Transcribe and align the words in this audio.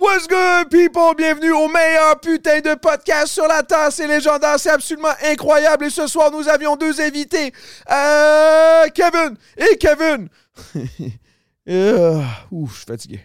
What's 0.00 0.26
good, 0.26 0.70
people? 0.70 1.14
Bienvenue 1.14 1.52
au 1.52 1.68
meilleur 1.68 2.18
putain 2.20 2.60
de 2.60 2.74
podcast 2.74 3.26
sur 3.34 3.46
la 3.46 3.62
terre. 3.62 3.88
C'est 3.92 4.08
légendaire, 4.08 4.58
c'est 4.58 4.70
absolument 4.70 5.12
incroyable. 5.22 5.84
Et 5.84 5.90
ce 5.90 6.06
soir, 6.06 6.30
nous 6.30 6.48
avions 6.48 6.74
deux 6.74 6.98
invités. 7.02 7.52
Euh, 7.90 8.86
Kevin 8.94 9.36
et 9.58 9.76
Kevin. 9.76 10.28
Euh, 11.68 12.20
ouf, 12.50 12.70
je 12.72 12.76
suis 12.78 12.86
fatigué. 12.86 13.20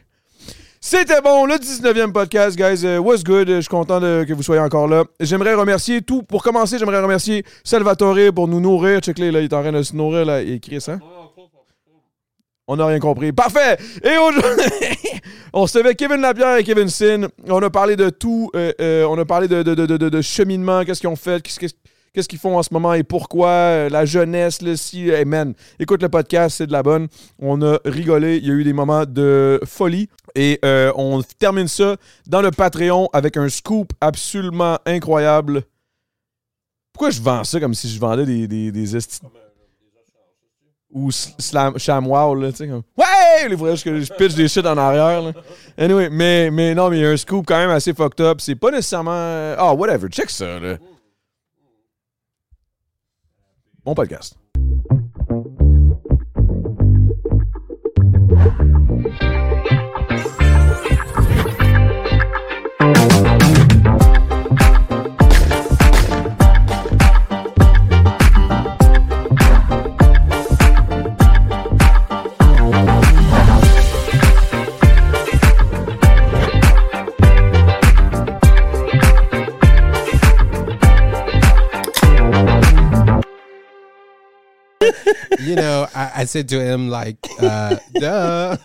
C'était 0.79 1.19
bon, 1.21 1.45
le 1.45 1.55
19e 1.55 2.11
podcast, 2.11 2.55
guys. 2.55 2.85
Euh, 2.85 2.99
what's 2.99 3.23
good? 3.23 3.47
Je 3.47 3.61
suis 3.61 3.69
content 3.69 3.99
de- 3.99 4.23
que 4.27 4.33
vous 4.33 4.43
soyez 4.43 4.61
encore 4.61 4.87
là. 4.87 5.03
J'aimerais 5.19 5.55
remercier 5.55 6.01
tout. 6.03 6.21
Pour 6.21 6.43
commencer, 6.43 6.77
j'aimerais 6.77 6.99
remercier 7.01 7.43
Salvatore 7.63 8.17
pour 8.35 8.47
nous 8.47 8.59
nourrir. 8.59 8.99
Check-le, 8.99 9.31
là, 9.31 9.39
il 9.39 9.45
est 9.45 9.53
en 9.53 9.61
train 9.61 9.71
de 9.71 9.81
se 9.81 9.95
nourrir, 9.95 10.25
là. 10.25 10.41
Et 10.43 10.59
Chris, 10.59 10.83
hein? 10.89 10.99
On 12.67 12.77
n'a 12.77 12.87
rien 12.87 12.99
compris. 12.99 13.31
Parfait! 13.31 13.77
Et 14.03 14.17
aujourd'hui, 14.17 14.65
on 15.53 15.67
se 15.67 15.77
avec 15.77 15.97
Kevin 15.97 16.21
Lapierre 16.21 16.57
et 16.57 16.63
Kevin 16.63 16.89
Sin. 16.89 17.27
On 17.47 17.61
a 17.61 17.69
parlé 17.69 17.95
de 17.95 18.09
tout. 18.09 18.49
euh, 18.55 18.71
euh, 18.81 19.05
on 19.05 19.17
a 19.19 19.25
parlé 19.25 19.47
de, 19.47 19.61
de, 19.61 19.75
de, 19.75 20.21
cheminement, 20.21 20.83
qu'est-ce 20.83 20.99
qu'ils 20.99 21.09
ont 21.09 21.15
fait, 21.15 21.43
qu'est-ce 21.43 22.27
qu'ils 22.27 22.39
font 22.39 22.57
en 22.57 22.63
ce 22.63 22.73
moment 22.73 22.95
et 22.95 23.03
pourquoi, 23.03 23.49
euh, 23.49 23.89
la 23.89 24.05
jeunesse, 24.05 24.63
là, 24.63 24.75
si, 24.75 25.09
hey 25.09 25.25
man, 25.25 25.53
écoute 25.79 26.01
le 26.01 26.09
podcast, 26.09 26.57
c'est 26.57 26.67
de 26.67 26.71
la 26.71 26.81
bonne. 26.81 27.07
On 27.37 27.61
a 27.61 27.77
rigolé, 27.85 28.37
il 28.37 28.47
y 28.47 28.49
a 28.49 28.53
eu 28.55 28.63
des 28.63 28.73
moments 28.73 29.05
de 29.05 29.59
folie 29.65 30.09
et 30.33 30.59
on 30.63 31.21
termine 31.37 31.67
ça 31.67 31.97
dans 32.25 32.41
le 32.41 32.49
Patreon 32.49 33.09
avec 33.13 33.37
un 33.37 33.47
scoop 33.49 33.91
absolument 34.01 34.79
incroyable. 34.87 35.61
Pourquoi 36.93 37.11
je 37.11 37.21
vends 37.21 37.43
ça 37.43 37.59
comme 37.59 37.75
si 37.75 37.89
je 37.89 37.99
vendais 37.99 38.25
des, 38.25 38.47
des, 38.47 38.71
des 38.71 38.95
ou 40.95 41.09
sl- 41.09 41.33
slam, 41.37 41.77
ShamWow, 41.77 42.35
là, 42.35 42.51
tu 42.51 42.57
sais, 42.57 42.67
comme 42.69 42.81
Ouais! 42.97 43.49
Les 43.49 43.55
voyages 43.55 43.83
que 43.83 43.99
je 43.99 44.11
pitch 44.13 44.33
des 44.33 44.47
shit 44.47 44.65
en 44.65 44.77
arrière, 44.77 45.21
là. 45.21 45.31
Anyway, 45.77 46.09
mais, 46.09 46.49
mais 46.49 46.73
non, 46.73 46.89
mais 46.89 46.97
il 46.99 47.01
y 47.01 47.05
a 47.05 47.09
un 47.09 47.17
scoop 47.17 47.45
quand 47.45 47.57
même 47.57 47.69
assez 47.69 47.93
fucked 47.93 48.21
up. 48.21 48.39
C'est 48.39 48.55
pas 48.55 48.71
nécessairement. 48.71 49.11
Ah, 49.57 49.73
whatever, 49.73 50.07
check 50.09 50.29
ça, 50.29 50.57
là. 50.59 50.77
Bon 53.83 53.93
podcast. 53.93 54.35
You 85.45 85.55
know, 85.55 85.85
I, 85.95 86.23
I 86.23 86.25
said 86.25 86.47
to 86.49 86.59
him 86.59 86.89
like, 86.89 87.17
uh, 87.39 87.75
duh. 87.93 88.57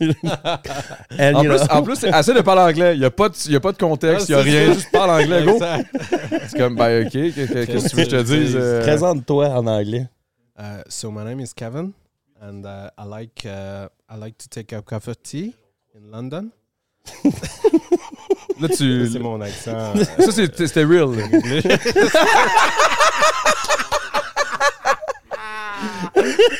And, 1.18 1.36
En 1.36 1.42
you 1.44 1.50
plus, 1.50 1.60
know, 1.66 1.76
en 1.76 1.82
plus, 1.82 2.04
essaie 2.04 2.34
de 2.34 2.41
parler 2.42 2.62
anglais. 2.62 2.94
Il 2.94 3.00
n'y 3.00 3.04
a, 3.04 3.10
pas 3.10 3.28
de- 3.28 3.34
il 3.46 3.52
y 3.52 3.56
a 3.56 3.60
pas 3.60 3.72
de 3.72 3.78
contexte, 3.78 4.28
il 4.28 4.34
n'y 4.34 4.41
a 4.41 4.42
rien. 4.44 4.72
Juste 4.74 4.90
parle 4.90 5.10
anglais, 5.10 5.44
go. 5.44 5.52
Exact. 5.54 5.86
C'est 6.48 6.58
comme, 6.58 6.76
ben, 6.76 7.04
ok, 7.06 7.10
qu'est- 7.12 7.32
qu'est- 7.32 7.66
qu'est-ce 7.66 7.84
que 7.84 7.90
tu 7.90 7.96
veux 7.96 8.04
que 8.04 8.10
je 8.10 8.16
te 8.16 8.22
dise? 8.22 8.56
euh? 8.56 8.80
présente-toi 8.82 9.48
en 9.50 9.66
anglais. 9.66 10.06
Uh, 10.58 10.82
so 10.88 11.10
my 11.10 11.24
name 11.24 11.40
is 11.40 11.52
Kevin, 11.56 11.92
and 12.42 12.64
uh, 12.66 12.90
I 12.98 13.04
like 13.06 13.44
uh, 13.46 13.88
I 14.10 14.16
like 14.19 14.36
to 14.38 14.48
take 14.48 14.72
a 14.74 14.82
cup 14.82 15.06
of 15.08 15.16
tea 15.22 15.54
in 15.94 16.10
London. 16.10 16.50
Là, 18.60 18.69
tu. 18.69 19.08
C'est 19.10 19.19
mon 19.19 19.40
accent. 19.40 19.94
Ça, 20.19 20.30
c'est- 20.32 20.66
c'était 20.66 20.84
real. 20.84 21.08
là. 21.16 21.24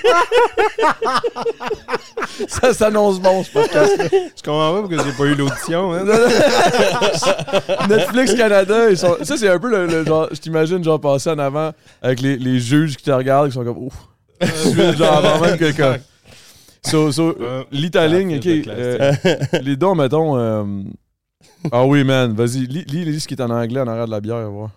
Ça 2.49 2.73
s'annonce 2.75 3.21
bon, 3.21 3.43
ce 3.45 3.51
podcast. 3.51 3.93
je 4.11 4.43
comprends 4.43 4.83
pas 4.83 4.89
parce 4.89 4.91
que 4.91 4.99
j'ai 5.11 5.17
pas 5.17 5.25
eu 5.25 5.35
l'audition. 5.35 5.93
hein. 5.93 6.05
Netflix 7.89 8.35
Canada, 8.35 8.91
ils 8.91 8.99
sont... 8.99 9.17
ça 9.23 9.37
c'est 9.37 9.49
un 9.49 9.59
peu 9.59 9.71
le, 9.71 9.87
le 9.87 10.05
genre, 10.05 10.29
je 10.33 10.39
t'imagine 10.41 10.83
genre 10.83 11.01
passer 11.01 11.31
en 11.31 11.39
avant 11.39 11.73
avec 12.03 12.21
les, 12.21 12.37
les 12.37 12.59
juges 12.61 12.97
qui 12.97 13.05
te 13.05 13.11
regardent, 13.11 13.49
qui 13.49 13.55
sont 13.55 13.65
comme 13.65 13.79
ouf. 13.79 13.95
genre 14.97 15.25
avant 15.25 15.41
même 15.41 15.59
que 15.59 15.77
comme- 15.77 15.99
So, 16.83 17.13
so, 17.13 17.37
Euh, 17.39 17.63
l'Italie, 17.71 18.27
ah, 18.33 18.37
ok. 18.37 18.47
euh, 18.69 19.13
les 19.63 19.77
dons, 19.77 19.95
mettons. 19.95 20.39
euh, 20.39 20.65
Ah 21.71 21.85
oui, 21.85 22.05
man, 22.05 22.33
vas-y, 22.35 22.67
lis, 22.67 22.85
lis, 22.89 23.05
lis 23.05 23.21
ce 23.21 23.29
qui 23.29 23.35
est 23.35 23.43
en 23.43 23.51
anglais 23.51 23.81
en 23.81 23.87
arrière 23.87 24.07
de 24.07 24.11
la 24.13 24.21
bière, 24.21 24.49
voir. 24.51 24.71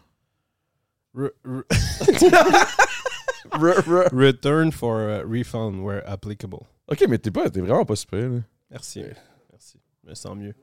Return 3.53 4.71
for 4.71 5.09
uh, 5.09 5.23
refund 5.25 5.83
where 5.83 6.03
applicable. 6.07 6.65
Ok, 6.87 7.05
mais 7.07 7.17
t'es 7.17 7.31
pas, 7.31 7.49
t'es 7.49 7.61
vraiment 7.61 7.85
pas 7.85 7.95
super. 7.95 8.29
Là. 8.29 8.39
Merci. 8.71 9.03
Merci. 9.51 9.79
Je 10.03 10.09
me 10.09 10.15
sens 10.15 10.35
mieux. 10.35 10.53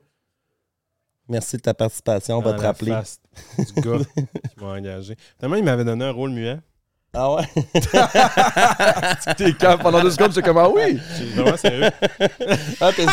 Merci 1.27 1.57
de 1.57 1.61
ta 1.61 1.73
participation. 1.73 2.37
On 2.37 2.41
va 2.41 2.53
te 2.53 2.61
rappeler. 2.61 2.91
face 2.91 3.19
Du 3.57 3.81
gars 3.81 3.97
qui 4.15 4.63
m'a 4.63 4.67
engagé. 4.67 5.15
Tellement 5.39 5.55
il 5.55 5.63
m'avait 5.63 5.85
donné 5.85 6.05
un 6.05 6.11
rôle 6.11 6.31
muet. 6.31 6.59
Ah 7.13 7.33
ouais? 7.33 7.43
T'es 9.37 9.53
calme 9.53 9.81
pendant 9.81 10.01
deux 10.01 10.11
secondes, 10.11 10.31
c'est 10.33 10.41
comme 10.41 10.57
ah 10.57 10.69
oui. 10.69 10.97
J'ai 11.17 11.25
vraiment 11.25 11.57
sérieux. 11.57 11.89
Ah, 12.79 12.91
t'es 12.93 13.05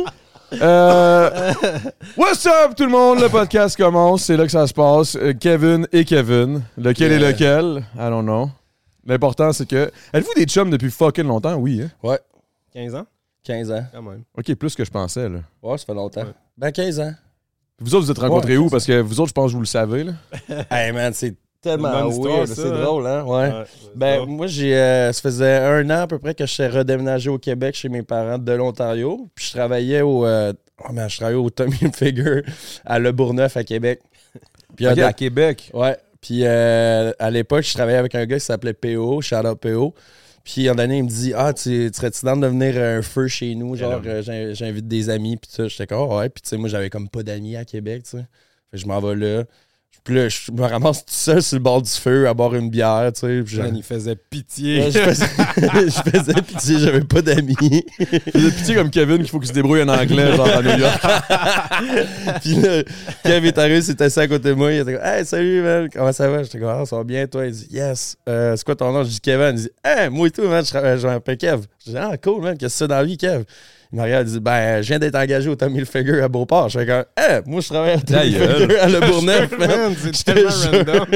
Euh, 0.52 1.52
what's 2.16 2.46
up 2.46 2.74
tout 2.76 2.84
le 2.84 2.90
monde? 2.90 3.20
Le 3.20 3.28
podcast 3.28 3.76
commence, 3.76 4.24
c'est 4.24 4.36
là 4.36 4.44
que 4.44 4.52
ça 4.52 4.66
se 4.66 4.72
passe. 4.72 5.16
Euh, 5.16 5.32
Kevin 5.32 5.88
et 5.92 6.04
Kevin. 6.04 6.62
Lequel 6.76 7.12
est 7.12 7.18
lequel? 7.18 7.84
I 7.96 8.10
don't 8.10 8.22
know. 8.24 8.50
L'important 9.04 9.52
c'est 9.52 9.66
que. 9.68 9.90
Êtes-vous 10.12 10.34
des 10.36 10.44
chums 10.44 10.70
depuis 10.70 10.90
fucking 10.90 11.26
longtemps? 11.26 11.54
Oui, 11.56 11.82
hein? 11.82 11.90
Ouais, 12.02 12.20
15 12.72 12.94
ans, 12.94 13.06
15 13.44 13.70
ans. 13.72 13.84
quand 13.92 14.02
même. 14.02 14.22
Ok, 14.36 14.54
plus 14.54 14.74
que 14.74 14.84
je 14.84 14.90
pensais. 14.90 15.28
Là. 15.28 15.40
Ouais, 15.62 15.78
ça 15.78 15.84
fait 15.86 15.94
longtemps. 15.94 16.22
Ouais. 16.22 16.34
Ben, 16.56 16.70
15 16.70 17.00
ans. 17.00 17.12
Vous 17.80 17.94
autres, 17.94 18.06
vous 18.06 18.10
êtes 18.12 18.18
rencontrés 18.18 18.56
où? 18.56 18.70
Parce 18.70 18.86
que 18.86 19.00
vous 19.00 19.20
autres, 19.20 19.28
je 19.30 19.34
pense 19.34 19.50
que 19.50 19.54
vous 19.56 19.62
le 19.62 19.66
savez. 19.66 20.04
Là. 20.04 20.12
hey 20.70 20.92
man, 20.92 21.12
c'est 21.12 21.34
tellement 21.70 22.08
weird. 22.08 22.46
C'est 22.46 22.66
hein? 22.66 22.82
drôle, 22.82 23.06
hein? 23.06 23.24
Ouais. 23.24 23.48
Ouais, 23.48 23.64
Ben, 23.94 24.26
moi, 24.26 24.46
j'ai, 24.46 24.76
euh, 24.76 25.12
ça 25.12 25.20
faisait 25.22 25.56
un 25.56 25.88
an 25.90 26.02
à 26.02 26.06
peu 26.06 26.18
près 26.18 26.34
que 26.34 26.46
je 26.46 26.52
suis 26.52 26.66
redéménagé 26.66 27.30
au 27.30 27.38
Québec 27.38 27.74
chez 27.74 27.88
mes 27.88 28.02
parents 28.02 28.38
de 28.38 28.52
l'Ontario. 28.52 29.28
Puis 29.34 29.46
je 29.46 29.58
travaillais 29.58 30.02
au. 30.02 30.26
euh, 30.26 30.52
oh, 30.88 30.92
man, 30.92 31.08
je 31.08 31.16
travaillais 31.16 31.38
au 31.38 31.50
Tommy 31.50 31.76
Figure 31.94 32.42
à 32.84 32.98
Le 32.98 33.12
Bourgneuf 33.12 33.56
à 33.56 33.64
Québec. 33.64 34.00
Puis, 34.76 34.86
à 34.86 35.12
Québec. 35.12 35.70
Ouais. 35.72 35.96
Puis 36.20 36.40
euh, 36.42 37.12
à 37.18 37.30
l'époque, 37.30 37.62
je 37.62 37.72
travaillais 37.74 37.98
avec 37.98 38.14
un 38.14 38.26
gars 38.26 38.38
qui 38.38 38.44
s'appelait 38.44 38.72
PO, 38.74 39.18
out 39.18 39.60
PO. 39.60 39.94
Puis 40.44 40.68
un 40.68 40.78
année, 40.78 40.98
il 40.98 41.04
me 41.04 41.08
dit 41.08 41.32
Ah, 41.34 41.52
tu, 41.52 41.90
tu 41.90 41.96
serais-tu 41.96 42.24
dans 42.24 42.36
de 42.36 42.42
devenir 42.42 42.80
un 42.80 43.02
feu 43.02 43.26
chez 43.26 43.54
nous? 43.54 43.74
Genre, 43.76 44.00
euh, 44.04 44.22
j'in- 44.22 44.52
j'invite 44.52 44.86
des 44.86 45.10
amis. 45.10 45.36
Puis 45.36 45.50
ça, 45.52 45.68
j'étais 45.68 45.86
comme 45.86 46.08
Ah 46.10 46.16
ouais. 46.18 46.28
Puis 46.28 46.42
tu 46.42 46.48
sais, 46.50 46.56
moi, 46.56 46.68
j'avais 46.68 46.90
comme 46.90 47.08
pas 47.08 47.22
d'amis 47.22 47.56
à 47.56 47.64
Québec, 47.64 48.04
tu 48.04 48.10
sais. 48.10 48.26
Fait 48.70 48.76
que 48.76 48.78
je 48.78 48.86
m'en 48.86 49.00
vais 49.00 49.14
là. 49.16 49.44
Puis 50.04 50.14
là, 50.14 50.28
je 50.28 50.52
me 50.52 50.62
ramasse 50.62 50.98
tout 51.04 51.12
seul 51.12 51.42
sur 51.42 51.56
le 51.56 51.62
bord 51.64 51.82
du 51.82 51.90
feu 51.90 52.28
à 52.28 52.32
boire 52.34 52.54
une 52.54 52.70
bière, 52.70 53.10
tu 53.12 53.22
sais. 53.22 53.42
Puis 53.44 53.58
il 53.74 53.82
faisait 53.82 54.14
pitié. 54.14 54.82
Ouais, 54.84 54.90
je 54.92 54.98
faisais, 55.00 55.26
je 55.56 56.10
faisais 56.10 56.42
pitié, 56.42 56.78
j'avais 56.78 57.00
pas 57.00 57.22
d'amis. 57.22 57.56
faisait 58.32 58.50
pitié 58.52 58.74
comme 58.76 58.90
Kevin 58.90 59.18
qu'il 59.18 59.28
faut 59.28 59.40
qu'il 59.40 59.48
se 59.48 59.52
débrouille 59.52 59.82
en 59.82 59.88
anglais, 59.88 60.36
genre 60.36 60.46
à 60.48 60.62
New 60.62 60.78
York. 60.78 61.00
Puis 62.40 62.54
là, 62.54 62.82
Kev 63.24 63.46
est 63.48 63.58
arrivé, 63.58 63.82
s'est 63.82 64.00
assis 64.00 64.20
à 64.20 64.28
côté 64.28 64.50
de 64.50 64.54
moi. 64.54 64.72
Il 64.72 64.78
était 64.80 64.92
comme 64.94 65.04
Hey, 65.04 65.24
salut, 65.26 65.62
man, 65.62 65.88
comment 65.92 66.12
ça 66.12 66.28
va? 66.28 66.42
J'étais 66.44 66.60
comme 66.60 66.68
Ah, 66.68 66.86
ça 66.86 66.96
va 66.96 67.02
bien, 67.02 67.26
toi? 67.26 67.44
Il 67.46 67.52
dit 67.52 67.66
Yes. 67.70 68.16
Euh, 68.28 68.54
c'est 68.56 68.64
quoi 68.64 68.76
ton 68.76 68.92
nom? 68.92 69.02
Je 69.02 69.08
dis 69.08 69.20
Kevin. 69.20 69.56
Il 69.56 69.62
dit 69.62 69.70
Hey, 69.84 70.08
moi 70.08 70.28
et 70.28 70.30
tout, 70.30 70.42
man, 70.48 70.64
je, 70.64 70.70
tra- 70.70 70.96
je 70.96 71.06
m'appelle 71.06 71.36
Kev. 71.36 71.62
Je 71.84 71.90
dis 71.90 71.96
Ah, 71.98 72.16
cool, 72.22 72.42
man, 72.42 72.56
qu'est-ce 72.56 72.74
que 72.74 72.78
c'est 72.78 72.88
dans 72.88 72.94
la 72.96 73.04
vie, 73.04 73.16
Kev? 73.18 73.42
Il 73.92 73.98
me 73.98 74.02
regarde, 74.04 74.28
il 74.28 74.32
dit 74.32 74.40
Ben, 74.40 74.82
je 74.82 74.88
viens 74.88 74.98
d'être 74.98 75.14
engagé 75.14 75.48
au 75.48 75.54
Tommy 75.56 75.78
Hilfiger 75.78 76.20
à 76.22 76.28
Beauport. 76.28 76.68
Je 76.68 76.78
fais 76.80 76.86
comme 76.86 77.04
Hey, 77.16 77.40
moi, 77.46 77.60
je 77.60 77.68
travaille 77.68 77.92
à 77.92 78.00
Tommy. 78.00 78.26
Hilfiger 78.30 78.78
à 78.78 78.88
Le 78.88 79.00
man. 79.24 79.48
Man, 79.58 79.94
c'est 79.98 80.16
Je 80.16 80.22
te 80.24 80.30
tellement 80.32 80.50
random. 80.94 81.06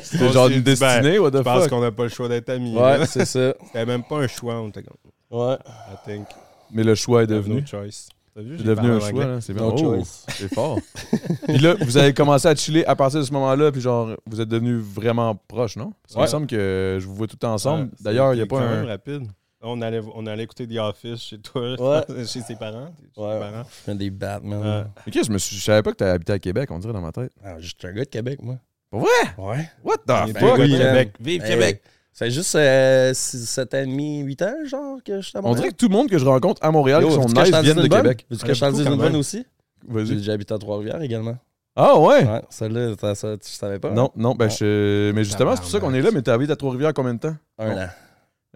C'était 0.02 0.32
genre 0.32 0.48
une 0.48 0.54
ben, 0.54 0.62
destinée, 0.62 1.18
what 1.18 1.30
the 1.32 1.36
Je 1.38 1.42
pense 1.42 1.60
fuck? 1.62 1.70
qu'on 1.70 1.80
n'a 1.80 1.90
pas 1.92 2.04
le 2.04 2.08
choix 2.08 2.28
d'être 2.28 2.48
amis. 2.50 2.76
Ouais, 2.76 3.04
c'est 3.06 3.24
ça. 3.24 3.54
C'était 3.66 3.86
même 3.86 4.02
pas 4.04 4.18
un 4.18 4.26
choix. 4.28 4.60
On 4.60 4.68
était 4.68 4.82
comme, 4.82 4.96
Ouais. 5.30 5.54
I 5.54 5.96
think. 6.08 6.26
Mais 6.72 6.84
le 6.84 6.94
choix 6.94 7.22
est 7.24 7.26
devenu. 7.26 7.56
No 7.62 7.66
choice. 7.66 8.08
T'as 8.32 8.42
vu, 8.42 8.58
C'est 8.58 8.64
devenu 8.64 8.90
un 8.92 9.00
choix. 9.00 9.40
C'est 9.40 9.52
bien. 9.52 9.64
Oh, 9.64 9.98
c'est 10.28 10.54
fort. 10.54 10.78
puis 11.48 11.58
là, 11.58 11.74
vous 11.80 11.96
avez 11.96 12.14
commencé 12.14 12.46
à 12.46 12.54
chiller 12.54 12.86
à 12.86 12.94
partir 12.94 13.18
de 13.18 13.24
ce 13.24 13.32
moment-là, 13.32 13.72
puis 13.72 13.80
genre, 13.80 14.10
vous 14.24 14.40
êtes 14.40 14.48
devenus 14.48 14.80
vraiment 14.80 15.34
proches, 15.48 15.76
non? 15.76 15.92
Parce 16.02 16.12
qu'il 16.12 16.16
Ouais. 16.18 16.22
me 16.26 16.30
semble 16.30 16.46
que 16.46 16.98
je 17.00 17.06
vous 17.06 17.14
vois 17.16 17.26
tout 17.26 17.44
ensemble. 17.44 17.84
Ouais, 17.86 17.90
D'ailleurs, 18.00 18.32
il 18.34 18.36
n'y 18.36 18.42
a 18.42 18.46
pas 18.46 18.60
un. 18.60 18.86
rapide. 18.86 19.22
On 19.62 19.82
allait, 19.82 20.00
on 20.14 20.26
allait 20.26 20.44
écouter 20.44 20.66
The 20.66 20.78
Office 20.78 21.20
chez 21.22 21.38
toi, 21.38 21.74
Ouais. 21.78 22.24
chez 22.26 22.40
ses 22.40 22.56
parents. 22.56 22.94
Chez 23.14 23.20
Ouais. 23.20 23.34
tes 23.34 23.40
parents. 23.40 23.62
Je 23.64 23.74
fais 23.84 23.94
des 23.94 24.10
Batman. 24.10 24.90
Ok, 25.06 25.18
je 25.24 25.30
me 25.30 25.36
suis... 25.38 25.56
je 25.56 25.62
savais 25.62 25.82
pas 25.82 25.92
que 25.92 25.98
tu 25.98 26.04
habité 26.04 26.32
à 26.32 26.38
Québec, 26.38 26.70
on 26.70 26.78
dirait 26.78 26.94
dans 26.94 27.00
ma 27.02 27.12
tête. 27.12 27.32
Ah, 27.44 27.56
je 27.58 27.66
suis 27.66 27.76
un 27.84 27.92
gars 27.92 28.04
de 28.04 28.08
Québec, 28.08 28.38
moi. 28.42 28.56
Pour 28.90 29.00
vrai? 29.00 29.08
Ouais. 29.36 29.70
What 29.84 29.96
On 30.08 30.26
the 30.26 30.26
fuck? 30.26 30.26
des 30.26 30.32
gars 30.40 30.56
de 30.56 30.62
oui, 30.62 30.70
Québec. 30.78 31.12
Vive 31.20 31.42
Hey, 31.44 31.50
Québec! 31.50 31.82
Ça 32.12 32.24
fait 32.24 32.30
juste 32.32 32.54
euh, 32.56 33.12
7 33.14 33.74
ans 33.74 33.78
et 33.78 33.86
demi, 33.86 34.20
8 34.22 34.42
ans, 34.42 34.54
genre, 34.66 34.98
que 35.04 35.20
je 35.20 35.28
suis 35.28 35.36
à 35.36 35.40
On 35.40 35.42
Montréal. 35.44 35.56
dirait 35.60 35.70
que 35.72 35.76
tout 35.76 35.88
le 35.88 35.94
monde 35.94 36.08
que 36.08 36.18
je 36.18 36.24
rencontre 36.24 36.62
à 36.64 36.70
Montréal 36.70 37.02
Yo, 37.02 37.08
qui 37.08 37.14
sont 37.14 37.20
nice 37.28 37.50
viennent 37.62 37.76
de? 37.76 37.86
Québec. 37.86 38.26
Veux-tu 38.30 38.42
Ouais, 38.42 38.48
que 38.48 38.54
je 38.54 38.60
t'en 38.60 38.72
dise 38.72 38.86
une 38.86 38.96
bonne 38.96 39.16
aussi? 39.16 39.44
J'ai 39.88 39.94
Vas-y. 39.94 40.16
déjà 40.16 40.32
habité 40.32 40.54
à 40.54 40.58
Trois-Rivières 40.58 41.00
également. 41.02 41.36
Ah 41.76 41.98
ouais? 41.98 42.24
Ouais, 42.26 42.42
celle-là, 42.50 42.94
tu 42.96 43.48
savais 43.50 43.78
pas? 43.78 43.90
Non, 43.90 44.10
non, 44.16 44.34
ben 44.34 44.48
je... 44.50 45.12
Mais 45.12 45.22
justement, 45.22 45.54
c'est 45.54 45.62
pour 45.62 45.70
ça 45.70 45.78
qu'on 45.80 45.94
est 45.94 46.02
là, 46.02 46.10
mais 46.12 46.20
t'as 46.22 46.34
habité 46.34 46.52
à 46.52 46.56
Trois-Rivières 46.56 46.92
combien 46.92 47.14
de 47.14 47.20
temps? 47.20 47.36
Un 47.58 47.84
an. 47.84 47.88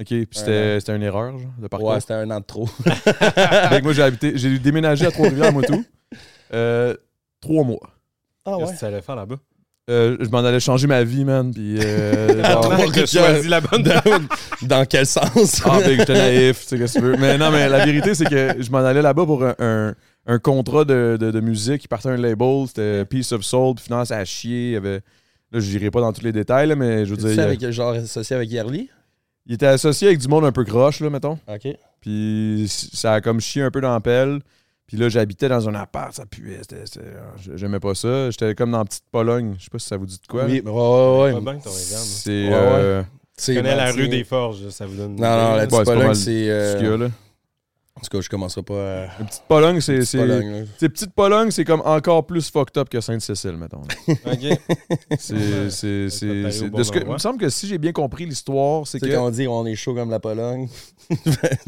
Ok, 0.00 0.06
puis 0.08 0.26
c'était 0.32 0.80
c'était 0.80 0.96
une 0.96 1.02
erreur, 1.04 1.38
genre, 1.38 1.52
de 1.58 1.68
parcours? 1.68 1.90
Ouais, 1.90 2.00
c'était 2.00 2.14
un 2.14 2.30
an 2.30 2.40
de 2.40 2.44
trop. 2.44 2.66
Fait 2.84 3.78
que 3.78 3.82
moi, 3.82 3.92
j'ai 3.92 4.02
habité, 4.02 4.32
j'ai 4.34 4.58
déménagé 4.58 5.06
à 5.06 5.10
Trois-Rivières, 5.12 5.52
moi 5.52 5.62
tout. 5.62 5.84
Euh, 6.52 6.94
trois 7.40 7.62
mois. 7.64 7.90
Ah 8.44 8.56
Qu'est-ce 8.58 8.72
que 8.72 8.78
tu 8.78 8.84
allais 8.84 9.02
faire 9.02 9.16
là-bas? 9.16 9.36
Euh, 9.90 10.16
je 10.18 10.28
m'en 10.30 10.38
allais 10.38 10.60
changer 10.60 10.86
ma 10.86 11.04
vie, 11.04 11.24
man. 11.24 11.52
Puis, 11.52 11.78
euh, 11.78 12.42
genre, 12.52 12.68
Comment 12.68 12.90
que 12.90 13.06
choisi 13.06 13.48
la 13.48 13.60
bonne 13.60 13.82
Dans, 13.82 14.02
dans 14.62 14.84
quel 14.86 15.06
sens? 15.06 15.62
ah, 15.64 15.78
ben, 15.84 15.98
j'étais 15.98 16.14
naïf, 16.14 16.62
tu 16.62 16.68
sais, 16.68 16.78
qu'est-ce 16.78 16.94
que 16.94 16.98
tu 17.00 17.04
veux. 17.04 17.16
Mais 17.16 17.36
non, 17.38 17.50
mais 17.50 17.68
la 17.68 17.84
vérité, 17.84 18.14
c'est 18.14 18.24
que 18.24 18.56
je 18.60 18.70
m'en 18.70 18.78
allais 18.78 19.02
là-bas 19.02 19.26
pour 19.26 19.44
un, 19.44 19.54
un, 19.58 19.94
un 20.26 20.38
contrat 20.38 20.84
de, 20.84 21.16
de, 21.20 21.30
de 21.30 21.40
musique. 21.40 21.84
Il 21.84 21.88
partait 21.88 22.08
un 22.08 22.16
label, 22.16 22.64
c'était 22.66 23.04
Peace 23.04 23.32
of 23.32 23.42
Soul. 23.42 23.74
Puis 23.76 23.84
finalement, 23.84 24.06
ça 24.06 24.16
a 24.16 24.24
chié. 24.24 24.68
Il 24.68 24.72
y 24.72 24.76
avait... 24.76 25.00
Là, 25.52 25.60
je 25.60 25.70
n'irai 25.70 25.90
pas 25.90 26.00
dans 26.00 26.12
tous 26.12 26.24
les 26.24 26.32
détails, 26.32 26.66
là, 26.66 26.74
mais 26.76 27.04
je 27.04 27.10
veux 27.10 27.16
Tu 27.16 27.24
dire, 27.24 27.32
il, 27.34 27.40
avec, 27.40 27.70
genre 27.70 27.92
associé 27.92 28.34
avec 28.34 28.50
Yerli? 28.50 28.88
Il 29.46 29.54
était 29.54 29.66
associé 29.66 30.08
avec 30.08 30.18
du 30.20 30.28
monde 30.28 30.44
un 30.44 30.52
peu 30.52 30.64
croche, 30.64 31.00
là, 31.00 31.10
mettons. 31.10 31.38
OK. 31.48 31.68
Puis 32.00 32.66
ça 32.68 33.14
a 33.14 33.20
comme 33.20 33.40
chié 33.40 33.62
un 33.62 33.70
peu 33.70 33.80
dans 33.80 33.92
la 33.92 34.00
pelle. 34.00 34.40
Puis 34.86 34.98
là, 34.98 35.08
j'habitais 35.08 35.48
dans 35.48 35.66
un 35.68 35.74
appart, 35.74 36.12
ça 36.12 36.26
puait. 36.26 36.58
c'était- 36.60 36.84
c'était- 36.84 37.56
J'aimais 37.56 37.80
pas 37.80 37.94
ça. 37.94 38.30
J'étais 38.30 38.54
comme 38.54 38.70
dans 38.70 38.78
la 38.78 38.84
petite 38.84 39.04
Pologne. 39.10 39.54
Je 39.58 39.64
sais 39.64 39.70
pas 39.70 39.78
si 39.78 39.86
ça 39.88 39.96
vous 39.96 40.04
dit 40.06 40.18
de 40.20 40.26
quoi. 40.26 40.44
Oui, 40.44 40.60
mais 40.62 40.70
ouais, 40.70 41.32
ouais, 41.32 41.32
ouais. 41.40 41.58
C'est. 41.64 42.48
Euh, 42.52 43.02
C'est 43.36 43.52
Tu 43.54 43.58
connais 43.62 43.74
la 43.74 43.90
rue 43.90 44.08
des 44.08 44.22
Forges, 44.24 44.68
ça 44.68 44.86
vous 44.86 44.94
donne. 44.96 45.12
une 45.12 45.20
Non, 45.20 45.22
non, 45.22 45.26
la 45.26 45.34
là? 45.36 45.54
Ouais, 45.54 45.60
c'est 45.62 45.66
petite 45.70 45.84
Pologne, 45.84 46.14
c'est... 46.14 47.23
En 47.96 48.00
tout 48.00 48.08
cas, 48.10 48.20
je 48.20 48.28
commencerai 48.28 48.62
pas 48.64 48.74
à... 48.74 49.04
Une 49.20 49.26
petite 49.26 49.44
Pologne, 49.46 49.80
c'est. 49.80 49.94
Petite 49.98 50.08
c'est- 50.10 50.18
Pologne, 50.18 50.50
là. 50.50 50.58
Sais, 50.78 50.88
petite 50.88 51.12
Pologne, 51.14 51.50
c'est 51.52 51.64
comme 51.64 51.80
encore 51.84 52.26
plus 52.26 52.50
fucked 52.50 52.76
up 52.76 52.88
que 52.88 53.00
Sainte-Cécile, 53.00 53.56
mettons. 53.56 53.82
là. 54.08 54.14
Ok. 54.32 54.58
C'est. 55.20 55.70
c'est- 55.70 56.10
c'est- 56.10 56.26
t'arrives 56.26 56.50
c'est- 56.50 56.64
au 56.64 56.70
bon 56.70 56.78
de 56.78 56.82
ce 56.82 56.90
que- 56.90 56.98
Il 56.98 57.06
me 57.08 57.18
semble 57.18 57.38
que 57.38 57.48
si 57.48 57.68
j'ai 57.68 57.78
bien 57.78 57.92
compris 57.92 58.26
l'histoire, 58.26 58.84
c'est 58.84 58.98
Tu 58.98 59.04
sais, 59.06 59.12
que. 59.12 59.16
quand 59.16 59.26
on 59.26 59.30
dit 59.30 59.46
on 59.46 59.64
est 59.64 59.76
chaud 59.76 59.94
comme 59.94 60.10
la 60.10 60.18
Pologne. 60.18 60.68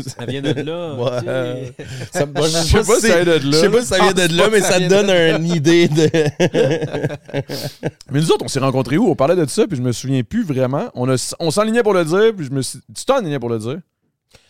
Ça 0.05 0.26
vient 0.26 0.43
de 0.43 0.50
là. 0.62 0.94
Ouais. 0.96 1.73
ok. 1.78 1.87
Ça, 2.12 2.26
moi, 2.26 2.49
Je 2.49 2.56
sais 2.56 2.78
pas 2.78 2.84
si 2.96 3.06
ça 3.06 3.23
vient 3.23 3.34
de 3.34 3.38
Je 3.40 3.50
sais 3.52 3.67
là. 3.67 3.70
pas 3.70 3.81
si 3.82 3.87
ça 3.87 3.99
vient 4.00 4.12
de 4.12 4.37
là, 4.37 4.49
mais 4.50 4.61
ça 4.62 4.81
te 4.81 4.88
donne 4.88 5.11
une 5.11 5.46
idée 5.46 5.87
de. 5.87 6.11
Mais 8.11 8.20
nous 8.20 8.32
autres, 8.32 8.44
on 8.44 8.49
s'est 8.49 8.58
rencontrés 8.61 8.99
où? 8.99 9.08
On 9.08 9.14
parlait 9.17 9.37
de 9.37 9.46
ça, 9.46 9.67
puis 9.69 9.76
je 9.76 9.82
me 9.82 9.93
souviens 9.93 10.25
plus 10.25 10.43
vraiment. 10.44 10.90
On, 10.94 11.08
a- 11.08 11.34
on 11.38 11.52
s'enlignait 11.52 11.84
pour 11.84 11.94
le 11.94 12.05
dire, 12.05 12.34
puis 12.37 12.46
je 12.46 12.50
me 12.50 12.62
suis. 12.62 12.81
Tu 12.94 13.05
t'enlignais 13.05 13.38
pour 13.38 13.49
le 13.49 13.61
dire? 13.61 13.78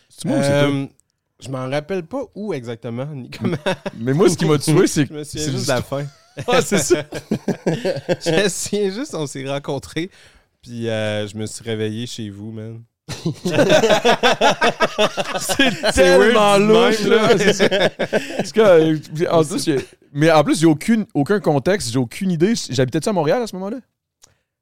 C'est 0.09 0.27
moi 0.27 0.39
ou 0.39 0.41
c'est 0.41 0.47
toi? 0.47 0.69
Euh, 0.69 0.85
Je 1.39 1.49
m'en 1.49 1.69
rappelle 1.69 2.03
pas 2.03 2.23
où 2.35 2.53
exactement, 2.53 3.05
ni 3.05 3.29
comment. 3.29 3.57
Mais 3.97 4.13
moi, 4.13 4.29
ce 4.29 4.37
qui 4.37 4.45
m'a 4.45 4.57
tué, 4.59 4.87
c'est 4.87 5.05
Je 5.07 5.13
me 5.13 5.23
souviens 5.23 5.51
juste 5.51 5.63
de 5.65 5.69
la 5.71 5.81
fin. 5.81 6.05
Ah, 6.47 6.61
c'est 6.61 6.77
ça. 6.79 7.03
je 7.67 8.43
me 8.43 8.49
souviens 8.49 8.89
juste, 8.91 9.13
on 9.15 9.27
s'est 9.27 9.47
rencontrés, 9.47 10.09
puis 10.61 10.87
euh, 10.89 11.27
je 11.27 11.35
me 11.37 11.45
suis 11.45 11.63
réveillé 11.63 12.05
chez 12.07 12.29
vous, 12.29 12.51
man. 12.51 12.81
C'est 15.39 15.91
tellement 15.93 16.57
louche, 16.57 17.01
même, 17.01 17.09
là. 17.11 17.27
Parce 17.29 18.51
que, 18.51 18.59
euh, 18.59 18.97
en 19.31 19.43
plus, 19.45 19.69
mais 20.11 20.29
en 20.31 20.43
plus, 20.43 20.59
j'ai 20.59 20.65
aucune, 20.65 21.05
aucun 21.13 21.39
contexte, 21.39 21.91
j'ai 21.91 21.99
aucune 21.99 22.31
idée. 22.31 22.53
J'habitais-tu 22.69 23.07
à 23.09 23.13
Montréal 23.13 23.41
à 23.41 23.47
ce 23.47 23.55
moment-là? 23.55 23.77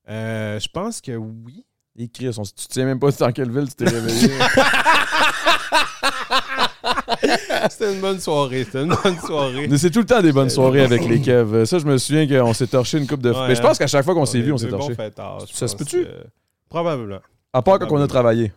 Euh, 0.09 0.59
je 0.59 0.67
pense 0.69 1.01
que 1.01 1.13
oui. 1.13 1.65
Et 1.97 2.07
Chris, 2.09 2.29
on, 2.37 2.43
s- 2.43 2.53
tu 2.53 2.67
te 2.67 2.73
sais 2.73 2.83
même 2.85 2.99
pas 2.99 3.09
dans 3.11 3.31
quelle 3.31 3.49
ville 3.51 3.67
tu 3.69 3.75
t'es 3.75 3.85
réveillé. 3.89 4.29
C'était 7.69 7.93
une 7.93 8.01
bonne 8.01 8.19
soirée, 8.19 8.63
c'était 8.63 8.83
une 8.83 8.95
bonne 9.03 9.17
soirée. 9.19 9.67
Mais 9.67 9.77
c'est 9.77 9.89
tout 9.91 9.99
le 9.99 10.05
temps 10.05 10.21
des 10.21 10.31
bonnes 10.31 10.49
soirées 10.49 10.81
avec 10.83 11.05
les 11.05 11.21
kev. 11.21 11.65
Ça, 11.65 11.79
je 11.79 11.85
me 11.85 11.97
souviens 11.97 12.27
qu'on 12.27 12.53
s'est 12.53 12.67
torché 12.67 12.97
une 12.97 13.07
coupe 13.07 13.21
de. 13.21 13.31
Ouais, 13.31 13.47
mais 13.47 13.55
je 13.55 13.61
pense 13.61 13.77
qu'à 13.77 13.87
chaque 13.87 14.05
fois 14.05 14.13
qu'on 14.13 14.25
s'est 14.25 14.39
est 14.39 14.41
vu, 14.43 14.51
on 14.53 14.57
s'est 14.57 14.69
torché. 14.69 14.93
Ça 15.53 15.67
se 15.67 15.75
peut-tu? 15.75 16.03
que- 16.03 16.23
Probablement. 16.69 17.19
À 17.53 17.61
part 17.61 17.79
quand 17.79 17.91
on 17.91 18.01
a 18.01 18.07
travaillé. 18.07 18.51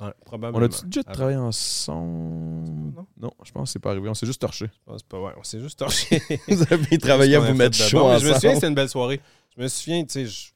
Ouais, 0.00 0.10
probablement. 0.26 0.62
On 0.66 0.68
a-tu 0.68 0.84
déjà 0.86 1.02
travaillé 1.04 1.38
ensemble? 1.38 2.92
Non. 2.96 3.06
Non, 3.18 3.30
je 3.44 3.50
pense 3.52 3.68
que 3.68 3.72
c'est 3.72 3.78
pas 3.78 3.92
arrivé. 3.92 4.08
On 4.10 4.14
s'est 4.14 4.26
juste 4.26 4.40
torché. 4.42 4.66
Je 4.66 4.90
pense 4.92 5.02
pas, 5.02 5.18
ouais, 5.20 5.32
on 5.38 5.42
s'est 5.42 5.60
juste 5.60 5.78
torché. 5.78 6.20
Vous 6.48 6.62
avez 6.70 6.98
travaillé 6.98 7.36
à 7.36 7.40
vous 7.40 7.54
mettre 7.54 7.76
chaud 7.76 8.10
Je 8.18 8.28
me 8.28 8.34
souviens 8.34 8.50
que 8.50 8.54
c'était 8.56 8.68
une 8.68 8.74
belle 8.74 8.90
soirée. 8.90 9.20
Je 9.56 9.62
me 9.62 9.68
souviens, 9.68 10.04
tu 10.04 10.12
sais, 10.12 10.26
je, 10.26 10.48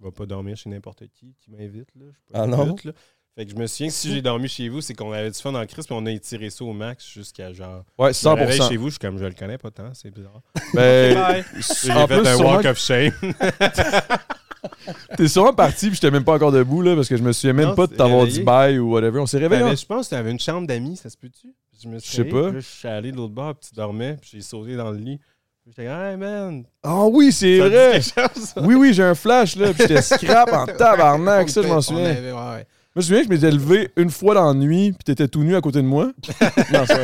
je 0.00 0.04
vais 0.04 0.10
pas 0.10 0.24
dormir 0.24 0.56
chez 0.56 0.70
n'importe 0.70 1.02
qui 1.12 1.34
qui 1.38 1.50
m'invite. 1.50 1.88
Là. 1.96 2.06
Je 2.28 2.40
Ah 2.40 2.46
non? 2.46 2.74
là. 2.84 2.92
Fait 3.38 3.44
que 3.46 3.52
je 3.52 3.56
me 3.56 3.68
souviens 3.68 3.86
que 3.86 3.94
si 3.94 4.12
j'ai 4.12 4.20
dormi 4.20 4.48
chez 4.48 4.68
vous, 4.68 4.80
c'est 4.80 4.94
qu'on 4.94 5.12
avait 5.12 5.30
du 5.30 5.38
fun 5.38 5.54
en 5.54 5.64
crise, 5.64 5.86
puis 5.86 5.94
on 5.96 6.04
a 6.06 6.10
étiré 6.10 6.50
ça 6.50 6.64
au 6.64 6.72
max 6.72 7.06
jusqu'à 7.08 7.52
genre. 7.52 7.84
Ouais, 7.96 8.12
Je 8.12 8.28
me 8.28 8.34
réveille 8.34 8.58
100%. 8.58 8.68
chez 8.68 8.76
vous, 8.76 8.86
je 8.86 8.90
suis 8.94 8.98
comme 8.98 9.16
je 9.16 9.24
le 9.26 9.30
connais 9.32 9.58
pas 9.58 9.70
tant, 9.70 9.94
c'est 9.94 10.10
bizarre. 10.10 10.40
Ben. 10.74 11.44
J'ai 11.84 11.92
en 11.92 12.08
fait 12.08 12.18
plus, 12.18 12.26
un 12.26 12.36
walk 12.38 12.64
of 12.64 12.78
shame. 12.80 13.12
T'es 15.16 15.28
sûrement 15.28 15.52
parti 15.54 15.86
puis 15.86 15.94
j'étais 15.94 16.10
même 16.10 16.24
pas 16.24 16.34
encore 16.34 16.50
debout 16.50 16.82
là 16.82 16.96
parce 16.96 17.08
que 17.08 17.16
je 17.16 17.22
me 17.22 17.30
souviens 17.32 17.52
même 17.52 17.68
Non, 17.68 17.74
pas 17.76 17.86
de 17.86 17.94
t'avoir 17.94 18.26
dit 18.26 18.42
bye 18.42 18.76
ou 18.78 18.90
whatever. 18.92 19.20
On 19.20 19.26
s'est 19.26 19.38
réveillé. 19.38 19.60
T'avais- 19.60 19.72
hein? 19.72 19.76
je 19.80 19.86
pense 19.86 20.06
que 20.08 20.14
tu 20.14 20.18
avais 20.18 20.32
une 20.32 20.40
chambre 20.40 20.66
d'amis, 20.66 20.96
ça 20.96 21.08
se 21.08 21.16
peut-tu? 21.16 21.54
Je 21.80 21.88
me 21.88 22.00
suis 22.00 22.16
Je 22.18 22.22
pas. 22.24 22.50
je 22.52 22.58
suis 22.58 22.88
allé 22.88 23.12
de 23.12 23.16
l'autre 23.16 23.34
bord, 23.34 23.54
puis 23.54 23.68
tu 23.70 23.76
dormais, 23.76 24.16
puis 24.20 24.30
j'ai 24.32 24.40
sauté 24.40 24.74
dans 24.74 24.90
le 24.90 24.98
lit. 24.98 25.20
J'étais 25.64 25.84
comme, 25.84 26.00
hey 26.00 26.16
man! 26.16 26.64
Ah 26.82 27.04
oui, 27.06 27.30
c'est 27.30 27.58
vrai. 27.58 28.00
chose? 28.00 28.54
Oui, 28.62 28.74
oui, 28.74 28.92
j'ai 28.94 29.04
un 29.04 29.14
flash 29.14 29.54
là. 29.54 29.68
Puis 29.72 29.82
j'étais 29.86 30.02
scrap 30.02 30.52
en 30.52 30.66
tabarnak. 30.66 31.48
Ça, 31.50 31.62
je 31.62 31.68
m'en 31.68 31.80
souviens. 31.80 32.06
avait- 32.06 32.32
ouais, 32.32 32.38
ouais. 32.54 32.66
Je 33.00 33.00
me 33.00 33.02
souviens 33.02 33.20
que 33.20 33.26
je 33.26 33.30
m'étais 33.32 33.50
levé 33.50 33.90
une 33.96 34.10
fois 34.10 34.34
dans 34.34 34.46
la 34.46 34.54
nuit 34.54 34.92
puis 34.92 35.04
t'étais 35.04 35.28
tout 35.28 35.42
nu 35.44 35.54
à 35.54 35.60
côté 35.60 35.78
de 35.78 35.86
moi. 35.86 36.10
non, 36.72 36.84
ça, 36.86 36.96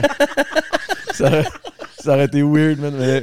ça, 1.13 1.27
aurait- 1.27 1.45
ça 2.01 2.13
aurait 2.15 2.25
été 2.25 2.43
weird, 2.43 2.79
man. 2.81 2.95
Mais, 2.99 3.23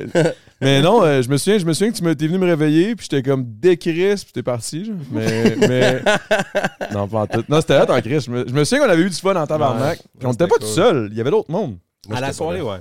mais 0.62 0.82
non, 0.82 1.04
euh, 1.04 1.22
je 1.22 1.30
me 1.30 1.38
souviens, 1.38 1.58
je 1.60 1.66
me 1.66 1.74
souviens 1.74 1.92
que 1.92 1.98
tu 1.98 2.16
t'es 2.16 2.28
venu 2.28 2.38
me 2.40 2.46
réveiller 2.46 2.96
puis 2.96 3.08
j'étais 3.10 3.24
comme 3.28 3.44
décris 3.46 4.16
puis 4.16 4.32
t'es 4.34 4.44
parti. 4.44 4.86
genre. 4.86 4.96
Mais, 5.12 5.56
mais 5.60 6.02
non, 6.94 7.08
pas 7.08 7.20
en 7.22 7.28
tout. 7.28 7.44
Non, 7.50 7.60
c'était 7.62 7.74
là 7.80 7.86
en 7.90 8.02
crise. 8.02 8.26
Je 8.26 8.32
me, 8.32 8.48
je 8.48 8.54
me 8.54 8.64
souviens 8.64 8.86
qu'on 8.86 8.92
avait 8.92 9.02
eu 9.04 9.10
du 9.10 9.16
fun 9.16 9.36
en 9.36 9.46
tabarnak. 9.48 10.00
Ouais, 10.00 10.06
Puis 10.18 10.28
on 10.28 10.32
c'était 10.32 10.46
était 10.46 10.54
pas 10.54 10.60
cool. 10.60 10.68
tout 10.68 10.74
seul. 10.74 11.08
Il 11.12 11.18
y 11.18 11.22
avait 11.22 11.32
d'autres 11.32 11.52
mondes. 11.52 11.78
Moi, 12.08 12.18
à 12.18 12.22
la 12.22 12.28
j'étais 12.28 12.38
pas 12.38 12.44
soirée, 12.46 12.58
là. 12.60 12.64
ouais. 12.66 12.80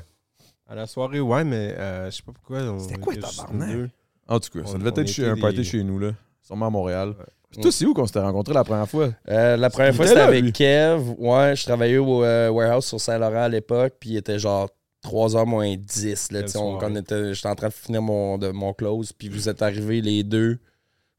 À 0.69 0.75
la 0.77 0.87
soirée, 0.87 1.21
ouais, 1.21 1.43
mais 1.45 1.75
euh, 1.77 2.11
je 2.11 2.17
sais 2.17 2.23
pas 2.23 2.33
pourquoi. 2.33 2.59
on 2.61 2.79
C'était 2.79 2.99
quoi, 3.01 3.13
était 3.15 3.27
juste 3.27 3.39
tabarnak? 3.41 3.73
deux. 3.73 3.91
En 4.29 4.39
tout 4.39 4.51
cas, 4.51 4.65
ça 4.67 4.73
On- 4.75 4.79
devait 4.79 4.93
on 4.97 5.01
être 5.01 5.09
chez, 5.09 5.27
un 5.29 5.37
party 5.37 5.57
des- 5.57 5.65
chez 5.65 5.83
nous 5.83 5.99
là. 5.99 6.11
sûrement 6.47 6.69
à 6.69 6.71
Montréal. 6.71 7.15
Puis 7.51 7.61
toi, 7.63 7.73
c'est 7.73 7.85
où 7.85 7.95
qu'on 7.95 8.07
s'était 8.07 8.21
rencontrés 8.21 8.55
la 8.55 8.63
première 8.65 8.89
fois? 8.89 9.11
Euh, 9.29 9.57
la 9.57 9.71
première 9.71 9.95
fois, 9.95 10.05
était 10.05 10.15
c'était 10.15 10.27
avec 10.27 10.43
lui. 10.45 10.53
Kev. 10.53 11.03
Ouais, 11.19 11.55
je 11.57 11.65
travaillais 11.65 11.99
au 11.99 12.23
euh, 12.25 12.49
warehouse 12.51 12.85
sur 12.87 13.01
Saint-Laurent 13.01 13.43
à 13.43 13.49
l'époque, 13.49 13.95
puis 13.99 14.11
il 14.11 14.17
était 14.19 14.39
genre 14.39 14.69
3h 15.05 15.47
moins 15.47 15.75
10. 15.77 16.31
Là, 16.33 16.43
on- 16.57 16.79
quand 16.79 16.93
on 16.93 16.97
était- 16.97 17.35
J'étais 17.35 17.49
en 17.49 17.55
train 17.57 17.69
de 17.69 17.73
finir 17.73 18.03
mon, 18.03 18.39
de, 18.39 18.51
mon 18.51 18.73
close, 18.73 19.13
puis 19.13 19.29
vous 19.29 19.49
êtes 19.49 19.63
arrivés 19.63 20.01
les 20.01 20.23
deux 20.23 20.59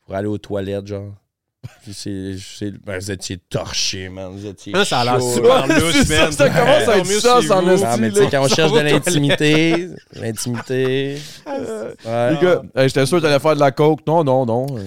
pour 0.06 0.16
aller 0.16 0.28
aux 0.28 0.38
toilettes, 0.38 0.88
genre. 0.88 1.14
Puis 1.84 1.94
c'est, 1.94 2.36
c'est- 2.40 2.72
ben, 2.84 2.98
vous 3.00 3.12
étiez 3.12 3.38
torchés, 3.38 4.10
man. 4.10 4.30
Vous 4.32 4.46
étiez 4.48 4.74
Là, 4.74 4.84
ça 4.84 5.02
a 5.02 5.04
l'air 5.06 5.22
super 5.22 5.68
ça, 5.68 5.68
man. 5.68 6.32
ça 6.32 6.50
commence 6.50 6.88
à 6.88 6.98
être 6.98 7.06
ça, 7.06 7.40
ça 7.48 7.58
en 7.58 7.70
esti, 7.70 7.86
Ah, 7.88 7.98
mais 7.98 8.10
tu 8.10 8.16
sais, 8.16 8.28
quand 8.32 8.44
on 8.44 8.48
cherche 8.48 8.72
de 8.72 8.80
l'intimité, 8.90 9.88
l'intimité. 10.14 11.18
Ouais. 11.46 12.32
Les 12.32 12.38
gars, 12.42 12.62
hey, 12.76 12.90
j'étais 12.90 13.06
sûr 13.06 13.18
que 13.20 13.24
t'allais 13.24 13.40
faire 13.40 13.54
de 13.56 13.60
la 13.60 13.70
coke. 13.72 14.00
Non, 14.08 14.24
non, 14.24 14.44
non. 14.46 14.66
ok, 14.66 14.80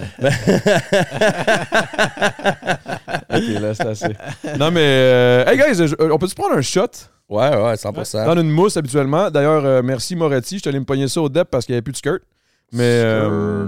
là, 3.29 3.73
c'est 3.73 3.87
assez. 3.87 4.15
Non, 4.59 4.71
mais. 4.71 4.81
euh, 4.83 5.45
hey, 5.47 5.57
guys, 5.57 5.93
on 5.99 6.17
peut-tu 6.17 6.35
prendre 6.35 6.55
un 6.57 6.61
shot? 6.61 6.87
Ouais, 7.29 7.49
ouais, 7.55 7.73
100%. 7.75 8.25
Dans 8.25 8.39
une 8.41 8.49
mousse 8.51 8.77
habituellement. 8.77 9.31
D'ailleurs, 9.31 9.65
euh, 9.65 9.81
merci 9.83 10.15
Moretti. 10.15 10.59
Je 10.63 10.69
allé 10.69 10.79
me 10.79 10.85
pogner 10.85 11.07
ça 11.07 11.21
au 11.21 11.29
dep 11.29 11.47
parce 11.49 11.65
qu'il 11.65 11.73
n'y 11.73 11.77
avait 11.77 11.81
plus 11.83 11.93
de 11.93 11.97
skirt. 11.97 12.19
Mais. 12.71 12.83
euh, 12.83 13.67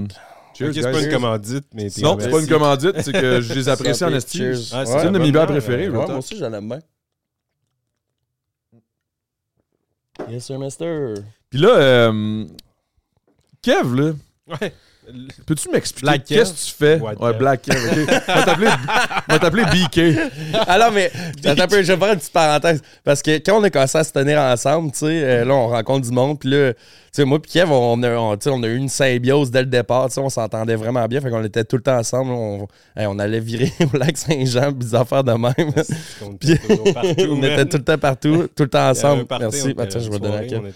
cheers, 0.58 0.70
Ok, 0.70 0.74
c'est 0.76 0.92
pas 0.92 1.02
une 1.04 1.12
commandite, 1.12 1.66
mais 1.74 1.90
t'es 1.90 2.02
Non, 2.02 2.18
c'est 2.20 2.30
pas 2.30 2.40
une 2.40 2.48
commandite, 2.48 3.02
c'est 3.02 3.12
que 3.14 3.42
je 3.42 3.54
les 3.54 3.70
apprécie 3.70 4.04
en 4.04 4.14
esti. 4.14 4.44
Ah, 4.74 4.86
C'est 4.86 5.06
une 5.08 5.14
de 5.14 5.20
mes 5.20 5.32
bières 5.32 5.48
préférées, 5.48 5.90
Ouais, 5.90 5.98
là. 6.00 6.06
moi 6.08 6.18
aussi, 6.18 6.38
j'en 6.38 6.52
aime 6.54 6.68
bien. 6.70 6.80
Yes, 10.30 10.46
sir, 10.46 10.58
mister. 10.60 11.14
Puis 11.50 11.60
là, 11.60 11.70
euh, 11.78 12.46
Kev, 13.62 13.96
là, 13.96 14.12
Ouais. 14.48 14.74
peux-tu 15.46 15.70
m'expliquer 15.72 16.20
qu'est-ce 16.20 16.54
que 16.54 16.66
tu 16.72 16.74
fais? 16.74 17.00
White 17.00 17.20
ouais, 17.20 17.32
Kev. 17.32 17.38
Black 17.38 17.62
Kev, 17.62 17.78
ok. 17.78 18.22
On 18.28 18.34
va 18.34 18.44
t'appeler- 18.44 18.70
on 19.30 19.34
va 19.34 19.40
t'appeler 19.40 19.64
BK. 19.66 20.58
Alors, 20.68 20.92
mais 20.92 21.12
attends 21.46 21.66
je 21.70 21.76
vais 21.78 21.98
faire 21.98 22.14
une 22.14 22.20
petite 22.20 22.34
parenthèse. 22.34 22.82
Parce 23.04 23.22
que 23.22 23.38
quand 23.38 23.60
on 23.60 23.64
a 23.64 23.70
commencé 23.70 23.98
à 23.98 24.04
se 24.04 24.12
tenir 24.12 24.40
ensemble, 24.40 24.92
tu 24.92 25.00
sais, 25.00 25.06
euh, 25.24 25.46
là, 25.46 25.54
on 25.54 25.68
rencontre 25.68 26.08
du 26.08 26.14
monde. 26.14 26.40
Puis 26.40 26.50
là, 26.50 26.74
sais, 27.18 27.26
moi, 27.26 27.42
puis 27.42 27.52
Kev, 27.52 27.72
on 27.72 28.02
a, 28.04 28.10
on, 28.16 28.38
on 28.46 28.64
a 28.64 28.68
eu 28.68 28.76
une 28.76 28.90
symbiose 28.90 29.52
dès 29.52 29.62
le 29.62 29.66
départ. 29.66 30.10
On 30.18 30.30
s'entendait 30.30 30.76
vraiment 30.76 31.06
bien. 31.08 31.20
Fait 31.20 31.30
qu'on 31.30 31.44
était 31.44 31.64
tout 31.64 31.76
le 31.78 31.82
temps 31.82 31.98
ensemble. 31.98 32.32
On, 32.32 32.68
hey, 32.96 33.06
on 33.08 33.18
allait 33.20 33.40
virer 33.40 33.72
au 33.94 33.98
lac 33.98 34.18
Saint-Jean, 34.18 34.72
des 34.72 34.96
affaires 34.96 35.24
de 35.24 35.34
même. 35.34 35.52
On 36.22 36.34
était 36.34 36.58
toujours 36.58 36.94
partout, 36.94 37.28
on 37.30 37.44
était 37.44 37.66
tout 37.66 37.78
le 37.78 37.84
temps 37.84 37.98
partout, 37.98 38.48
tout 38.56 38.64
le 38.64 38.70
temps 38.70 38.90
ensemble. 38.90 39.26
party, 39.26 39.44
Merci. 39.44 39.76
Attends, 39.78 40.00
je 40.00 40.10
vais 40.10 40.20
donner 40.20 40.38
à 40.38 40.44
Kev. 40.46 40.72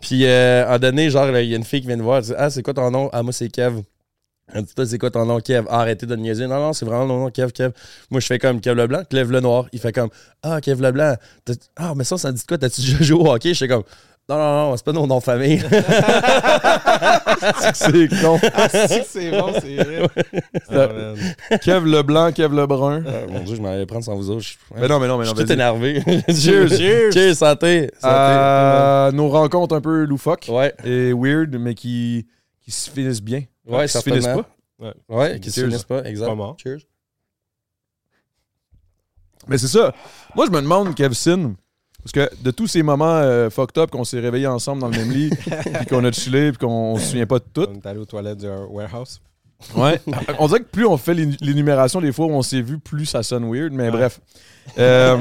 Puis, 0.00 0.24
euh, 0.24 0.66
à 0.66 0.74
un 0.74 0.78
donné, 0.78 1.10
genre, 1.10 1.28
il 1.38 1.48
y 1.48 1.54
a 1.54 1.56
une 1.56 1.64
fille 1.64 1.80
qui 1.80 1.86
vient 1.86 1.96
de 1.96 2.02
voir. 2.02 2.18
Elle 2.18 2.24
dit 2.24 2.32
Ah, 2.36 2.50
c'est 2.50 2.62
quoi 2.62 2.74
ton 2.74 2.90
nom 2.90 3.10
Ah, 3.12 3.22
moi, 3.22 3.32
c'est 3.32 3.48
Kev. 3.48 3.82
Elle 4.52 4.64
dit 4.64 4.74
Toi, 4.74 4.86
c'est 4.86 4.98
quoi 4.98 5.10
ton 5.10 5.24
nom, 5.24 5.40
Kev 5.40 5.66
Ah, 5.70 5.80
arrêtez 5.80 6.06
de 6.06 6.16
me 6.16 6.22
niaiser. 6.22 6.46
Non, 6.46 6.56
non, 6.60 6.72
c'est 6.72 6.84
vraiment 6.84 7.06
mon 7.06 7.20
nom, 7.24 7.30
Kev, 7.30 7.52
Kev. 7.52 7.72
Moi, 8.10 8.20
je 8.20 8.26
fais 8.26 8.38
comme 8.38 8.60
Kev 8.60 8.74
Leblanc, 8.76 9.02
Kev 9.08 9.30
Lenoir. 9.32 9.66
Il 9.72 9.80
fait 9.80 9.92
comme 9.92 10.10
Ah, 10.42 10.60
Kev 10.60 10.82
Leblanc. 10.82 11.14
Ah, 11.76 11.94
mais 11.96 12.04
ça, 12.04 12.18
ça 12.18 12.32
dit 12.32 12.42
quoi? 12.46 12.58
T'as-tu 12.58 12.80
déjà 12.80 13.02
joué 13.02 13.20
au 13.20 13.32
hockey? 13.32 13.54
Je 13.54 13.58
fais 13.58 13.68
comme 13.68 13.84
Non, 14.26 14.38
non, 14.38 14.70
non, 14.70 14.76
c'est 14.76 14.84
pas 14.86 14.92
nos 14.92 15.06
noms 15.06 15.18
de 15.18 15.22
famille. 15.22 15.58
C'est 17.74 18.08
con. 18.22 18.38
Ah, 18.54 18.68
si, 18.70 19.00
c'est 19.06 19.30
bon, 19.30 19.52
c'est 19.60 19.76
vrai. 19.76 20.08
Ah, 20.70 20.86
man. 20.86 21.16
Kev 21.60 21.84
Leblanc, 21.86 22.32
Kev 22.32 22.54
Lebrun. 22.54 23.04
Ah, 23.06 23.26
mon 23.30 23.40
Dieu, 23.40 23.56
je 23.56 23.60
m'en 23.60 23.68
allais 23.68 23.84
prendre 23.84 24.02
sans 24.04 24.16
vous 24.16 24.30
autres. 24.30 24.40
Je, 24.40 24.54
Mais 24.80 24.88
non, 24.88 24.98
mais 24.98 25.08
non, 25.08 25.18
mais 25.18 25.26
je 25.26 25.30
non. 25.30 25.36
suis 25.36 25.44
tout 25.44 25.52
énervé. 25.52 26.00
Cheers. 26.28 26.68
Cheers. 26.70 27.12
Cheers, 27.12 27.34
santé. 27.36 27.90
santé. 28.00 28.14
Euh, 28.14 29.12
nos 29.12 29.28
rencontres 29.28 29.74
un 29.74 29.80
peu 29.82 30.04
loufoques 30.04 30.46
Ouais, 30.48 30.72
et 30.84 31.12
weird, 31.12 31.54
mais 31.58 31.74
qui, 31.74 32.26
qui 32.62 32.70
se 32.70 32.88
finissent 32.90 33.22
bien. 33.22 33.42
ouais, 33.66 33.86
qui 33.86 33.92
se 33.92 34.00
finissent 34.00 34.24
pas. 34.26 34.46
Ouais, 35.08 35.38
qui 35.38 35.50
se 35.50 35.60
finissent 35.64 35.84
pas, 35.84 36.02
exact. 36.04 36.28
Pas 36.28 36.34
mort. 36.34 36.56
Cheers. 36.62 36.78
Mais 39.48 39.58
c'est 39.58 39.68
ça. 39.68 39.92
Moi, 40.34 40.46
je 40.46 40.50
me 40.50 40.62
demande, 40.62 40.94
Kevsin, 40.94 41.54
parce 42.04 42.12
que 42.12 42.30
de 42.42 42.50
tous 42.50 42.66
ces 42.66 42.82
moments 42.82 43.16
euh, 43.16 43.50
fucked 43.50 43.78
up 43.78 43.90
qu'on 43.90 44.04
s'est 44.04 44.20
réveillés 44.20 44.46
ensemble 44.46 44.80
dans 44.82 44.88
le 44.88 44.96
même 44.96 45.10
lit, 45.10 45.30
puis 45.30 45.86
qu'on 45.88 46.04
a 46.04 46.12
chillé, 46.12 46.50
puis 46.52 46.58
qu'on 46.66 46.96
se 46.98 47.06
souvient 47.06 47.26
pas 47.26 47.38
de 47.38 47.44
tout. 47.52 47.66
On 47.70 47.74
est 47.74 47.86
allé 47.86 47.98
aux 47.98 48.04
toilettes 48.04 48.38
du 48.38 48.46
warehouse. 48.70 49.20
Ouais. 49.74 49.98
on 50.38 50.46
dirait 50.46 50.60
que 50.60 50.64
plus 50.70 50.84
on 50.84 50.96
fait 50.98 51.14
l'é- 51.14 51.36
l'énumération 51.40 52.00
des 52.00 52.12
fois 52.12 52.26
où 52.26 52.30
on 52.32 52.42
s'est 52.42 52.60
vu, 52.60 52.78
plus 52.78 53.06
ça 53.06 53.22
sonne 53.22 53.50
weird, 53.50 53.72
mais 53.72 53.84
Ouais. 53.84 53.90
bref. 53.90 54.20
Euh, 54.78 55.16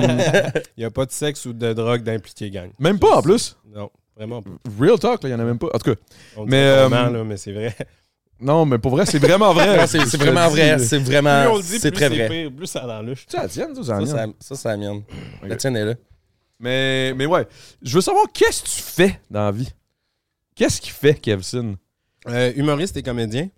Il 0.77 0.79
n'y 0.81 0.85
a 0.85 0.91
pas 0.91 1.05
de 1.05 1.11
sexe 1.11 1.45
ou 1.45 1.53
de 1.53 1.71
drogue 1.73 2.03
d'impliqué, 2.03 2.49
gang. 2.49 2.69
même 2.79 2.99
pas 2.99 3.17
en 3.17 3.21
plus. 3.21 3.55
Non, 3.73 3.89
vraiment 4.17 4.41
pas. 4.41 4.49
Real 4.79 4.99
talk, 4.99 5.19
il 5.23 5.29
y 5.29 5.33
en 5.33 5.39
a 5.39 5.43
même 5.43 5.59
pas. 5.59 5.67
En 5.73 5.77
tout 5.79 5.91
cas, 5.93 5.99
On 6.35 6.45
Mais, 6.45 6.57
euh, 6.65 6.89
là, 6.89 7.23
mais 7.23 7.37
c'est 7.37 7.53
vrai. 7.53 7.73
non, 8.41 8.65
mais 8.65 8.79
pour 8.79 8.91
vrai, 8.91 9.05
c'est 9.05 9.19
vraiment 9.19 9.53
vrai. 9.53 9.87
C'est 9.87 10.17
vraiment 10.17 10.49
vrai. 10.49 10.77
C'est 10.79 10.97
Plus 10.97 11.05
vraiment. 11.05 11.51
on 11.51 11.57
le 11.57 11.61
dit, 11.63 11.79
C'est 11.79 11.91
plus 11.91 11.97
très 12.05 12.09
c'est 12.09 12.27
vrai. 12.27 12.29
pire, 12.43 12.51
plus 12.55 12.67
ça 12.67 12.79
a 12.83 12.87
l'air 12.87 13.03
louche. 13.03 13.25
C'est 13.29 13.37
la 13.37 13.47
tienne, 13.47 13.75
ça, 13.75 13.81
c'est 13.83 13.91
la 13.91 14.05
Ça, 14.05 14.15
mienne. 14.15 14.33
ça, 14.39 14.55
ça, 14.55 14.61
c'est 14.61 14.67
la 14.69 14.77
mienne. 14.77 15.01
La 15.43 15.55
tienne 15.55 15.75
est 15.77 15.85
là. 15.85 15.93
Mais, 16.63 17.13
mais 17.13 17.25
ouais, 17.25 17.45
je 17.81 17.93
veux 17.95 18.01
savoir 18.01 18.25
qu'est-ce 18.33 18.63
que 18.63 18.69
tu 18.69 18.81
fais 18.81 19.19
dans 19.29 19.41
la 19.45 19.51
vie? 19.51 19.69
Qu'est-ce 20.55 20.79
qu'il 20.79 20.93
fait, 20.93 21.15
Kevsin? 21.15 21.75
Euh, 22.29 22.53
humoriste 22.55 22.95
et 22.95 23.03
comédien. 23.03 23.49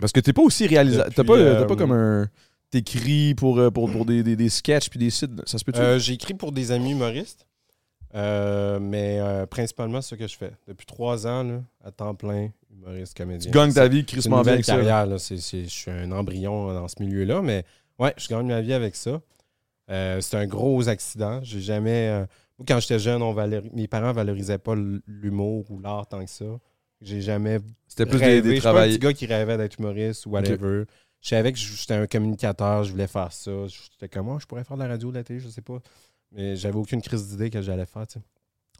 Parce 0.00 0.12
que 0.12 0.20
t'es 0.20 0.32
pas 0.32 0.40
aussi 0.40 0.66
réalisateur. 0.66 1.12
T'as 1.14 1.22
Depuis, 1.22 1.34
pas, 1.34 1.38
euh, 1.38 1.64
pas 1.66 1.76
comme 1.76 1.92
un. 1.92 2.28
T'écris 2.70 3.34
pour, 3.34 3.58
euh, 3.58 3.70
pour, 3.70 3.90
pour 3.90 4.06
des, 4.06 4.22
des, 4.22 4.34
des 4.34 4.48
sketchs 4.48 4.88
puis 4.88 4.98
des 4.98 5.10
sites. 5.10 5.30
Ça 5.46 5.58
se 5.58 5.64
peut-tu? 5.64 5.78
Euh, 5.78 5.98
écrit 5.98 6.32
pour 6.34 6.52
des 6.52 6.70
amis 6.72 6.92
humoristes, 6.92 7.46
mais 8.14 9.20
principalement 9.50 10.00
c'est 10.00 10.10
ce 10.10 10.14
que 10.14 10.26
je 10.26 10.36
fais. 10.36 10.52
Depuis 10.66 10.86
trois 10.86 11.26
ans, 11.26 11.42
là, 11.42 11.60
à 11.84 11.90
temps 11.90 12.14
plein, 12.14 12.48
humoriste, 12.72 13.16
comédien. 13.16 13.50
tu 14.22 14.32
gagnes 14.44 14.62
ta 14.62 14.76
vie. 14.80 15.18
C'est- 15.18 15.38
c'est- 15.38 15.64
je 15.64 15.68
suis 15.68 15.90
un 15.90 16.12
embryon 16.12 16.72
dans 16.72 16.88
ce 16.88 16.96
milieu-là, 17.02 17.42
mais 17.42 17.64
ouais, 17.98 18.14
je 18.16 18.28
gagne 18.28 18.46
ma 18.46 18.60
vie 18.62 18.72
avec 18.72 18.96
ça. 18.96 19.20
Euh, 19.90 20.20
c'est 20.20 20.36
un 20.36 20.46
gros 20.46 20.88
accident. 20.88 21.40
J'ai 21.42 21.60
jamais. 21.60 22.08
euh, 22.08 22.26
quand 22.66 22.80
j'étais 22.80 22.98
jeune, 22.98 23.22
on 23.22 23.34
mes 23.72 23.88
parents 23.88 24.12
valorisaient 24.12 24.58
pas 24.58 24.74
l'humour 25.06 25.70
ou 25.70 25.78
l'art 25.80 26.06
tant 26.08 26.24
que 26.24 26.30
ça. 26.30 26.44
J'ai 27.00 27.20
jamais 27.20 27.60
C'était 27.86 28.06
plus 28.06 28.18
des, 28.18 28.24
rêvé. 28.24 28.42
des 28.42 28.54
suis 28.56 28.62
pas 28.62 28.68
un 28.70 28.72
travail. 28.72 28.90
petit 28.90 28.98
gars 28.98 29.12
qui 29.12 29.26
rêvait 29.26 29.56
d'être 29.56 29.78
humoriste 29.78 30.26
ou 30.26 30.30
whatever. 30.30 30.84
Je 31.20 31.28
savais 31.28 31.52
que 31.52 31.58
j'étais 31.58 31.94
un 31.94 32.06
communicateur, 32.06 32.84
je 32.84 32.90
voulais 32.92 33.06
faire 33.06 33.32
ça. 33.32 33.66
J'étais 33.66 34.08
comme, 34.08 34.26
moi, 34.26 34.38
je 34.40 34.46
pourrais 34.46 34.64
faire 34.64 34.76
de 34.76 34.82
la 34.82 34.88
radio, 34.88 35.10
de 35.10 35.16
la 35.16 35.24
télé, 35.24 35.40
je 35.40 35.48
sais 35.48 35.62
pas. 35.62 35.78
Mais 36.32 36.56
j'avais 36.56 36.76
aucune 36.76 37.00
crise 37.00 37.28
d'idée 37.28 37.50
que 37.50 37.62
j'allais 37.62 37.86
faire, 37.86 38.06
tu 38.06 38.18
sais. 38.18 38.24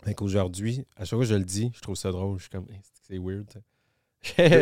Fait 0.04 0.14
qu'aujourd'hui, 0.14 0.84
à 0.96 1.00
chaque 1.04 1.10
fois 1.16 1.20
que 1.20 1.24
je 1.30 1.34
le 1.34 1.44
dis, 1.44 1.72
je 1.74 1.80
trouve 1.80 1.96
ça 1.96 2.10
drôle. 2.12 2.36
Je 2.38 2.42
suis 2.42 2.50
comme, 2.50 2.66
Hey, 2.70 2.80
c'est 3.08 3.18
weird. 3.18 3.46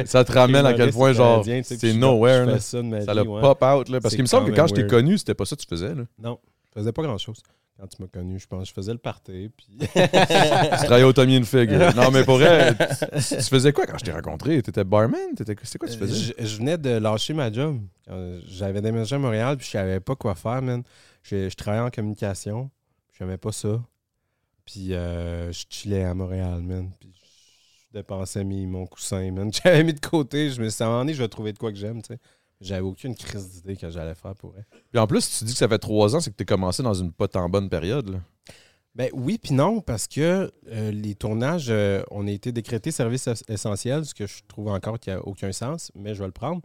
Ça 0.07 0.25
te 0.25 0.33
ramène 0.33 0.67
à 0.67 0.75
quel 0.75 0.91
point, 0.93 1.13
genre, 1.13 1.45
c'est 1.45 1.81
je 1.93 1.97
nowhere. 1.97 2.45
je 2.45 2.51
là. 2.51 2.59
ça 2.61 2.61
Ça 2.61 2.83
vie, 2.83 3.17
l'a 3.17 3.23
ouais. 3.25 3.41
pop 3.41 3.63
out. 3.63 3.89
Là, 3.89 4.01
parce 4.01 4.15
qu'il 4.15 4.23
me 4.23 4.29
semble 4.29 4.51
que 4.51 4.57
quand 4.57 4.67
je 4.67 4.75
t'ai 4.75 4.87
connu, 4.87 5.19
c'était 5.19 5.35
pas 5.35 5.45
ça 5.45 5.57
que 5.57 5.63
tu 5.63 5.67
faisais. 5.69 5.95
Là. 5.95 6.03
Non, 6.23 6.39
je 6.75 6.81
faisais 6.81 6.93
pas 6.93 7.03
grand-chose. 7.03 7.43
Quand 7.79 7.87
tu 7.89 8.01
m'as 8.01 8.09
connu, 8.09 8.39
je 8.39 8.47
pense, 8.47 8.69
je 8.69 8.73
faisais 8.73 8.93
le 8.93 8.99
party. 8.99 9.51
Puis... 9.55 9.67
tu 9.79 9.87
travaillais 9.89 11.03
au 11.05 11.13
Tommy 11.13 11.37
Hilfiger. 11.37 11.91
non, 11.95 12.11
mais 12.11 12.25
pour 12.25 12.37
vrai, 12.39 12.75
tu, 13.29 13.37
tu 13.37 13.43
faisais 13.43 13.71
quoi 13.73 13.87
quand 13.87 13.99
je 13.99 14.05
t'ai 14.05 14.13
rencontré? 14.13 14.63
T'étais 14.63 14.83
barman? 14.85 15.19
C'est 15.63 15.79
quoi 15.79 15.87
tu 15.89 15.99
faisais? 15.99 16.33
Euh, 16.33 16.45
Je, 16.45 16.47
je 16.47 16.57
venais 16.57 16.79
de 16.79 16.89
lâcher 16.91 17.35
ma 17.35 17.53
job. 17.53 17.79
Quand 18.09 18.39
J'avais 18.49 18.81
déménagé 18.81 19.17
à 19.17 19.19
Montréal, 19.19 19.59
puis 19.59 19.67
je 19.67 19.73
savais 19.73 20.01
pas 20.01 20.15
quoi 20.17 20.35
faire, 20.35 20.63
man. 20.63 20.83
Je, 21.23 21.51
je 21.51 21.55
travaillais 21.55 21.85
en 21.85 21.91
communication, 21.91 22.71
puis 23.09 23.19
j'aimais 23.19 23.37
pas 23.37 23.53
ça. 23.53 23.79
Puis 24.65 24.95
euh, 24.95 25.53
je 25.53 25.65
chillais 25.69 26.05
à 26.05 26.15
Montréal, 26.15 26.63
man. 26.63 26.91
Puis 26.99 27.11
je 27.15 27.16
dépensais 27.97 28.45
mes- 28.45 28.67
mon 28.67 28.87
coussin, 28.87 29.31
man. 29.33 29.51
J'avais 29.65 29.85
mis 29.85 29.95
de 29.95 30.01
côté. 30.01 30.51
Je 30.51 30.61
me 30.61 30.69
suis 30.69 30.77
dit, 30.79 30.83
à 30.83 30.87
un 30.87 30.89
moment 30.91 31.01
donné, 31.03 31.15
je 31.15 31.23
vais 31.23 31.29
trouver 31.29 31.53
de 31.53 31.59
quoi 31.59 31.71
que 31.73 31.79
j'aime, 31.79 32.03
tu 32.03 32.15
sais. 32.15 32.19
J'avais 32.61 32.81
aucune 32.83 33.15
crise 33.15 33.51
d'idée 33.51 33.77
que 33.77 33.91
j'allais 33.91 34.15
faire 34.15 34.35
pour 34.35 34.55
elle. 34.57 34.65
Puis 34.91 34.99
en 34.99 35.07
plus, 35.07 35.39
tu 35.39 35.45
dis 35.45 35.53
que 35.53 35.59
ça 35.59 35.69
fait 35.69 35.79
trois 35.79 36.17
ans, 36.17 36.21
c'est 36.21 36.31
que 36.31 36.37
t'as 36.37 36.45
commencé 36.47 36.83
dans 36.83 36.95
une 36.95 37.13
pas 37.13 37.29
tant 37.29 37.49
bonne 37.51 37.69
période. 37.69 38.09
Là. 38.09 38.19
Ben 38.95 39.11
oui, 39.13 39.37
puis 39.37 39.53
non, 39.53 39.83
parce 39.83 40.07
que 40.07 40.51
euh, 40.69 40.91
les 40.91 41.15
tournages, 41.15 41.67
euh, 41.69 42.03
on 42.11 42.27
a 42.27 42.31
été 42.31 42.53
décrétés 42.53 42.91
service 42.93 43.27
es- 43.27 43.35
essentiel, 43.53 44.07
ce 44.07 44.15
que 44.15 44.27
je 44.27 44.37
trouve 44.49 44.69
encore 44.69 44.99
qu'il 44.99 45.13
n'y 45.13 45.19
a 45.19 45.23
aucun 45.27 45.53
sens, 45.53 45.93
mais 45.95 46.15
je 46.15 46.21
vais 46.21 46.27
le 46.27 46.33
prendre. 46.33 46.63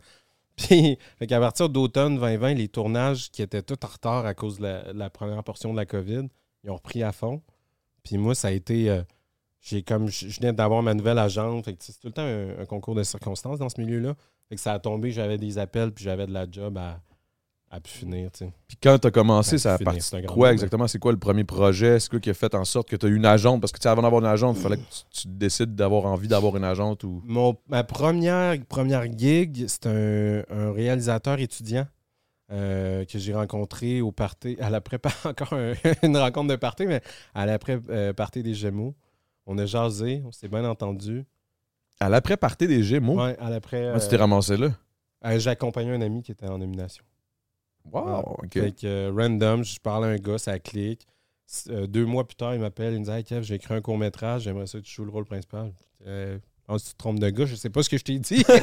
Puis, 0.56 0.98
qu'à 1.28 1.40
partir 1.42 1.68
d'automne 1.68 2.16
2020, 2.20 2.54
les 2.54 2.68
tournages 2.70 3.30
qui 3.32 3.42
étaient 3.42 3.62
tout 3.64 3.84
en 3.84 3.88
retard 3.90 4.26
à 4.26 4.34
cause 4.34 4.60
de 4.60 4.64
la, 4.64 4.94
la 4.94 5.10
première 5.10 5.44
portion 5.44 5.72
de 5.74 5.78
la 5.78 5.86
COVID, 5.86 6.28
ils 6.64 6.70
ont 6.70 6.76
repris 6.76 7.04
à 7.04 7.12
fond. 7.12 7.42
Puis 8.04 8.18
moi, 8.18 8.34
ça 8.34 8.48
a 8.48 8.52
été. 8.52 8.90
euh, 8.90 9.02
j'ai 9.62 9.84
comme 9.84 10.08
je 10.08 10.28
venais 10.40 10.54
d'avoir 10.54 10.82
ma 10.82 10.94
nouvelle 10.94 11.20
agente. 11.20 11.66
Fait 11.66 11.74
que 11.74 11.84
c'est 11.84 11.94
tout 12.00 12.08
le 12.08 12.14
temps 12.14 12.24
un, 12.24 12.62
un 12.62 12.66
concours 12.66 12.96
de 12.96 13.04
circonstances 13.04 13.60
dans 13.60 13.70
ce 13.70 13.80
milieu-là. 13.80 14.16
Fait 14.50 14.56
que 14.56 14.62
ça 14.62 14.74
a 14.74 14.80
tombé, 14.80 15.12
j'avais 15.12 15.38
des 15.38 15.58
appels, 15.58 15.92
puis 15.92 16.04
j'avais 16.04 16.26
de 16.28 16.34
la 16.34 16.46
job 16.52 16.78
à, 16.78 17.00
à 17.70 17.80
pu 17.80 17.90
finir, 17.92 18.32
tu. 18.32 18.46
Puis 18.68 18.78
quand 18.82 18.98
t'as 19.00 19.12
commencé, 19.12 19.52
Ben, 19.52 19.58
ça 19.60 19.74
a 19.76 19.78
parti 19.86 20.00
de 20.00 20.28
quoi 20.34 20.48
exactement? 20.54 20.88
C'est 20.88 21.00
quoi 21.00 21.12
le 21.14 21.20
premier 21.20 21.44
projet? 21.46 22.00
C'est 22.00 22.10
quoi 22.10 22.20
qui 22.20 22.30
a 22.30 22.34
fait 22.34 22.54
en 22.56 22.66
sorte 22.66 22.90
que 22.90 22.96
tu 22.98 23.06
as 23.06 23.10
eu 23.10 23.16
une 23.16 23.26
agente? 23.26 23.62
Parce 23.62 23.72
que 23.72 23.80
tu 23.80 23.88
avant 23.88 24.02
d'avoir 24.02 24.22
une 24.22 24.28
agente, 24.28 24.58
il 24.58 24.62
fallait 24.64 24.78
que 24.78 24.82
tu, 25.12 25.22
tu 25.22 25.28
décides 25.30 25.76
d'avoir 25.76 26.06
envie 26.06 26.28
d'avoir 26.28 26.58
une 26.58 26.64
agente 26.66 27.04
ou. 27.06 27.22
Mon, 27.24 27.56
ma 27.70 27.84
première, 27.84 28.56
première 28.68 29.04
gig, 29.18 29.66
c'est 29.68 29.86
un, 29.86 30.44
un 30.50 30.72
réalisateur 30.74 31.40
étudiant 31.40 31.86
euh, 32.52 33.06
que 33.06 33.18
j'ai 33.18 33.34
rencontré 33.34 34.02
au 34.02 34.12
party, 34.12 34.58
à 34.60 34.70
l'après, 34.70 34.98
pas 35.00 35.14
encore 35.24 35.54
un- 35.54 35.74
une 36.04 36.18
rencontre 36.18 36.50
de 36.50 36.56
party, 36.58 36.88
mais 36.88 37.02
à 37.34 37.46
l'après 37.46 37.80
euh, 37.90 38.12
party 38.12 38.44
des 38.44 38.54
Gémeaux. 38.56 38.96
On 39.52 39.58
a 39.58 39.66
jasé, 39.66 40.24
on 40.26 40.32
s'est 40.32 40.48
bien 40.48 40.64
entendu. 40.64 41.26
À 42.00 42.08
l'après-party 42.08 42.68
des 42.68 42.84
Gémeaux, 42.84 43.22
Ouais, 43.22 43.38
à 43.38 43.50
l'après. 43.50 43.92
Tu 44.00 44.08
t'es 44.08 44.16
euh, 44.16 44.20
ramassé 44.20 44.56
là? 44.56 44.70
Euh, 45.26 45.38
J'ai 45.40 45.50
accompagné 45.50 45.92
un 45.92 46.00
ami 46.02 46.24
qui 46.24 46.32
était 46.32 46.48
en 46.48 46.58
nomination. 46.58 47.04
Wow, 47.92 48.38
ok. 48.44 48.54
Fait 48.54 48.72
que 48.72 48.88
euh, 48.88 49.12
random, 49.14 49.66
je 49.66 49.78
parle 49.78 50.06
à 50.06 50.08
un 50.08 50.16
gars, 50.16 50.38
ça 50.38 50.58
clique. 50.58 51.06
Deux 51.68 52.06
mois 52.06 52.26
plus 52.26 52.36
tard, 52.36 52.56
il 52.56 52.62
m'appelle, 52.62 52.94
il 52.94 53.02
me 53.02 53.06
dit 53.06 53.12
Hey 53.12 53.26
Kev, 53.26 53.44
j'ai 53.44 53.56
écrit 53.56 53.74
un 53.74 53.82
court-métrage, 53.82 54.44
j'aimerais 54.44 54.68
ça 54.68 54.80
que 54.80 54.86
tu 54.86 54.94
joues 54.94 55.04
le 55.04 55.12
rôle 55.12 55.26
principal. 55.26 55.74
Pense 56.68 56.84
que 56.84 56.88
tu 56.90 56.94
te 56.94 56.98
trompes 57.00 57.20
de 57.20 57.30
gars, 57.30 57.46
je 57.46 57.56
sais 57.56 57.70
pas 57.70 57.84
ce 57.84 57.90
que 57.90 57.98
je 57.98 58.04
t'ai 58.04 58.18
dit. 58.20 58.38
Genre, 58.48 58.56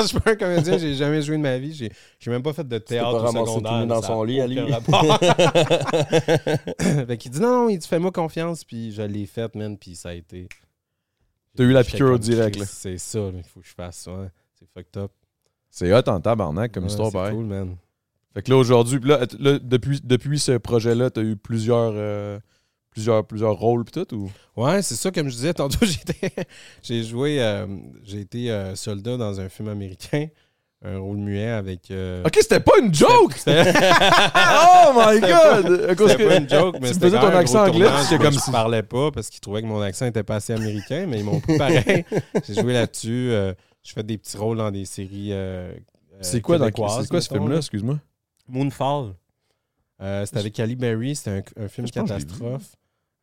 je 0.00 0.06
suis 0.06 0.18
pas 0.20 0.32
un 0.32 0.36
comédien, 0.36 0.78
j'ai 0.78 0.94
jamais 0.94 1.22
joué 1.22 1.36
de 1.36 1.42
ma 1.42 1.58
vie. 1.58 1.72
J'ai 1.74 1.92
j'ai 2.18 2.30
même 2.30 2.42
pas 2.42 2.52
fait 2.52 2.66
de 2.66 2.78
théâtre 2.78 3.10
pas 3.10 3.16
au 3.16 3.18
ramassé 3.18 3.46
secondaire. 3.54 3.86
dans 3.86 4.02
son 4.02 4.24
lit, 4.24 4.40
à 4.40 4.46
lui. 4.46 4.58
rapport. 4.60 5.18
fait 7.06 7.16
qu'il 7.18 7.30
dit 7.30 7.40
non, 7.40 7.64
non, 7.64 7.68
il 7.68 7.78
dit 7.78 7.86
fais-moi 7.86 8.10
confiance, 8.10 8.64
puis 8.64 8.92
je 8.92 9.02
l'ai 9.02 9.26
fait, 9.26 9.54
man, 9.54 9.76
puis 9.78 9.94
ça 9.96 10.10
a 10.10 10.14
été. 10.14 10.48
T'as 11.56 11.64
eu 11.64 11.72
la 11.72 11.84
piqûre 11.84 12.08
comme, 12.12 12.18
direct, 12.18 12.56
là. 12.58 12.64
C'est 12.66 12.98
ça, 12.98 13.18
il 13.34 13.42
faut 13.42 13.60
que 13.60 13.66
je 13.66 13.74
fasse 13.74 13.96
ça. 13.98 14.10
hein. 14.10 14.30
C'est 14.58 14.68
fucked 14.74 14.96
up. 15.02 15.10
C'est 15.70 15.92
hot 15.92 16.08
en 16.08 16.20
tabarnak 16.20 16.72
comme 16.72 16.84
Ouais, 16.84 16.90
histoire, 16.90 17.08
c'est 17.08 17.14
pareil. 17.18 17.34
cool, 17.34 17.44
man. 17.46 17.76
Fait 18.34 18.42
que 18.42 18.50
là, 18.50 18.56
aujourd'hui, 18.58 18.98
là, 19.04 19.20
là, 19.38 19.58
depuis, 19.58 20.00
depuis 20.02 20.38
ce 20.38 20.52
projet-là, 20.58 21.10
t'as 21.10 21.22
eu 21.22 21.36
plusieurs, 21.36 21.92
euh, 21.94 22.38
plusieurs, 22.96 23.26
plusieurs 23.26 23.54
rôles 23.54 23.84
pis 23.84 23.92
tout, 23.92 24.14
ou? 24.16 24.30
Ouais, 24.56 24.80
c'est 24.80 24.94
ça, 24.94 25.10
comme 25.10 25.28
je 25.28 25.34
disais 25.34 25.52
tantôt, 25.52 25.78
j'étais, 25.84 26.32
j'ai 26.82 27.04
joué, 27.04 27.42
euh, 27.42 27.66
j'ai 28.04 28.20
été 28.20 28.50
euh, 28.50 28.74
soldat 28.74 29.18
dans 29.18 29.38
un 29.38 29.50
film 29.50 29.68
américain, 29.68 30.28
un 30.82 30.98
rôle 30.98 31.18
muet 31.18 31.50
avec. 31.50 31.90
euh, 31.90 32.22
Ok, 32.24 32.38
c'était 32.40 32.60
pas 32.60 32.78
une 32.82 32.94
joke! 32.94 33.34
Oh 33.46 34.92
my 34.94 35.20
god! 35.20 35.86
À 35.90 35.94
cause 35.94 36.10
c'était 36.12 36.26
pas 36.26 36.36
une 36.36 36.48
joke, 36.48 36.76
mais 36.80 36.92
c'était 36.94 37.10
ton 37.10 37.18
accent 37.26 37.64
anglais, 37.66 37.86
mais 38.10 38.18
comme 38.18 38.32
je 38.32 38.38
si- 38.38 38.50
parlais 38.50 38.82
pas 38.82 39.10
parce 39.10 39.28
qu'ils 39.28 39.40
trouvaient 39.40 39.60
que 39.62 39.66
mon 39.66 39.80
accent 39.82 40.06
était 40.06 40.22
pas 40.22 40.36
assez 40.36 40.54
américain, 40.54 41.04
mais 41.06 41.18
ils 41.18 41.24
m'ont 41.24 41.40
pris 41.40 41.58
pareil. 41.58 42.04
j'ai 42.48 42.54
joué 42.54 42.72
là-dessus. 42.72 43.30
euh, 43.30 43.52
je 43.82 43.92
fais 43.92 44.02
des 44.02 44.16
petits 44.18 44.36
rôles 44.38 44.56
dans 44.58 44.70
des 44.70 44.84
séries. 44.86 45.32
C'est 46.22 46.40
quoi, 46.40 46.56
dans- 46.56 46.64
québécoises, 46.66 47.02
c'est 47.02 47.08
quoi 47.10 47.20
ce 47.20 47.28
film-là, 47.28 47.50
là. 47.54 47.56
excuse-moi? 47.58 47.98
Moonfall. 48.48 49.14
Euh, 50.02 50.24
c'était 50.26 50.38
avec 50.40 50.60
Ali 50.60 50.76
Berry, 50.76 51.16
c'était 51.16 51.30
un, 51.30 51.64
un 51.64 51.68
film 51.68 51.86
Je 51.86 51.92
je 51.92 52.00
catastrophe. 52.00 52.76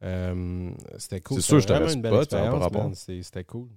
Euh, 0.03 0.69
c'était 0.98 1.22
cool. 1.22 1.38
C'est 1.41 1.48
sûr, 1.48 1.60
je 1.60 1.67
vraiment 1.67 1.81
t'aurais 1.81 1.93
une 1.93 2.01
belle 2.01 2.12
pas, 2.12 2.17
a 2.17 2.50
pas 2.51 2.57
expérience, 2.65 3.00
C'était 3.22 3.43
cool. 3.43 3.67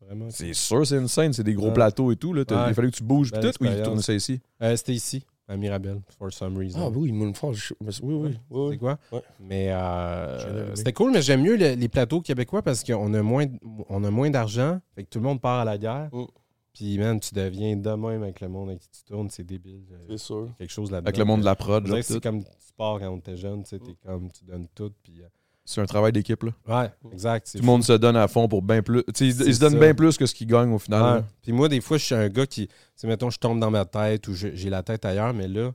Vraiment. 0.00 0.24
cool. 0.26 0.32
C'est 0.32 0.52
sûr, 0.54 0.86
c'est 0.86 0.96
une 0.96 1.08
scène, 1.08 1.32
c'est 1.32 1.44
des 1.44 1.54
gros 1.54 1.68
Ouais. 1.68 1.72
plateaux 1.72 2.10
et 2.12 2.16
tout. 2.16 2.32
Là. 2.32 2.42
Ouais. 2.48 2.56
Il 2.68 2.74
fallait 2.74 2.90
que 2.90 2.96
tu 2.96 3.02
bouges 3.04 3.30
tout, 3.32 3.38
ou 3.38 3.64
ils 3.64 3.82
tournaient 3.82 4.02
ça 4.02 4.12
ici? 4.14 4.40
Euh, 4.62 4.76
c'était 4.76 4.94
ici, 4.94 5.24
à 5.48 5.56
Mirabel, 5.56 6.00
for 6.18 6.32
some 6.32 6.56
reason. 6.56 6.80
Ah 6.82 6.88
oui, 6.94 7.12
Moonfall. 7.12 7.54
je- 7.54 7.74
Oui, 7.80 7.94
oui. 8.02 8.38
oui, 8.50 8.68
C'est 8.72 8.78
quoi? 8.78 8.98
Ouais. 9.12 9.22
Mais 9.40 9.70
euh, 9.72 10.74
c'était 10.74 10.92
cool, 10.92 11.12
mais 11.12 11.22
j'aime 11.22 11.42
mieux 11.42 11.56
le- 11.56 11.74
les 11.74 11.88
plateaux 11.88 12.20
québécois 12.20 12.62
parce 12.62 12.82
qu'on 12.84 13.12
a 13.14 13.22
moins, 13.22 13.46
on 13.88 14.04
a 14.04 14.10
moins 14.10 14.30
d'argent. 14.30 14.80
Fait 14.94 15.04
que 15.04 15.08
tout 15.08 15.18
le 15.18 15.24
monde 15.24 15.40
part 15.40 15.60
à 15.60 15.64
la 15.64 15.78
guerre. 15.78 16.08
Mm. 16.12 16.24
Puis, 16.72 16.98
man, 16.98 17.18
tu 17.18 17.34
deviens 17.34 17.76
de 17.76 17.90
même 17.90 18.22
avec 18.22 18.40
le 18.40 18.48
monde 18.48 18.68
avec 18.70 18.80
qui 18.80 18.88
tu 18.90 19.02
tournes. 19.02 19.28
C'est 19.28 19.42
débile. 19.44 19.82
Euh, 19.92 19.96
C'est 20.10 20.18
sûr. 20.18 20.48
Quelque 20.56 20.70
chose 20.72 20.90
là-dedans. 20.90 21.08
Avec 21.08 21.18
le 21.18 21.24
monde 21.24 21.40
de 21.40 21.44
la 21.44 21.56
prod, 21.56 21.84
genre, 21.86 21.98
c'est 22.02 22.14
tout. 22.14 22.20
comme 22.20 22.44
tu 22.44 22.72
pars 22.76 22.98
quand 23.00 23.08
on 23.10 23.16
était 23.18 23.36
jeune. 23.36 23.64
Tu 23.64 23.70
sais, 23.70 23.78
t'es 23.80 23.96
comme, 24.06 24.30
tu 24.30 24.44
donnes 24.44 24.68
tout. 24.74 24.92
Puis, 25.02 25.20
euh, 25.20 25.26
C'est 25.70 25.80
un 25.80 25.86
travail 25.86 26.10
d'équipe, 26.10 26.42
là. 26.42 26.50
ouais, 26.66 26.90
exact. 27.12 27.52
Tout 27.52 27.58
le 27.58 27.64
monde 27.64 27.84
se 27.84 27.92
donne 27.92 28.16
à 28.16 28.26
fond 28.26 28.48
pour 28.48 28.60
bien 28.60 28.82
plus. 28.82 29.04
Ils, 29.20 29.54
se 29.54 29.60
donnent 29.60 29.78
bien 29.78 29.94
plus 29.94 30.18
que 30.18 30.26
ce 30.26 30.34
qu'ils 30.34 30.48
gagnent 30.48 30.72
au 30.72 30.80
final. 30.80 31.18
Ouais. 31.18 31.24
Puis 31.42 31.52
moi, 31.52 31.68
des 31.68 31.80
fois, 31.80 31.96
je 31.96 32.04
suis 32.06 32.14
un 32.16 32.28
gars 32.28 32.44
qui, 32.44 32.68
mettons, 33.04 33.30
je 33.30 33.38
tombe 33.38 33.60
dans 33.60 33.70
ma 33.70 33.84
tête 33.84 34.26
ou 34.26 34.34
j'ai 34.34 34.68
la 34.68 34.82
tête 34.82 35.04
ailleurs, 35.04 35.32
mais 35.32 35.46
là, 35.46 35.70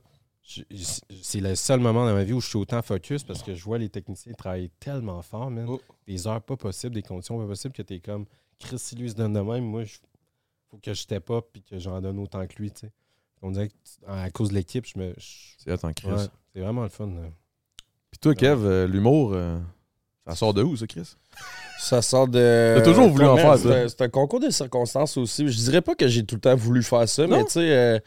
c'est 1.22 1.40
le 1.40 1.54
seul 1.54 1.80
moment 1.80 2.04
dans 2.04 2.12
ma 2.12 2.24
vie 2.24 2.34
où 2.34 2.42
je 2.42 2.48
suis 2.48 2.58
autant 2.58 2.82
focus 2.82 3.24
parce 3.24 3.42
que 3.42 3.54
je 3.54 3.64
vois 3.64 3.78
les 3.78 3.88
techniciens 3.88 4.34
travailler 4.34 4.70
tellement 4.78 5.22
fort, 5.22 5.50
man. 5.50 5.64
Oh. 5.66 5.80
Des 6.06 6.26
heures 6.26 6.42
pas 6.42 6.56
possibles, 6.58 6.94
des 6.94 7.02
conditions 7.02 7.38
pas 7.38 7.46
possibles 7.46 7.72
que 7.72 7.82
t'es 7.82 7.98
comme, 7.98 8.26
Chris, 8.58 8.78
si 8.78 8.96
lui 8.96 9.08
se 9.08 9.14
donne 9.14 9.32
de 9.32 9.40
même, 9.40 9.64
moi, 9.64 9.84
il 9.84 9.88
faut 10.70 10.76
que 10.76 10.92
je 10.92 11.04
up 11.30 11.46
puis 11.54 11.62
que 11.62 11.78
j'en 11.78 12.02
donne 12.02 12.18
autant 12.18 12.46
que 12.46 12.56
lui, 12.56 12.70
tu 12.70 12.80
sais. 12.80 12.92
On 13.40 13.50
dirait 13.50 13.68
que 13.68 13.74
tu- 13.74 14.06
à 14.06 14.30
cause 14.30 14.50
de 14.50 14.54
l'équipe, 14.54 14.86
je 14.86 14.98
me. 14.98 15.14
je- 15.16 15.54
C'est 15.64 15.70
ouais, 16.06 16.62
vraiment 16.62 16.82
le 16.82 16.88
fun. 16.90 17.06
là. 17.06 17.30
Puis 18.10 18.18
toi, 18.20 18.34
Kev, 18.34 18.64
euh, 18.64 18.86
l'humour, 18.86 19.32
euh, 19.32 19.58
ça 20.26 20.34
sort 20.34 20.54
de 20.54 20.62
où, 20.62 20.76
ça, 20.76 20.86
Chris? 20.86 21.14
Ça 21.78 22.02
sort 22.02 22.26
de. 22.28 22.74
T'as 22.76 22.82
toujours 22.82 23.08
voulu 23.08 23.26
en 23.26 23.36
faire, 23.36 23.52
un- 23.52 23.88
C'est 23.88 24.02
un 24.02 24.08
concours 24.08 24.40
de 24.40 24.50
circonstances 24.50 25.16
aussi. 25.16 25.46
Je 25.48 25.56
dirais 25.56 25.82
pas 25.82 25.94
que 25.94 26.08
j'ai 26.08 26.24
tout 26.24 26.36
le 26.36 26.40
temps 26.40 26.56
voulu 26.56 26.82
faire 26.82 27.08
ça, 27.08 27.26
Non. 27.26 27.36
mais 27.38 27.44
tu 27.44 27.52
sais, 27.52 27.70
euh, 27.70 27.98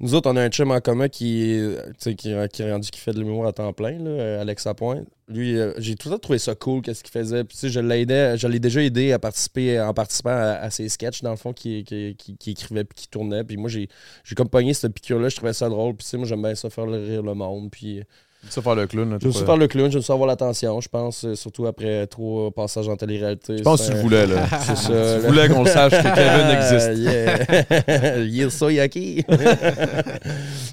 nous 0.00 0.14
autres, 0.14 0.30
on 0.30 0.36
a 0.36 0.42
un 0.42 0.48
chum 0.48 0.70
en 0.70 0.80
commun 0.80 1.08
qui, 1.08 1.60
qui, 1.98 2.14
qui 2.14 2.30
est 2.30 2.72
rendu 2.72 2.88
qui 2.90 3.00
fait 3.00 3.12
de 3.12 3.18
l'humour 3.18 3.44
à 3.46 3.52
temps 3.52 3.72
plein, 3.72 3.98
là, 3.98 4.10
euh, 4.10 4.40
Alex 4.40 4.64
Lapointe. 4.64 5.06
Lui, 5.26 5.58
euh, 5.58 5.72
j'ai 5.78 5.96
tout 5.96 6.08
le 6.08 6.14
temps 6.14 6.20
trouvé 6.20 6.38
ça 6.38 6.54
cool, 6.54 6.80
qu'est-ce 6.80 7.02
qu'il 7.02 7.10
faisait. 7.12 7.42
Puis, 7.44 7.56
tu 7.56 7.62
sais, 7.62 7.68
je 7.68 7.80
l'aidais, 7.80 8.38
je 8.38 8.46
l'ai 8.46 8.60
déjà 8.60 8.80
aidé 8.80 9.12
à 9.12 9.18
participer 9.18 9.78
en 9.80 9.92
participant 9.92 10.30
à, 10.30 10.52
à 10.62 10.70
ses 10.70 10.88
sketchs, 10.88 11.20
dans 11.22 11.32
le 11.32 11.36
fond, 11.36 11.52
qui, 11.52 11.82
qui, 11.84 12.16
qui, 12.38 12.50
écrivait 12.52 12.84
puis 12.84 12.94
qui 13.02 13.08
tournait. 13.08 13.42
Puis 13.44 13.56
moi, 13.58 13.68
j'ai 13.68 13.88
j'ai 14.24 14.34
comme 14.36 14.48
pogné 14.48 14.72
cette 14.72 14.94
piqûre-là, 14.94 15.28
je 15.28 15.36
trouvais 15.36 15.52
ça 15.52 15.68
drôle. 15.68 15.96
Puis, 15.96 16.04
tu 16.04 16.10
sais, 16.10 16.16
moi, 16.16 16.26
j'aime 16.28 16.40
bien 16.42 16.54
ça 16.54 16.70
faire 16.70 16.86
rire 16.88 17.22
le 17.24 17.34
monde. 17.34 17.68
Puis, 17.70 18.02
Ça 18.48 18.62
faire 18.62 18.76
le 18.76 18.86
clown, 18.86 19.10
là. 19.10 19.18
je 19.20 19.26
veux 19.26 19.32
faire 19.32 19.56
le 19.56 19.66
clown, 19.66 19.90
je 19.90 19.98
veux 19.98 20.12
avoir 20.12 20.28
l'attention, 20.28 20.80
je 20.80 20.88
pense, 20.88 21.24
euh, 21.24 21.34
surtout 21.34 21.66
après 21.66 22.06
trois 22.06 22.50
passages 22.52 22.88
en 22.88 22.96
télé-réalité. 22.96 23.58
Je 23.58 23.62
pense 23.62 23.82
que 23.82 23.88
tu 23.88 23.92
le 23.94 24.00
voulais, 24.00 24.26
là. 24.26 24.46
C'est 24.60 24.76
ça. 24.76 25.20
Tu 25.20 25.26
voulais 25.26 25.48
qu'on 25.48 25.64
le 25.64 25.70
sache 25.70 25.90
que 25.90 26.14
Kevin 26.14 26.56
existe. 26.56 26.98
yeah. 26.98 28.18
Il 28.24 28.50
so 28.50 28.70
yaki. 28.70 29.24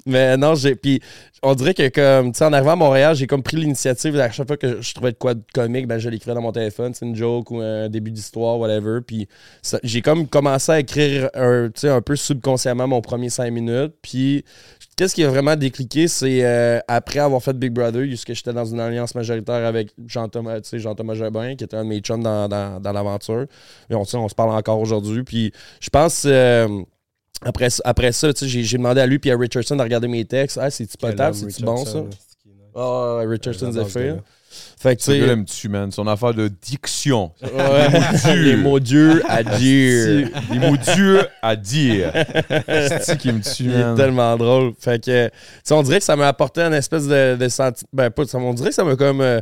Mais 0.05 0.37
non, 0.37 0.53
j'ai. 0.55 0.75
Puis 0.75 1.01
on 1.41 1.55
dirait 1.55 1.73
que 1.73 1.89
comme, 1.89 2.31
tu 2.31 2.37
sais, 2.37 2.45
en 2.45 2.53
arrivant 2.53 2.73
à 2.73 2.75
Montréal, 2.75 3.15
j'ai 3.15 3.27
comme 3.27 3.43
pris 3.43 3.57
l'initiative. 3.57 4.19
À 4.19 4.29
chaque 4.29 4.47
fois 4.47 4.57
que 4.57 4.81
je 4.81 4.93
trouvais 4.93 5.11
de 5.11 5.17
quoi 5.17 5.33
de 5.33 5.43
comique, 5.53 5.87
ben 5.87 5.97
je 5.97 6.09
l'écrivais 6.09 6.35
dans 6.35 6.41
mon 6.41 6.51
téléphone. 6.51 6.93
C'est 6.93 7.05
une 7.05 7.15
joke 7.15 7.51
ou 7.51 7.59
un 7.61 7.89
début 7.89 8.11
d'histoire, 8.11 8.59
whatever. 8.59 8.99
Puis 9.05 9.27
j'ai 9.83 10.01
comme 10.01 10.27
commencé 10.27 10.71
à 10.71 10.79
écrire 10.79 11.29
un, 11.33 11.69
un 11.83 12.01
peu 12.01 12.15
subconsciemment 12.15 12.87
mon 12.87 13.01
premier 13.01 13.29
cinq 13.29 13.51
minutes. 13.51 13.93
Puis 14.01 14.45
qu'est-ce 14.95 15.15
qui 15.15 15.23
a 15.23 15.29
vraiment 15.29 15.55
décliqué, 15.55 16.07
c'est 16.07 16.45
euh, 16.45 16.79
après 16.87 17.19
avoir 17.19 17.41
fait 17.41 17.54
Big 17.57 17.71
Brother, 17.71 18.03
puisque 18.03 18.33
j'étais 18.33 18.53
dans 18.53 18.65
une 18.65 18.79
alliance 18.79 19.15
majoritaire 19.15 19.65
avec 19.65 19.91
Jean-Thomas, 20.07 20.61
tu 20.61 20.69
sais, 20.69 20.79
Jean-Thomas 20.79 21.13
Jobin, 21.15 21.55
qui 21.55 21.63
était 21.63 21.77
un 21.77 21.83
de 21.83 21.89
mes 21.89 21.99
chums 21.99 22.23
dans, 22.23 22.47
dans, 22.47 22.79
dans 22.79 22.91
l'aventure. 22.91 23.45
Et 23.89 23.95
on, 23.95 24.01
on 24.13 24.29
se 24.29 24.35
parle 24.35 24.51
encore 24.51 24.79
aujourd'hui. 24.79 25.23
Puis 25.23 25.51
je 25.81 25.89
pense. 25.89 26.23
euh, 26.25 26.67
après, 27.41 27.69
ça- 27.69 27.81
après 27.85 28.11
ça, 28.11 28.29
j'ai 28.41 28.77
demandé 28.77 29.01
à 29.01 29.05
lui 29.07 29.19
puis 29.19 29.29
à 29.29 29.37
Richardson 29.37 29.75
de 29.75 29.81
regarder 29.83 30.07
mes 30.07 30.25
textes. 30.25 30.57
Ah, 30.61 30.69
c'est-tu 30.71 30.97
potable? 30.97 31.35
C'est-tu 31.51 31.63
bon, 31.65 31.83
ça? 31.85 31.99
Ah, 32.75 33.17
ouais, 33.17 33.25
Richardson 33.25 33.71
Zephyr. 33.71 34.17
Fait 34.79 34.95
que, 34.95 35.01
tu 35.01 35.11
sais, 35.11 35.35
me 35.35 35.43
tue, 35.43 35.67
man. 35.69 35.91
Son 35.91 36.07
affaire 36.07 36.33
de 36.33 36.47
diction. 36.47 37.31
ouais, 37.41 38.35
les 38.35 38.55
mots 38.55 38.79
durs 38.79 39.21
à 39.27 39.43
dire. 39.43 40.29
Les 40.51 40.59
mots 40.59 40.77
durs 40.77 41.27
à 41.41 41.55
dire. 41.55 42.11
C'est 43.01 43.17
qui 43.17 43.31
me 43.33 43.41
tue, 43.41 43.63
Il 43.65 43.71
est 43.73 43.83
man. 43.83 43.95
tellement 43.97 44.37
drôle. 44.37 44.73
Fait 44.79 45.03
que, 45.03 45.27
tu 45.27 45.33
sais, 45.63 45.73
on 45.73 45.83
dirait 45.83 45.99
que 45.99 46.05
ça 46.05 46.15
m'a 46.15 46.27
apporté 46.27 46.61
un 46.61 46.71
espèce 46.73 47.07
de, 47.07 47.35
de 47.35 47.47
sentiment. 47.49 47.89
Ben, 47.91 48.09
pas, 48.09 48.25
ça, 48.25 48.37
on 48.37 48.53
dirait 48.53 48.69
que 48.69 48.75
ça 48.75 48.83
m'a 48.83 48.95
comme. 48.95 49.21
euh, 49.21 49.41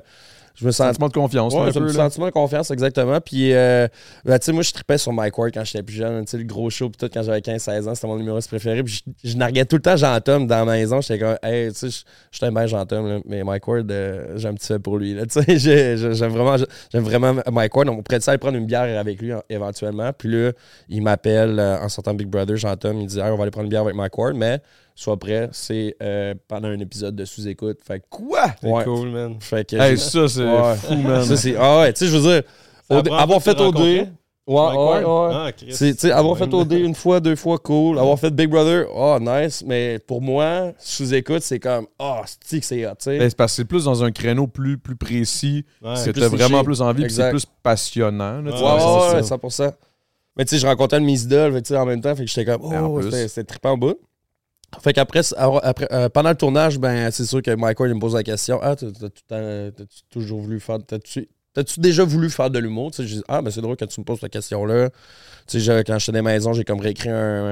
je 0.55 0.65
me 0.65 0.71
sens 0.71 0.87
Sentiment 0.87 1.07
de 1.07 1.13
confiance, 1.13 1.53
Ouais, 1.53 1.69
un 1.69 1.71
peu, 1.71 1.89
sentiment 1.89 2.25
de 2.27 2.31
confiance, 2.31 2.69
exactement. 2.71 3.19
Puis, 3.21 3.53
euh, 3.53 3.87
ben, 4.23 4.37
tu 4.37 4.45
sais, 4.45 4.51
moi, 4.51 4.61
je 4.61 4.71
tripais 4.71 4.97
sur 4.97 5.11
Mike 5.11 5.37
Ward 5.37 5.51
quand 5.53 5.63
j'étais 5.63 5.81
plus 5.83 5.95
jeune. 5.95 6.23
Tu 6.25 6.31
sais, 6.31 6.37
le 6.37 6.43
gros 6.43 6.69
show, 6.69 6.89
puis 6.89 6.97
tout, 6.97 7.11
quand 7.11 7.23
j'avais 7.23 7.39
15-16 7.41 7.87
ans, 7.87 7.95
c'était 7.95 8.07
mon 8.07 8.19
humoriste 8.19 8.49
préféré. 8.49 8.83
Puis, 8.83 9.03
je, 9.23 9.29
je 9.31 9.37
narguais 9.37 9.65
tout 9.65 9.77
le 9.77 9.81
temps 9.81 9.95
Jean-Tom 9.97 10.45
dans 10.45 10.65
ma 10.65 10.73
maison. 10.73 11.01
J'étais 11.01 11.19
comme, 11.19 11.37
hey, 11.41 11.71
tu 11.71 11.89
sais, 11.91 12.03
je- 12.31 12.39
t'aime 12.39 12.53
bien 12.53 12.67
Jean-Tom, 12.67 13.21
mais 13.25 13.43
Mike 13.43 13.67
Ward, 13.67 13.89
euh, 13.91 14.37
j'ai 14.37 14.47
un 14.47 14.53
petit 14.53 14.67
fait 14.67 14.79
pour 14.79 14.97
lui. 14.97 15.15
Tu 15.15 15.25
sais, 15.29 15.43
j'ai- 15.57 15.97
j'ai- 15.97 16.13
j'aime 16.13 16.31
vraiment, 16.31 16.55
vraiment 16.93 17.41
Mike 17.51 17.75
Ward. 17.75 17.89
On 17.89 18.03
pourrait 18.03 18.19
ça 18.21 18.31
aller 18.31 18.37
prendre 18.37 18.57
une 18.57 18.65
bière 18.67 18.99
avec 18.99 19.21
lui 19.21 19.33
en- 19.33 19.41
éventuellement? 19.49 20.11
Puis 20.15 20.29
là, 20.29 20.51
il 20.89 21.01
m'appelle 21.01 21.57
euh, 21.59 21.79
en 21.79 21.89
sortant 21.89 22.13
Big 22.13 22.27
Brother, 22.27 22.57
Jean-Tom. 22.57 22.99
Il 23.01 23.07
dit, 23.07 23.19
hey, 23.19 23.31
on 23.31 23.37
va 23.37 23.43
aller 23.43 23.51
prendre 23.51 23.65
une 23.65 23.69
bière 23.69 23.81
avec 23.81 23.95
Mike 23.95 24.17
Ward, 24.17 24.35
mais 24.35 24.59
sois 24.95 25.17
prêt, 25.17 25.49
c'est 25.51 25.95
euh, 26.01 26.33
pendant 26.47 26.67
un 26.69 26.79
épisode 26.79 27.15
de 27.15 27.25
sous-écoute. 27.25 27.79
Fait 27.85 27.99
que, 27.99 28.05
Quoi? 28.09 28.45
C'est 28.61 28.69
Ouais. 28.69 28.83
cool, 28.83 29.09
man. 29.09 29.35
fait 29.39 29.67
que 29.69 29.75
Hey, 29.75 29.97
ça, 29.97 30.27
c'est 30.27 30.43
Ouais. 30.43 30.75
fou, 30.75 30.95
man. 30.95 31.23
ça, 31.23 31.37
c'est. 31.37 31.55
Ah 31.57 31.79
ouais, 31.81 31.93
tu 31.93 31.99
sais, 32.05 32.11
je 32.11 32.17
veux 32.17 32.31
dire, 32.33 32.43
C'est 32.89 33.11
avoir 33.11 33.41
fait 33.41 33.59
OD. 33.59 34.07
Ouais, 34.45 34.55
ouais, 34.55 35.05
ouais. 35.05 35.31
Ah, 35.33 35.51
Chris. 35.55 35.71
C'est- 35.71 35.93
tu 35.93 35.99
sais, 36.01 36.11
avoir 36.11 36.37
fait. 36.37 36.53
OD 36.53 36.73
une 36.73 36.95
fois, 36.95 37.21
deux 37.21 37.37
fois, 37.37 37.57
cool. 37.57 37.97
Avoir 37.97 38.19
fait 38.19 38.29
Big 38.29 38.49
Brother, 38.49 38.87
oh, 38.93 39.17
nice. 39.21 39.63
Mais 39.65 39.99
pour 39.99 40.21
moi, 40.21 40.73
sous-écoute, 40.79 41.41
c'est 41.43 41.59
comme, 41.59 41.87
oh, 41.97 42.17
c'est 42.45 42.59
que 42.59 42.65
c'est 42.65 42.85
hot, 42.85 42.89
tu 42.89 42.95
sais? 43.05 43.17
Ben, 43.19 43.29
c'est 43.29 43.37
parce 43.37 43.53
que 43.53 43.55
c'est 43.55 43.65
plus 43.65 43.85
dans 43.85 44.03
un 44.03 44.11
créneau 44.11 44.47
plus, 44.47 44.77
plus 44.77 44.97
précis, 44.97 45.63
t'as 45.81 46.27
vraiment 46.27 46.61
plus 46.63 46.81
envie, 46.81 47.03
puis 47.05 47.13
c'est 47.13 47.29
plus 47.29 47.45
passionnant. 47.63 48.41
là, 48.41 48.51
tu 48.51 48.57
Ouais, 48.57 48.57
sais, 48.57 48.63
Ouais, 48.65 48.69
dans 48.69 48.75
ouais, 48.75 48.79
ce 49.11 49.15
ouais, 49.15 49.21
sens-là. 49.21 49.21
100%. 49.21 49.73
Mais 50.35 50.43
tu 50.45 50.49
sais, 50.55 50.57
je 50.61 50.67
rencontrais 50.67 50.99
mes 50.99 51.21
idoles, 51.21 51.61
en 51.75 51.85
même 51.85 52.01
temps, 52.01 52.13
fait 52.13 52.25
que 52.25 52.29
j'étais 52.29 52.43
comme, 52.43 52.63
Et 52.73 52.77
en 52.77 52.87
oh, 52.87 53.01
c'était 53.01 53.43
trippant 53.45 53.71
au 53.71 53.77
bout. 53.77 53.95
Fait 54.81 54.93
qu'après, 54.93 55.21
après, 55.37 55.87
euh, 55.91 56.09
pendant 56.09 56.29
le 56.29 56.35
tournage, 56.35 56.79
ben, 56.79 57.11
c'est 57.11 57.25
sûr 57.25 57.41
que 57.41 57.51
Ward 57.51 57.75
il 57.79 57.95
me 57.95 57.99
pose 57.99 58.15
la 58.15 58.23
question 58.23 58.59
Ah, 58.61 58.75
t'as- 58.75 58.87
t'as- 58.91 59.09
t'as- 59.27 59.71
t'as-tu 59.71 60.01
toujours 60.09 60.41
voulu 60.41 60.59
faire. 60.59 60.77
T'as-tu 60.85 61.79
déjà 61.79 62.03
voulu 62.03 62.31
faire 62.31 62.49
de 62.49 62.57
l'humour 62.57 62.91
je 62.97 63.03
dis 63.03 63.23
Ah, 63.27 63.41
ben 63.43 63.51
c'est 63.51 63.61
drôle 63.61 63.75
que 63.75 63.85
tu 63.85 63.99
me 63.99 64.05
poses 64.05 64.21
la 64.21 64.29
question-là. 64.29 64.89
Quand 65.51 65.59
j'étais 65.59 65.83
dans 65.83 66.11
les 66.13 66.21
maisons, 66.23 66.53
j'ai 66.53 66.63
comme 66.63 66.79
réécrit 66.79 67.09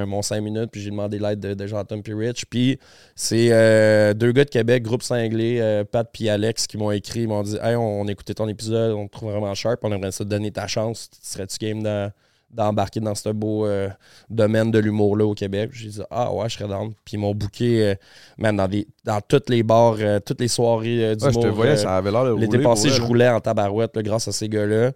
mon 0.07 0.21
5 0.23 0.41
minutes, 0.41 0.71
puis 0.71 0.81
j'ai 0.81 0.89
demandé 0.89 1.19
l'aide 1.19 1.39
de, 1.39 1.53
de 1.53 1.67
Jean-Tom 1.67 2.01
Rich. 2.07 2.45
Puis 2.49 2.79
c'est 3.15 3.49
euh, 3.51 4.13
deux 4.15 4.31
gars 4.31 4.45
de 4.45 4.49
Québec, 4.49 4.81
groupe 4.81 5.03
cinglé, 5.03 5.59
euh, 5.59 5.83
Pat 5.83 6.07
puis 6.11 6.29
Alex, 6.29 6.65
qui 6.65 6.77
m'ont 6.77 6.89
écrit. 6.91 7.21
Ils 7.21 7.27
m'ont 7.27 7.43
dit 7.43 7.57
Hey, 7.61 7.75
on, 7.75 8.07
écouté 8.07 8.33
ton 8.33 8.47
épisode, 8.47 8.93
on 8.93 9.07
te 9.07 9.11
trouve 9.11 9.29
vraiment 9.31 9.53
sharp, 9.53 9.79
on 9.83 9.91
aimerait 9.91 10.11
ça 10.11 10.23
te 10.23 10.29
donner 10.29 10.51
ta 10.51 10.65
chance. 10.65 11.09
Serais-tu 11.21 11.57
game 11.59 11.83
de, 11.83 12.09
d'embarquer 12.53 12.99
dans 12.99 13.15
ce 13.15 13.29
beau 13.29 13.65
euh, 13.65 13.89
domaine 14.29 14.71
de 14.71 14.79
l'humour-là 14.79 15.25
au 15.25 15.33
Québec. 15.33 15.69
J'ai 15.73 15.89
dit, 15.89 16.01
ah 16.11 16.33
ouais, 16.33 16.49
je 16.49 16.57
serais 16.57 16.67
down. 16.67 16.91
Puis 17.05 17.13
ils 17.15 17.17
m'ont 17.17 17.33
booké, 17.33 17.85
euh, 17.87 17.95
même 18.37 18.57
dans, 18.57 18.67
des, 18.67 18.87
dans 19.05 19.19
toutes 19.21 19.49
les 19.49 19.63
bars, 19.63 19.95
euh, 19.99 20.19
toutes 20.19 20.41
les 20.41 20.47
soirées 20.47 21.03
euh, 21.05 21.09
Ouais, 21.13 21.17
je 21.19 21.27
d'humour. 21.29 21.43
te 21.43 21.47
voyais, 21.47 21.71
euh, 21.73 21.77
ça 21.77 21.95
avait 21.97 22.11
l'air 22.11 22.25
de. 22.25 22.33
L'été 22.35 22.59
passé, 22.59 22.89
je 22.89 23.01
roulais 23.01 23.29
en 23.29 23.39
tabarouette 23.39 23.95
là, 23.95 24.03
grâce 24.03 24.27
à 24.27 24.31
ces 24.31 24.49
gars-là. 24.49 24.91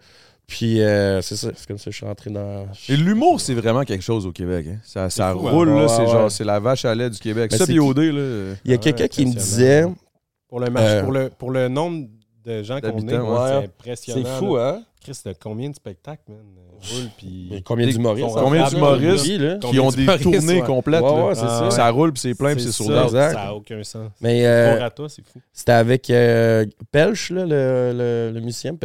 Puis 0.48 0.80
euh, 0.82 1.22
c'est 1.24 1.36
ça, 1.38 1.50
c'est 1.56 1.66
comme 1.68 1.80
ça 1.80 1.86
que 1.86 1.92
je 1.92 1.98
suis 1.98 2.06
rentré 2.06 2.30
dans. 2.30 2.68
Et 2.88 2.96
l'humour, 2.96 3.42
c'est 3.42 3.56
vraiment 3.56 3.84
quelque 3.84 4.04
chose 4.04 4.28
au 4.28 4.32
Québec. 4.32 4.68
hein. 4.70 4.78
Ça, 4.84 5.10
ça 5.10 5.34
fou, 5.34 5.48
hein. 5.48 5.52
roule, 5.52 5.70
là. 5.70 5.76
Ouais, 5.84 5.88
c'est 5.88 6.02
ouais. 6.02 6.08
genre, 6.08 6.30
c'est 6.30 6.44
la 6.44 6.60
vache 6.60 6.86
à 6.86 6.94
lait 6.94 7.10
du 7.10 7.18
Québec. 7.18 7.50
Mais 7.52 7.58
ça, 7.58 7.66
c'est 7.66 7.74
puis 7.74 7.82
qui- 7.82 7.88
OD, 7.88 7.98
là. 7.98 8.56
Il 8.64 8.70
y 8.70 8.74
a 8.74 8.76
Ah, 8.76 8.78
quelqu'un 8.78 9.08
qui 9.08 9.26
me 9.26 9.34
disait. 9.34 9.86
Pour 10.48 10.60
le, 10.60 10.70
marché, 10.70 10.90
Euh, 10.90 11.04
pour, 11.04 11.12
le, 11.12 11.30
pour 11.30 11.52
le 11.52 11.68
nombre 11.68 12.08
de 12.46 12.62
gens 12.62 12.80
qu'on 12.80 13.08
est, 13.08 13.18
ouais, 13.18 13.28
ouais. 13.28 13.38
c'est 13.50 13.56
impressionnant. 13.66 14.22
C'est 14.24 14.46
fou, 14.46 14.56
là. 14.58 14.76
hein? 14.78 14.84
Chris, 15.02 15.20
t'as 15.24 15.34
combien 15.34 15.70
de 15.72 15.76
spectacles, 15.76 16.22
man? 16.30 16.38
Roule, 16.92 17.10
puis... 17.18 17.48
Mais 17.52 17.62
combien 17.62 17.88
d'humoristes? 17.88 18.28
Combien 18.34 18.68
d'humoristes. 18.68 19.60
Qui 19.72 19.80
ont 19.80 19.90
des 19.92 20.06
tournées 20.20 20.62
complètes. 20.62 21.02
Ouais, 21.02 21.12
ouais, 21.12 21.32
Ah, 21.32 21.36
ça. 21.36 21.64
ouais. 21.66 21.72
Ça 21.72 21.90
roule, 21.90 22.14
puis 22.14 22.22
c'est 22.22 22.36
plein, 22.36 22.54
puis 22.56 22.64
c'est. 22.64 22.84
Exact. 22.84 23.34
Ça 23.34 23.46
n'a 23.46 23.54
aucun 23.54 23.84
sens. 23.84 24.10
Mais 24.22 24.46
euh, 24.46 24.76
Pour 24.76 24.86
à 24.86 24.90
toi, 24.92 25.08
c'est 25.10 25.26
fou. 25.26 25.40
c'était 25.54 25.72
avec 25.72 26.10
euh, 26.10 26.66
Pelch, 26.92 27.32
là, 27.32 27.46
le, 27.46 27.94
le, 27.96 28.32
le 28.34 28.40
musicien. 28.42 28.76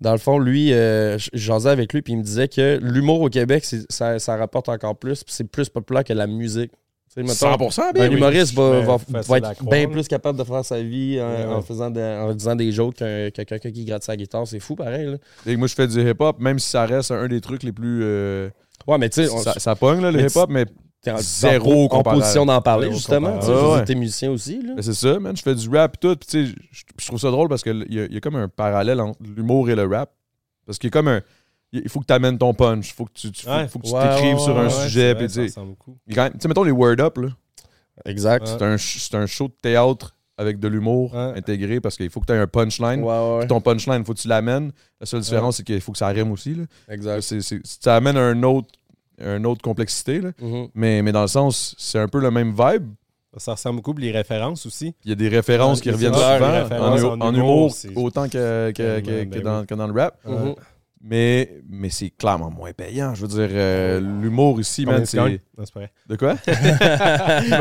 Dans 0.00 0.12
le 0.12 0.18
fond, 0.18 0.38
lui, 0.38 0.74
euh, 0.74 1.16
j'asais 1.32 1.70
avec 1.70 1.92
lui, 1.94 2.02
puis 2.02 2.12
il 2.12 2.18
me 2.18 2.22
disait 2.22 2.48
que 2.48 2.78
l'humour 2.82 3.22
au 3.22 3.30
Québec, 3.30 3.64
ça, 3.88 4.18
ça 4.18 4.36
rapporte 4.36 4.68
encore 4.68 4.94
plus, 4.96 5.24
puis 5.24 5.32
c'est 5.34 5.50
plus 5.50 5.70
populaire 5.70 6.04
que 6.04 6.12
la 6.12 6.26
musique. 6.26 6.70
Mettons, 7.22 7.68
100% 7.68 7.92
bien. 7.94 8.04
Un 8.04 8.08
oui. 8.08 8.16
humoriste 8.16 8.54
va, 8.54 8.70
Ben, 8.80 8.84
va- 8.86 8.96
va 9.22 9.38
être 9.38 9.54
croire, 9.54 9.70
bien 9.70 9.82
là. 9.82 9.88
plus 9.88 10.06
capable 10.08 10.38
de 10.38 10.44
faire 10.44 10.64
sa 10.64 10.82
vie 10.82 11.18
en, 11.20 11.24
Ouais, 11.30 11.44
en 11.54 11.62
faisant 11.62 11.90
de- 11.90 12.00
en 12.00 12.34
disant 12.34 12.54
des 12.56 12.70
jokes 12.72 12.96
qu'un- 12.96 13.30
que 13.30 13.42
quelqu'un 13.42 13.70
qui 13.70 13.84
gratte 13.84 14.02
sa 14.04 14.16
guitare. 14.16 14.46
C'est 14.46 14.60
fou, 14.60 14.74
pareil. 14.76 15.06
Là. 15.06 15.16
Et 15.46 15.56
moi, 15.56 15.66
je 15.68 15.74
fais 15.74 15.86
du 15.86 16.00
hip-hop, 16.00 16.38
même 16.40 16.58
si 16.58 16.68
ça 16.70 16.84
reste 16.86 17.10
un 17.10 17.26
des 17.28 17.40
trucs 17.40 17.62
les 17.62 17.72
plus. 17.72 18.00
euh, 18.02 18.48
Ouais, 18.86 18.98
mais 18.98 19.08
tu 19.08 19.24
sais, 19.24 19.28
ça, 19.38 19.54
ça 19.58 19.74
pogne, 19.74 20.00
là, 20.02 20.10
le 20.12 20.20
hip-hop, 20.20 20.48
mais 20.50 20.66
t'es 21.02 21.10
en- 21.10 21.18
zéro 21.18 21.84
en, 21.84 21.88
comparable. 21.88 22.20
position 22.22 22.44
d'en 22.46 22.60
parler, 22.60 22.86
Zéro 22.88 22.96
justement. 22.96 23.38
Tu 23.38 23.46
Ouais, 23.46 23.72
ouais. 23.76 23.84
T'es 23.84 23.94
musicien 23.94 24.30
aussi. 24.30 24.60
Là. 24.62 24.74
Ben, 24.76 24.82
c'est 24.82 24.94
ça, 24.94 25.18
man. 25.18 25.36
Je 25.36 25.42
fais 25.42 25.54
du 25.54 25.68
rap 25.70 25.96
et 25.96 25.98
tout. 25.98 26.16
Puis, 26.16 26.28
tu 26.28 26.46
sais, 26.46 26.54
je, 26.98 27.06
trouve 27.06 27.18
ça 27.18 27.30
drôle 27.30 27.48
parce 27.48 27.62
qu'il 27.62 27.86
y 27.88 28.16
a 28.16 28.20
comme 28.20 28.36
un 28.36 28.48
parallèle 28.48 29.00
entre 29.00 29.18
l'humour 29.36 29.70
et 29.70 29.74
le 29.74 29.84
rap. 29.86 30.10
Parce 30.66 30.78
qu'il 30.78 30.88
y 30.88 30.90
a 30.90 30.92
comme 30.92 31.08
un. 31.08 31.20
Il 31.84 31.88
faut 31.88 32.00
que 32.00 32.06
tu 32.06 32.12
amènes 32.12 32.38
ton 32.38 32.54
punch. 32.54 32.90
Il 32.90 32.94
faut 32.94 33.04
que 33.04 33.12
tu, 33.14 33.28
Ouais. 33.46 33.52
Ouais, 33.62 33.66
t'écrives 33.66 34.34
ouais, 34.36 34.38
sur 34.40 34.58
un 34.58 34.64
ouais, 34.64 34.70
sujet. 34.70 35.14
vrai, 35.14 35.22
tu 35.24 35.28
ça 35.28 35.34
sais, 35.34 35.42
ressemble 35.42 35.68
beaucoup. 35.70 35.96
il 36.06 36.14
y 36.14 36.14
a 36.14 36.16
quand 36.16 36.22
même- 36.24 36.32
tu 36.34 36.38
sais, 36.42 36.48
mettons 36.48 36.64
les 36.64 36.70
Word 36.72 37.00
Up, 37.00 37.18
là. 37.18 37.28
Exact. 38.04 38.46
C'est 38.46 38.62
un, 39.14 39.20
un 39.22 39.26
show 39.26 39.48
de 39.48 39.54
théâtre 39.62 40.14
avec 40.38 40.58
de 40.60 40.68
l'humour 40.68 41.14
Ouais. 41.14 41.32
intégré 41.36 41.80
parce 41.80 41.96
qu'il 41.96 42.10
faut 42.10 42.20
que 42.20 42.26
tu 42.26 42.32
aies 42.32 42.38
un 42.38 42.46
punchline. 42.46 43.02
Ouais, 43.02 43.06
ouais, 43.30 43.38
Puis 43.40 43.48
Ton 43.48 43.60
punchline, 43.60 44.00
il 44.00 44.04
faut 44.04 44.12
que 44.12 44.18
tu 44.20 44.28
l'amènes. 44.28 44.70
La 45.00 45.06
seule 45.06 45.20
différence, 45.20 45.56
c'est 45.56 45.62
qu'il 45.64 45.80
faut 45.80 45.92
que 45.92 45.98
ça 45.98 46.08
rime 46.08 46.30
aussi. 46.30 46.54
Là. 46.54 46.64
Exact. 46.90 47.22
Ça 47.64 47.96
amène 47.96 48.16
un 48.18 48.42
autre, 48.42 48.68
un 49.18 49.42
autre 49.44 49.62
complexité. 49.62 50.20
Là. 50.20 50.30
Mhm. 50.40 50.68
Mais, 50.74 51.00
mais 51.02 51.12
dans 51.12 51.22
le 51.22 51.28
sens, 51.28 51.74
c'est 51.78 51.98
un 51.98 52.08
peu 52.08 52.20
le 52.20 52.30
même 52.30 52.50
vibe. 52.50 52.88
Ça 53.38 53.52
ressemble 53.52 53.76
beaucoup, 53.76 53.92
puis 53.92 54.04
les 54.04 54.12
références 54.12 54.64
aussi. 54.64 54.94
Il 55.04 55.10
y 55.10 55.12
a 55.12 55.14
des 55.14 55.28
références 55.28 55.78
Ouais, 55.78 55.82
qui 55.84 55.90
reviennent 55.90 56.14
ça, 56.14 56.38
souvent 56.38 57.18
en, 57.20 57.34
humour, 57.34 57.70
autant 57.96 58.28
que, 58.30 58.72
que, 58.74 59.00
que- 59.00 59.04
Ben 59.06 59.28
que 59.30 59.36
oui. 59.36 59.42
dans, 59.42 59.66
que 59.66 59.74
dans 59.74 59.86
le 59.86 59.92
rap. 59.92 60.18
Mhm. 60.26 60.54
Mais, 61.02 61.60
mais 61.68 61.90
c'est 61.90 62.10
clairement 62.10 62.50
moins 62.50 62.72
payant. 62.72 63.14
Je 63.14 63.22
veux 63.22 63.28
dire, 63.28 63.48
euh, 63.52 64.00
l'humour 64.00 64.58
ici, 64.60 64.84
Combien 64.84 65.00
man, 65.00 65.06
tu 65.06 65.16
gagnes? 65.16 65.38
c'est. 65.54 65.58
Non, 65.58 65.64
c'est 65.66 65.74
pas 65.74 65.80
vrai. 65.80 65.92
De 66.08 66.16
quoi? 66.16 66.36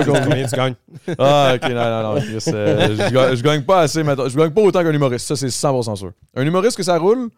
Combien 0.06 0.48
tu 0.48 0.56
gagnes? 0.56 0.76
Ah, 1.20 1.54
ok, 1.56 1.70
non, 1.70 1.76
non, 1.76 2.14
non. 2.16 2.22
Chris, 2.22 2.44
euh, 2.48 2.96
je, 2.96 3.14
gagne, 3.14 3.36
je 3.36 3.44
gagne 3.44 3.62
pas 3.64 3.82
assez, 3.82 4.04
mettons. 4.04 4.28
Je 4.28 4.38
gagne 4.38 4.52
pas 4.52 4.62
autant 4.62 4.84
qu'un 4.84 4.94
humoriste. 4.94 5.28
Ça, 5.28 5.36
c'est 5.36 5.48
100% 5.48 5.96
sûr. 5.96 6.12
Un 6.36 6.46
humoriste 6.46 6.78
que 6.78 6.84
ça 6.84 6.98
roule. 6.98 7.30
Tu 7.30 7.36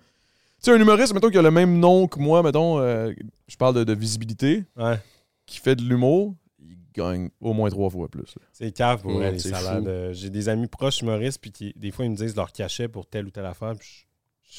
sais, 0.59 0.71
un 0.71 0.79
humoriste, 0.79 1.13
mettons, 1.13 1.29
qui 1.29 1.37
a 1.37 1.41
le 1.41 1.51
même 1.51 1.77
nom 1.79 2.07
que 2.07 2.19
moi, 2.19 2.41
mettons, 2.41 2.79
euh, 2.79 3.11
je 3.47 3.55
parle 3.57 3.75
de, 3.75 3.83
de 3.83 3.93
visibilité, 3.93 4.63
Ouais. 4.77 4.97
qui 5.45 5.59
fait 5.59 5.75
de 5.75 5.83
l'humour, 5.83 6.35
il 6.59 6.77
gagne 6.95 7.29
au 7.41 7.53
moins 7.53 7.69
trois 7.69 7.89
fois 7.89 8.07
plus. 8.07 8.33
C'est 8.53 8.71
cave 8.71 9.01
pour 9.01 9.11
vrai, 9.13 9.31
les 9.33 9.39
salaires. 9.39 9.81
de- 9.81 10.13
J'ai 10.13 10.29
des 10.31 10.49
amis 10.49 10.67
proches 10.67 11.01
humoristes, 11.01 11.39
puis 11.41 11.51
qui, 11.51 11.73
des 11.75 11.91
fois, 11.91 12.05
ils 12.05 12.11
me 12.11 12.15
disent 12.15 12.35
leur 12.35 12.51
cachet 12.51 12.87
pour 12.87 13.05
telle 13.05 13.27
ou 13.27 13.29
telle 13.29 13.45
affaire. 13.45 13.73
puis 13.77 14.06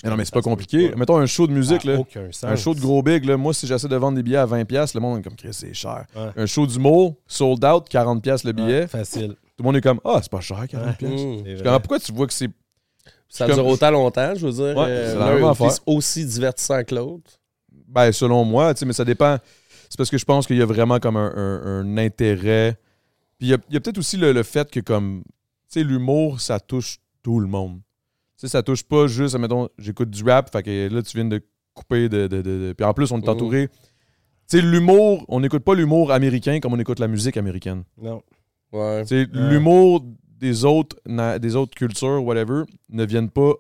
Mais 0.05 0.11
non, 0.11 0.17
mais 0.17 0.25
c'est 0.25 0.35
pas 0.35 0.43
compliqué. 0.43 0.91
pas. 0.91 0.97
Mettons 0.97 1.17
un 1.17 1.27
show 1.27 1.47
de 1.47 1.53
musique, 1.53 1.83
Ça 1.83 1.89
a 1.89 1.93
là. 1.93 1.99
aucun 2.01 2.33
sens. 2.33 2.45
Un 2.45 2.57
show 2.57 2.75
de 2.75 2.81
gros 2.81 3.03
big, 3.03 3.25
là, 3.25 3.37
moi, 3.37 3.53
si 3.55 3.67
j'essaie 3.67 3.89
de 3.89 3.97
vendre 3.97 4.17
des 4.17 4.23
billets 4.23 4.37
à 4.39 4.47
20$, 4.47 4.95
le 4.95 5.01
monde 5.01 5.19
est 5.19 5.23
comme, 5.23 5.35
Chris, 5.37 5.49
c'est 5.53 5.75
cher. 5.75 6.05
Ouais. 6.15 6.31
Un 6.37 6.47
show 6.47 6.67
d'humour, 6.67 7.15
sold 7.27 7.65
out, 7.65 7.87
40$ 7.91 8.45
le 8.45 8.51
Ouais, 8.51 8.53
billet. 8.53 8.87
facile. 8.87 9.31
Tout 9.57 9.63
le 9.63 9.65
monde 9.65 9.77
est 9.77 9.81
comme, 9.81 10.01
ah, 10.05 10.21
c'est 10.23 10.31
pas 10.31 10.41
cher, 10.41 10.65
40$. 10.69 11.03
Mhm. 11.03 11.43
C'est 11.45 11.51
Je 11.51 11.55
vrai. 11.57 11.65
comprends 11.65 11.81
pourquoi 11.81 11.99
tu 12.01 12.13
vois 12.13 12.27
que 12.27 12.33
c'est. 12.33 12.51
Ça 13.29 13.47
Comme- 13.47 13.57
dure 13.57 13.67
autant 13.67 13.91
longtemps, 13.91 14.35
je 14.35 14.47
veux 14.47 14.53
dire. 14.53 14.77
Ouais, 14.77 14.87
euh, 14.89 15.13
c'est 15.13 15.19
la 15.19 15.27
l'un 15.27 15.35
même 15.35 15.45
est 15.45 15.49
affaire. 15.49 15.73
aussi 15.87 16.25
divertissant 16.25 16.83
que 16.85 16.95
l'autre. 16.95 17.31
Ben, 17.89 18.11
selon 18.13 18.45
moi, 18.45 18.73
tu 18.73 18.81
sais, 18.81 18.87
mais 18.87 18.93
ça 18.95 19.05
dépend. 19.05 19.37
C'est 19.91 19.97
parce 19.99 20.09
que 20.11 20.17
je 20.19 20.25
pense 20.25 20.47
qu'il 20.47 20.57
y 20.57 20.63
a 20.63 20.67
vraiment 20.67 20.99
comme 20.99 21.17
un, 21.17 21.33
un- 21.35 21.81
un 21.81 21.99
intérêt. 21.99 22.79
Puis 23.39 23.49
il 23.49 23.51
y 23.51 23.55
a, 23.55 23.59
il 23.69 23.75
y 23.75 23.77
a 23.77 23.81
peut-être 23.81 23.99
aussi 23.99 24.17
le, 24.17 24.33
le 24.33 24.43
fait 24.43 24.71
que, 24.71 24.81
comme, 24.81 25.23
tu 25.71 25.81
sais, 25.81 25.83
l'humour, 25.85 26.41
ça 26.41 26.59
touche 26.59 26.99
tout 27.23 27.39
le 27.41 27.47
monde. 27.47 27.81
Tu 28.39 28.47
sais, 28.47 28.49
ça 28.49 28.63
touche 28.63 28.85
pas 28.85 29.07
juste, 29.09 29.37
mettons, 29.37 29.69
j'écoute 29.79 30.11
du 30.11 30.23
rap, 30.23 30.51
fait 30.53 30.63
que 30.63 30.89
là, 30.95 31.03
tu 31.03 31.17
viens 31.17 31.25
de 31.27 31.43
couper 31.75 32.09
de. 32.09 32.27
de- 32.29 32.41
de- 32.41 32.43
de- 32.69 32.73
Puis 32.73 32.85
en 32.87 32.95
plus, 32.95 33.11
on 33.11 33.19
est 33.19 33.23
Mhm. 33.25 33.29
entouré. 33.29 33.69
Tu 33.69 34.59
sais, 34.59 34.61
l'humour, 34.63 35.25
on 35.29 35.41
n'écoute 35.41 35.65
pas 35.65 35.75
l'humour 35.75 36.13
américain 36.13 36.61
comme 36.61 36.73
on 36.73 36.79
écoute 36.79 37.01
la 37.01 37.09
musique 37.09 37.37
américaine. 37.37 37.83
Non. 38.01 38.23
Ouais. 38.73 39.03
Tu 39.03 39.25
sais, 39.25 39.27
l'humour 39.33 40.05
des 40.39 40.65
autres, 40.65 40.97
des 41.39 41.57
autres 41.57 41.75
cultures, 41.75 42.25
whatever, 42.25 42.63
ne 42.91 43.05
viennent 43.05 43.31
pas 43.31 43.55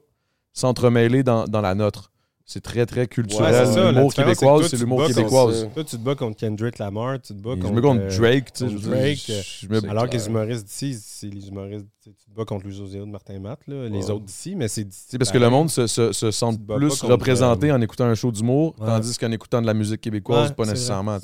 s'entremêler 0.52 1.22
dans, 1.22 1.44
dans 1.44 1.60
la 1.60 1.74
nôtre. 1.74 2.10
C'est 2.50 2.62
très, 2.62 2.86
très 2.86 3.06
culturel. 3.06 3.54
l'humour 3.92 4.14
québécois, 4.14 4.66
c'est 4.66 4.78
l'humour 4.78 5.00
bats 5.00 5.06
québécois. 5.08 5.52
Toi, 5.74 5.84
tu 5.84 5.96
te 5.98 6.02
bats 6.02 6.14
contre 6.14 6.34
Kendrick 6.38 6.78
Lamar, 6.78 7.20
tu 7.20 7.34
te 7.34 7.38
bats 7.38 7.50
Je 7.56 7.60
contre. 7.60 7.74
me 7.74 7.80
contre 7.82 8.08
Drake, 8.18 8.52
tu 8.54 8.64
contre 8.64 8.78
je- 8.78 9.66
je 9.70 9.86
Alors 9.86 10.08
que 10.08 10.14
les 10.16 10.26
humoristes 10.28 10.64
d'ici, 10.66 10.98
c'est 10.98 11.26
les 11.26 11.46
humoristes. 11.48 11.84
Tu 12.02 12.08
te 12.10 12.34
bats 12.34 12.46
contre 12.46 12.64
Louis 12.64 12.74
José 12.74 13.00
de 13.00 13.04
Martin 13.04 13.38
Matt, 13.38 13.60
là, 13.66 13.86
les 13.90 14.08
autres 14.08 14.24
d'ici, 14.24 14.56
mais 14.56 14.66
c'est. 14.66 14.86
C'est 14.90 15.18
parce 15.18 15.30
que 15.30 15.36
le 15.36 15.50
monde 15.50 15.68
se, 15.68 15.86
se, 15.86 16.10
se 16.12 16.30
sent 16.30 16.56
bats 16.58 16.76
plus 16.76 17.02
représenté 17.02 17.70
euh, 17.70 17.76
en 17.76 17.82
écoutant 17.82 18.06
un 18.06 18.14
show 18.14 18.32
d'humour, 18.32 18.74
Ouais. 18.80 18.86
tandis 18.86 19.18
qu'en 19.18 19.30
écoutant 19.30 19.60
de 19.60 19.66
la 19.66 19.74
musique 19.74 20.00
québécoise, 20.00 20.50
pas 20.54 20.64
nécessairement. 20.64 21.18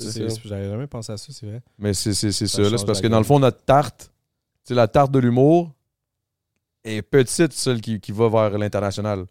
J'avais 0.45 0.69
jamais 0.69 0.85
pensé 0.85 1.11
à 1.11 1.17
ça, 1.17 1.33
c'est 1.33 1.47
vrai. 1.47 1.63
Mais 1.79 1.95
c'est 1.95 2.13
Ça 2.13 2.31
C'est 2.31 2.85
parce 2.85 3.01
que 3.01 3.07
dans 3.07 3.17
le 3.17 3.25
fond, 3.25 3.39
notre 3.39 3.63
tarte, 3.65 4.11
la 4.69 4.87
tarte 4.87 5.11
de 5.11 5.17
l'humour 5.17 5.71
est 6.83 7.01
petite, 7.01 7.53
celle 7.53 7.81
qui 7.81 8.11
va 8.11 8.29
vers 8.29 8.59
l'international. 8.59 9.25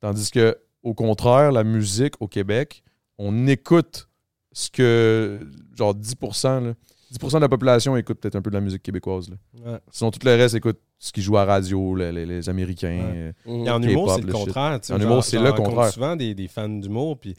Tandis 0.00 0.28
que, 0.32 0.58
au 0.82 0.94
contraire, 0.94 1.52
la 1.52 1.64
musique 1.64 2.14
au 2.20 2.28
Québec, 2.28 2.82
on 3.18 3.46
écoute 3.46 4.08
ce 4.52 4.70
que, 4.70 5.38
genre 5.76 5.94
10%, 5.94 6.60
là, 6.64 6.74
10% 7.12 7.34
de 7.36 7.40
la 7.40 7.48
population 7.48 7.96
écoute 7.96 8.18
peut-être 8.20 8.36
un 8.36 8.42
peu 8.42 8.50
de 8.50 8.54
la 8.54 8.60
musique 8.60 8.82
québécoise. 8.82 9.28
là. 9.30 9.36
Ouais. 9.72 9.78
Sinon, 9.90 10.10
tout 10.10 10.20
le 10.24 10.30
reste 10.36 10.54
écoute 10.54 10.78
ce 10.98 11.12
qui 11.12 11.22
joue 11.22 11.36
à 11.36 11.44
radio, 11.44 11.94
les, 11.96 12.12
les- 12.12 12.26
les 12.26 12.48
Américains. 12.48 12.88
Ouais. 12.98 13.12
euh, 13.14 13.32
Mhm. 13.46 13.66
Et 13.66 13.70
en 13.70 13.82
humour, 13.82 14.12
c'est 14.14 14.20
le 14.26 14.32
contraire. 14.32 14.78
En 14.80 14.86
genre- 14.98 15.00
humour, 15.00 15.24
c'est 15.24 15.38
le 15.38 15.52
contraire. 15.52 15.92
souvent 15.92 16.14
des, 16.16 16.34
des 16.34 16.46
fans 16.48 16.68
d'humour, 16.68 17.18
puis 17.18 17.34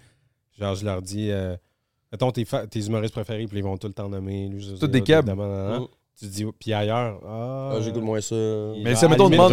genre, 0.59 0.75
je 0.75 0.83
leur 0.85 1.01
dis, 1.01 1.31
euh, 1.31 1.55
mettons 2.11 2.31
tes, 2.31 2.45
humoristes 2.85 3.13
préférés, 3.13 3.45
puis 3.47 3.59
ils 3.59 3.63
vont 3.63 3.77
tout 3.77 3.87
le 3.87 3.93
temps 3.93 4.09
nommer. 4.09 4.49
Tous 4.79 4.87
des 4.87 5.01
câbles. 5.01 5.31
Tu 6.21 6.27
dis, 6.27 6.45
puis 6.59 6.71
ailleurs, 6.71 7.19
ah, 7.27 7.71
Ah, 7.73 7.81
J'écoute 7.81 8.03
moins 8.03 8.21
ça. 8.21 8.35
Mais 8.83 9.03
à 9.03 9.07
mettons, 9.07 9.27
demande- 9.27 9.49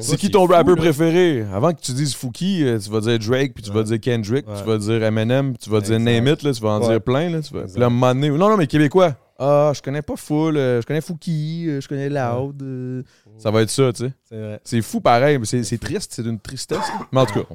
C'est 0.00 0.16
qui 0.16 0.26
c'est 0.26 0.30
ton 0.32 0.46
fou, 0.46 0.52
rappeur 0.52 0.76
là. 0.76 0.80
préféré? 0.80 1.44
Avant 1.52 1.72
que 1.72 1.80
tu 1.80 1.90
dises 1.92 2.14
Fouki, 2.14 2.62
euh, 2.64 2.78
tu 2.78 2.88
vas 2.88 3.00
dire 3.00 3.18
Drake, 3.18 3.52
puis 3.54 3.64
tu 3.64 3.70
vas 3.72 3.78
Ouais. 3.80 3.84
dire 3.84 4.00
Kendrick, 4.00 4.46
puis 4.46 4.54
tu 4.54 4.60
Ouais. 4.60 4.66
vas 4.66 4.78
dire 4.78 5.02
Eminem, 5.02 5.54
puis 5.54 5.58
tu 5.64 5.70
vas 5.70 5.80
dire. 5.80 5.98
Name 5.98 6.28
It, 6.28 6.42
là, 6.44 6.52
tu 6.52 6.60
vas 6.62 6.70
en 6.70 6.80
Ouais. 6.82 6.88
dire 6.88 7.00
plein. 7.02 7.30
Là, 7.30 7.40
tu 7.42 7.52
vas... 7.52 7.62
Puis 7.62 7.80
là, 7.80 7.90
non, 7.90 8.14
non, 8.38 8.56
mais 8.56 8.68
québécois. 8.68 9.16
Ah, 9.40 9.72
je 9.74 9.82
connais 9.82 10.02
pas 10.02 10.14
Full, 10.14 10.56
euh, 10.56 10.80
je 10.80 10.86
connais 10.86 11.00
Fouki, 11.00 11.64
euh, 11.68 11.80
je 11.80 11.88
connais 11.88 12.08
Loud. 12.08 12.62
euh. 12.62 13.02
Ça 13.38 13.50
va 13.50 13.62
être 13.62 13.70
ça, 13.70 13.92
tu 13.92 14.04
sais. 14.04 14.12
C'est 14.28 14.38
vrai. 14.40 14.60
C'est 14.62 14.82
fou 14.82 15.00
pareil, 15.00 15.38
mais 15.38 15.46
c'est 15.46 15.64
c'est 15.64 15.78
triste, 15.78 16.12
c'est 16.14 16.22
d'une 16.22 16.38
tristesse. 16.38 16.78
Mais 17.10 17.20
en 17.22 17.26
tout 17.26 17.40
cas, 17.42 17.46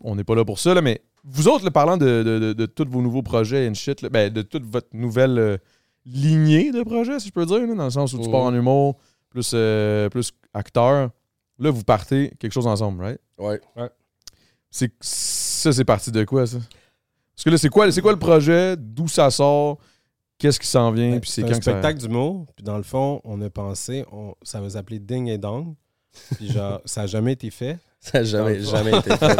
on 0.00 0.16
n'est 0.16 0.24
pas 0.24 0.34
là 0.34 0.44
pour 0.44 0.58
ça, 0.58 0.74
là, 0.74 0.80
mais 0.82 1.02
vous 1.24 1.46
autres, 1.48 1.64
là, 1.64 1.70
parlant 1.70 1.96
de, 1.96 2.22
de, 2.24 2.38
de- 2.38 2.52
de 2.52 2.66
tous 2.66 2.86
vos 2.88 3.00
nouveaux 3.02 3.22
projets 3.22 3.68
and 3.68 3.74
shit, 3.74 4.02
là, 4.02 4.08
ben, 4.08 4.32
de 4.32 4.42
toute 4.42 4.64
votre 4.64 4.88
nouvelle 4.92 5.38
euh, 5.38 5.56
lignée 6.06 6.70
de 6.72 6.82
projets, 6.82 7.18
si 7.20 7.28
je 7.28 7.32
peux 7.32 7.44
dire, 7.44 7.66
là, 7.66 7.74
dans 7.74 7.84
le 7.84 7.90
sens 7.90 8.12
où 8.14 8.18
tu 8.22 8.30
pars 8.30 8.42
en 8.44 8.54
humour, 8.54 8.96
plus, 9.28 9.50
euh, 9.54 10.08
plus 10.08 10.32
acteur, 10.54 11.10
là, 11.58 11.70
vous 11.70 11.82
partez 11.84 12.32
quelque 12.38 12.52
chose 12.52 12.66
ensemble, 12.66 13.02
right? 13.02 13.20
Ouais. 13.38 13.60
C'est 14.70 14.92
ça, 15.00 15.72
c'est 15.72 15.84
parti 15.84 16.10
de 16.12 16.24
quoi, 16.24 16.46
ça? 16.46 16.58
Parce 17.34 17.44
que 17.44 17.50
là, 17.50 17.58
c'est 17.58 17.68
quoi, 17.68 17.90
c'est 17.92 18.00
quoi 18.00 18.12
le 18.12 18.18
projet? 18.18 18.76
D'où 18.78 19.08
ça 19.08 19.30
sort? 19.30 19.78
Qu'est-ce 20.38 20.60
qui 20.60 20.66
s'en 20.66 20.90
vient? 20.90 21.18
Puis 21.18 21.30
c'est 21.30 21.42
un 21.42 21.46
quand 21.46 21.58
que 21.58 21.64
ça- 21.64 21.70
spectacle 21.72 21.98
d'humour, 21.98 22.46
puis 22.54 22.62
dans 22.64 22.76
le 22.76 22.82
fond, 22.82 23.20
on 23.24 23.40
a 23.40 23.50
pensé, 23.50 24.04
on, 24.12 24.34
ça 24.42 24.60
va 24.60 24.70
s'appeler 24.70 24.98
Ding 24.98 25.28
et 25.28 25.38
Dong. 25.38 25.74
Puis 26.36 26.52
genre, 26.52 26.80
ça 26.84 27.02
n'a 27.02 27.06
jamais 27.06 27.32
été 27.32 27.50
fait. 27.50 27.78
Ça 28.00 28.18
n'a 28.18 28.24
jamais, 28.24 28.60
jamais 28.60 28.96
été 28.98 29.16
fait. 29.16 29.36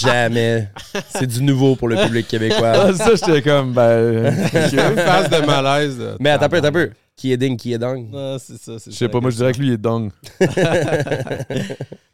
jamais. 0.00 0.68
C'est 1.10 1.26
du 1.26 1.42
nouveau 1.42 1.76
pour 1.76 1.86
le 1.88 1.96
public 1.96 2.26
québécois. 2.26 2.72
Ah, 2.74 2.92
ça, 2.92 3.10
j'étais 3.14 3.42
comme, 3.42 3.72
ben. 3.72 4.26
ok. 4.46 4.72
Une 4.72 4.96
phase 4.96 5.30
de 5.30 5.46
malaise. 5.46 6.00
Mais 6.18 6.30
attends 6.30 6.46
un 6.46 6.48
peu, 6.48 6.56
attends 6.56 6.68
un 6.68 6.72
peu. 6.72 6.90
qui 7.14 7.30
est 7.32 7.36
ding, 7.36 7.56
qui 7.56 7.72
est 7.72 7.78
dong? 7.78 8.08
Non, 8.10 8.36
c'est 8.38 8.58
ça. 8.60 8.72
Je 8.84 8.90
sais 8.90 9.08
pas, 9.08 9.20
moi 9.20 9.30
je 9.30 9.36
dirais 9.36 9.52
que 9.52 9.58
lui 9.58 9.68
il 9.68 9.72
est 9.74 9.78
dong. 9.78 10.10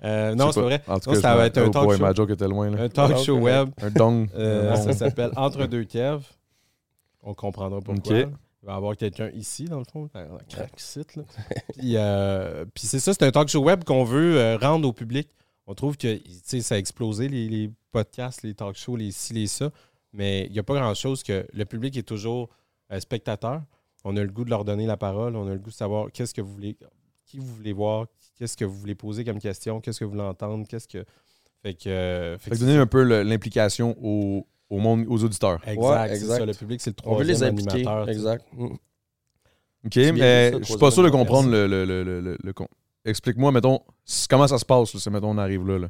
Euh, 0.07 0.35
non, 0.35 0.53
c'est 0.53 0.61
pas. 0.61 0.67
vrai. 0.67 0.83
En 0.87 0.99
tout 0.99 1.09
Non, 1.11 1.17
cas, 1.17 1.23
ça 1.23 1.35
va 1.35 1.47
être 1.47 1.57
un 1.57 1.71
talk 1.71 1.93
show. 1.93 1.99
ma 1.99 2.13
joke 2.13 2.29
était 2.31 2.47
loin. 2.47 2.69
Là. 2.71 2.83
Un 2.83 2.89
talk 2.91 3.13
Ah, 3.15 3.23
show 3.23 3.39
web. 3.39 3.71
Un 3.81 3.89
dong. 3.91 4.29
Euh, 4.37 4.75
ça 4.77 4.93
s'appelle 4.93 5.31
Entre 5.37 5.65
deux 5.67 5.85
Kev. 5.85 6.19
On 7.23 7.33
comprendra 7.33 7.81
pourquoi. 7.81 8.17
Il 8.65 8.69
va 8.69 8.73
y 8.73 8.77
avoir 8.77 8.97
quelqu'un 8.97 9.29
ici, 9.35 9.67
dans 9.67 9.79
le 9.79 9.85
fond. 9.85 10.09
Un 10.15 10.39
crack 10.49 10.81
site, 10.81 11.17
là. 11.17 11.25
puis, 11.77 11.99
euh, 11.99 12.65
puis 12.73 12.87
c'est 12.87 12.99
ça, 12.99 13.13
c'est 13.13 13.23
un 13.23 13.31
talk 13.31 13.49
show 13.49 13.63
web 13.63 13.85
qu'on 13.85 14.05
veut 14.05 14.39
euh, 14.39 14.57
rendre 14.57 14.89
au 14.89 14.93
public. 14.95 15.29
On 15.67 15.75
trouve 15.75 15.99
que 15.99 16.19
ça 16.47 16.75
a 16.75 16.79
explosé, 16.79 17.29
les, 17.29 17.47
les 17.47 17.71
podcasts, 17.93 18.43
les 18.43 18.55
talk 18.55 18.75
shows, 18.77 18.97
les 18.97 19.11
ci, 19.11 19.35
les 19.35 19.49
ça. 19.49 19.71
Mais 20.15 20.47
il 20.47 20.53
n'y 20.53 20.59
a 20.59 20.63
pas 20.63 20.73
grand-chose 20.77 21.23
que 21.23 21.47
le 21.53 21.65
public 21.67 21.95
est 21.99 22.05
toujours 22.05 22.49
euh, 22.91 22.99
spectateur. 23.01 23.61
On 24.03 24.17
a 24.17 24.23
le 24.23 24.31
goût 24.31 24.47
de 24.47 24.51
leur 24.51 24.65
donner 24.65 24.87
la 24.87 24.97
parole. 24.97 25.37
On 25.37 25.47
a 25.47 25.53
le 25.53 25.59
goût 25.59 25.69
de 25.69 25.75
savoir 25.75 26.11
qu'est-ce 26.11 26.33
que 26.33 26.41
vous 26.41 26.55
voulez, 26.55 26.75
qui 27.27 27.41
vous 27.41 27.55
voulez 27.55 27.75
voir, 27.75 28.07
qu'est-ce 28.39 28.57
que 28.57 28.65
vous 28.65 28.79
voulez 28.79 28.95
poser 28.95 29.27
comme 29.27 29.41
question, 29.41 29.83
qu'est-ce 29.83 30.01
que 30.01 30.07
vous 30.07 30.13
voulez 30.13 30.23
entendre, 30.23 30.67
qu'est-ce 30.67 30.89
que. 30.89 31.05
Fait 31.63 31.75
que. 31.75 32.39
fait 32.41 32.51
Fait 32.51 32.57
que 32.57 32.61
donner 32.61 32.77
un 32.79 32.87
peu 32.87 33.03
l'implication 33.23 33.95
au, 34.01 34.47
au 34.75 34.79
monde, 34.79 35.05
aux 35.09 35.23
auditeurs. 35.25 35.61
Exact, 35.67 35.79
Ouais, 35.83 36.15
exact. 36.17 36.39
ça. 36.39 36.47
Le 36.47 36.53
public, 36.55 36.81
c'est 36.81 36.91
le 36.91 36.97
On 37.09 37.17
veut 37.17 37.25
troisième 37.25 37.57
les 37.57 37.63
impliquer. 37.69 38.11
Exact. 38.11 38.45
Mm. 38.53 38.67
Ok, 39.87 39.97
mais 40.15 40.53
je 40.61 40.65
suis 40.65 40.79
pas 40.79 40.91
sûr 40.91 41.03
de 41.03 41.09
troisième 41.09 41.11
comprendre 41.11 41.51
le, 41.51 41.67
le, 41.67 41.85
le, 41.85 42.03
le, 42.05 42.21
le- 42.21 42.39
le 42.43 42.53
con- 42.53 42.69
Explique-moi, 43.05 43.53
mettons, 43.53 43.81
comment 44.31 44.47
ça 44.49 44.57
se 44.59 44.65
passe, 44.65 44.95
là, 44.95 45.01
si 45.01 45.11
mettons 45.11 45.31
on 45.31 45.39
arrive 45.39 45.67
là. 45.69 45.79
là. 45.79 45.89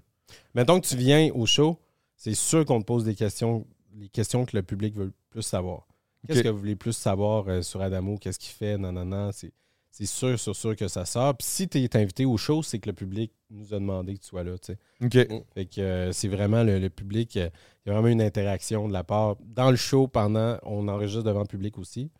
Mettons 0.54 0.80
que 0.80 0.86
tu 0.86 0.96
viens 0.96 1.30
au 1.32 1.46
show, 1.46 1.78
c'est 2.16 2.34
sûr 2.34 2.64
qu'on 2.64 2.80
te 2.80 2.84
pose 2.86 3.04
des 3.04 3.14
questions, 3.14 3.64
les 3.96 4.08
questions 4.08 4.44
que 4.46 4.56
le 4.56 4.64
public 4.64 4.96
veut 4.96 5.04
le 5.06 5.12
plus 5.30 5.42
savoir. 5.42 5.86
Qu'est-ce 6.26 6.38
Ok. 6.40 6.44
que 6.46 6.48
vous 6.48 6.58
voulez 6.58 6.74
plus 6.74 6.92
savoir 6.96 7.44
euh, 7.48 7.62
sur 7.62 7.80
Adamo? 7.82 8.16
Qu'est-ce 8.18 8.38
qu'il 8.40 8.50
fait? 8.52 8.76
Non, 8.78 8.90
non, 8.90 9.04
non. 9.04 9.30
C'est, 9.32 9.52
c'est 9.96 10.06
sûr, 10.06 10.38
sûr, 10.40 10.56
sûr 10.56 10.74
que 10.74 10.88
ça 10.88 11.04
sort. 11.04 11.36
Puis 11.36 11.46
si 11.46 11.68
tu 11.68 11.78
es 11.78 11.96
invité 11.96 12.24
au 12.24 12.36
show, 12.36 12.62
c'est 12.62 12.78
que 12.80 12.88
le 12.88 12.94
public 12.94 13.30
nous 13.50 13.72
a 13.74 13.78
demandé 13.78 14.14
que 14.14 14.20
tu 14.20 14.26
sois 14.26 14.42
là. 14.42 14.58
tu 14.58 14.72
sais. 14.72 14.78
Ok. 15.04 15.44
Fait 15.54 15.66
que 15.66 15.80
euh, 15.80 16.12
c'est 16.12 16.26
vraiment 16.28 16.62
le, 16.64 16.78
le 16.80 16.90
public. 16.90 17.36
euh, 17.36 17.48
Il 17.84 17.88
y 17.88 17.90
a 17.90 17.94
vraiment 17.94 18.08
une 18.08 18.20
interaction 18.22 18.88
de 18.88 18.92
la 18.92 19.04
part. 19.04 19.36
Dans 19.44 19.70
le 19.70 19.76
show, 19.76 20.08
pendant, 20.08 20.58
on 20.64 20.88
enregistre 20.88 21.22
devant 21.22 21.42
le 21.42 21.46
public 21.46 21.78
aussi. 21.78 22.10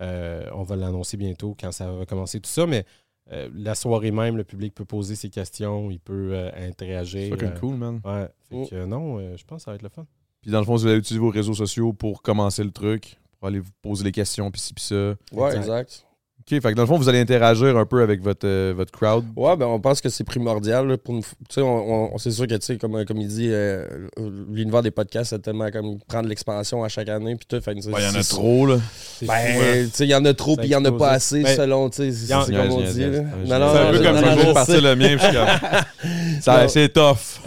Euh, 0.00 0.48
on 0.54 0.62
va 0.62 0.76
l'annoncer 0.76 1.16
bientôt 1.18 1.54
quand 1.60 1.72
ça 1.72 1.92
va 1.92 2.06
commencer, 2.06 2.40
tout 2.40 2.48
ça. 2.48 2.66
Mais 2.66 2.84
euh, 3.32 3.50
la 3.54 3.74
soirée 3.74 4.10
même, 4.12 4.36
le 4.38 4.44
public 4.44 4.74
peut 4.74 4.86
poser 4.86 5.14
ses 5.14 5.28
questions, 5.28 5.90
il 5.90 6.00
peut 6.00 6.30
euh, 6.32 6.50
C'est 6.56 6.66
interagir. 6.68 7.28
fucking 7.34 7.48
euh, 7.54 7.58
cool, 7.60 7.76
man. 7.76 8.00
Ouais. 8.04 8.28
Fait 8.48 8.56
Mm. 8.56 8.66
que 8.68 8.74
euh, 8.74 8.86
non, 8.86 9.18
euh, 9.18 9.36
je 9.36 9.44
pense 9.44 9.58
que 9.58 9.64
ça 9.64 9.70
va 9.72 9.74
être 9.76 9.82
le 9.82 9.88
fun. 9.90 10.06
Puis 10.40 10.50
dans 10.50 10.58
le 10.60 10.64
fond, 10.64 10.74
vous 10.74 10.86
allez 10.86 10.96
utiliser 10.96 11.20
vos 11.20 11.28
réseaux 11.30 11.52
sociaux 11.54 11.92
pour 11.92 12.22
commencer 12.22 12.64
le 12.64 12.70
truc, 12.70 13.18
pour 13.38 13.48
aller 13.48 13.58
vous 13.60 13.70
poser 13.82 14.04
les 14.04 14.12
questions, 14.12 14.50
puis 14.50 14.60
ci, 14.60 14.72
puis 14.72 14.82
ça. 14.84 15.14
Ouais, 15.32 15.48
Exact. 15.54 15.58
exact. 15.58 16.06
Ok, 16.40 16.60
fait 16.60 16.70
que 16.70 16.74
dans 16.74 16.82
le 16.82 16.88
fond, 16.88 16.96
vous 16.96 17.08
allez 17.08 17.20
interagir 17.20 17.76
un 17.76 17.84
peu 17.84 18.02
avec 18.02 18.22
votre, 18.22 18.46
euh, 18.46 18.72
votre 18.74 18.90
crowd. 18.90 19.24
Ouais, 19.36 19.56
ben 19.56 19.66
on 19.66 19.78
pense 19.78 20.00
que 20.00 20.08
c'est 20.08 20.24
primordial 20.24 20.88
là, 20.88 20.96
pour 20.96 21.14
nous. 21.14 21.20
Tu 21.20 21.26
sais, 21.50 21.60
on, 21.60 22.14
on- 22.14 22.18
c'est 22.18 22.30
sûr 22.30 22.46
que 22.46 22.54
tu 22.54 22.64
sais, 22.64 22.78
comme, 22.78 23.04
comme 23.04 23.18
il 23.18 23.28
dit, 23.28 23.48
euh, 23.50 24.08
l'univers 24.48 24.82
des 24.82 24.90
podcasts, 24.90 25.30
c'est 25.30 25.38
tellement 25.42 25.70
comme 25.70 25.98
prendre 26.08 26.28
l'expansion 26.28 26.82
à 26.82 26.88
chaque 26.88 27.08
année 27.10 27.36
puis 27.36 27.46
tout. 27.46 27.60
Fait 27.60 27.74
que, 27.74 27.80
Il 27.80 27.90
y 27.90 28.06
en 28.08 28.14
a 28.14 28.22
trop, 28.24 28.66
là. 28.66 28.76
Ben, 29.22 29.28
hein. 29.34 29.84
tu 29.84 29.90
sais, 29.92 30.04
il 30.06 30.10
y 30.10 30.14
en 30.14 30.24
a 30.24 30.32
trop 30.34 30.56
puis 30.56 30.66
il 30.66 30.70
y 30.72 30.76
en 30.76 30.84
a 30.84 30.92
pas 30.92 31.10
assez 31.10 31.42
Ben, 31.42 31.56
selon, 31.56 31.90
tu 31.90 31.96
sais, 32.10 32.12
c'est 32.12 32.52
comme 32.52 32.70
on 32.72 32.80
dit. 32.80 33.02
C'est 33.46 33.52
un 33.52 33.90
peu 33.92 33.98
comme 34.02 34.20
non, 34.20 34.36
je 34.48 34.52
partir 34.54 34.82
le 34.82 34.96
mien, 34.96 35.16
puis. 35.18 35.36
C'est 36.68 36.92
tough. 36.92 37.40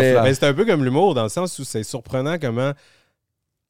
Mais-. 0.00 0.14
Ben, 0.14 0.34
c'est 0.34 0.44
un 0.46 0.54
peu 0.54 0.64
comme 0.64 0.82
l'humour, 0.82 1.14
dans 1.14 1.24
le 1.24 1.28
sens 1.28 1.58
où 1.58 1.64
c'est 1.64 1.82
surprenant 1.82 2.38
comment 2.40 2.72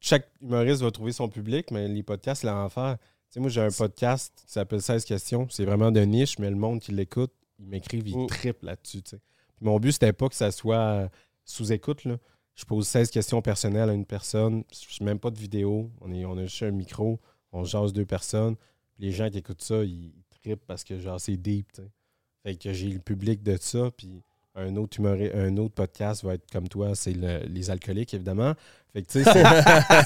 chaque 0.00 0.28
humoriste 0.40 0.80
va 0.82 0.90
trouver 0.92 1.12
son 1.12 1.28
public, 1.28 1.70
mais 1.72 1.88
les 1.88 2.02
podcasts, 2.04 2.44
l'enfer. 2.44 2.96
Sais, 3.30 3.40
moi, 3.40 3.48
j'ai 3.48 3.60
un 3.60 3.70
podcast 3.70 4.32
qui 4.44 4.52
s'appelle 4.52 4.82
16 4.82 5.04
questions. 5.04 5.46
C'est 5.50 5.64
vraiment 5.64 5.92
de 5.92 6.00
niche, 6.00 6.38
mais 6.38 6.50
le 6.50 6.56
monde 6.56 6.80
qui 6.80 6.90
l'écoute, 6.92 7.32
ils 7.58 7.66
m'écrivent, 7.66 8.08
ils 8.08 8.18
Mm. 8.18 8.26
triplent 8.26 8.66
là-dessus. 8.66 9.02
Puis 9.02 9.18
mon 9.60 9.78
but, 9.78 9.92
c'était 9.92 10.12
pas 10.12 10.28
que 10.28 10.34
ça 10.34 10.50
soit 10.50 10.76
euh, 10.78 11.08
sous 11.44 11.72
écoute. 11.72 12.04
Là. 12.04 12.18
Je 12.56 12.64
pose 12.64 12.86
16 12.88 13.10
questions 13.10 13.40
personnelles 13.40 13.88
à 13.88 13.92
une 13.92 14.04
personne. 14.06 14.64
Je 14.72 14.98
n'ai 15.00 15.06
même 15.06 15.18
pas 15.20 15.30
de 15.30 15.38
vidéo. 15.38 15.90
On, 16.00 16.12
est, 16.12 16.24
on 16.24 16.36
a 16.38 16.44
juste 16.46 16.62
un 16.64 16.72
micro. 16.72 17.20
On 17.52 17.62
jase 17.64 17.92
deux 17.92 18.04
personnes. 18.06 18.56
Les 18.98 19.12
gens 19.12 19.30
qui 19.30 19.38
écoutent 19.38 19.62
ça, 19.62 19.84
ils 19.84 20.12
trippent 20.42 20.66
parce 20.66 20.82
que 20.84 20.98
genre 20.98 21.20
c'est 21.20 21.36
deep. 21.36 21.68
Fait 22.42 22.56
que 22.56 22.72
j'ai 22.72 22.88
le 22.88 22.98
public 22.98 23.42
de 23.42 23.56
ça. 23.60 23.90
Puis 23.96 24.22
un 24.56 24.76
autre, 24.76 24.98
humori- 25.00 25.30
un 25.34 25.56
autre 25.58 25.74
podcast 25.74 26.24
va 26.24 26.34
être 26.34 26.44
comme 26.52 26.68
toi, 26.68 26.88
c'est 26.94 27.12
le- 27.12 27.40
les 27.48 27.70
alcooliques, 27.70 28.12
évidemment. 28.14 28.52
Fait 28.92 29.02
que 29.02 29.06
tu 29.12 29.22
sais, 29.22 29.30
c'est 29.32 29.44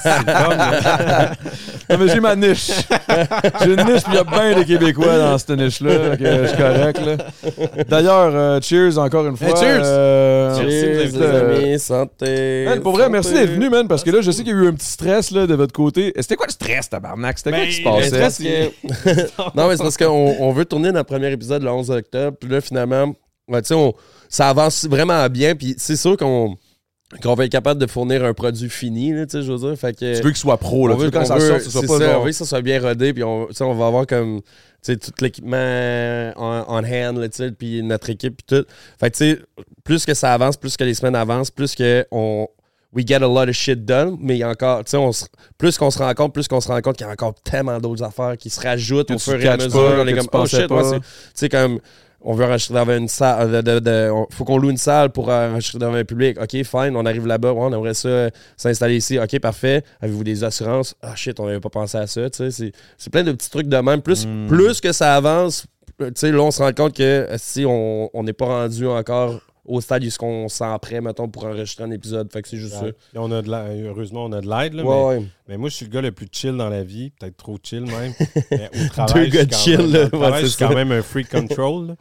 c'est. 0.03 0.25
Non, 1.89 1.97
mais 1.99 2.07
j'ai 2.07 2.19
ma 2.19 2.35
niche. 2.35 2.69
J'ai 3.63 3.73
une 3.73 3.83
niche, 3.83 4.03
puis 4.03 4.13
il 4.13 4.15
y 4.15 4.17
a 4.19 4.23
bien 4.23 4.55
des 4.55 4.65
Québécois 4.65 5.17
dans 5.17 5.37
cette 5.39 5.57
niche-là, 5.57 6.15
que 6.17 6.23
je 6.23 6.47
suis 6.47 6.57
correct. 6.57 6.99
là. 7.03 7.83
D'ailleurs, 7.87 8.31
euh, 8.35 8.59
cheers 8.61 8.97
encore 8.99 9.25
une 9.25 9.37
fois. 9.37 9.47
Hey, 9.47 9.55
cheers! 9.55 9.81
Euh, 9.83 10.55
Merci, 10.59 10.79
Cheers, 10.79 11.07
vous 11.09 11.19
les 11.19 11.25
euh, 11.25 11.57
amis, 11.71 11.79
santé. 11.79 12.65
Man, 12.65 12.81
pour 12.81 12.93
vrai, 12.93 13.09
merci 13.09 13.33
d'être 13.33 13.51
venu, 13.51 13.69
man, 13.71 13.87
parce 13.87 14.03
que 14.03 14.11
là, 14.11 14.21
je 14.21 14.29
sais 14.29 14.43
qu'il 14.43 14.53
y 14.53 14.55
a 14.55 14.61
eu 14.63 14.67
un 14.67 14.73
petit 14.73 14.85
stress 14.87 15.31
là, 15.31 15.47
de 15.47 15.55
votre 15.55 15.73
côté. 15.73 16.13
C'était 16.17 16.35
quoi 16.35 16.45
le 16.47 16.51
stress, 16.51 16.87
tabarnak? 16.89 17.39
C'était 17.39 17.51
quoi 17.51 17.65
qui 17.65 17.73
se 17.73 18.13
le 18.15 18.19
passait? 18.19 18.71
Que- 18.83 19.57
non, 19.57 19.67
mais 19.67 19.77
c'est 19.77 19.83
parce 19.83 19.97
qu'on 19.97 20.35
on 20.39 20.51
veut 20.51 20.65
tourner 20.65 20.91
notre 20.91 21.07
premier 21.09 21.31
épisode 21.31 21.63
le 21.63 21.71
11 21.71 21.89
octobre. 21.89 22.37
Puis 22.39 22.49
là, 22.49 22.61
finalement, 22.61 23.13
ouais, 23.47 23.61
tu 23.61 23.67
sais, 23.69 23.73
on- 23.73 23.93
ça 24.29 24.49
avance 24.49 24.85
vraiment 24.85 25.27
bien. 25.29 25.55
Puis 25.55 25.75
c'est 25.77 25.95
sûr 25.97 26.17
qu'on 26.17 26.55
qu'on 27.21 27.35
va 27.35 27.45
être 27.45 27.51
capable 27.51 27.79
de 27.79 27.85
fournir 27.85 28.25
un 28.25 28.33
produit 28.33 28.67
fini, 28.69 29.13
là, 29.13 29.25
tu 29.27 29.33
sais, 29.37 29.43
je 29.45 29.51
veux 29.51 29.59
dire. 29.59 29.77
Fait 29.79 29.93
que, 29.93 30.17
Tu 30.17 30.23
veux 30.23 30.31
qu'il 30.31 30.37
soit 30.37 30.57
pro, 30.57 30.87
là. 30.87 30.95
on 30.95 30.97
Tu 30.97 31.01
veux 31.03 31.05
veut 31.05 31.11
quand 31.11 31.23
ça 31.23 31.39
ce 31.39 31.69
soit 31.69 31.81
pas 31.83 31.99
ça, 31.99 32.05
genre- 32.11 32.21
on 32.21 32.23
veut 32.25 32.31
que 32.31 32.35
ça 32.35 32.45
soit 32.45 32.61
bien 32.61 32.81
rodé. 32.81 33.13
Puis 33.13 33.23
on, 33.23 33.47
on 33.59 33.73
va 33.75 33.87
avoir 33.87 34.07
comme 34.07 34.41
tu 34.41 34.93
sais, 34.93 34.97
tout 34.97 35.11
l'équipement 35.21 36.33
on 36.35 36.83
hand, 36.83 37.17
là, 37.17 37.29
tu 37.29 37.37
sais, 37.37 37.51
puis 37.51 37.81
notre 37.83 38.09
équipe, 38.09 38.37
puis 38.37 38.57
tout. 38.57 38.65
Fait 38.99 39.11
que, 39.11 39.17
tu 39.17 39.31
sais, 39.35 39.39
plus 39.83 40.05
que 40.05 40.13
ça 40.13 40.33
avance, 40.33 40.57
plus 40.57 40.75
que 40.75 40.83
les 40.83 40.93
semaines 40.95 41.15
avancent, 41.15 41.51
plus 41.51 41.75
que 41.75 42.05
on. 42.11 42.47
We 42.93 43.05
get 43.05 43.15
a 43.15 43.19
lot 43.27 43.49
of 43.49 43.51
shit 43.51 43.83
done, 43.83 44.15
mais 44.21 44.35
il 44.35 44.39
y 44.39 44.43
a 44.43 44.49
encore, 44.49 44.83
tu 44.85 44.91
sais, 44.97 45.25
plus 45.57 45.77
qu'on 45.77 45.91
se 45.91 45.97
rend 45.99 46.13
compte, 46.13 46.33
plus 46.33 46.47
qu'on 46.47 46.61
se 46.61 46.69
rend 46.69 46.79
compte 46.81 46.95
qu'il 46.95 47.05
y 47.05 47.09
a 47.09 47.11
encore 47.11 47.35
tellement 47.43 47.77
d'autres 47.77 48.03
affaires 48.03 48.37
qui 48.37 48.49
se 48.49 48.61
rajoutent 48.61 49.11
au 49.11 49.19
fur 49.19 49.33
et 49.33 49.47
à 49.49 49.57
mesure. 49.57 49.71
on 49.99 50.07
est 50.07 50.13
comme, 50.13 50.27
oh 50.31 50.45
shit, 50.47 50.67
tu 50.93 51.07
sais, 51.33 51.49
comme, 51.49 51.79
on 52.27 52.33
veut 52.33 52.43
enregistrer 52.45 52.73
dans 52.73 52.89
une 52.91 53.07
salle, 53.07 53.51
de, 53.51 53.61
de- 53.61 53.79
de- 53.79 54.09
on- 54.11 54.27
faut 54.31 54.43
qu'on 54.43 54.57
loue 54.57 54.71
une 54.71 54.77
salle 54.77 55.11
pour 55.11 55.29
enregistrer 55.29 55.79
devant 55.79 55.93
un 55.93 56.03
public. 56.03 56.37
OK, 56.41 56.51
fine, 56.63 56.95
on 56.95 57.05
arrive 57.05 57.25
là-bas, 57.27 57.53
ouais, 57.53 57.61
on 57.61 57.71
aimerait 57.71 57.93
ça 57.93 58.07
euh, 58.09 58.29
s'installer 58.57 58.97
ici. 58.97 59.17
OK, 59.19 59.39
parfait. 59.39 59.83
Avez-vous 60.01 60.23
des 60.23 60.43
assurances? 60.43 60.95
Ah 61.01 61.15
shit, 61.15 61.39
on 61.39 61.45
n'avait 61.45 61.59
pas 61.59 61.69
pensé 61.69 61.97
à 61.97 62.07
ça. 62.07 62.21
C'est, 62.33 62.49
c'est 62.97 63.09
plein 63.11 63.23
de 63.23 63.31
petits 63.31 63.49
trucs 63.49 63.67
de 63.69 63.77
même. 63.77 64.01
Plus, 64.01 64.25
Mm. 64.25 64.47
plus 64.47 64.81
que 64.81 64.91
ça 64.91 65.15
avance, 65.15 65.65
euh, 66.01 66.07
tu 66.07 66.13
sais, 66.15 66.31
là, 66.31 66.39
on 66.41 66.51
se 66.51 66.61
rend 66.61 66.73
compte 66.73 66.93
que 66.95 67.03
euh, 67.03 67.35
si 67.37 67.63
on 67.65 68.09
on 68.13 68.23
n'est 68.23 68.33
pas 68.33 68.45
rendu 68.45 68.85
encore 68.87 69.39
au 69.67 69.81
stade 69.81 70.03
où 70.03 70.09
on 70.25 70.47
se 70.47 70.57
sent 70.57 70.65
prêt, 70.79 71.01
mettons, 71.01 71.27
pour 71.27 71.45
enregistrer 71.45 71.85
un 71.85 71.91
épisode. 71.91 72.31
Fait 72.31 72.41
que 72.43 72.47
c'est 72.47 72.57
juste 72.57 72.75
Puis 72.79 72.93
on 73.15 73.31
a 73.31 73.41
de 73.41 73.49
la- 73.49 73.65
heureusement, 73.73 74.25
on 74.25 74.31
a 74.31 74.39
de 74.41 74.47
l'aide. 74.47 74.75
ça. 74.75 74.83
mais, 74.83 75.03
Ouais, 75.05 75.23
mais 75.47 75.57
moi, 75.57 75.69
je 75.69 75.75
suis 75.75 75.85
le 75.85 75.91
gars 75.91 76.01
le 76.01 76.11
plus 76.11 76.27
chill 76.31 76.55
dans 76.55 76.69
la 76.69 76.83
vie, 76.83 77.09
peut-être 77.19 77.35
trop 77.37 77.57
chill 77.63 77.81
même. 77.81 78.13
Mais 78.51 78.69
au 78.75 78.87
travail, 78.89 79.29
gars 79.31 79.45
de 79.45 79.53
chill, 79.53 79.77
même- 79.79 79.91
là, 79.91 80.07
travail, 80.09 80.41
je 80.41 80.45
c'est 80.47 80.51
suis 80.55 80.59
quand 80.63 80.69
ça. 80.69 80.75
même 80.75 80.91
un 80.91 81.01
freak 81.01 81.29
control. 81.31 81.95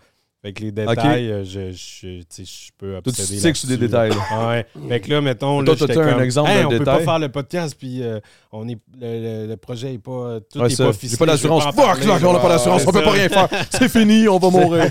Fait 0.44 0.52
que 0.52 0.61
les 0.61 0.72
détails, 0.72 1.33
euh, 1.33 1.42
je, 1.42 1.70
je, 1.72 2.18
tu 2.20 2.24
sais, 2.28 2.44
je 2.44 2.70
peux 2.76 2.92
Toi, 2.92 3.00
tu 3.02 3.09
obséder 3.22 3.40
sais 3.40 3.50
que 3.50 3.57
c'est 3.57 3.66
des 3.66 3.78
détails. 3.78 4.11
là. 4.11 4.48
ouais. 4.48 4.66
Fait 4.90 5.00
que 5.00 5.11
là, 5.11 5.22
mettons, 5.22 5.64
Toi, 5.64 5.72
là, 5.72 5.78
t'as-tu 5.78 5.92
j'étais 5.94 6.04
un 6.07 6.12
comme, 6.12 6.22
exemple 6.22 6.50
Hey, 6.50 6.64
on 6.66 6.68
peut 6.68 6.78
détail? 6.80 6.98
pas 6.98 7.04
faire 7.04 7.18
le 7.18 7.28
podcast, 7.30 7.74
puis 7.78 8.02
euh, 8.02 8.20
on 8.52 8.68
est, 8.68 8.78
le, 9.00 9.44
le- 9.44 9.46
le 9.48 9.57
projet 9.57 9.94
est 9.94 9.98
pas, 9.98 10.40
tout 10.52 10.59
Ouais, 10.59 10.66
est 10.66 10.76
ça. 10.76 10.85
pas 10.85 10.92
J'ai 10.92 10.98
ficelé. 10.98 11.16
pas 11.16 11.24
d'assurance. 11.26 11.64
Fuck, 11.64 11.76
là, 12.04 12.18
on 12.28 12.33
n'a 12.35 12.38
pas 12.40 12.48
d'assurance. 12.50 12.83
Ouais, 12.83 12.88
On 12.88 12.92
peut 12.92 12.98
c'est 12.98 13.04
pas 13.04 13.11
rien 13.12 13.28
faire. 13.30 13.48
C'est 13.70 13.88
fini, 13.88 14.28
on 14.28 14.38
va 14.38 14.50
mourir. 14.50 14.85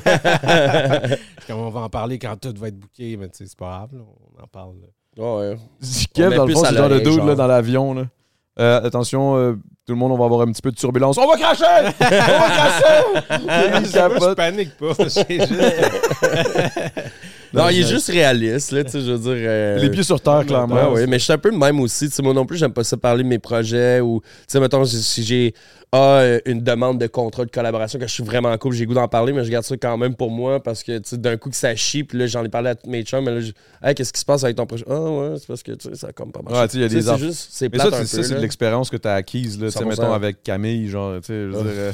Comme 1.47 1.59
on 1.59 1.69
va 1.69 1.81
en 1.81 1.89
parler 1.89 2.17
quand 2.17 2.35
tout 2.39 2.53
va 2.57 2.69
être 2.69 2.79
booké, 2.79 3.15
mais 3.17 3.27
tu 3.29 3.37
sais, 3.37 3.45
c'est 3.47 3.57
pas 3.57 3.65
grave, 3.69 3.89
là, 3.93 3.99
on 4.39 4.43
en 4.43 4.47
parle. 4.47 4.73
là. 4.81 5.23
Ouais, 5.23 5.49
ouais. 5.51 5.57
Kev, 6.15 6.35
dans 6.35 6.45
le 6.45 6.53
fond, 6.55 6.63
c'est 6.63 6.71
le 6.71 6.77
genre 6.77 6.89
de 6.89 6.95
l'oreille, 6.95 7.17
dude 7.27 7.35
dans 7.35 7.47
l'avion. 7.47 8.07
Euh, 8.59 8.81
attention, 8.83 9.35
euh, 9.37 9.53
tout 9.85 9.91
le 9.93 9.99
monde, 9.99 10.13
on 10.13 10.17
va 10.17 10.25
avoir 10.25 10.41
un 10.41 10.51
petit 10.51 10.61
peu 10.61 10.71
de 10.71 10.77
turbulence. 10.77 11.17
On 11.17 11.27
va 11.27 11.35
cracher! 11.37 11.63
On 11.99 12.05
va 12.05 12.49
cracher! 12.49 13.03
Je 13.83 14.33
panique 14.33 14.77
pas. 14.77 14.93
juste- 15.03 15.25
Non, 17.53 17.69
il 17.69 17.79
est 17.81 17.87
juste 17.87 18.09
réaliste, 18.09 18.71
là, 18.71 18.83
tu 18.83 18.91
sais, 18.91 19.01
je 19.01 19.11
veux 19.11 19.19
dire. 19.35 19.45
euh, 19.47 19.77
Les 19.77 19.89
pieds 19.91 20.03
sur 20.03 20.19
terre, 20.19 20.43
clairement. 20.45 20.75
Ouais, 20.89 21.01
ouais, 21.01 21.07
mais 21.07 21.19
je 21.19 21.23
suis 21.25 21.33
un 21.33 21.37
peu 21.37 21.51
le 21.51 21.57
même 21.57 21.79
aussi. 21.79 22.09
Tu 22.09 22.15
sais, 22.15 22.23
moi 22.23 22.33
non 22.33 22.45
plus, 22.45 22.57
j'aime 22.57 22.73
pas 22.73 22.83
ça 22.83 22.97
parler 22.97 23.23
de 23.23 23.27
mes 23.27 23.39
projets 23.39 23.99
ou, 23.99 24.21
tu 24.21 24.27
sais, 24.47 24.59
mettons, 24.59 24.83
si- 24.85 25.23
j'ai 25.23 25.53
ah, 25.95 26.17
euh, 26.21 26.39
une 26.45 26.61
demande 26.63 26.99
de 26.99 27.05
contrat 27.05 27.45
de 27.45 27.51
collaboration 27.51 27.99
que 27.99 28.07
je 28.07 28.11
suis 28.11 28.23
vraiment 28.23 28.57
cool, 28.57 28.73
j'ai 28.73 28.87
goût 28.87 28.95
d'en 28.95 29.07
parler, 29.07 29.31
mais 29.31 29.45
je 29.45 29.51
garde 29.51 29.63
ça 29.63 29.77
quand 29.77 29.95
même 29.95 30.15
pour 30.15 30.31
moi 30.31 30.61
parce 30.63 30.81
que, 30.81 30.97
tu 30.97 31.09
sais, 31.09 31.17
d'un 31.19 31.37
coup 31.37 31.51
que 31.51 31.55
ça 31.55 31.75
chie, 31.75 32.03
puis 32.03 32.17
là, 32.17 32.25
j'en 32.25 32.43
ai 32.43 32.49
parlé 32.49 32.69
à 32.71 32.75
tous 32.75 32.89
mes 32.89 33.03
chums, 33.03 33.23
mais 33.23 33.29
là, 33.31 33.39
je- 33.41 33.51
hey, 33.87 33.93
qu'est-ce 33.93 34.11
qui 34.11 34.19
se 34.19 34.25
passe 34.25 34.43
avec 34.43 34.55
ton 34.55 34.65
projet? 34.65 34.85
Ah, 34.89 34.99
ouais, 34.99 35.35
c'est 35.37 35.45
parce 35.45 35.61
que, 35.61 35.73
tu 35.73 35.89
sais, 35.89 35.95
ça 35.95 36.07
a 36.07 36.11
comme 36.11 36.31
pas 36.31 36.41
marché. 36.41 36.59
Ouais, 36.59 36.67
tu 36.67 36.71
sais, 36.71 36.77
il 36.79 36.81
y 36.81 36.85
a 36.85 36.87
des 36.87 37.01
c'est 37.03 37.17
juste, 37.19 37.47
c'est 37.51 37.71
Mais 37.71 37.77
ça, 37.77 38.03
c'est 38.05 38.29
de 38.35 38.39
l'expérience 38.39 38.89
que 38.89 38.97
tu 38.97 39.07
as 39.07 39.13
acquise, 39.13 39.59
là, 39.61 39.67
tu 39.67 39.73
sais, 39.73 39.79
100%. 39.83 39.87
mettons, 39.87 40.13
avec 40.13 40.41
Camille, 40.41 40.89
genre, 40.89 41.13
tu 41.17 41.27
sais, 41.27 41.33
je 41.33 41.49
veux 41.49 41.59
Ah. 41.59 41.61
dire, 41.63 41.71
euh, 41.75 41.91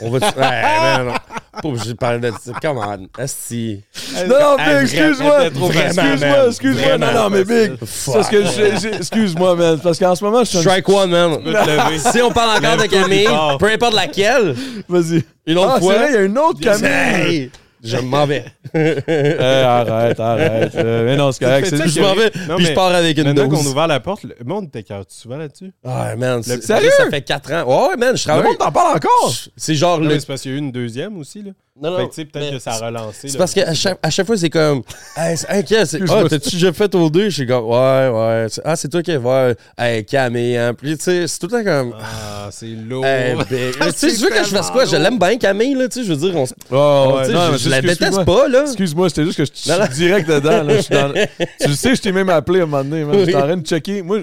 On 0.00 0.10
va... 0.10 0.18
ouais, 0.18 0.32
man, 0.36 1.06
non. 1.06 1.12
Pas 1.60 1.68
obligé 1.68 1.88
de 1.92 1.96
parler 1.96 2.20
de 2.20 2.30
ça. 2.40 2.52
Come 2.62 2.78
on, 2.78 3.08
esti. 3.20 3.82
Non, 4.28 4.38
non, 4.40 4.56
Big, 4.56 4.82
excuse-moi. 4.82 5.46
Excuse-moi, 5.46 6.16
man. 6.16 6.46
excuse-moi. 6.48 6.98
Non, 6.98 7.12
non, 7.14 7.30
mais 7.30 7.44
Big. 7.44 7.72
C'est 7.84 8.12
parce 8.12 8.28
que 8.28 8.96
excuse-moi, 8.96 9.56
man. 9.56 9.80
Parce 9.82 9.98
qu'en 9.98 10.14
ce 10.14 10.22
moment, 10.24 10.40
je 10.40 10.44
suis 10.50 10.58
un- 10.58 10.62
Strike 10.62 10.88
one, 10.88 11.10
man. 11.10 11.38
Si 12.12 12.22
on 12.22 12.30
parle 12.30 12.58
encore 12.64 12.76
de 12.76 12.86
Camille, 12.86 13.28
peu 13.58 13.66
importe 13.72 13.94
laquelle, 13.94 14.54
Vas-y. 14.88 15.24
une 15.46 15.58
autre 15.58 15.68
Ah, 15.70 15.74
c'est 15.78 15.84
fois, 15.84 15.94
vrai, 15.94 16.06
il 16.10 16.14
y 16.14 16.16
a 16.18 16.22
une 16.22 16.38
autre 16.38 16.60
Camille. 16.60 17.50
Je 17.82 17.96
m'en 17.98 18.26
vais. 18.26 18.44
Eh, 18.74 19.42
arrête, 19.64 20.20
arrête. 20.20 20.74
Euh, 20.74 21.04
mais 21.04 21.16
non, 21.16 21.32
c'est 21.32 21.44
correct. 21.44 21.66
C'est. 21.70 21.88
Je 21.88 22.00
m'en 22.00 22.14
vais, 22.14 22.30
Non, 22.48 22.56
puis 22.56 22.64
mais 22.64 22.70
je 22.70 22.74
pars 22.74 22.94
avec 22.94 23.16
une 23.16 23.24
Maintenant 23.24 23.48
qu'on 23.48 23.56
dose. 23.56 23.66
a 23.66 23.70
ouvert 23.70 23.86
la 23.86 24.00
porte, 24.00 24.24
le 24.24 24.34
monde 24.44 24.70
t'écarte 24.70 25.10
souvent 25.10 25.36
là-dessus? 25.36 25.72
Ah, 25.84 26.14
man, 26.16 26.42
c'est- 26.42 26.62
Sérieux? 26.62 26.90
ça 26.96 27.08
fait 27.08 27.22
4 27.22 27.52
ans. 27.52 27.88
Ouais, 27.90 27.96
man, 27.96 28.16
je 28.16 28.22
Le 28.22 28.24
travaille. 28.24 28.44
monde 28.44 28.58
t'en 28.58 28.72
parle 28.72 28.96
encore. 28.96 29.32
C'est 29.56 29.74
genre 29.74 29.98
Non, 30.00 30.08
le. 30.08 30.18
c'est 30.20 30.26
parce 30.26 30.42
qu'il 30.42 30.50
y 30.50 30.54
a 30.54 30.56
eu 30.56 30.60
une 30.60 30.72
deuxième 30.72 31.16
aussi, 31.18 31.42
là. 31.42 31.52
Non, 31.80 31.90
non. 31.98 32.08
peut-être 32.08 32.50
que 32.52 32.58
ça 32.58 32.72
a 32.72 32.86
relancé. 32.86 33.28
C'est 33.28 33.38
parce 33.38 33.54
qu'à 33.54 33.72
chaque, 33.74 33.98
à 34.02 34.10
chaque 34.10 34.26
fois, 34.26 34.36
c'est 34.36 34.50
comme. 34.50 34.82
Hey, 35.16 35.64
Kev, 35.64 35.84
c'est-. 35.86 36.00
Ah, 36.08 36.22
t'as-tu 36.28 36.50
déjà 36.56 36.72
fait 36.72 36.94
au 36.94 37.10
2? 37.10 37.24
Je 37.24 37.34
suis 37.34 37.46
comme, 37.46 37.64
ouais, 37.66 38.08
ouais. 38.12 38.46
Ah, 38.64 38.76
c'est 38.76 38.88
toi 38.88 39.02
qui 39.02 39.16
vas. 39.16 39.52
Hey, 39.76 40.04
Camille, 40.04 40.56
hein. 40.56 40.74
Puis, 40.74 40.96
tu 40.96 41.04
sais, 41.04 41.26
c'est 41.26 41.38
tout 41.38 41.46
le 41.46 41.58
temps 41.58 41.64
comme. 41.64 41.94
Ah, 42.00 42.48
c'est 42.50 42.66
lourd. 42.66 43.04
Hey, 43.04 43.34
big. 43.50 43.72
Tu 43.78 43.90
sais, 43.94 44.12
tu 44.14 44.22
veux 44.22 44.28
que 44.30 44.44
je 44.44 44.48
fasse 44.50 44.70
quoi? 44.70 44.84
Je 44.84 44.96
l'aime 44.96 45.18
bien, 45.18 45.36
Camille, 45.38 45.74
là, 45.74 45.88
tu 45.88 46.00
sais, 46.00 46.06
je 46.06 46.12
veux 46.14 46.30
dire, 46.30 46.36
on, 46.36 46.44
Oh, 46.70 47.20
non, 47.28 47.52
je, 47.52 47.58
je 47.58 47.68
la 47.70 47.80
déteste 47.82 48.24
pas, 48.24 48.48
là. 48.48 48.62
Excuse-moi, 48.66 49.08
c'était 49.08 49.24
juste 49.24 49.36
que 49.38 49.44
je 49.44 49.50
suis 49.54 49.94
direct 49.96 50.28
dedans. 50.28 50.62
Là. 50.62 50.76
Je 50.76 50.80
suis 50.82 50.94
dans- 50.94 51.12
Tu 51.60 51.68
le 51.68 51.74
sais, 51.74 51.94
je 51.94 52.02
t'ai 52.02 52.12
même 52.12 52.28
appelé 52.30 52.60
à 52.60 52.62
un 52.64 52.66
moment 52.66 52.84
donné. 52.84 53.04
man. 53.04 53.18
J'étais 53.18 53.34
en 53.36 53.40
train 53.42 53.56
de 53.56 53.66
checker. 53.66 54.02
Moi, 54.02 54.20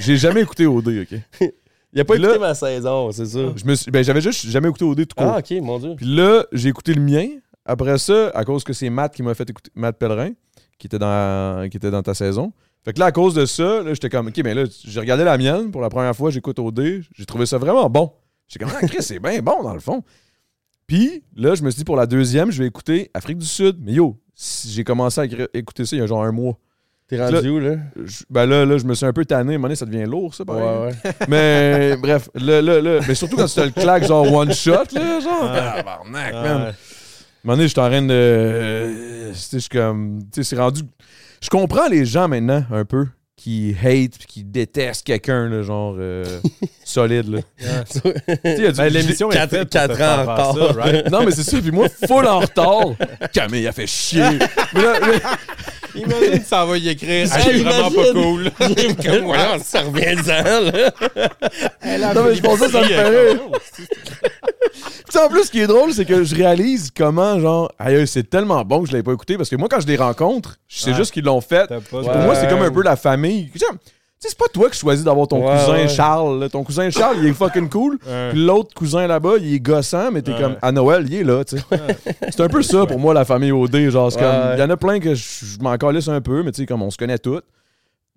j'ai 0.00 0.16
jamais 0.16 0.40
écouté 0.42 0.66
OD, 0.66 0.88
OK? 1.02 1.50
Il 1.92 2.00
a 2.00 2.04
pas 2.04 2.14
Puis 2.14 2.22
là- 2.22 2.28
écouté 2.28 2.40
ma 2.40 2.54
saison, 2.54 3.10
c'est 3.12 3.26
ça. 3.26 3.38
Je 3.56 3.64
me 3.64 3.74
suis... 3.74 3.90
ben, 3.90 4.04
j'avais 4.04 4.20
juste 4.20 4.46
jamais 4.46 4.68
écouté 4.68 4.84
OD 4.84 5.06
tout 5.06 5.14
court. 5.16 5.32
Ah, 5.34 5.38
ok, 5.38 5.50
mon 5.62 5.78
Dieu. 5.78 5.94
Puis 5.96 6.06
là, 6.06 6.44
j'ai 6.52 6.68
écouté 6.68 6.94
le 6.94 7.00
mien. 7.00 7.28
Après 7.64 7.98
ça, 7.98 8.28
à 8.34 8.44
cause 8.44 8.64
que 8.64 8.72
c'est 8.72 8.90
Matt 8.90 9.14
qui 9.14 9.22
m'a 9.22 9.34
fait 9.34 9.48
écouter, 9.48 9.70
Matt 9.74 9.98
Pellerin, 9.98 10.30
qui 10.78 10.86
était 10.86 10.98
dans, 10.98 11.68
qui 11.70 11.76
était 11.76 11.90
dans 11.90 12.02
ta 12.02 12.14
saison. 12.14 12.52
Fait 12.84 12.92
que 12.92 13.00
là, 13.00 13.06
à 13.06 13.12
cause 13.12 13.34
de 13.34 13.44
ça, 13.46 13.82
là, 13.82 13.92
j'étais 13.94 14.08
comme, 14.08 14.28
OK, 14.28 14.40
mais 14.44 14.54
là, 14.54 14.64
j'ai 14.84 15.00
regardé 15.00 15.24
la 15.24 15.36
mienne 15.36 15.70
pour 15.70 15.80
la 15.80 15.88
première 15.90 16.14
fois, 16.16 16.30
j'écoute 16.30 16.58
OD. 16.58 17.02
J'ai 17.14 17.26
trouvé 17.26 17.44
ça 17.46 17.58
vraiment 17.58 17.88
bon. 17.90 18.12
J'étais 18.46 18.64
comme, 18.64 18.74
ah, 18.80 18.86
Chris, 18.86 19.02
c'est 19.02 19.18
bien 19.18 19.40
bon 19.40 19.62
dans 19.62 19.74
le 19.74 19.80
fond. 19.80 20.02
Puis 20.86 21.24
là, 21.36 21.54
je 21.54 21.62
me 21.62 21.70
suis 21.70 21.78
dit, 21.78 21.84
pour 21.84 21.96
la 21.96 22.06
deuxième, 22.06 22.50
je 22.50 22.62
vais 22.62 22.68
écouter 22.68 23.10
Afrique 23.12 23.38
du 23.38 23.46
Sud. 23.46 23.76
Mais 23.80 23.92
yo, 23.92 24.16
j'ai 24.66 24.84
commencé 24.84 25.20
à 25.20 25.24
écouter 25.52 25.84
ça 25.84 25.96
il 25.96 25.98
y 25.98 26.02
a 26.02 26.06
genre 26.06 26.22
un 26.22 26.32
mois. 26.32 26.58
T'es 27.08 27.18
rendu 27.24 27.48
où, 27.48 27.58
là? 27.58 27.76
Je- 28.04 28.24
ben 28.28 28.44
là, 28.46 28.66
là, 28.66 28.76
je 28.78 28.84
me 28.84 28.94
suis 28.94 29.06
un 29.06 29.12
peu 29.14 29.24
tanné. 29.24 29.52
À 29.52 29.54
un 29.54 29.58
moment 29.58 29.68
donné, 29.68 29.76
ça 29.76 29.86
devient 29.86 30.04
lourd, 30.04 30.34
ça, 30.34 30.44
pareil. 30.44 30.62
Ouais, 30.62 30.92
ouais. 31.04 31.12
Mais 31.28 31.96
bref, 31.96 32.28
là, 32.34 32.60
là, 32.60 32.80
là. 32.82 33.00
Mais 33.08 33.14
surtout 33.14 33.36
quand 33.36 33.46
tu 33.46 33.54
te 33.54 33.60
le 33.62 33.70
claques, 33.70 34.06
genre 34.06 34.30
one 34.30 34.52
shot, 34.52 34.72
là, 34.92 35.20
genre. 35.20 35.44
Ah, 35.44 36.00
man. 36.06 36.32
ouais. 36.32 36.38
À 36.38 36.52
un 36.52 36.58
moment 37.44 37.56
donné, 37.56 37.62
je 37.62 37.68
suis 37.68 37.80
en 37.80 37.88
train 37.88 38.02
de. 38.02 38.08
euh, 38.10 39.30
tu 39.32 39.38
sais, 39.38 39.48
je 39.52 39.58
suis 39.60 39.68
comme. 39.70 40.20
Tu 40.32 40.42
sais, 40.42 40.50
c'est 40.54 40.60
rendu. 40.60 40.82
Je 41.40 41.48
comprends 41.48 41.88
les 41.88 42.04
gens 42.04 42.28
maintenant, 42.28 42.64
un 42.70 42.84
peu, 42.84 43.06
qui 43.36 43.74
hate 43.80 44.18
puis 44.18 44.26
qui 44.28 44.44
détestent 44.44 45.06
quelqu'un, 45.06 45.48
là, 45.48 45.62
genre 45.62 45.94
euh, 45.98 46.24
solide, 46.84 47.28
là. 47.30 47.38
Tu 47.90 48.00
sais, 48.00 48.14
il 48.58 48.62
y 48.64 48.66
a 48.66 48.72
du- 48.72 48.76
Ben, 48.76 48.88
l'émission 48.92 49.30
est 49.30 49.36
faite 49.46 49.50
pour 49.50 49.68
quatre 49.70 49.92
te 49.92 49.96
faire 49.96 50.18
ans 50.18 50.22
en 50.24 50.52
retard. 50.52 50.54
ça, 50.74 50.80
right? 50.82 51.10
Non, 51.10 51.24
mais 51.24 51.30
c'est 51.30 51.44
ça, 51.44 51.58
puis 51.58 51.70
moi, 51.70 51.86
full 52.06 52.26
en 52.26 52.40
retard. 52.40 52.88
Camille, 53.32 53.66
a 53.68 53.72
fait 53.72 53.86
chier. 53.86 54.22
Mais 54.74 54.82
là, 54.82 54.98
là- 55.00 55.36
Imagine, 56.02 56.44
ça 56.44 56.64
va 56.64 56.78
y 56.78 56.88
écrire. 56.88 57.28
Ah, 57.32 57.38
C'est 57.40 57.52
vraiment 57.58 57.90
pas 57.90 58.12
cool. 58.12 58.50
Comme, 59.04 59.24
voilà, 59.24 59.58
ça 59.58 59.80
revient-en, 59.82 60.60
là. 60.70 62.14
non, 62.14 62.24
mais 62.24 62.34
ça 62.56 62.66
que 62.66 62.72
ça 62.72 62.80
me 62.80 62.86
fait 62.86 63.08
rire. 63.08 63.40
Puis 65.08 65.18
en 65.18 65.28
plus, 65.28 65.44
ce 65.44 65.50
qui 65.50 65.60
est 65.60 65.66
drôle, 65.66 65.92
c'est 65.92 66.04
que 66.04 66.22
je 66.22 66.34
réalise 66.34 66.90
comment, 66.94 67.40
genre, 67.40 67.72
aïe, 67.78 68.06
c'est 68.06 68.28
tellement 68.28 68.62
bon 68.64 68.82
que 68.82 68.88
je 68.88 68.92
l'avais 68.92 69.02
pas 69.02 69.12
écouté 69.12 69.36
parce 69.36 69.48
que 69.48 69.56
moi, 69.56 69.68
quand 69.70 69.80
je 69.80 69.86
les 69.86 69.96
rencontre, 69.96 70.56
je 70.68 70.78
sais 70.80 70.90
Ouais. 70.90 70.96
juste 70.96 71.12
qu'ils 71.12 71.24
l'ont 71.24 71.40
fait. 71.40 71.66
Pour 71.88 72.00
Ouais. 72.06 72.24
moi, 72.24 72.34
c'est 72.34 72.48
comme 72.48 72.62
un 72.62 72.70
peu 72.70 72.82
la 72.82 72.96
famille. 72.96 73.50
Tu 74.20 74.26
sais, 74.26 74.30
c'est 74.30 74.38
pas 74.38 74.48
toi 74.52 74.68
qui 74.68 74.76
choisis 74.76 75.04
d'avoir 75.04 75.28
ton 75.28 75.46
Ouais, 75.46 75.56
cousin 75.56 75.72
ouais. 75.74 75.88
Charles. 75.88 76.40
là. 76.40 76.48
Ton 76.48 76.64
cousin 76.64 76.90
Charles, 76.90 77.18
il 77.20 77.26
est 77.26 77.32
fucking 77.32 77.68
cool. 77.68 77.98
Ouais. 78.06 78.30
Puis 78.30 78.44
l'autre 78.44 78.74
cousin 78.74 79.06
là-bas, 79.06 79.34
il 79.40 79.54
est 79.54 79.60
gossant, 79.60 80.10
mais 80.10 80.22
t'es 80.22 80.34
comme, 80.34 80.56
à 80.60 80.72
Noël, 80.72 81.04
il 81.08 81.14
est 81.14 81.24
là, 81.24 81.44
tu 81.44 81.56
sais. 81.56 81.64
C'est 82.30 82.40
un 82.40 82.48
peu 82.48 82.62
ça 82.62 82.84
pour 82.86 82.98
moi, 82.98 83.14
la 83.14 83.24
famille 83.24 83.52
OD. 83.52 83.90
Genre, 83.90 84.10
c'est 84.10 84.18
comme, 84.18 84.54
il 84.54 84.58
y 84.58 84.62
en 84.62 84.70
a 84.70 84.76
plein 84.76 84.98
que 84.98 85.14
je, 85.14 85.58
m'en 85.60 85.76
calisse 85.76 86.08
un 86.08 86.20
peu, 86.20 86.42
mais 86.42 86.50
tu 86.52 86.62
sais, 86.62 86.66
comme 86.66 86.82
on 86.82 86.90
se 86.90 86.96
connaît 86.96 87.18
tous. 87.18 87.40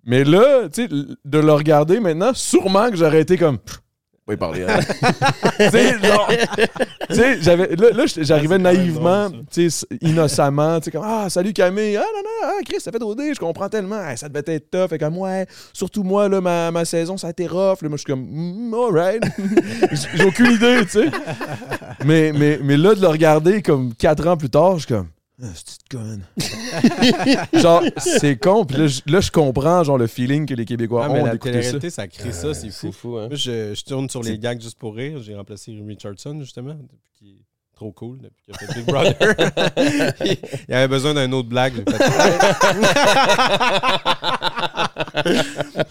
Mais 0.04 0.24
là, 0.24 0.68
tu 0.72 0.82
sais, 0.82 0.88
de 0.88 1.38
le 1.38 1.52
regarder 1.52 2.00
maintenant, 2.00 2.32
sûrement 2.34 2.90
que 2.90 2.96
j'aurais 2.96 3.20
été 3.20 3.36
comme, 3.36 3.58
Pff, 3.58 3.81
pas 4.36 4.56
y 4.56 4.64
parler. 4.64 4.66
hein. 4.68 4.80
tu 7.08 7.14
sais, 7.14 7.38
j'avais, 7.42 7.74
là, 7.76 7.90
là, 7.92 8.04
j'arrivais 8.06 8.54
Ah, 8.56 8.58
naïvement, 8.58 9.30
tu 9.50 9.70
sais, 9.70 9.86
innocemment, 10.00 10.78
tu 10.80 10.86
sais, 10.86 10.90
comme, 10.90 11.04
ah, 11.04 11.28
salut 11.28 11.52
Camille, 11.52 11.96
ah, 11.96 12.00
non, 12.14 12.22
non, 12.22 12.48
ah, 12.58 12.62
Chris, 12.64 12.80
ça 12.80 12.90
fait 12.90 13.02
OD, 13.02 13.20
je 13.34 13.38
comprends 13.38 13.68
tellement, 13.68 14.00
Ah, 14.00 14.16
ça 14.16 14.28
devait 14.28 14.42
être 14.54 14.70
tough, 14.70 14.88
fait 14.88 14.98
comme, 14.98 15.18
ouais, 15.18 15.46
surtout 15.72 16.02
moi, 16.02 16.28
là, 16.28 16.40
ma, 16.40 16.70
ma 16.70 16.84
saison, 16.84 17.16
ça 17.16 17.28
a 17.28 17.30
été 17.30 17.46
rough, 17.46 17.82
là, 17.82 17.88
moi, 17.88 17.96
je 17.96 18.02
suis 18.02 18.04
comme, 18.06 18.26
mm, 18.28 18.74
alright, 18.74 19.22
j'ai 20.14 20.24
aucune 20.24 20.52
idée, 20.52 20.80
tu 20.84 20.90
sais. 21.02 21.10
Mais, 22.04 22.32
mais, 22.32 22.58
mais 22.62 22.76
là, 22.76 22.94
de 22.94 23.00
le 23.00 23.08
regarder 23.08 23.62
comme 23.62 23.94
quatre 23.94 24.26
ans 24.26 24.36
plus 24.36 24.50
tard, 24.50 24.74
je 24.78 24.86
suis 24.86 24.94
comme, 24.94 25.08
ah, 25.40 25.46
c'est 25.54 25.88
conne. 25.88 26.22
genre, 27.60 27.82
c'est 27.98 28.36
con, 28.36 28.64
puis 28.64 28.76
là, 28.76 28.86
je- 28.86 29.00
là, 29.06 29.20
je 29.20 29.30
comprends, 29.30 29.82
genre, 29.84 29.98
le 29.98 30.06
feeling 30.06 30.46
que 30.46 30.54
les 30.54 30.64
Québécois 30.64 31.04
Ah, 31.06 31.08
mais 31.12 31.20
ont 31.20 31.24
la 31.26 31.32
d'écouter 31.32 31.52
ça. 31.52 31.58
télé-réalité, 31.58 31.90
ça 31.90 32.06
crée 32.08 32.32
ça, 32.32 32.54
c'est 32.54 32.70
fou. 32.70 32.86
C'est 32.86 32.92
fou, 32.92 33.16
hein. 33.18 33.28
Moi, 33.28 33.36
je, 33.36 33.74
je 33.74 33.84
tourne 33.84 34.08
sur 34.10 34.22
les 34.22 34.38
gags 34.38 34.60
juste 34.60 34.78
pour 34.78 34.94
rire. 34.94 35.20
J'ai 35.22 35.34
remplacé 35.34 35.72
Richardson, 35.86 36.38
justement, 36.40 36.74
depuis 36.74 36.98
qu'il 37.18 37.28
est 37.30 37.40
trop 37.74 37.90
cool, 37.92 38.18
depuis 38.18 38.42
qu'il 38.44 38.54
a 38.54 38.58
fait 38.58 38.74
Big 38.74 38.86
Brother. 38.86 39.16
il, 40.24 40.36
il 40.68 40.74
avait 40.74 40.88
besoin 40.88 41.14
d'un 41.14 41.32
autre 41.32 41.48
blague. 41.48 41.74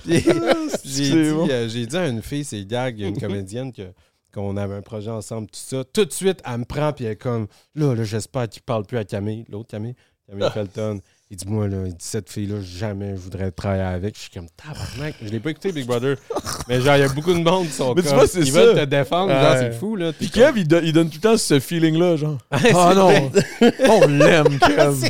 j'ai 0.06 0.20
fait- 0.22 0.34
Puis, 0.34 0.40
J'ai 0.86 1.04
C'est 1.06 1.12
dit, 1.24 1.32
bon. 1.32 1.48
euh, 1.50 1.68
j'ai 1.68 1.86
dit 1.86 1.98
à 1.98 2.08
une 2.08 2.22
fille, 2.22 2.44
c'est 2.46 2.66
gag, 2.66 3.00
une 3.00 3.20
comédienne, 3.20 3.74
que 3.74 3.84
qu'on 4.32 4.58
avait 4.58 4.76
un 4.76 4.82
projet 4.82 5.12
ensemble, 5.12 5.48
tout 5.48 5.60
ça. 5.60 5.84
Tout 5.84 6.06
de 6.06 6.12
suite, 6.12 6.42
elle 6.46 6.60
me 6.60 6.66
prend, 6.66 6.94
puis 6.94 7.06
elle 7.06 7.12
est 7.12 7.16
comme, 7.16 7.48
là, 7.76 7.94
là 7.94 8.04
j'espère 8.04 8.50
qu'il 8.50 8.62
parle 8.64 8.86
plus 8.86 8.98
à 8.98 9.06
Camille, 9.06 9.46
l'autre 9.50 9.70
Camille, 9.70 9.96
Camille 10.28 10.50
Felton. 10.54 11.02
Il 11.34 11.38
dit, 11.38 11.46
moi, 11.48 11.66
là, 11.70 11.78
il 11.86 11.92
dit, 11.94 11.96
cette 12.06 12.30
fille-là, 12.30 12.58
jamais 12.62 13.12
je 13.16 13.22
voudrais 13.22 13.52
travailler 13.52 13.84
avec. 13.84 14.16
Je 14.18 14.24
suis 14.24 14.30
comme, 14.32 14.48
tabarnak. 14.58 15.16
Je 15.24 15.30
l'ai 15.30 15.40
pas 15.40 15.52
écouté, 15.52 15.72
Big 15.72 15.86
Brother. 15.86 16.18
Mais 16.68 16.82
genre, 16.82 16.98
il 16.98 17.00
y 17.00 17.04
a 17.04 17.08
beaucoup 17.08 17.34
de 17.34 17.40
monde 17.40 17.68
qui 17.68 17.72
sont 17.72 17.94
Mais 17.96 18.02
tu 18.02 18.10
comme, 18.10 18.18
vois, 18.18 18.28
c'est 18.28 18.42
ils 18.42 18.52
veulent 18.52 18.76
te 18.78 18.84
défendre. 18.84 19.32
Genre, 19.32 19.56
c'est 19.58 19.72
fou, 19.72 19.96
là. 19.96 20.12
Puis 20.12 20.30
Kev, 20.30 20.60
il, 20.60 20.68
do- 20.68 20.82
il 20.84 20.92
donne 20.92 21.08
tout 21.10 21.20
le 21.24 21.30
temps 21.30 21.38
ce 21.38 21.62
feeling-là, 21.62 22.18
genre. 22.18 22.38
Ah 22.52 22.94
non, 22.94 23.30
vrai. 23.30 23.74
on 23.88 24.08
l'aime, 24.08 24.60
Kev. 24.60 25.10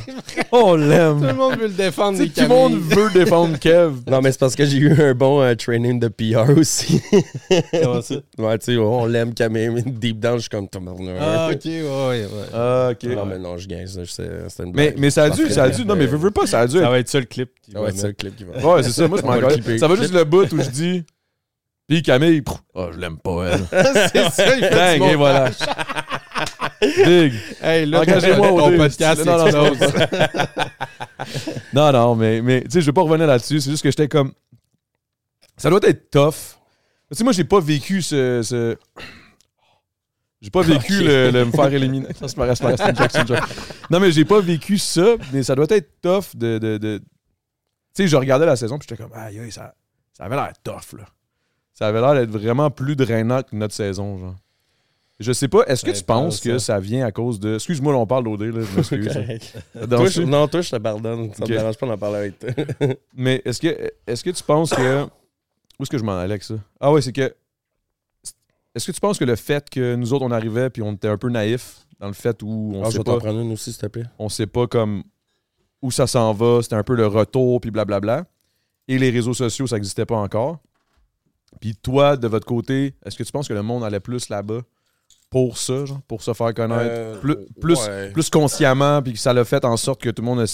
On 0.51 0.73
Tout 0.73 0.77
le 0.77 0.89
l'aime. 0.89 1.35
monde 1.35 1.57
veut 1.57 1.67
le 1.67 1.73
défendre, 1.73 2.23
Tout 2.23 2.41
le 2.41 2.47
monde 2.47 2.75
veut 2.79 3.09
défendre 3.11 3.57
Kev. 3.57 3.93
Non, 4.07 4.21
mais 4.21 4.31
c'est 4.31 4.39
parce 4.39 4.55
que 4.55 4.63
j'ai 4.63 4.77
eu 4.77 5.01
un 5.01 5.15
bon 5.15 5.41
euh, 5.41 5.55
training 5.55 5.99
de 5.99 6.07
PR 6.07 6.55
aussi. 6.55 7.01
Comment 7.81 8.01
ça? 8.03 8.15
ouais, 8.37 8.59
tu 8.59 8.65
sais, 8.65 8.77
on 8.77 9.07
l'aime 9.07 9.33
Camille, 9.33 9.69
mais 9.69 9.81
deep 9.81 10.19
down, 10.19 10.35
je 10.35 10.41
suis 10.41 10.49
comme 10.49 10.67
Ah, 11.19 11.49
ok, 11.51 11.61
ouais, 11.65 11.81
ouais. 11.81 12.19
ouais. 12.25 12.27
Ah, 12.53 12.89
ok. 12.91 13.03
Non, 13.15 13.25
mais 13.25 13.39
non, 13.39 13.57
je 13.57 13.67
gagne 13.67 13.87
C'était 13.87 14.23
une 14.63 14.71
Mais, 14.75 14.89
blague. 14.91 14.99
mais 14.99 15.09
ça 15.09 15.23
a 15.23 15.29
dû, 15.31 15.49
ça 15.49 15.63
a 15.63 15.69
dû. 15.69 15.83
Non, 15.83 15.95
mais 15.95 16.10
veux, 16.11 16.17
veux 16.17 16.31
pas, 16.31 16.45
ça 16.47 16.61
a 16.61 16.67
dû. 16.67 16.79
Ça 16.79 16.89
va 16.89 16.99
être 16.99 17.09
ça 17.09 17.19
le 17.19 17.25
clip. 17.25 17.49
qui 17.61 17.71
Ça 17.71 17.79
va 17.79 17.85
va 17.85 17.89
être 17.91 17.97
ça 17.97 18.07
le 18.07 18.13
clip 18.13 18.35
qui 18.35 18.43
va. 18.43 18.57
Ouais, 18.57 18.83
c'est 18.83 18.91
ça. 18.91 19.07
Moi, 19.07 19.19
je 19.19 19.25
m'en. 19.25 19.77
Ça 19.79 19.87
va 19.87 19.95
juste 19.95 20.13
le 20.13 20.23
bout 20.23 20.51
où 20.53 20.61
je 20.61 20.69
dis. 20.69 21.03
Puis 21.87 22.03
Camille, 22.03 22.41
pff, 22.41 22.55
oh, 22.73 22.89
je 22.93 22.99
l'aime 22.99 23.17
pas, 23.17 23.47
elle. 23.47 23.65
c'est 24.13 24.29
ça, 24.29 24.55
il 24.55 24.63
fait 24.63 24.69
Bang, 24.97 25.01
du 25.01 25.13
et 25.13 25.15
voilà. 25.15 25.49
Big. 26.81 27.33
Hey, 27.61 27.85
là, 27.85 28.01
Engagez-moi 28.01 28.51
au 28.51 28.77
podcast 28.77 29.25
Non, 29.25 29.37
non, 29.37 29.51
non. 29.51 29.73
Non, 31.73 31.91
non, 31.91 32.15
mais, 32.15 32.41
mais 32.41 32.61
tu 32.61 32.71
sais, 32.71 32.81
je 32.81 32.85
vais 32.85 32.93
pas 32.93 33.01
revenir 33.01 33.27
là-dessus. 33.27 33.59
C'est 33.59 33.71
juste 33.71 33.83
que 33.83 33.89
j'étais 33.89 34.07
comme. 34.07 34.31
Ça 35.57 35.69
doit 35.69 35.79
être 35.83 36.09
tough. 36.09 36.57
Tu 37.11 37.17
sais, 37.17 37.23
moi, 37.23 37.33
j'ai 37.33 37.43
pas 37.43 37.59
vécu 37.59 38.01
ce. 38.01 38.41
ce- 38.41 38.77
J'ai 40.41 40.49
pas 40.49 40.61
vécu 40.63 41.03
le, 41.03 41.29
le 41.29 41.45
me 41.45 41.51
faire 41.51 41.71
éliminer. 41.71 42.07
C'est 42.19 42.27
c'est 42.29 43.27
joke. 43.27 43.39
Non, 43.91 43.99
mais 43.99 44.11
j'ai 44.11 44.25
pas 44.25 44.39
vécu 44.41 44.77
ça, 44.79 45.15
mais 45.31 45.43
ça 45.43 45.53
doit 45.55 45.67
être 45.69 46.01
tough 46.01 46.35
de. 46.35 46.57
de, 46.57 46.77
de- 46.77 46.97
Tu 46.97 47.03
sais, 48.03 48.07
je 48.07 48.15
regardais 48.15 48.45
la 48.47 48.55
saison, 48.55 48.79
puis 48.79 48.87
j'étais 48.89 49.01
comme, 49.03 49.13
aïe, 49.13 49.39
aïe, 49.39 49.51
ça, 49.51 49.75
ça 50.13 50.23
avait 50.23 50.35
l'air 50.35 50.51
tough, 50.63 50.97
là. 50.97 51.05
Ça 51.73 51.87
avait 51.87 52.01
l'air 52.01 52.13
d'être 52.15 52.31
vraiment 52.31 52.69
plus 52.71 52.95
drainant 52.95 53.43
que 53.43 53.55
notre 53.55 53.73
saison, 53.75 54.17
genre. 54.17 54.35
Je 55.19 55.31
sais 55.33 55.47
pas, 55.47 55.63
est-ce 55.67 55.85
que 55.85 55.93
Ça 55.93 55.99
tu 55.99 56.03
penses 56.05 56.39
que 56.39 56.57
ça. 56.57 56.73
ça 56.73 56.79
vient 56.79 57.05
à 57.05 57.11
cause 57.11 57.39
de. 57.39 57.53
Excuse-moi, 57.55 57.93
là, 57.93 57.99
on 57.99 58.07
parle 58.07 58.23
d'OD, 58.23 58.41
là, 58.41 58.61
je 58.63 58.75
m'excuse. 58.75 59.13
Ça 59.75 59.87
Toi, 59.87 60.07
je- 60.07 60.21
non, 60.23 60.47
toi, 60.47 60.61
je 60.61 60.71
te 60.71 60.77
pardonne. 60.77 61.31
Ça 61.35 61.43
Ok. 61.43 61.49
me 61.49 61.55
dérange 61.57 61.77
pas 61.77 61.85
d'en 61.85 61.97
parler 61.99 62.17
avec 62.17 62.39
toi. 62.39 62.49
Mais 63.15 63.39
est-ce 63.45 63.61
que, 63.61 63.91
est-ce 64.07 64.23
que 64.23 64.31
tu 64.31 64.41
penses 64.41 64.71
que. 64.71 65.03
Où 65.03 65.83
est-ce 65.83 65.91
que 65.91 65.99
je 65.99 66.03
m'en 66.03 66.13
allais 66.17 66.31
avec 66.33 66.43
ça? 66.43 66.55
Ah 66.79 66.91
ouais, 66.91 67.01
c'est 67.03 67.11
que. 67.11 67.31
Est-ce 68.75 68.87
que 68.87 68.91
tu 68.91 69.01
penses 69.01 69.17
que 69.17 69.25
le 69.25 69.35
fait 69.35 69.69
que 69.69 69.95
nous 69.95 70.13
autres, 70.13 70.25
on 70.25 70.31
arrivait 70.31 70.69
puis 70.69 70.81
on 70.81 70.93
était 70.93 71.07
un 71.09 71.17
peu 71.17 71.29
naïfs 71.29 71.85
dans 71.99 72.07
le 72.07 72.13
fait 72.13 72.41
où 72.41 72.71
on 72.75 72.83
Ah, 72.83 72.85
je 72.85 72.91
sait 72.91 72.97
vais 72.99 73.03
pas, 73.03 73.13
t'en 73.13 73.19
prendre 73.19 73.39
une 73.41 73.51
aussi, 73.51 73.71
s'il 73.73 73.81
te 73.81 73.87
plaît. 73.87 74.05
on 74.17 74.29
sait 74.29 74.47
pas 74.47 74.67
comme 74.67 75.03
où 75.81 75.91
ça 75.91 76.07
s'en 76.07 76.33
va, 76.33 76.61
c'était 76.61 76.75
un 76.75 76.83
peu 76.83 76.95
le 76.95 77.07
retour 77.07 77.59
puis 77.59 77.71
blablabla. 77.71 78.25
Et 78.87 78.97
les 78.97 79.09
réseaux 79.09 79.33
sociaux, 79.33 79.67
ça 79.67 79.75
n'existait 79.75 80.05
pas 80.05 80.17
encore. 80.17 80.59
Puis 81.59 81.75
toi, 81.75 82.17
de 82.17 82.27
votre 82.27 82.45
côté, 82.45 82.95
est-ce 83.05 83.17
que 83.17 83.23
tu 83.23 83.31
penses 83.31 83.47
que 83.47 83.53
le 83.53 83.61
monde 83.61 83.83
allait 83.83 83.99
plus 83.99 84.29
là-bas 84.29 84.61
pour 85.29 85.57
ça, 85.57 85.85
genre, 85.85 86.01
pour 86.07 86.21
se 86.21 86.33
faire 86.33 86.53
connaître. 86.53 86.81
Euh, 86.83 87.19
plus, 87.19 87.35
plus, 87.59 87.79
ouais. 87.87 88.11
plus 88.11 88.29
consciemment, 88.29 89.01
puis 89.01 89.13
que 89.13 89.19
ça 89.19 89.33
l'a 89.33 89.45
fait 89.45 89.63
en 89.63 89.77
sorte 89.77 90.01
que 90.01 90.09
tout 90.09 90.21
le 90.21 90.25
monde 90.27 90.41
a. 90.41 90.45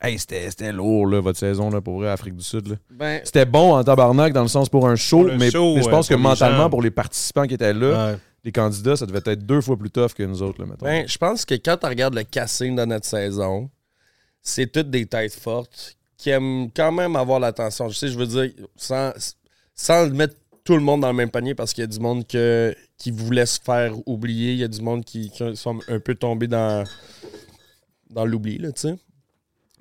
Hey, 0.00 0.18
c'était 0.18 0.72
lourd, 0.72 1.06
là, 1.06 1.20
votre 1.20 1.38
saison, 1.38 1.70
là, 1.70 1.80
pour 1.80 1.98
vrai, 1.98 2.08
Afrique 2.10 2.36
du 2.36 2.44
Sud. 2.44 2.68
Là. 2.68 2.76
Ben, 2.90 3.20
C'était 3.24 3.46
bon 3.46 3.74
en 3.74 3.82
tabarnak 3.82 4.32
dans 4.32 4.42
le 4.42 4.48
sens 4.48 4.68
pour 4.68 4.86
un 4.86 4.96
show, 4.96 5.24
Pour 5.24 5.36
mais, 5.36 5.50
show, 5.50 5.74
mais 5.74 5.80
je 5.80 5.86
ouais, 5.86 5.90
pense 5.90 6.08
que 6.08 6.14
mentalement, 6.14 6.64
gens. 6.64 6.70
pour 6.70 6.82
les 6.82 6.90
participants 6.90 7.46
qui 7.46 7.54
étaient 7.54 7.72
là, 7.72 8.12
Ouais. 8.12 8.18
les 8.44 8.52
candidats, 8.52 8.96
ça 8.96 9.06
devait 9.06 9.22
être 9.24 9.46
deux 9.46 9.60
fois 9.62 9.76
plus 9.78 9.90
tough 9.90 10.12
que 10.14 10.22
nous 10.22 10.42
autres, 10.42 10.60
là, 10.60 10.66
mettons. 10.66 10.84
Ben, 10.84 11.08
je 11.08 11.16
pense 11.16 11.44
que 11.46 11.54
quand 11.54 11.78
tu 11.78 11.86
regardes 11.86 12.14
le 12.14 12.24
casting 12.24 12.76
de 12.76 12.84
notre 12.84 13.06
saison, 13.06 13.70
c'est 14.42 14.70
toutes 14.70 14.90
des 14.90 15.06
têtes 15.06 15.34
fortes 15.34 15.96
qui 16.18 16.30
aiment 16.30 16.70
quand 16.74 16.92
même 16.92 17.16
avoir 17.16 17.40
l'attention. 17.40 17.88
Je 17.88 17.96
sais, 17.98 18.08
je 18.08 18.18
veux 18.18 18.26
dire, 18.26 18.50
sans, 18.76 19.12
sans 19.74 20.08
mettre 20.10 20.34
tout 20.64 20.74
le 20.74 20.80
monde 20.82 21.00
dans 21.02 21.08
le 21.08 21.14
même 21.14 21.30
panier 21.30 21.54
parce 21.54 21.72
qu'il 21.72 21.82
y 21.82 21.84
a 21.84 21.88
du 21.88 22.00
monde 22.00 22.26
que, 22.26 22.74
qui 22.98 23.10
voulait 23.10 23.46
se 23.46 23.60
faire 23.60 23.94
oublier, 24.06 24.52
il 24.52 24.58
y 24.58 24.64
a 24.64 24.68
du 24.68 24.82
monde 24.82 25.04
qui, 25.04 25.30
qui 25.30 25.56
sont 25.56 25.78
un 25.88 26.00
peu 26.00 26.14
tombés 26.14 26.48
dans, 26.48 26.84
dans 28.10 28.24
l'oubli, 28.26 28.58
là, 28.58 28.72
tu 28.72 28.82
sais. 28.82 28.94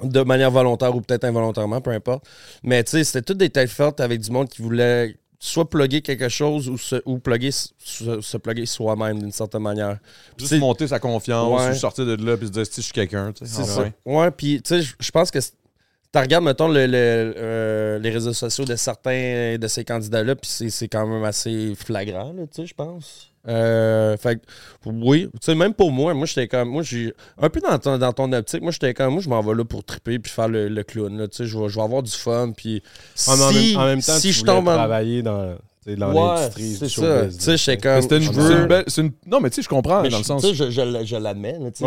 De 0.04 0.22
manière 0.24 0.52
volontaire 0.52 0.94
ou 0.96 1.02
peut-être 1.02 1.24
involontairement, 1.24 1.80
peu 1.82 1.92
importe. 1.92 2.26
Mais 2.64 2.84
tu 2.84 2.92
sais, 2.92 3.04
c'était 3.06 3.22
toutes 3.22 3.38
des 3.38 3.50
têtes 3.50 3.70
fortes 3.70 4.02
avec 4.02 4.20
du 4.20 4.30
monde 4.30 4.50
qui 4.50 4.62
voulait 4.62 5.16
soit 5.40 5.70
plugger 5.70 6.02
quelque 6.02 6.28
chose 6.28 6.68
ou 6.68 6.78
se, 6.78 6.96
ou 7.06 7.20
plugger, 7.20 7.52
se, 7.52 8.20
se 8.20 8.38
plugger 8.38 8.66
soi-même 8.66 9.20
d'une 9.20 9.32
certaine 9.32 9.62
manière. 9.62 10.00
Juste 10.38 10.58
monter 10.60 10.88
sa 10.88 11.00
confiance, 11.00 11.62
Ouais. 11.62 11.72
ou 11.72 11.76
sortir 11.76 12.06
de 12.06 12.16
là, 12.26 12.36
puis 12.36 12.48
se 12.48 12.52
dire, 12.52 12.66
si 12.66 12.74
je 12.78 12.82
suis 12.82 12.94
quelqu'un. 12.94 13.32
Ah, 13.42 13.46
ça. 13.46 13.86
ouais. 14.06 14.32
Puis 14.32 14.62
tu 14.62 14.82
sais, 14.82 14.88
je- 15.00 15.12
pense 15.12 15.32
que 15.32 15.40
tu 15.40 16.20
regardes, 16.20 16.44
mettons, 16.46 16.68
le- 16.68 16.88
le- 16.88 17.34
euh, 17.38 18.00
les 18.00 18.10
réseaux 18.10 18.34
sociaux 18.34 18.66
de 18.66 18.76
certains 18.76 19.58
de 19.60 19.68
ces 19.68 19.86
candidats-là, 19.86 20.36
puis 20.36 20.50
c'est- 20.50 20.88
quand 20.88 21.06
même 21.08 21.24
assez 21.24 21.74
flagrant, 21.76 22.34
tu 22.34 22.48
sais, 22.52 22.66
je 22.66 22.74
pense. 22.74 23.32
Euh, 23.48 24.18
fait 24.18 24.38
que, 24.38 24.42
oui, 24.86 25.30
tu 25.34 25.38
sais, 25.42 25.56
même 25.56 25.74
pour 25.74 25.92
moi, 25.92 26.14
moi, 26.14 26.26
j'étais 26.26 26.48
comme, 26.48 26.70
moi, 26.70 26.84
j'ai, 26.84 27.14
un 27.38 27.50
peu 27.50 27.60
dans 27.60 27.78
ton, 27.78 27.98
dans 27.98 28.14
ton 28.14 28.32
optique, 28.34 28.62
moi, 28.62 28.72
j'étais 28.72 28.94
comme, 28.94 29.14
moi, 29.14 29.22
je 29.22 29.30
m'en 29.30 29.42
vais 29.42 29.54
là 29.54 29.64
pour 29.64 29.84
triper 29.84 30.18
puis 30.20 30.32
faire 30.32 30.48
le, 30.48 30.68
le 30.68 30.84
clown, 30.84 31.18
là, 31.18 31.28
tu 31.28 31.38
sais, 31.38 31.46
je 31.46 31.58
vais, 31.58 31.82
avoir 31.82 32.02
du 32.02 32.12
fun, 32.12 32.54
puis 32.56 32.82
si, 33.14 33.30
en, 33.30 33.38
même, 33.38 33.78
en 33.78 33.86
même 33.86 34.02
temps, 34.02 34.18
si 34.18 34.30
tu 34.30 34.34
je 34.34 34.44
tombe 34.44 34.68
en... 34.68 34.74
travailler 34.74 35.22
dans, 35.22 35.58
dans 35.96 36.12
Ouais, 36.14 36.36
l'industrie 36.42 36.76
c'est 36.80 36.86
du 36.86 36.92
ça, 36.92 37.02
showbiz. 37.22 37.38
tu 37.38 37.44
sais, 37.44 37.58
j'étais 37.58 37.78
comme... 37.78 37.96
Une, 37.98 38.24
c'est 38.24 38.32
veux- 38.32 38.60
une 38.62 38.66
belle- 38.68 38.84
c'est 38.88 39.02
une- 39.02 39.12
Non, 39.28 39.40
mais 39.40 39.50
tu 39.52 39.58
sais, 39.58 39.62
je 39.62 39.70
comprends, 39.70 40.02
mais 40.02 40.10
dans 40.10 40.18
le 40.18 40.24
je- 40.24 40.28
sens. 40.28 40.42
tu 40.42 40.48
sais, 40.50 40.54
je, 40.56 40.70
je, 40.72 40.82
l- 40.82 41.02
je 41.06 41.16
l'admets, 41.16 41.58
oui, 41.60 41.66
non, 41.66 41.72
c'est 41.74 41.84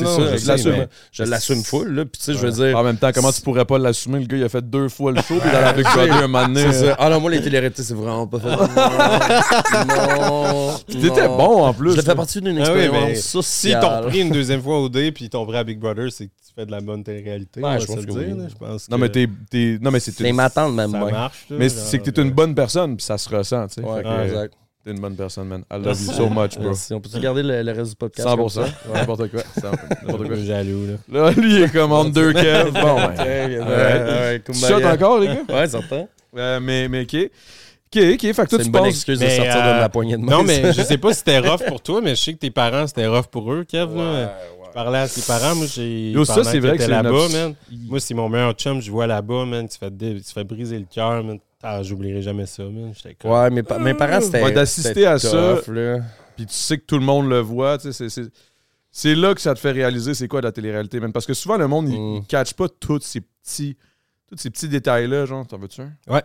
non, 0.00 0.16
ça, 0.16 0.32
je 0.32 0.36
je 0.38 0.46
l'assume. 0.48 0.86
je 1.12 1.22
l'assume 1.24 1.62
full, 1.62 1.94
là, 1.94 2.04
puis 2.06 2.18
tu 2.18 2.24
sais, 2.24 2.32
je 2.32 2.38
veux 2.38 2.50
dire... 2.52 2.76
En 2.78 2.82
même 2.82 2.96
temps, 2.96 3.10
comment 3.14 3.30
tu 3.32 3.42
pourrais 3.42 3.64
pas 3.66 3.78
l'assumer? 3.78 4.20
Le 4.20 4.26
gars, 4.26 4.36
il 4.38 4.44
a 4.44 4.48
fait 4.48 4.62
deux 4.68 4.88
fois 4.88 5.12
le 5.12 5.20
show, 5.20 5.38
puis 5.38 5.50
dans 5.52 5.60
la 5.60 5.72
Big 5.74 5.84
Brother, 5.84 6.14
un 6.14 6.20
moment 6.28 6.46
donné. 6.46 6.62
C'est 6.72 6.86
ça. 6.86 6.96
Ah 6.98 7.10
non, 7.10 7.20
moi, 7.20 7.30
les 7.30 7.42
téléréalités, 7.42 7.82
c'est 7.82 7.94
vraiment 7.94 8.26
pas 8.26 8.38
fait. 8.40 8.48
Non. 9.86 10.68
non. 10.68 10.78
T'étais 10.86 11.26
bon 11.28 11.64
en 11.64 11.72
plus. 11.74 11.92
Je 11.96 12.00
fais 12.00 12.08
là. 12.08 12.14
partie 12.14 12.40
d'une 12.40 12.58
Ah 12.60 12.72
oui, 12.72 12.80
expérience 12.82 13.40
Si 13.42 13.72
t'ont 13.80 14.02
pris 14.08 14.20
une 14.20 14.30
deuxième 14.30 14.62
fois 14.62 14.78
au 14.80 14.88
dé 14.88 15.12
puis 15.12 15.28
t'ont 15.28 15.46
pris 15.46 15.56
à 15.56 15.64
Big 15.64 15.78
Brother, 15.78 16.10
c'est 16.12 16.26
que 16.26 16.30
tu 16.30 16.52
fais 16.54 16.66
de 16.66 16.70
la 16.70 16.80
bonne 16.80 17.02
télé-réalité. 17.02 17.60
Je 17.80 17.86
se 17.86 18.56
pense 18.58 18.88
Non, 18.90 18.98
mais 18.98 19.08
t'es. 19.08 19.26
Non, 19.80 19.90
mais 19.90 20.00
c'est 20.00 20.12
C'est 20.12 20.28
une. 20.28 20.36
ma 20.36 20.50
tante, 20.50 20.74
même, 20.74 20.90
ça 20.90 20.98
moi. 20.98 21.10
marche. 21.10 21.46
là, 21.50 21.56
Mais 21.58 21.68
c'est 21.68 21.98
que 21.98 22.10
t'es 22.10 22.22
une 22.22 22.30
bonne 22.32 22.54
personne, 22.54 22.96
puis 22.96 23.04
ça 23.04 23.16
se 23.18 23.28
ressent, 23.42 23.66
tu 23.68 23.74
sais. 23.74 23.80
Ouais, 23.82 24.02
que, 24.02 24.24
exact. 24.24 24.54
T'es 24.84 24.90
une 24.90 24.98
bonne 25.00 25.14
personne, 25.14 25.46
man. 25.46 25.62
I 25.70 25.74
love 25.78 26.00
you 26.02 26.12
so 26.12 26.28
much, 26.28 26.56
bro. 26.56 26.64
Merci. 26.64 26.92
On 26.92 27.00
peut-tu 27.00 27.20
garder 27.20 27.42
le, 27.44 27.62
le 27.62 27.72
reste 27.72 27.90
du 27.90 27.96
podcast? 27.96 28.28
100%. 28.28 28.36
comme 28.36 28.48
ça? 28.48 28.64
N'importe 28.92 29.30
quoi. 29.30 29.40
100%. 29.56 29.70
N'importe 30.06 30.26
quoi. 30.26 30.36
jaloux, 30.38 30.86
là. 30.86 31.22
Là, 31.26 31.30
lui, 31.30 31.54
il 31.54 31.62
est 31.62 31.72
comme 31.72 31.92
en 31.92 32.04
deux 32.04 32.32
Kev. 32.42 32.72
Bon, 32.72 32.96
ben. 32.96 33.14
Ouais. 33.16 33.58
Ouais, 33.58 33.62
ouais, 33.64 34.42
Tu 34.44 34.86
encore, 34.86 35.20
les 35.20 35.28
gars? 35.28 35.42
Ouais, 35.48 35.68
certain. 35.68 36.06
Euh, 36.36 36.58
mais, 36.60 36.88
mais, 36.88 37.02
OK. 37.02 37.14
OK, 37.14 38.02
OK. 38.14 38.20
Fait 38.20 38.32
que 38.32 38.34
toi, 38.34 38.46
C'est 38.50 38.56
tu 38.58 38.64
une 38.64 38.72
bonne 38.72 38.82
penses. 38.82 38.94
excuse 38.94 39.20
de 39.20 39.26
sortir 39.28 39.56
euh, 39.56 39.74
de 39.74 39.80
la 39.80 39.88
poignée 39.88 40.16
de 40.16 40.22
main. 40.22 40.38
Non, 40.38 40.42
mais 40.42 40.72
je 40.72 40.82
sais 40.82 40.98
pas 40.98 41.12
si 41.12 41.18
c'était 41.20 41.38
rough 41.48 41.62
pour 41.68 41.80
toi, 41.80 42.00
mais 42.02 42.16
je 42.16 42.20
sais 42.22 42.32
que 42.32 42.38
tes 42.38 42.50
parents, 42.50 42.86
c'était 42.88 43.06
rough 43.06 43.26
pour 43.26 43.52
eux, 43.52 43.64
Kev. 43.64 43.94
là. 43.96 44.02
Ouais, 44.24 44.28
Je 44.66 44.72
parlais 44.72 44.98
à 44.98 45.08
tes 45.08 45.20
parents, 45.20 45.54
moi, 45.54 45.66
j'ai. 45.72 46.10
Yo, 46.10 46.24
ça, 46.24 46.42
c'est 46.42 46.58
vrai 46.58 46.76
que 46.78 46.82
c'est 46.82 46.88
là-bas, 46.88 47.28
man. 47.30 47.54
Moi, 47.70 48.00
c'est 48.00 48.14
mon 48.14 48.28
meilleur 48.28 48.54
chum, 48.54 48.80
je 48.80 48.90
vois 48.90 49.06
là-bas, 49.06 49.44
man. 49.44 49.68
Tu 49.68 49.78
fais, 49.78 49.90
tu 49.90 50.32
fais 50.34 50.42
briser 50.42 50.78
le 50.78 50.86
cœur, 50.92 51.22
man. 51.22 51.38
Ah, 51.62 51.82
j'oublierai 51.82 52.22
jamais 52.22 52.46
ça, 52.46 52.64
man. 52.64 52.92
J'étais 52.94 53.14
comme. 53.14 53.30
Ouais, 53.30 53.50
mes, 53.50 53.62
pa- 53.62 53.78
mes 53.78 53.94
parents, 53.94 54.20
c'était. 54.20 54.42
Ouais, 54.42 54.52
d'assister 54.52 54.88
c'était 54.88 55.06
à 55.06 55.18
ça. 55.18 55.56
tough. 55.64 55.74
Puis 56.36 56.46
tu 56.46 56.54
sais 56.54 56.78
que 56.78 56.84
tout 56.84 56.98
le 56.98 57.04
monde 57.04 57.28
le 57.28 57.40
voit, 57.40 57.78
tu 57.78 57.92
sais, 57.92 58.08
c'est- 58.08 59.14
là 59.14 59.34
que 59.34 59.40
ça 59.40 59.54
te 59.54 59.60
fait 59.60 59.72
réaliser 59.72 60.14
c'est 60.14 60.28
quoi 60.28 60.40
la 60.40 60.52
télé-réalité, 60.52 60.98
man. 61.00 61.12
Parce 61.12 61.26
que 61.26 61.34
souvent, 61.34 61.56
le 61.56 61.68
monde, 61.68 61.88
il, 61.88 61.98
Mm. 62.00 62.16
il 62.16 62.26
catch 62.26 62.54
pas 62.54 62.68
tous 62.68 63.00
ces 63.00 63.20
petits, 63.20 63.76
tous 64.28 64.38
ces 64.38 64.50
petits 64.50 64.68
détails-là, 64.68 65.26
genre. 65.26 65.46
T'en 65.46 65.58
veux-tu 65.58 65.82
un? 65.82 65.92
Ouais. 66.08 66.22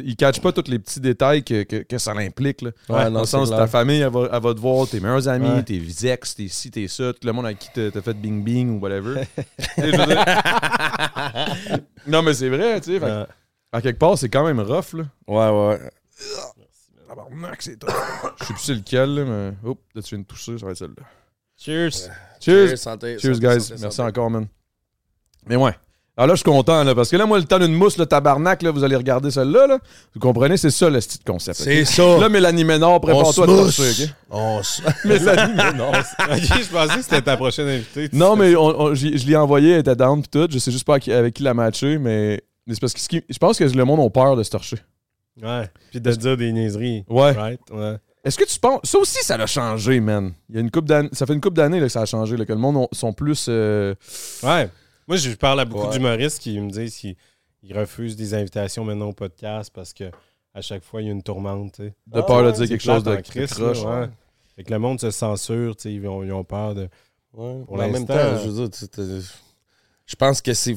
Il 0.00 0.14
catch 0.14 0.40
pas 0.40 0.52
tous 0.52 0.70
les 0.70 0.78
petits 0.78 1.00
détails 1.00 1.42
que, 1.42 1.64
que, 1.64 1.76
que 1.78 1.98
ça 1.98 2.14
l'implique, 2.14 2.62
là. 2.62 2.70
Ouais, 2.88 3.04
Dans 3.06 3.10
non, 3.10 3.20
le 3.20 3.26
sens, 3.26 3.48
clair. 3.48 3.58
ta 3.60 3.66
famille, 3.66 3.98
elle 4.00 4.12
va, 4.12 4.28
elle 4.32 4.40
va 4.42 4.54
te 4.54 4.60
voir, 4.60 4.86
tes 4.86 5.00
meilleurs 5.00 5.26
amis, 5.26 5.48
Ouais. 5.48 5.62
tes 5.64 5.82
ex, 6.08 6.36
tes 6.36 6.46
ci, 6.46 6.70
tes 6.70 6.86
ça, 6.86 7.12
tout 7.12 7.26
le 7.26 7.32
monde 7.32 7.46
avec 7.46 7.58
qui 7.58 7.68
t'as 7.74 7.90
fait 8.00 8.12
bing-bing 8.14 8.76
ou 8.76 8.80
whatever. 8.80 9.22
Non, 12.06 12.22
mais 12.22 12.34
c'est 12.34 12.48
vrai, 12.48 12.80
tu 12.80 12.92
sais. 12.92 13.00
fait 13.00 13.06
que, 13.06 13.26
À 13.72 13.82
quelque 13.82 13.98
part, 13.98 14.16
c'est 14.16 14.28
quand 14.28 14.44
même 14.44 14.60
rough, 14.60 14.94
là. 14.94 15.04
Ouais, 15.26 15.68
ouais. 15.68 15.90
Tabarnak, 17.08 17.62
c'est 17.62 17.78
tough. 17.78 17.90
Je 18.40 18.44
sais 18.46 18.52
plus 18.54 18.62
c'est 18.62 18.74
lequel, 18.74 19.14
là, 19.14 19.24
mais... 19.24 19.68
Oups, 19.68 19.80
là, 19.94 20.02
tu 20.02 20.14
viens 20.14 20.22
de 20.22 20.26
toucher, 20.26 20.58
ça 20.58 20.66
va 20.66 20.72
être 20.72 20.78
celle-là. 20.78 21.04
cheers. 21.56 22.10
Cheers! 22.40 22.76
santé. 22.78 23.18
Cheers, 23.18 23.34
santé, 23.36 23.46
guys. 23.46 23.60
santé, 23.60 23.80
Merci 23.80 23.96
santé. 23.96 24.08
encore, 24.08 24.30
man. 24.30 24.46
Mais 25.46 25.56
ouais. 25.56 25.72
Alors 26.16 26.28
là, 26.28 26.34
je 26.34 26.38
suis 26.38 26.44
content, 26.50 26.82
là, 26.82 26.94
parce 26.96 27.10
que 27.10 27.16
là, 27.16 27.26
moi, 27.26 27.38
le 27.38 27.44
temps 27.44 27.60
d'une 27.60 27.72
mousse, 27.74 27.96
le 27.96 28.04
tabarnak, 28.04 28.62
là, 28.62 28.72
vous 28.72 28.82
allez 28.82 28.96
regarder 28.96 29.30
celle-là, 29.30 29.66
là. 29.68 29.78
Vous 30.14 30.20
comprenez? 30.20 30.56
C'est 30.56 30.70
ça, 30.70 30.90
le 30.90 31.00
style 31.00 31.22
concept. 31.24 31.58
C'est 31.58 31.82
ok? 31.82 31.86
ça. 31.86 32.18
Là, 32.18 32.28
Mélanie 32.28 32.64
Ménard, 32.64 33.00
prépare-toi 33.00 33.44
à 33.44 33.46
te 33.46 33.52
mousse. 33.52 33.76
torcher, 33.76 34.04
OK? 34.04 34.10
On 34.30 34.62
se- 34.62 34.82
Mélanie 35.06 35.54
Ménard. 35.56 35.90
ok, 35.94 36.60
je 36.60 36.68
pensais 36.72 36.96
que 36.96 37.02
c'était 37.02 37.22
ta 37.22 37.36
prochaine 37.36 37.68
invitée. 37.68 38.08
non, 38.12 38.34
mais 38.34 38.56
on- 38.56 38.80
on- 38.80 38.94
j'y- 38.94 39.16
je 39.16 39.26
l'ai 39.28 39.36
envoyé, 39.36 39.74
elle 39.74 39.80
était 39.80 39.94
down 39.94 40.20
pis 40.20 40.28
tout. 40.28 40.48
Je 40.50 40.58
sais 40.58 40.72
juste 40.72 40.84
pas 40.84 40.96
à 40.96 41.00
qui- 41.00 41.12
avec 41.12 41.34
qui 41.34 41.42
la 41.44 41.54
matcher, 41.54 41.98
mais... 41.98 42.42
mais 42.68 42.74
c'est 42.74 42.80
parce 42.80 42.92
que 42.94 43.00
ce 43.00 43.08
qui- 43.08 43.24
je 43.28 43.38
pense 43.38 43.58
que 43.58 43.64
le 43.64 43.84
monde 43.84 43.98
a 44.00 44.08
peur 44.10 44.36
de 44.36 44.42
se 44.44 44.50
torcher. 44.50 44.76
Ouais. 45.42 45.68
Puis 45.90 46.00
de 46.00 46.10
dire 46.12 46.36
des 46.36 46.52
niaiseries. 46.52 47.04
Ouais. 47.08 47.32
Right? 47.32 47.60
Ouais. 47.70 47.96
Est-ce 48.24 48.36
que 48.38 48.44
tu 48.44 48.58
penses... 48.60 48.80
Ça 48.84 48.98
aussi, 48.98 49.18
ça 49.24 49.36
a 49.36 49.46
changé, 49.46 49.98
man. 50.00 50.32
Il 50.48 50.54
y 50.56 50.58
a 50.58 50.60
une 50.60 50.70
couple 50.70 50.88
d'années... 50.88 51.08
Ça 51.12 51.24
fait 51.26 51.32
une 51.34 51.40
couple 51.40 51.56
d'années 51.56 51.80
là, 51.80 51.86
que 51.86 51.92
ça 51.92 52.02
a 52.02 52.06
changé, 52.06 52.36
là, 52.36 52.44
que 52.44 52.52
le 52.52 52.58
monde 52.58 52.76
ont- 52.76 52.88
sont 52.92 53.12
plus... 53.12 53.46
euh, 53.48 53.94
Ouais. 54.42 54.68
Moi, 55.06 55.16
je 55.16 55.30
parle 55.34 55.60
à 55.60 55.64
beaucoup 55.64 55.86
Ouais. 55.86 55.92
d'humoristes 55.92 56.40
qui 56.40 56.60
me 56.60 56.70
disent 56.70 56.96
qu'ils 56.96 57.16
ils 57.62 57.76
refusent 57.76 58.16
des 58.16 58.34
invitations 58.34 58.84
maintenant 58.84 59.06
au 59.08 59.12
podcast 59.12 59.70
parce 59.74 59.92
que 59.92 60.10
à 60.54 60.60
chaque 60.60 60.82
fois, 60.84 61.00
il 61.02 61.06
y 61.06 61.08
a 61.08 61.12
une 61.12 61.22
tourmente. 61.22 61.72
tu 61.74 61.82
sais. 61.84 61.94
de 62.08 62.20
peur 62.20 62.42
de 62.44 62.50
dire 62.50 62.68
quelque 62.68 62.82
chose 62.82 63.04
de, 63.04 63.16
de 63.16 63.20
Christ, 63.20 63.54
croche. 63.54 63.82
là, 63.84 64.00
ouais. 64.02 64.08
Fait 64.56 64.64
que 64.64 64.72
le 64.72 64.78
monde 64.80 65.00
se 65.00 65.10
censure, 65.12 65.76
tu 65.76 65.82
sais, 65.84 65.92
ils 65.94 66.06
ont, 66.08 66.24
ils 66.24 66.32
ont 66.32 66.42
peur 66.44 66.74
de. 66.74 66.88
Ouais, 67.32 67.62
Pour 67.64 67.76
mais 67.76 67.84
en 67.84 67.90
même 67.90 68.06
l'instant, 68.06 68.14
temps, 68.14 68.38
je 68.42 68.48
veux 68.48 68.54
dire, 68.62 68.70
tu 68.70 68.78
sais, 68.80 68.88
t'es- 68.88 69.02
je 70.06 70.16
pense 70.16 70.42
que 70.42 70.52
c'est. 70.52 70.76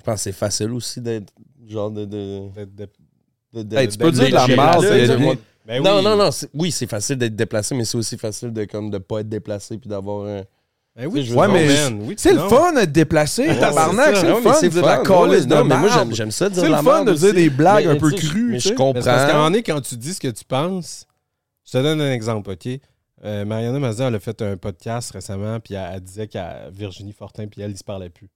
Je 0.00 0.04
pense 0.04 0.14
que 0.14 0.20
c'est 0.22 0.32
facile 0.32 0.70
aussi 0.70 1.00
d'être 1.00 1.30
genre 1.68 1.90
de. 1.90 2.06
de, 2.06 2.48
de- 2.56 2.64
de- 2.64 2.88
de- 3.52 3.62
de- 3.62 3.76
Hey, 3.76 3.88
tu 3.88 3.98
de- 3.98 4.02
peux 4.02 4.10
dire 4.12 4.28
de 4.28 4.32
la 4.32 4.46
merde, 4.46 5.18
moi- 5.20 5.34
Ben 5.66 5.82
non, 5.82 5.98
oui. 5.98 6.04
non, 6.04 6.16
non, 6.16 6.30
oui, 6.54 6.70
c'est 6.72 6.86
facile 6.86 7.16
d'être 7.16 7.36
déplacé, 7.36 7.74
mais 7.74 7.84
c'est 7.84 7.98
aussi 7.98 8.16
facile 8.16 8.50
de 8.52 8.64
comme 8.64 8.90
de 8.90 8.96
pas 8.98 9.20
être 9.20 9.28
déplacé 9.28 9.76
puis 9.76 9.90
d'avoir 9.90 10.26
un. 10.26 10.42
Ben 10.96 11.06
oui, 11.06 11.22
je 11.22 11.32
je 11.32 11.36
Ouais, 11.36 11.46
mais 11.48 11.68
oui, 12.06 12.14
C'est 12.16 12.32
le 12.32 12.40
fun 12.48 12.72
d'être 12.72 12.90
déplacé, 12.90 13.42
Ouais, 13.48 13.58
tabarnak. 13.60 14.16
c'est 14.16 14.26
le 14.26 14.34
fun 14.36 14.54
de 14.60 14.68
dire 14.68 14.82
de 14.82 14.86
la 14.86 14.96
fun. 14.96 15.02
calice 15.04 15.40
Ouais, 15.40 15.46
de 15.46 15.54
non, 15.54 15.64
mais 15.64 15.76
moi, 15.78 15.88
j'aime- 15.92 16.14
j'aime 16.14 16.30
ça 16.30 16.48
dire 16.48 16.62
C'est 16.62 16.68
le 16.70 16.76
fun 16.76 17.04
de 17.04 17.12
dire 17.12 17.34
des 17.34 17.50
blagues 17.50 17.86
un 17.86 17.96
peu 17.96 18.10
crues. 18.10 18.52
Mais 18.52 18.58
je 18.58 18.70
comprends. 18.70 18.94
Parce 18.94 19.04
qu'à 19.04 19.30
un 19.30 19.32
moment 19.34 19.44
donné, 19.50 19.62
quand 19.62 19.80
tu 19.82 19.96
dis 19.96 20.14
ce 20.14 20.20
que 20.20 20.28
tu 20.28 20.44
penses, 20.44 21.06
je 21.66 21.72
te 21.72 21.78
donne 21.82 22.00
un 22.00 22.10
exemple, 22.12 22.50
OK? 22.50 22.68
Euh, 23.22 23.44
Mariana 23.44 23.78
Mazda, 23.78 24.08
elle 24.08 24.14
a 24.14 24.20
fait 24.20 24.40
un 24.40 24.56
podcast 24.56 25.10
récemment, 25.12 25.60
puis 25.60 25.74
elle, 25.74 25.90
elle 25.94 26.00
disait 26.00 26.26
qu'à 26.26 26.70
Virginie 26.72 27.12
Fortin, 27.12 27.46
puis 27.48 27.60
elle, 27.60 27.70
ils 27.72 27.76
se 27.78 27.84
parlaient 27.84 28.08
plus. 28.08 28.28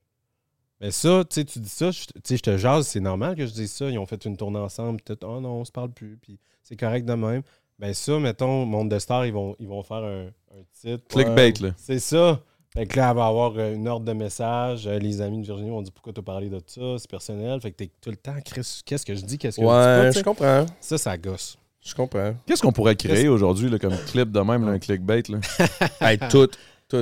Mais 0.81 0.91
ça, 0.91 1.23
tu 1.29 1.35
sais, 1.37 1.45
tu 1.45 1.59
dis 1.61 1.69
ça, 1.69 1.91
je, 1.91 2.01
tu 2.05 2.13
sais, 2.25 2.37
je 2.37 2.43
te 2.43 2.57
jase, 2.59 2.87
c'est 2.87 3.01
normal 3.01 3.37
que 3.37 3.47
je 3.47 3.53
dise 3.53 3.73
ça. 3.73 3.89
Ils 3.89 3.99
ont 3.99 4.07
fait 4.07 4.25
une 4.25 4.37
tournée 4.37 4.59
ensemble, 4.59 5.01
tout, 5.01 5.17
oh 5.25 5.41
non, 5.41 5.61
on 5.61 5.65
se 5.65 5.73
parle 5.73 5.91
plus, 5.91 6.19
puis 6.21 6.39
c'est 6.63 6.77
correct 6.77 7.05
de 7.07 7.15
même. 7.15 7.43
Ben 7.79 7.93
ça, 7.95 8.19
mettons, 8.19 8.65
Monde 8.67 8.89
de 8.91 8.99
Stars, 8.99 9.27
ils 9.27 9.33
vont, 9.33 9.57
ils 9.59 9.67
vont 9.69 9.83
faire 9.83 9.99
un, 10.05 10.27
un 10.27 10.63
titre. 10.81 11.05
Clickbait, 11.09 11.55
là. 11.61 11.71
C'est 11.77 11.99
ça. 11.99 12.41
Fait 12.73 12.87
que 12.87 12.97
là, 12.97 13.11
elle 13.11 13.17
va 13.17 13.27
avoir 13.27 13.53
euh, 13.57 13.75
une 13.75 13.87
ordre 13.89 14.05
de 14.05 14.13
message. 14.13 14.87
Euh, 14.89 14.99
Les 14.99 15.21
amis 15.21 15.39
de 15.41 15.45
Virginie 15.47 15.71
vont 15.71 15.83
dire 15.83 15.93
pourquoi 15.93 16.13
tu 16.13 16.19
as 16.21 16.23
parlé 16.25 16.49
de 16.49 16.61
ça, 16.67 16.81
c'est 16.99 17.09
personnel. 17.11 17.61
Fait 17.61 17.71
que 17.71 17.77
t'es 17.77 17.91
tout 18.01 18.11
le 18.11 18.17
temps, 18.17 18.35
Chris, 18.45 18.81
qu'est-ce 18.85 19.07
que 19.07 19.15
je 19.15 19.25
dis, 19.25 19.39
qu'est-ce 19.39 19.57
que 19.59 19.63
je 19.63 19.67
dis 19.67 19.73
pas, 19.73 20.01
Ouais, 20.01 20.07
tu 20.09 20.13
sais? 20.15 20.19
je 20.21 20.25
comprends. 20.25 20.67
Ça, 20.81 20.99
ça 20.99 21.17
gosse. 21.17 21.57
Je 21.85 21.95
comprends. 21.95 22.35
Qu'est-ce 22.47 22.63
qu'on 22.63 22.73
pourrait 22.73 22.97
créer 22.97 23.29
aujourd'hui 23.29 23.69
là, 23.69 23.79
comme 23.79 23.97
clip 24.07 24.33
de 24.33 24.41
même, 24.41 24.65
là, 24.67 24.73
un 24.73 24.79
clickbait? 24.79 25.23
Là? 25.29 25.39
Hey, 26.01 26.19
tout. 26.31 26.49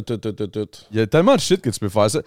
Tout, 0.00 0.16
tout, 0.18 0.32
tout, 0.32 0.46
tout, 0.46 0.66
tout. 0.66 0.80
Il 0.92 0.98
y 0.98 1.00
a 1.00 1.06
tellement 1.06 1.34
de 1.34 1.40
shit 1.40 1.60
que 1.60 1.70
tu 1.70 1.78
peux 1.78 1.88
faire 1.88 2.10
ça. 2.10 2.20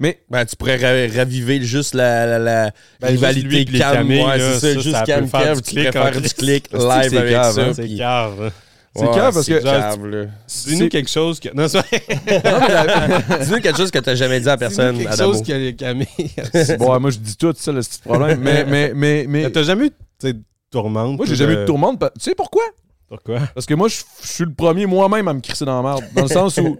Mais 0.00 0.20
Ben, 0.30 0.44
tu 0.44 0.54
pourrais 0.54 0.76
ra- 0.76 1.12
raviver 1.12 1.60
juste 1.62 1.94
la, 1.94 2.24
la, 2.26 2.38
la 2.38 2.72
Ben, 3.00 3.08
rivalité 3.08 3.50
juste 3.50 3.68
lui 3.68 3.72
les. 3.72 3.78
Camille, 3.80 4.22
Ouais, 4.24 4.38
là, 4.38 4.54
c'est 4.58 4.74
ça, 4.74 4.74
ça, 4.74 4.80
juste 4.80 5.04
Kev. 5.04 5.54
du 5.56 5.62
Tu 5.62 5.70
clic 5.74 5.90
pourrais 5.90 5.92
faire 5.92 6.12
du 6.12 6.20
Christ. 6.20 6.36
clic 6.38 6.68
C'est 6.70 6.78
live 6.78 7.10
c'est 7.10 7.16
avec 7.18 7.32
cave, 7.32 7.54
ça. 7.54 7.60
hein. 7.62 7.72
C'est 7.74 7.88
cave. 7.96 8.42
hein. 8.44 8.50
c'est 8.94 9.04
cave 9.06 9.34
parce 9.34 9.46
c'est 9.46 9.60
que. 9.60 10.26
Dis-nous 10.68 10.88
quelque 10.88 11.10
chose 11.10 11.40
que. 11.40 11.48
Non, 11.52 11.66
c'est 11.66 11.78
vrai. 11.78 12.02
Dis-nous 13.44 13.60
quelque 13.60 13.76
chose 13.76 13.90
que 13.90 13.98
t'as 13.98 14.14
jamais 14.14 14.40
dit 14.40 14.48
à 14.48 14.56
personne, 14.56 14.92
Dis-nous 14.96 15.04
quelque 15.08 15.14
Adamo. 15.20 15.32
chose 15.32 15.42
que 15.42 15.70
Camille. 15.72 16.76
Bon, 16.78 17.00
moi, 17.00 17.10
je 17.10 17.18
dis 17.18 17.36
tout 17.36 17.52
ça, 17.56 17.72
le 17.72 17.80
petit 17.80 17.98
problème. 18.04 18.38
Mais, 18.40 18.64
mais, 18.64 18.92
mais, 18.94 19.26
mais. 19.28 19.50
T'as 19.50 19.62
jamais 19.64 19.86
eu 19.86 19.90
de 20.22 20.36
tourmente? 20.70 21.16
Moi, 21.16 21.26
j'ai 21.26 21.34
jamais 21.36 21.54
eu 21.54 21.56
de 21.56 21.64
tourmente. 21.64 21.98
Tu 22.00 22.20
sais 22.20 22.34
pourquoi? 22.36 22.62
Pourquoi? 23.08 23.40
Parce 23.54 23.66
que 23.66 23.74
moi, 23.74 23.88
je 23.88 23.96
suis 24.22 24.44
le 24.44 24.52
premier 24.52 24.86
moi-même 24.86 25.26
à 25.28 25.32
me 25.34 25.40
crisser 25.40 25.64
dans 25.64 25.82
la 25.82 25.88
merde. 25.88 26.04
Dans 26.14 26.22
le 26.22 26.28
sens 26.28 26.56
où. 26.58 26.78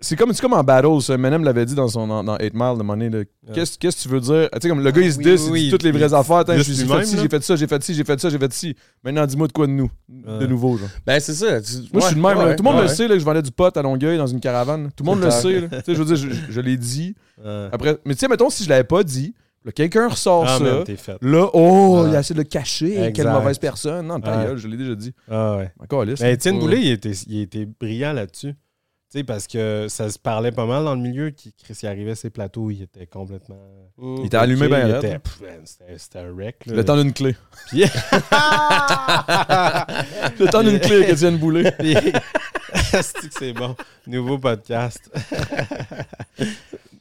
C'est 0.00 0.14
comme, 0.14 0.32
comme 0.32 0.52
en 0.52 0.62
battle, 0.62 1.00
ça. 1.02 1.18
Menem 1.18 1.42
l'avait 1.42 1.66
dit 1.66 1.74
dans 1.74 1.88
son 1.88 2.06
dans, 2.06 2.22
dans 2.22 2.36
8 2.38 2.54
Mile 2.54 3.10
de 3.10 3.18
là. 3.18 3.24
Qu'est-ce 3.52 3.76
qu'est-ce 3.78 3.96
que 3.96 4.02
tu 4.02 4.08
veux 4.08 4.20
dire? 4.20 4.48
Tu 4.52 4.58
sais, 4.62 4.68
comme 4.68 4.82
le 4.82 4.90
gars, 4.92 5.02
il 5.02 5.12
se 5.12 5.18
dit, 5.18 5.60
il 5.64 5.70
toutes 5.72 5.82
les 5.82 5.90
vraies 5.90 6.14
affaires. 6.14 6.44
J'ai 6.46 6.62
fait 6.62 7.04
ci, 7.04 7.18
j'ai 7.18 7.28
fait 7.28 7.42
ça, 7.42 7.56
j'ai 7.56 7.66
fait 7.66 7.82
ci, 7.82 7.94
j'ai 7.94 8.04
fait 8.04 8.20
ça, 8.20 8.30
j'ai 8.30 8.38
fait 8.38 8.52
ci. 8.52 8.76
Maintenant, 9.02 9.26
dis-moi 9.26 9.48
de 9.48 9.52
quoi 9.52 9.66
de 9.66 9.72
nous, 9.72 9.90
de 10.08 10.46
nouveau. 10.46 10.76
Genre. 10.76 10.88
Ben, 11.04 11.18
c'est 11.18 11.34
ça. 11.34 11.46
Moi, 11.92 12.02
je 12.02 12.06
suis 12.06 12.14
de 12.14 12.20
même. 12.20 12.56
Tout 12.56 12.62
le 12.62 12.70
monde 12.70 12.82
le 12.82 12.88
sait 12.88 13.08
là, 13.08 13.14
que 13.14 13.20
je 13.20 13.24
vendais 13.24 13.42
du 13.42 13.50
pot 13.50 13.76
à 13.76 13.82
Longueuil 13.82 14.18
dans 14.18 14.26
une 14.28 14.40
caravane. 14.40 14.90
Tout 14.94 15.02
le 15.02 15.10
monde 15.10 15.20
le 15.22 15.30
sait. 15.30 15.62
là. 15.62 15.68
Tu 15.68 15.76
sais, 15.86 15.94
je 15.94 16.02
veux 16.02 16.14
dire, 16.14 16.30
je, 16.48 16.60
l'ai 16.60 16.76
dit. 16.76 17.16
Après, 17.72 17.98
mais 18.04 18.14
tu 18.14 18.20
sais, 18.20 18.28
mettons, 18.28 18.50
si 18.50 18.62
je 18.62 18.68
l'avais 18.68 18.84
pas 18.84 19.02
dit, 19.02 19.34
quelqu'un 19.74 20.08
ressort 20.08 20.44
Ah, 20.46 20.58
ça. 20.58 20.64
man. 20.64 20.84
Là, 21.22 21.48
oh, 21.54 22.04
il 22.08 22.14
a 22.14 22.20
essayé 22.20 22.34
de 22.36 22.40
le 22.40 22.48
cacher. 22.48 23.10
Quelle 23.12 23.28
mauvaise 23.30 23.58
personne. 23.58 24.06
Non, 24.06 24.20
ta 24.20 24.44
gueule, 24.44 24.58
je 24.58 24.68
l'ai 24.68 24.76
déjà 24.76 24.94
dit. 24.94 25.12
Ah, 25.28 25.56
ouais. 25.56 25.72
Encore 25.80 26.04
liste. 26.04 26.22
Mais 26.22 26.34
Étienne 26.34 26.54
Ouais. 26.54 26.60
Boulay, 26.60 26.80
il 26.82 26.90
était, 26.92 27.10
il 27.26 27.40
était 27.40 27.66
brillant 27.66 28.12
là-dessus. 28.12 28.54
Tu 29.10 29.20
sais, 29.20 29.24
parce 29.24 29.46
que 29.46 29.86
ça 29.88 30.10
se 30.10 30.18
parlait 30.18 30.52
pas 30.52 30.66
mal 30.66 30.84
dans 30.84 30.94
le 30.94 31.00
milieu. 31.00 31.30
Qui, 31.30 31.54
Chris, 31.54 31.78
il 31.82 31.86
arrivait 31.88 32.10
à 32.10 32.14
ses 32.14 32.28
plateaux, 32.28 32.70
il 32.70 32.82
était 32.82 33.06
complètement. 33.06 33.56
Il 34.18 34.26
était 34.26 34.36
allumé 34.36 34.68
bien 34.68 35.00
raide. 35.00 35.20
C'était 35.96 36.18
un 36.18 36.30
wreck. 36.30 36.66
là. 36.66 36.74
Le 36.74 36.84
temps 36.84 36.96
d'une 36.98 37.14
clé. 37.14 37.34
Puis- 37.68 37.80
Le 40.38 40.50
temps 40.50 40.62
d'une 40.62 40.78
clé 40.78 40.96
avec 40.96 41.08
Étienne 41.10 41.38
Boulay. 41.38 41.72
Puis- 41.78 41.96
Est-ce 42.92 43.14
que 43.14 43.26
c'est 43.30 43.52
bon? 43.54 43.74
Nouveau 44.06 44.38
podcast. 44.38 45.10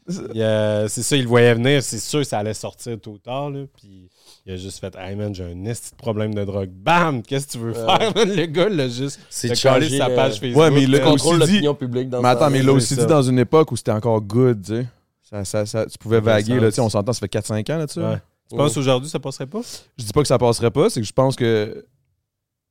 Euh, 0.10 0.88
c'est 0.88 1.04
ça, 1.04 1.18
il 1.18 1.24
le 1.24 1.28
voyait 1.28 1.54
venir. 1.54 1.84
C'est 1.84 2.00
sûr 2.00 2.20
que 2.20 2.26
ça 2.26 2.40
allait 2.40 2.54
sortir 2.54 2.98
tôt 3.02 3.12
ou 3.12 3.18
tard. 3.18 3.50
Là, 3.50 3.66
puis 3.78 4.10
il 4.48 4.54
a 4.54 4.56
juste 4.56 4.80
fait 4.80 4.96
Hey 4.96 5.16
man, 5.16 5.36
j'ai 5.36 5.44
un 5.44 5.66
esti 5.66 5.92
de 5.92 5.98
problème 5.98 6.34
de 6.34 6.46
drogue. 6.46 6.70
Bam! 6.70 7.22
Qu'est-ce 7.22 7.48
que 7.48 7.52
tu 7.52 7.58
veux 7.58 7.74
faire? 7.74 8.14
Le 8.16 8.46
gars, 8.46 8.70
il 8.72 8.80
a 8.80 8.88
juste. 8.88 9.20
C'est 9.30 9.62
collé 9.62 9.98
sa 9.98 10.08
euh, 10.08 10.16
page 10.16 10.40
Facebook. 10.40 10.62
Ouais, 10.64 10.72
mais 10.72 10.84
il 10.84 11.02
Contrôle 11.02 11.36
aussi 11.42 11.46
dit- 11.48 11.52
l'opinion 11.58 11.76
publique 11.76 12.10
dans 12.10 12.22
Mais 12.22 12.30
attends, 12.30 12.50
mais 12.50 12.60
il 12.60 12.66
l'a 12.66 12.72
aussi 12.72 12.96
dit 12.96 13.06
dans 13.06 13.22
une 13.22 13.40
époque 13.40 13.72
où 13.74 13.76
c'était 13.76 13.92
encore 13.92 14.22
good, 14.22 14.62
tu 14.64 14.74
sais. 14.74 14.88
Ça, 15.22 15.44
ça, 15.44 15.66
ça- 15.66 15.86
tu 15.86 15.98
pouvais 15.98 16.22
vaguer, 16.22 16.54
là, 16.56 16.60
sens. 16.62 16.70
tu 16.70 16.76
sais, 16.76 16.82
on 16.82 16.90
s'entend, 16.90 17.12
ça 17.12 17.20
fait 17.20 17.28
4-5 17.28 17.70
ans 17.74 17.78
là-dessus. 17.78 18.00
Ouais. 18.00 18.22
Tu 18.50 18.56
penses 18.56 18.78
aujourd'hui, 18.78 19.10
ça 19.10 19.20
passerait 19.20 19.48
pas? 19.48 19.60
Je 19.98 20.06
dis 20.06 20.14
pas 20.14 20.22
que 20.22 20.28
ça 20.30 20.38
passerait 20.38 20.72
pas, 20.72 20.90
c'est 20.90 21.02
que 21.02 21.06
je 21.08 21.12
pense 21.12 21.36
que 21.36 21.86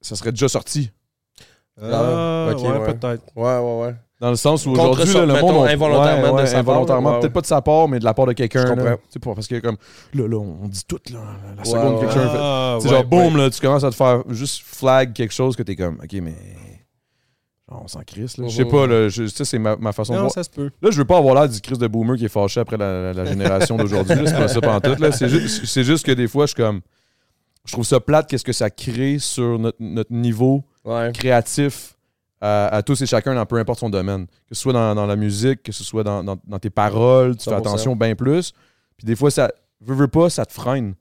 ça 0.01 0.17
serait 0.17 0.33
déjà 0.33 0.49
sorti. 0.49 0.91
Ah, 1.79 2.49
ok, 2.53 2.63
ouais, 2.63 2.71
ouais. 2.79 2.95
peut-être. 2.95 3.23
Ouais, 3.37 3.59
ouais, 3.59 3.87
ouais. 3.87 3.95
Dans 4.19 4.31
le 4.31 4.37
sens 4.37 4.65
où 4.65 4.71
aujourd'hui, 4.71 5.13
le 5.13 5.27
mettons, 5.27 5.47
monde. 5.53 5.57
on- 5.57 5.65
involontairement 5.65 6.33
ouais, 6.33 6.43
de 6.45 6.49
part, 6.51 6.57
involontairement, 6.59 7.13
ouais. 7.13 7.21
peut-être 7.21 7.33
pas 7.35 7.41
de 7.43 7.47
sa 7.47 7.61
part, 7.61 7.87
mais 7.87 7.99
de 7.99 8.05
la 8.05 8.15
part 8.15 8.25
de 8.27 8.33
quelqu'un. 8.33 8.65
Tu 9.13 9.19
pas- 9.21 9.35
Parce 9.35 9.47
que, 9.47 9.59
comme, 9.61 9.77
là, 10.15 10.27
là, 10.27 10.37
on 10.39 10.69
dit 10.69 10.83
tout, 10.89 10.99
là, 11.13 11.19
la 11.57 11.65
seconde 11.65 12.01
que 12.01 12.07
ouais. 12.07 12.13
quelqu'un 12.15 12.29
fait. 12.31 12.39
Ah, 12.41 12.79
C'est 12.81 12.89
ouais, 12.89 12.95
genre, 12.95 13.05
boum, 13.05 13.37
là, 13.37 13.51
tu 13.51 13.61
commences 13.61 13.85
à 13.85 13.91
te 13.91 13.95
faire 13.95 14.23
juste 14.31 14.63
flag 14.65 15.13
quelque 15.13 15.35
chose 15.35 15.55
que 15.55 15.63
t'es 15.63 15.77
comme, 15.77 15.97
ok, 16.03 16.13
mais. 16.23 16.35
Genre, 17.69 17.83
on 17.85 17.89
s'en 17.89 18.01
crisse, 18.07 18.39
là. 18.39 18.49
Je 18.49 18.57
sais 18.57 18.65
pas, 18.65 18.87
là. 18.87 19.09
je- 19.11 19.27
c'est 19.27 19.59
ma, 19.59 19.77
ma 19.77 19.93
façon 19.93 20.13
de 20.15 20.17
Non, 20.19 20.23
voir. 20.25 20.33
ça 20.33 20.45
se 20.45 20.51
peut. 20.51 20.71
Là, 20.81 20.91
je 20.91 20.97
veux 20.97 21.05
pas 21.05 21.19
avoir 21.19 21.35
l'air 21.35 21.49
du 21.49 21.61
Chris 21.61 21.77
de 21.77 21.87
boomer 21.87 22.17
qui 22.17 22.25
est 22.25 22.29
fâché 22.29 22.61
après 22.61 22.77
la, 22.79 23.03
la- 23.03 23.13
la 23.13 23.25
génération 23.27 23.77
d'aujourd'hui. 23.77 24.15
là. 24.17 24.27
C'est 24.27 24.37
pas 24.39 24.49
ça 24.49 24.61
pantoute, 24.63 25.01
là. 25.01 25.13
C'est 25.13 25.29
juste, 25.29 25.67
c'est 25.67 25.85
juste 25.85 26.07
que 26.07 26.13
des 26.13 26.29
fois, 26.29 26.45
je 26.47 26.53
suis 26.55 26.63
comme. 26.63 26.81
Je 27.67 27.73
trouve 27.73 27.85
ça 27.85 27.99
plate, 27.99 28.29
qu'est-ce 28.31 28.45
que 28.45 28.53
ça 28.53 28.71
crée 28.71 29.19
sur 29.19 29.59
notre, 29.59 29.77
notre 29.81 30.13
niveau 30.13 30.63
Ouais. 30.85 31.11
créatif 31.13 31.96
à, 32.47 32.69
à 32.77 32.83
tous 32.83 33.01
et 33.03 33.07
chacun 33.07 33.35
dans 33.35 33.47
peu 33.47 33.57
importe 33.59 33.81
son 33.81 33.91
domaine. 33.91 34.27
Que 34.49 34.55
ce 34.55 34.61
soit 34.63 34.73
dans, 34.73 34.95
dans 34.95 35.07
la 35.07 35.17
musique, 35.17 35.63
que 35.63 35.73
ce 35.73 35.83
soit 35.85 36.05
dans, 36.05 36.23
dans- 36.25 36.39
dans 36.47 36.59
tes 36.59 36.71
paroles, 36.71 37.37
tu 37.37 37.45
fais 37.45 37.51
100%. 37.51 37.59
attention 37.59 37.97
bien 37.97 38.15
plus. 38.15 38.53
Puis 38.97 39.07
des 39.07 39.17
fois, 39.17 39.31
ça 39.31 39.51
veux, 39.81 39.95
veux 39.95 40.09
pas, 40.09 40.31
ça 40.31 40.47
te 40.47 40.53
freine. 40.53 40.95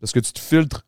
Parce 0.00 0.12
que 0.12 0.20
tu 0.20 0.32
te 0.32 0.40
filtres. 0.40 0.84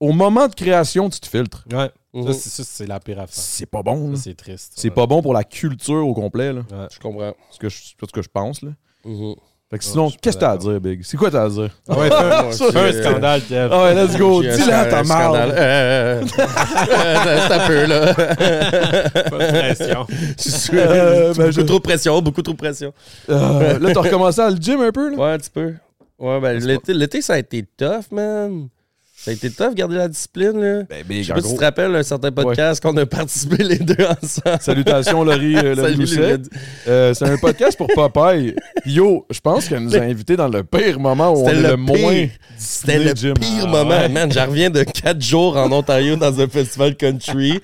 Au 0.00 0.12
moment 0.12 0.48
de 0.48 0.54
création, 0.54 1.08
tu 1.08 1.20
te 1.20 1.28
filtres. 1.28 1.64
Ouais. 1.72 1.90
Mhm. 2.12 2.26
Ça, 2.26 2.32
c'est- 2.34 2.50
ça, 2.50 2.64
c'est 2.64 2.86
la 2.86 2.98
pire 3.00 3.20
affaire. 3.20 3.34
C'est 3.34 3.66
pas 3.66 3.82
bon. 3.82 4.16
c'est 4.16 4.34
triste. 4.34 4.72
C'est 4.76 4.88
Ouais. 4.88 4.94
pas 4.94 5.06
bon 5.06 5.22
pour 5.22 5.32
la 5.32 5.44
culture 5.44 6.06
au 6.06 6.12
complet. 6.14 6.52
Là. 6.52 6.60
Ouais. 6.70 6.86
Je 6.92 6.98
comprends. 6.98 7.32
C'est 7.50 7.54
ce 7.54 7.58
que 7.60 7.68
je, 7.68 7.82
ce 8.06 8.12
que 8.12 8.22
je 8.22 8.28
pense. 8.28 8.62
Là. 8.62 8.70
Mhm. 9.04 9.34
Fait 9.72 9.78
que 9.78 9.84
Ouais, 9.84 9.90
sinon, 9.90 10.10
qu'est-ce 10.20 10.36
que 10.36 10.40
t'as 10.42 10.50
à 10.50 10.56
dire, 10.58 10.78
Big? 10.82 11.00
C'est 11.02 11.16
quoi 11.16 11.30
t'as 11.30 11.44
à 11.44 11.48
dire? 11.48 11.70
Ah 11.88 11.96
ouais, 11.98 12.08
fais 12.10 12.14
un, 12.14 12.42
Moi, 12.42 12.52
fais 12.52 12.78
un 12.78 12.92
c'est- 12.92 13.02
scandale, 13.02 13.40
Kev. 13.48 13.68
Ah 13.72 13.82
ouais, 13.84 13.94
let's 13.94 14.16
go. 14.18 14.42
Dis-la 14.42 14.54
sc- 14.84 14.90
ta 14.90 14.98
un 14.98 15.04
scandale. 15.04 15.48
marde. 15.48 15.54
Euh, 15.56 16.22
C'est 16.36 17.54
un 17.54 17.66
peu, 17.66 17.86
là. 17.86 18.14
Pas 18.14 19.38
de 19.38 19.58
pression. 19.58 20.06
Je 20.38 20.50
suis- 20.50 20.78
Euh, 20.78 21.32
ben, 21.32 21.46
beaucoup 21.46 21.52
je- 21.52 21.60
trop 21.62 21.78
de 21.78 21.82
pression, 21.82 22.20
beaucoup 22.20 22.42
trop 22.42 22.52
de 22.52 22.58
pression. 22.58 22.92
Euh, 23.30 23.78
là, 23.78 23.94
t'as 23.94 24.00
recommencé 24.02 24.40
à 24.42 24.50
le 24.50 24.56
gym 24.56 24.80
un 24.82 24.92
peu? 24.92 25.10
Là? 25.10 25.16
Ouais, 25.16 25.32
un 25.32 25.38
petit 25.38 25.50
peu. 25.50 25.72
Ouais, 26.18 26.38
ben, 26.40 26.58
l'été, 26.62 26.92
l'été, 26.92 27.22
ça 27.22 27.32
a 27.32 27.38
été 27.38 27.64
tough, 27.78 28.10
man. 28.10 28.68
Ça 29.24 29.30
a 29.30 29.34
été 29.34 29.50
tough, 29.50 29.72
garder 29.76 29.94
la 29.94 30.08
discipline, 30.08 30.60
là. 30.60 30.82
Ben, 30.90 31.04
Je 31.08 31.22
sais 31.28 31.32
pas 31.32 31.40
si 31.42 31.50
tu 31.52 31.56
te 31.56 31.62
rappelles 31.64 31.94
un 31.94 32.02
certain 32.02 32.32
podcast 32.32 32.82
qu'on 32.82 32.96
a 32.96 33.06
participé 33.06 33.62
les 33.62 33.78
deux 33.78 34.04
ensemble. 34.04 34.58
Salutations, 34.60 35.22
Laurie, 35.24 35.56
euh, 35.58 35.76
Salut, 35.76 36.40
Euh, 36.88 37.14
c'est 37.14 37.26
un 37.28 37.36
podcast 37.36 37.78
pour 37.78 37.86
Popeye. 37.86 38.56
Yo, 38.84 39.24
je 39.30 39.38
pense 39.38 39.68
qu'elle 39.68 39.84
nous 39.84 39.94
a 39.94 40.00
invités 40.00 40.34
dans 40.36 40.48
le 40.48 40.64
pire 40.64 40.98
moment 40.98 41.30
où 41.32 41.44
on 41.44 41.48
est 41.50 41.54
le, 41.54 41.68
le 41.68 41.76
moins. 41.76 42.26
C'était 42.56 42.98
le 42.98 43.14
pire 43.14 43.62
Ah, 43.62 43.66
moment, 43.68 43.90
ouais. 43.90 44.08
man. 44.08 44.32
J'en 44.32 44.46
reviens 44.46 44.70
de 44.70 44.82
quatre 44.82 45.22
jours 45.22 45.56
en 45.56 45.70
Ontario 45.70 46.16
dans 46.16 46.40
un 46.40 46.48
festival 46.48 46.96
country. 46.96 47.60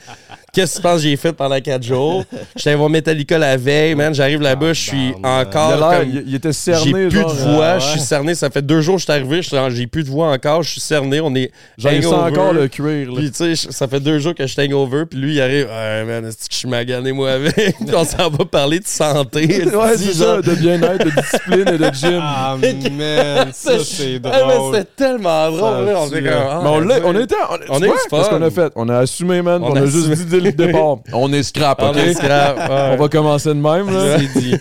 Qu'est-ce 0.59 0.73
que 0.73 0.77
tu 0.79 0.83
penses 0.83 0.97
que 0.97 1.03
j'ai 1.09 1.17
fait 1.17 1.33
pendant 1.33 1.61
quatre 1.61 1.83
jours? 1.85 2.25
J'étais 2.57 2.75
voir 2.75 2.91
Metallica 2.91 3.39
la 3.39 3.57
veille, 3.57 3.95
man. 3.95 4.13
J'arrive 4.13 4.41
là-bas, 4.41 4.73
je 4.73 4.81
suis 4.81 5.15
Ah, 5.23 5.45
Il, 5.45 5.49
encore 5.49 5.91
comme... 6.01 6.09
il- 6.09 6.25
il 6.27 6.35
était 6.35 6.49
J'ai 6.49 6.53
cerné. 6.53 7.09
plus 7.09 7.21
genre, 7.21 7.33
de 7.33 7.39
voix, 7.41 7.65
euh, 7.65 7.79
je 7.81 7.87
suis 7.91 8.01
cerné. 8.01 8.35
Ça 8.35 8.51
fait 8.51 8.63
deux 8.63 8.81
jours 8.81 8.97
que 8.97 9.01
je 9.01 9.05
suis 9.05 9.13
arrivé, 9.13 9.41
j'ai 9.71 9.87
plus 9.87 10.03
de 10.03 10.09
voix 10.11 10.33
encore, 10.33 10.63
je 10.65 10.71
suis 10.71 10.81
cerné. 10.81 11.21
On 11.21 11.33
est 11.35 11.53
sent 11.79 11.89
hangover. 11.89 12.07
encore 12.41 12.53
le 12.53 12.67
cuir. 12.69 13.09
là. 13.13 13.17
Puis, 13.17 13.31
tu 13.31 13.55
sais, 13.57 13.71
ça 13.71 13.87
fait 13.87 14.01
deux 14.01 14.19
jours 14.19 14.35
que 14.35 14.47
je 14.47 14.53
suis 14.53 14.63
hangover, 14.63 15.05
puis 15.07 15.19
lui, 15.21 15.35
il 15.35 15.41
arrive, 15.41 15.69
man, 15.69 16.25
est-ce 16.27 16.39
que 16.39 16.53
je 16.53 16.57
suis 16.57 16.69
magané, 16.69 17.13
moi, 17.13 17.31
avec? 17.33 17.77
On 17.95 18.05
s'en 18.05 18.29
va 18.29 18.45
parler 18.45 18.81
de 18.81 18.87
santé. 18.87 19.65
ouais, 19.65 19.97
c'est 19.97 20.15
ça, 20.15 20.43
de 20.43 20.55
bien-être, 20.55 21.05
de 21.05 21.11
discipline 21.21 21.69
et 21.69 21.79
de 21.79 21.95
gym. 21.95 22.21
Ah, 22.21 22.57
man, 22.61 23.49
ça, 23.53 23.73
c'est 23.85 24.21
Ah, 24.25 24.41
drôle. 24.41 24.75
C'était 24.75 24.89
tellement 24.97 25.51
drôle, 25.51 25.87
là. 25.87 25.95
On 26.01 26.07
était 26.09 26.21
là. 26.23 26.33
comme, 26.33 26.43
ah, 26.51 26.61
Mais 26.65 26.69
on, 26.71 26.81
l'a- 26.81 26.95
ouais. 26.97 27.03
on 27.05 27.21
était. 27.21 27.35
On, 27.49 27.75
On 27.75 27.79
tu 27.79 27.85
a 27.85 27.87
eu 27.87 27.91
vois, 27.91 27.97
du 27.97 28.09
fun. 28.11 28.17
Qu'est-ce 28.19 28.31
qu'on 28.31 28.43
a 28.43 28.51
fait? 28.51 28.73
On 28.77 28.89
a 28.89 28.99
assumé, 28.99 29.43
man. 29.43 29.63
On, 29.63 29.71
On 29.73 29.77
a, 29.77 29.81
a 29.83 29.87
juste 29.87 30.09
dit 30.11 30.41
départ. 30.57 30.97
On 31.13 31.33
est 31.33 31.43
scrap, 31.43 31.81
On 31.83 31.91
OK? 31.91 31.97
est 31.97 32.15
scrap, 32.15 32.57
ouais. 32.57 32.91
On 32.93 32.97
va 32.97 33.09
commencer 33.09 33.49
de 33.49 33.55
même, 33.55 33.91
là. 33.93 34.19
C'est 34.19 34.41
dit. 34.41 34.55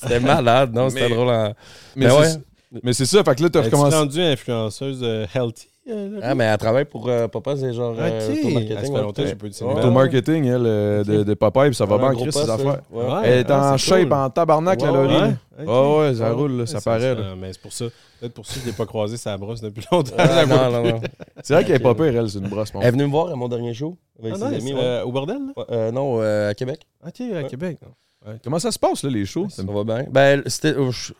C'était 0.00 0.20
malade, 0.20 0.72
non? 0.74 0.88
C'était 0.90 1.08
drôle. 1.08 1.28
en- 1.28 1.54
Mais 1.96 2.06
Mais 2.06 2.08
c'est- 2.10 2.16
ouais. 2.36 2.42
Mais 2.82 2.92
c'est 2.94 3.04
ça, 3.06 3.22
fait 3.22 3.34
que 3.34 3.42
là, 3.42 3.50
t'as 3.50 3.60
Es-tu 3.60 3.68
recommencé. 3.74 3.96
rendu 3.96 4.20
influenceuse 4.22 5.00
euh, 5.02 5.26
healthy? 5.34 5.66
Euh? 5.88 6.20
Ah, 6.22 6.34
mais 6.34 6.44
elle 6.44 6.58
travaille 6.58 6.84
pour 6.84 7.08
euh, 7.08 7.26
Papa, 7.28 7.56
c'est 7.56 7.72
genre. 7.72 7.94
euh, 7.98 8.02
Ah, 8.18 8.20
ça 8.20 8.32
fait 8.32 8.44
ouais. 8.88 9.00
longtemps 9.00 9.22
que 9.22 9.28
j'ai 9.28 9.34
pas 9.34 9.46
eu 9.46 9.50
de 9.50 9.54
Ouais. 9.54 9.72
cinéma. 9.74 9.84
Au 9.86 9.90
marketing, 9.90 10.44
elle, 10.46 10.66
euh, 10.66 11.04
de, 11.04 11.22
de 11.24 11.34
Popeye, 11.34 11.66
puis 11.70 11.74
ça 11.74 11.84
va 11.86 11.94
Elle 11.96 12.00
bien 12.00 12.10
en 12.10 12.24
poste, 12.24 12.38
ses 12.44 12.50
affaires. 12.50 12.80
Ouais. 12.90 13.04
Ouais. 13.04 13.20
Elle 13.24 13.38
est 13.40 13.50
Ah, 13.50 13.72
en 13.74 13.78
c'est 13.78 13.84
shape, 13.88 14.02
cool. 14.04 14.12
en 14.12 14.30
tabarnak, 14.30 14.80
la 14.80 14.92
Ouais, 14.92 14.96
Laurie. 15.08 15.32
Ouais, 16.08 16.14
ça 16.14 16.32
roule, 16.32 16.52
là, 16.52 16.60
Ouais, 16.60 16.66
ça 16.66 16.80
paraît. 16.80 17.14
ça, 17.14 17.20
là. 17.20 17.34
Mais 17.40 17.52
c'est 17.52 17.60
pour 17.62 17.72
ça. 17.72 17.84
Peut-être 18.20 18.34
pour 18.34 18.46
ça 18.46 18.54
que 18.54 18.60
je 18.60 18.66
l'ai 18.66 18.72
pas 18.72 18.86
croisé 18.86 19.16
sa 19.16 19.36
brosse 19.36 19.60
depuis 19.60 19.84
longtemps. 19.90 20.14
Ah, 20.16 20.46
non, 20.46 20.70
non, 20.70 20.82
non. 20.92 21.00
C'est 21.42 21.54
vrai 21.54 21.64
qu'elle 21.64 21.76
est 21.76 21.78
pas 21.80 21.94
pire, 21.94 22.04
elle, 22.16 22.30
c'est 22.30 22.38
une 22.38 22.48
brosse. 22.48 22.70
Elle 22.80 22.86
est 22.86 22.90
venue 22.92 23.04
me 23.06 23.10
voir 23.10 23.32
à 23.32 23.34
mon 23.34 23.48
dernier 23.48 23.74
show 23.74 23.96
avec 24.22 24.34
Ah, 24.36 24.48
ses 24.50 24.54
amis. 24.56 24.74
Euh, 24.76 25.02
au 25.02 25.10
bordel? 25.10 25.38
euh, 25.70 25.90
non, 25.90 26.18
euh, 26.22 26.50
à 26.50 26.54
Québec. 26.54 26.82
Ok, 27.04 27.20
à 27.36 27.42
Québec. 27.42 27.78
Comment 28.44 28.58
ça 28.58 28.70
se 28.70 28.78
passe, 28.78 29.02
là, 29.02 29.10
les 29.10 29.24
shows? 29.24 29.48
Ça 29.50 29.62
va 29.64 29.84
bien. 29.84 30.04
Ben, 30.10 30.42
c'était, 30.46 30.74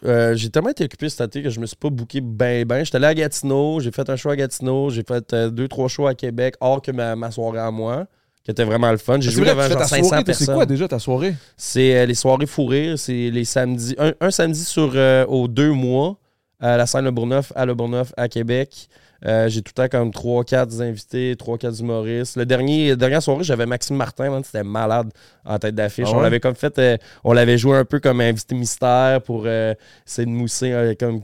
euh, 0.05 0.35
j'ai 0.37 0.51
tellement 0.51 0.71
été 0.71 0.85
occupé 0.85 1.09
cet 1.09 1.21
été 1.23 1.43
que 1.43 1.51
je 1.51 1.59
me 1.59 1.67
suis 1.67 1.77
pas 1.77 1.91
booké 1.91 2.21
ben 2.21 2.65
ben. 2.65 2.85
J'étais 2.85 2.97
allé 2.97 3.07
à 3.07 3.15
Gatineau, 3.15 3.81
j'ai 3.81 3.91
fait 3.91 4.09
un 4.09 4.17
show 4.17 4.31
à 4.31 4.37
Gatineau, 4.37 4.91
j'ai 4.91 5.03
fait 5.03 5.33
euh, 5.33 5.51
deux, 5.51 5.67
trois 5.69 5.89
shows 5.89 6.07
à 6.07 6.15
Québec, 6.15 6.55
hors 6.61 6.81
que 6.81 6.93
ma, 6.93 7.17
ma 7.17 7.31
soirée 7.31 7.59
à 7.59 7.71
moi, 7.71 8.07
qui 8.45 8.51
était 8.53 8.65
vraiment 8.65 8.91
le 8.91 8.99
fun. 8.99 9.21
J'ai 9.21 9.31
joué 9.31 9.47
devant 9.47 9.63
tu 9.63 9.69
fais 9.69 9.73
genre 9.73 9.83
ta 9.83 9.89
500 9.89 10.05
soirée, 10.09 10.25
toi, 10.25 10.35
c'est 10.35 10.39
personnes. 10.39 10.55
quoi 10.55 10.67
déjà 10.67 10.89
ta 10.89 10.99
soirée? 10.99 11.35
C'est 11.57 11.97
euh, 11.97 12.07
les 12.07 12.15
soirées 12.15 12.47
fou 12.47 12.67
rire, 12.67 12.99
c'est 12.99 13.31
les 13.31 13.45
samedis. 13.45 13.97
Un, 13.99 14.13
un 14.21 14.31
samedi 14.31 14.65
sur 14.65 14.95
aux 15.29 15.49
deux 15.49 15.73
mois 15.73 16.17
à 16.61 16.77
la 16.77 16.87
scène 16.87 17.05
Le 17.05 17.11
Bourgneuf, 17.11 17.53
à 17.57 17.67
Le 17.67 17.75
Bourgneuf, 17.75 18.13
à 18.17 18.29
Québec. 18.29 18.89
Euh, 19.25 19.49
j'ai 19.49 19.63
tout 19.63 19.73
le 19.77 19.89
temps 19.89 19.89
comme 19.89 20.11
3-4 20.11 20.83
invités, 20.83 21.35
3-4 21.35 21.81
humoristes. 21.81 22.37
Le 22.37 22.47
dernier, 22.47 22.91
la 22.91 22.97
dernière 22.97 23.23
soirée, 23.23 23.45
j'avais 23.45 23.67
Maxime 23.67 23.97
Martin, 23.97 24.31
man, 24.31 24.43
c'était 24.43 24.65
malade 24.65 25.11
en 25.45 25.59
tête 25.59 25.75
d'affiche. 25.75 26.09
Ah 26.11 26.17
On 26.17 26.21
l'avait 26.21 26.41
comme 26.41 26.55
fait, 26.55 26.79
euh, 26.79 26.97
on 27.25 27.33
l'avait 27.33 27.59
joué 27.59 27.77
un 27.77 27.85
peu 27.85 28.01
comme 28.01 28.21
invité 28.21 28.55
mystère 28.55 29.23
pour 29.23 29.45
euh, 29.47 29.75
essayer 30.07 30.27
de 30.27 30.33
mousser, 30.33 30.97
comme 30.99 31.21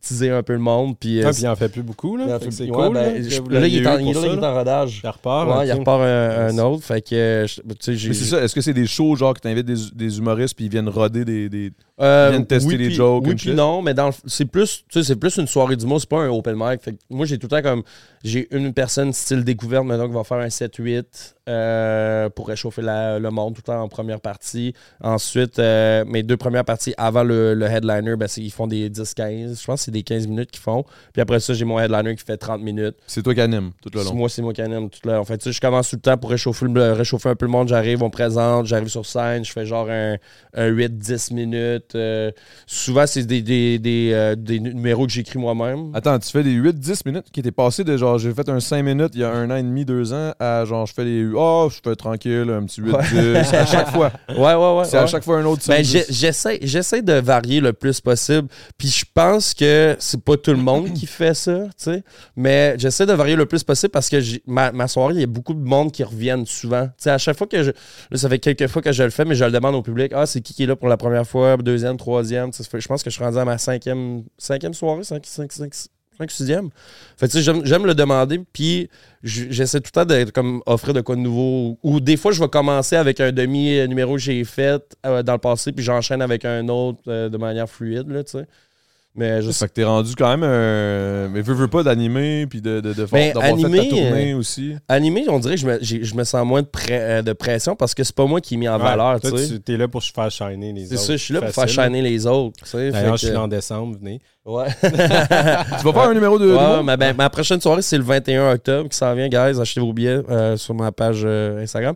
teaser 0.00 0.30
un 0.30 0.42
peu 0.42 0.52
le 0.54 0.58
monde. 0.58 0.96
Puis, 0.98 1.20
euh, 1.20 1.26
Ah, 1.28 1.32
puis 1.32 1.42
il 1.42 1.48
en 1.48 1.56
fait 1.56 1.68
plus 1.68 1.82
beaucoup. 1.82 2.16
Là. 2.16 2.24
il 2.28 2.32
en 2.32 2.38
Fait 2.38 2.46
que 2.46 2.50
fait- 2.50 2.64
c'est 2.64 2.70
ouais, 2.70 2.86
cool. 2.86 2.94
ben, 2.94 3.14
là, 3.14 3.28
je- 3.28 3.42
là, 3.52 3.66
il 3.66 3.76
est 3.82 3.86
en, 3.86 3.98
il 3.98 4.08
est 4.16 4.48
rodage. 4.48 5.00
Il 5.02 5.08
repart. 5.08 5.48
Ouais, 5.58 5.66
il 5.68 5.72
repart 5.72 6.02
un, 6.02 6.58
autre. 6.58 6.84
Fait 6.84 7.00
que, 7.00 7.14
euh, 7.14 7.46
je- 7.46 7.60
tu 7.60 7.68
sais, 7.80 7.96
j'ai. 7.96 8.08
Mais 8.08 8.14
c'est 8.14 8.24
ça, 8.24 8.40
est-ce 8.42 8.54
que 8.54 8.60
c'est 8.60 8.74
des 8.74 8.86
shows 8.86 9.14
genre 9.16 9.34
que 9.34 9.40
t'invites 9.40 9.66
des, 9.66 9.76
des 9.94 10.18
humoristes 10.18 10.54
puis 10.56 10.64
ils 10.66 10.70
viennent 10.70 10.88
roder 10.88 11.24
des. 11.24 11.48
des... 11.48 11.72
Euh, 12.00 12.26
Ils 12.28 12.34
viennent 12.36 12.46
tester 12.46 12.68
oui, 12.68 12.76
les 12.76 12.86
puis- 12.86 12.94
jokes, 12.94 13.24
Oui, 13.26 13.34
puis 13.34 13.54
non, 13.54 13.82
mais 13.82 13.92
dans 13.92 14.06
le- 14.06 14.12
c'est 14.26 14.44
plus, 14.44 14.84
tu 14.88 15.00
sais, 15.00 15.02
c'est 15.04 15.16
plus 15.16 15.36
une 15.36 15.48
soirée 15.48 15.74
du 15.74 15.84
mot, 15.84 15.98
c'est 15.98 16.08
pas 16.08 16.20
un 16.20 16.28
open 16.28 16.54
mic. 16.56 16.80
Fait 16.80 16.92
que 16.92 16.98
moi, 17.10 17.26
j'ai 17.26 17.38
tout 17.38 17.48
le 17.50 17.60
temps 17.60 17.68
comme, 17.68 17.82
j'ai 18.22 18.46
une 18.56 18.72
personne 18.72 19.12
style 19.12 19.42
découverte 19.42 19.84
maintenant 19.84 20.06
qui 20.06 20.14
va 20.14 20.22
faire 20.22 20.38
un 20.38 20.48
7-8 20.48 21.34
euh, 21.48 22.28
pour 22.30 22.46
réchauffer 22.48 22.82
la- 22.82 23.18
le 23.18 23.30
monde 23.30 23.54
tout 23.54 23.62
le 23.66 23.72
temps 23.72 23.82
en 23.82 23.88
première 23.88 24.20
partie. 24.20 24.74
Ensuite, 25.02 25.58
euh, 25.58 26.04
mes 26.06 26.22
deux 26.22 26.36
premières 26.36 26.64
parties 26.64 26.94
avant 26.98 27.24
le, 27.24 27.54
le 27.54 27.66
headliner, 27.66 28.14
ben, 28.16 28.28
c'est- 28.28 28.42
ils 28.42 28.52
font 28.52 28.68
des 28.68 28.88
10-15. 28.90 29.56
Pense 29.68 29.80
que 29.80 29.84
c'est 29.86 29.90
des 29.90 30.02
15 30.02 30.26
minutes 30.26 30.50
qu'ils 30.50 30.60
font. 30.62 30.84
Puis 31.12 31.22
après 31.22 31.38
ça, 31.40 31.54
j'ai 31.54 31.64
mon 31.64 31.78
headliner 31.78 32.16
qui 32.16 32.24
fait 32.24 32.36
30 32.36 32.60
minutes. 32.62 32.96
C'est 33.06 33.22
toi 33.22 33.34
qui 33.34 33.40
anime 33.40 33.70
tout 33.82 33.90
le 33.94 34.02
long. 34.02 34.14
Moi, 34.14 34.28
c'est 34.28 34.42
moi 34.42 34.52
qui 34.52 34.62
anime 34.62 34.90
tout 34.90 35.00
le 35.04 35.12
long. 35.12 35.20
En 35.20 35.24
fait, 35.24 35.38
tu 35.38 35.44
sais, 35.44 35.52
je 35.52 35.60
commence 35.60 35.90
tout 35.90 35.96
le 35.96 36.00
temps 36.02 36.16
pour 36.16 36.30
réchauffer, 36.30 36.66
le- 36.66 36.92
réchauffer 36.92 37.28
un 37.28 37.34
peu 37.36 37.44
le 37.46 37.52
monde. 37.52 37.68
J'arrive, 37.68 38.02
on 38.02 38.06
me 38.06 38.10
présente, 38.10 38.66
j'arrive 38.66 38.88
sur 38.88 39.04
scène, 39.06 39.44
je 39.44 39.52
fais 39.52 39.66
genre 39.66 39.88
un, 39.90 40.16
un 40.54 40.70
8-10 40.70 41.34
minutes. 41.34 41.94
Euh, 41.94 42.30
souvent, 42.66 43.06
c'est 43.06 43.24
des, 43.24 43.42
des, 43.42 43.78
des, 43.78 44.10
euh, 44.12 44.34
des 44.36 44.58
numéros 44.60 45.06
que 45.06 45.12
j'écris 45.12 45.38
moi-même. 45.38 45.90
Attends, 45.94 46.18
tu 46.18 46.30
fais 46.30 46.42
des 46.42 46.54
8-10 46.54 47.02
minutes 47.06 47.26
qui 47.32 47.40
étaient 47.40 47.52
passé 47.52 47.84
de 47.84 47.96
genre, 47.96 48.18
j'ai 48.18 48.32
fait 48.32 48.48
un 48.48 48.60
5 48.60 48.82
minutes 48.82 49.10
il 49.14 49.20
y 49.20 49.24
a 49.24 49.30
un 49.30 49.50
an 49.50 49.56
et 49.56 49.62
demi, 49.62 49.84
deux 49.84 50.12
ans, 50.12 50.32
à 50.38 50.64
genre, 50.64 50.86
je 50.86 50.94
fais 50.94 51.04
les. 51.04 51.26
Oh, 51.34 51.68
je 51.70 51.78
fais 51.82 51.94
tranquille, 51.96 52.46
un 52.50 52.64
petit 52.64 52.80
8-10. 52.80 53.54
à 53.54 53.66
chaque 53.66 53.90
fois. 53.90 54.10
Ouais, 54.28 54.54
ouais, 54.54 54.78
ouais. 54.78 54.84
C'est 54.84 54.96
à 54.98 55.06
chaque 55.06 55.24
fois 55.24 55.38
un 55.38 55.44
autre 55.44 55.62
Ben, 55.68 55.82
5-10. 55.82 55.84
j'ai- 55.90 56.04
j'essaie, 56.10 56.58
j'essaie 56.62 57.02
de 57.02 57.14
varier 57.14 57.60
le 57.60 57.72
plus 57.72 58.00
possible. 58.00 58.48
Puis 58.76 58.88
je 58.88 59.04
pense 59.12 59.52
que 59.58 59.96
c'est 59.98 60.22
pas 60.22 60.36
tout 60.36 60.52
le 60.52 60.56
monde 60.58 60.92
qui 60.94 61.06
fait 61.18 61.34
ça, 61.34 61.64
tu 61.64 61.70
sais. 61.76 62.02
Mais 62.36 62.74
j'essaie 62.78 63.06
de 63.06 63.12
varier 63.12 63.36
le 63.36 63.46
plus 63.46 63.64
possible 63.64 63.90
parce 63.90 64.08
que 64.08 64.16
ma, 64.46 64.72
ma 64.72 64.86
soirée, 64.88 65.14
il 65.14 65.20
y 65.20 65.24
a 65.24 65.26
beaucoup 65.26 65.54
de 65.54 65.62
monde 65.62 65.92
qui 65.92 66.04
reviennent 66.04 66.46
souvent. 66.46 66.86
Tu 66.86 66.92
sais, 66.98 67.10
à 67.10 67.18
chaque 67.18 67.36
fois 67.36 67.46
que 67.46 67.62
je. 67.62 67.70
Là, 67.70 68.16
ça 68.16 68.28
fait 68.28 68.38
quelques 68.38 68.68
fois 68.68 68.80
que 68.82 68.92
je 68.92 69.02
le 69.02 69.10
fais, 69.10 69.24
mais 69.24 69.34
je 69.34 69.44
le 69.44 69.50
demande 69.50 69.74
au 69.74 69.82
public. 69.82 70.12
Ah, 70.14 70.26
c'est 70.26 70.40
qui 70.40 70.54
qui 70.54 70.62
est 70.62 70.66
là 70.66 70.76
pour 70.76 70.88
la 70.88 70.96
première 70.96 71.26
fois, 71.26 71.56
deuxième, 71.56 71.96
troisième. 71.96 72.52
Fait- 72.52 72.80
Je 72.80 72.88
pense 72.88 73.02
que 73.02 73.10
je 73.10 73.14
suis 73.16 73.24
rendu 73.24 73.38
à 73.38 73.44
ma 73.44 73.58
cinquième, 73.58 74.22
cinquième 74.38 74.74
soirée, 74.74 75.02
cinq, 75.04 75.26
cinq, 75.26 75.52
cinq, 75.52 75.74
cinq, 75.74 76.30
sixième. 76.30 76.70
Fait 77.16 77.28
tu 77.28 77.42
sais, 77.42 77.52
j'aime, 77.64 77.86
le 77.86 77.94
demander, 77.94 78.40
puis 78.52 78.88
j'essaie 79.22 79.80
tout 79.80 79.90
le 79.94 80.04
temps 80.04 80.04
de 80.04 80.30
comme, 80.30 80.62
offrir 80.66 80.94
de 80.94 81.00
quoi 81.00 81.16
de 81.16 81.20
nouveau. 81.20 81.78
Ou 81.82 82.00
des 82.00 82.16
fois, 82.16 82.32
je 82.32 82.40
vais 82.40 82.48
commencer 82.48 82.96
avec 82.96 83.20
un 83.20 83.32
demi-numéro 83.32 84.14
que 84.14 84.20
j'ai 84.20 84.44
fait 84.44 84.82
euh, 85.06 85.22
dans 85.22 85.32
le 85.34 85.38
passé, 85.38 85.72
puis 85.72 85.84
j'enchaîne 85.84 86.22
avec 86.22 86.44
un 86.44 86.68
autre 86.68 87.00
euh, 87.08 87.28
de 87.28 87.36
manière 87.38 87.68
fluide, 87.68 88.08
là, 88.08 88.22
tu 88.24 88.32
sais. 88.38 88.46
Mais 89.18 89.42
je 89.42 89.50
Ça 89.50 89.66
fait 89.66 89.70
que 89.70 89.74
t'es 89.74 89.84
rendu 89.84 90.14
quand 90.16 90.28
même 90.30 90.44
un. 90.44 91.28
Mais 91.28 91.42
veux, 91.42 91.52
veux 91.54 91.68
pas 91.68 91.82
d'animer, 91.82 92.46
puis 92.48 92.60
de, 92.62 92.80
de, 92.80 92.92
de 92.92 93.06
faire 93.06 93.08
Ben, 93.10 93.32
d'avoir 93.34 93.70
fait 93.72 93.78
ta 93.78 93.84
tournée 93.90 94.34
aussi. 94.34 94.74
Animé, 94.88 95.24
on 95.28 95.38
dirait 95.40 95.56
que 95.56 95.60
je 95.60 95.66
me, 95.66 95.78
je 95.82 96.14
me 96.14 96.22
sens 96.24 96.46
moins 96.46 96.62
de, 96.62 96.68
pre- 96.68 96.86
euh, 96.92 97.22
de 97.22 97.32
pression 97.32 97.74
parce 97.74 97.94
que 97.94 98.04
c'est 98.04 98.14
pas 98.14 98.26
moi 98.26 98.40
qui 98.40 98.54
ai 98.54 98.56
mis 98.56 98.68
en 98.68 98.76
Ouais, 98.78 98.82
valeur, 98.84 99.20
toi, 99.20 99.32
tu 99.32 99.38
sais. 99.38 99.58
tu 99.58 99.74
es 99.74 99.76
là 99.76 99.88
pour 99.88 100.02
faire 100.04 100.30
shiner 100.30 100.72
les 100.72 100.86
C'est 100.86 100.94
autres. 100.94 101.02
ça, 101.02 101.12
je 101.16 101.22
suis 101.24 101.34
là 101.34 101.40
pour 101.42 101.50
faire 101.50 101.68
shiner 101.68 102.00
les 102.00 102.26
autres, 102.26 102.56
tu 102.62 102.70
sais. 102.70 102.90
D'ailleurs, 102.92 103.16
je 103.16 103.26
suis 103.26 103.34
là 103.34 103.42
en 103.42 103.48
décembre, 103.48 103.96
venez. 103.98 104.20
Ouais. 104.48 104.66
Tu 104.82 105.84
vas 105.84 105.92
faire 105.92 106.08
un 106.08 106.14
numéro 106.14 106.38
de. 106.38 106.46
Ouais, 106.46 106.58
d'humour? 106.58 106.82
ma, 106.84 106.96
ben, 106.96 107.14
ma 107.16 107.28
prochaine 107.28 107.60
soirée, 107.60 107.82
c'est 107.82 107.98
le 107.98 108.04
21 108.04 108.52
octobre 108.52 108.88
qui 108.88 108.96
s'en 108.96 109.14
vient, 109.14 109.28
guys. 109.28 109.60
Achetez 109.60 109.80
vos 109.80 109.92
billets 109.92 110.20
euh, 110.30 110.56
sur 110.56 110.74
ma 110.74 110.90
page 110.90 111.20
euh, 111.24 111.62
Instagram. 111.62 111.94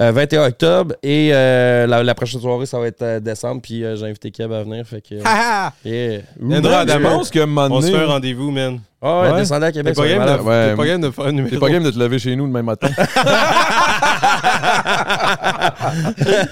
Euh, 0.00 0.12
21 0.12 0.46
octobre. 0.46 0.94
Et 1.02 1.30
euh, 1.32 1.86
la, 1.86 2.02
la 2.04 2.14
prochaine 2.14 2.40
soirée, 2.40 2.66
ça 2.66 2.78
va 2.78 2.86
être 2.86 3.02
euh, 3.02 3.20
décembre. 3.20 3.60
Puis 3.62 3.84
euh, 3.84 3.96
j'ai 3.96 4.06
invité 4.06 4.30
Keb 4.30 4.52
à 4.52 4.62
venir. 4.62 4.86
Fait 4.86 5.00
que. 5.00 5.16
euh, 5.16 5.22
Ah! 5.24 5.72
yeah. 5.84 6.20
Je 6.40 7.40
un 7.40 7.46
moment 7.46 7.76
On 7.76 7.80
se 7.80 7.90
fait 7.90 7.96
un 7.98 8.06
rendez-vous, 8.06 8.50
man. 8.50 8.78
Ah 9.00 9.20
ouais, 9.22 9.30
Ouais. 9.32 9.38
descendez 9.40 9.66
à 9.66 9.72
T'es 9.72 9.78
Québec. 9.78 9.94
pas, 9.94 10.02
ça 10.02 10.08
va 10.08 10.14
game 10.26 10.26
de. 10.38 10.42
Ouais, 10.42 10.70
t'es 10.70 10.76
pas 10.76 10.86
game 10.86 11.00
de 11.00 11.10
faire 11.10 11.24
un 11.26 11.32
numéro. 11.32 11.50
T'es 11.54 11.60
pas 11.60 11.70
game 11.70 11.82
de 11.84 11.90
te 11.90 11.98
lever 11.98 12.18
chez 12.18 12.34
nous 12.36 12.46
demain 12.48 12.62
matin. 12.62 12.88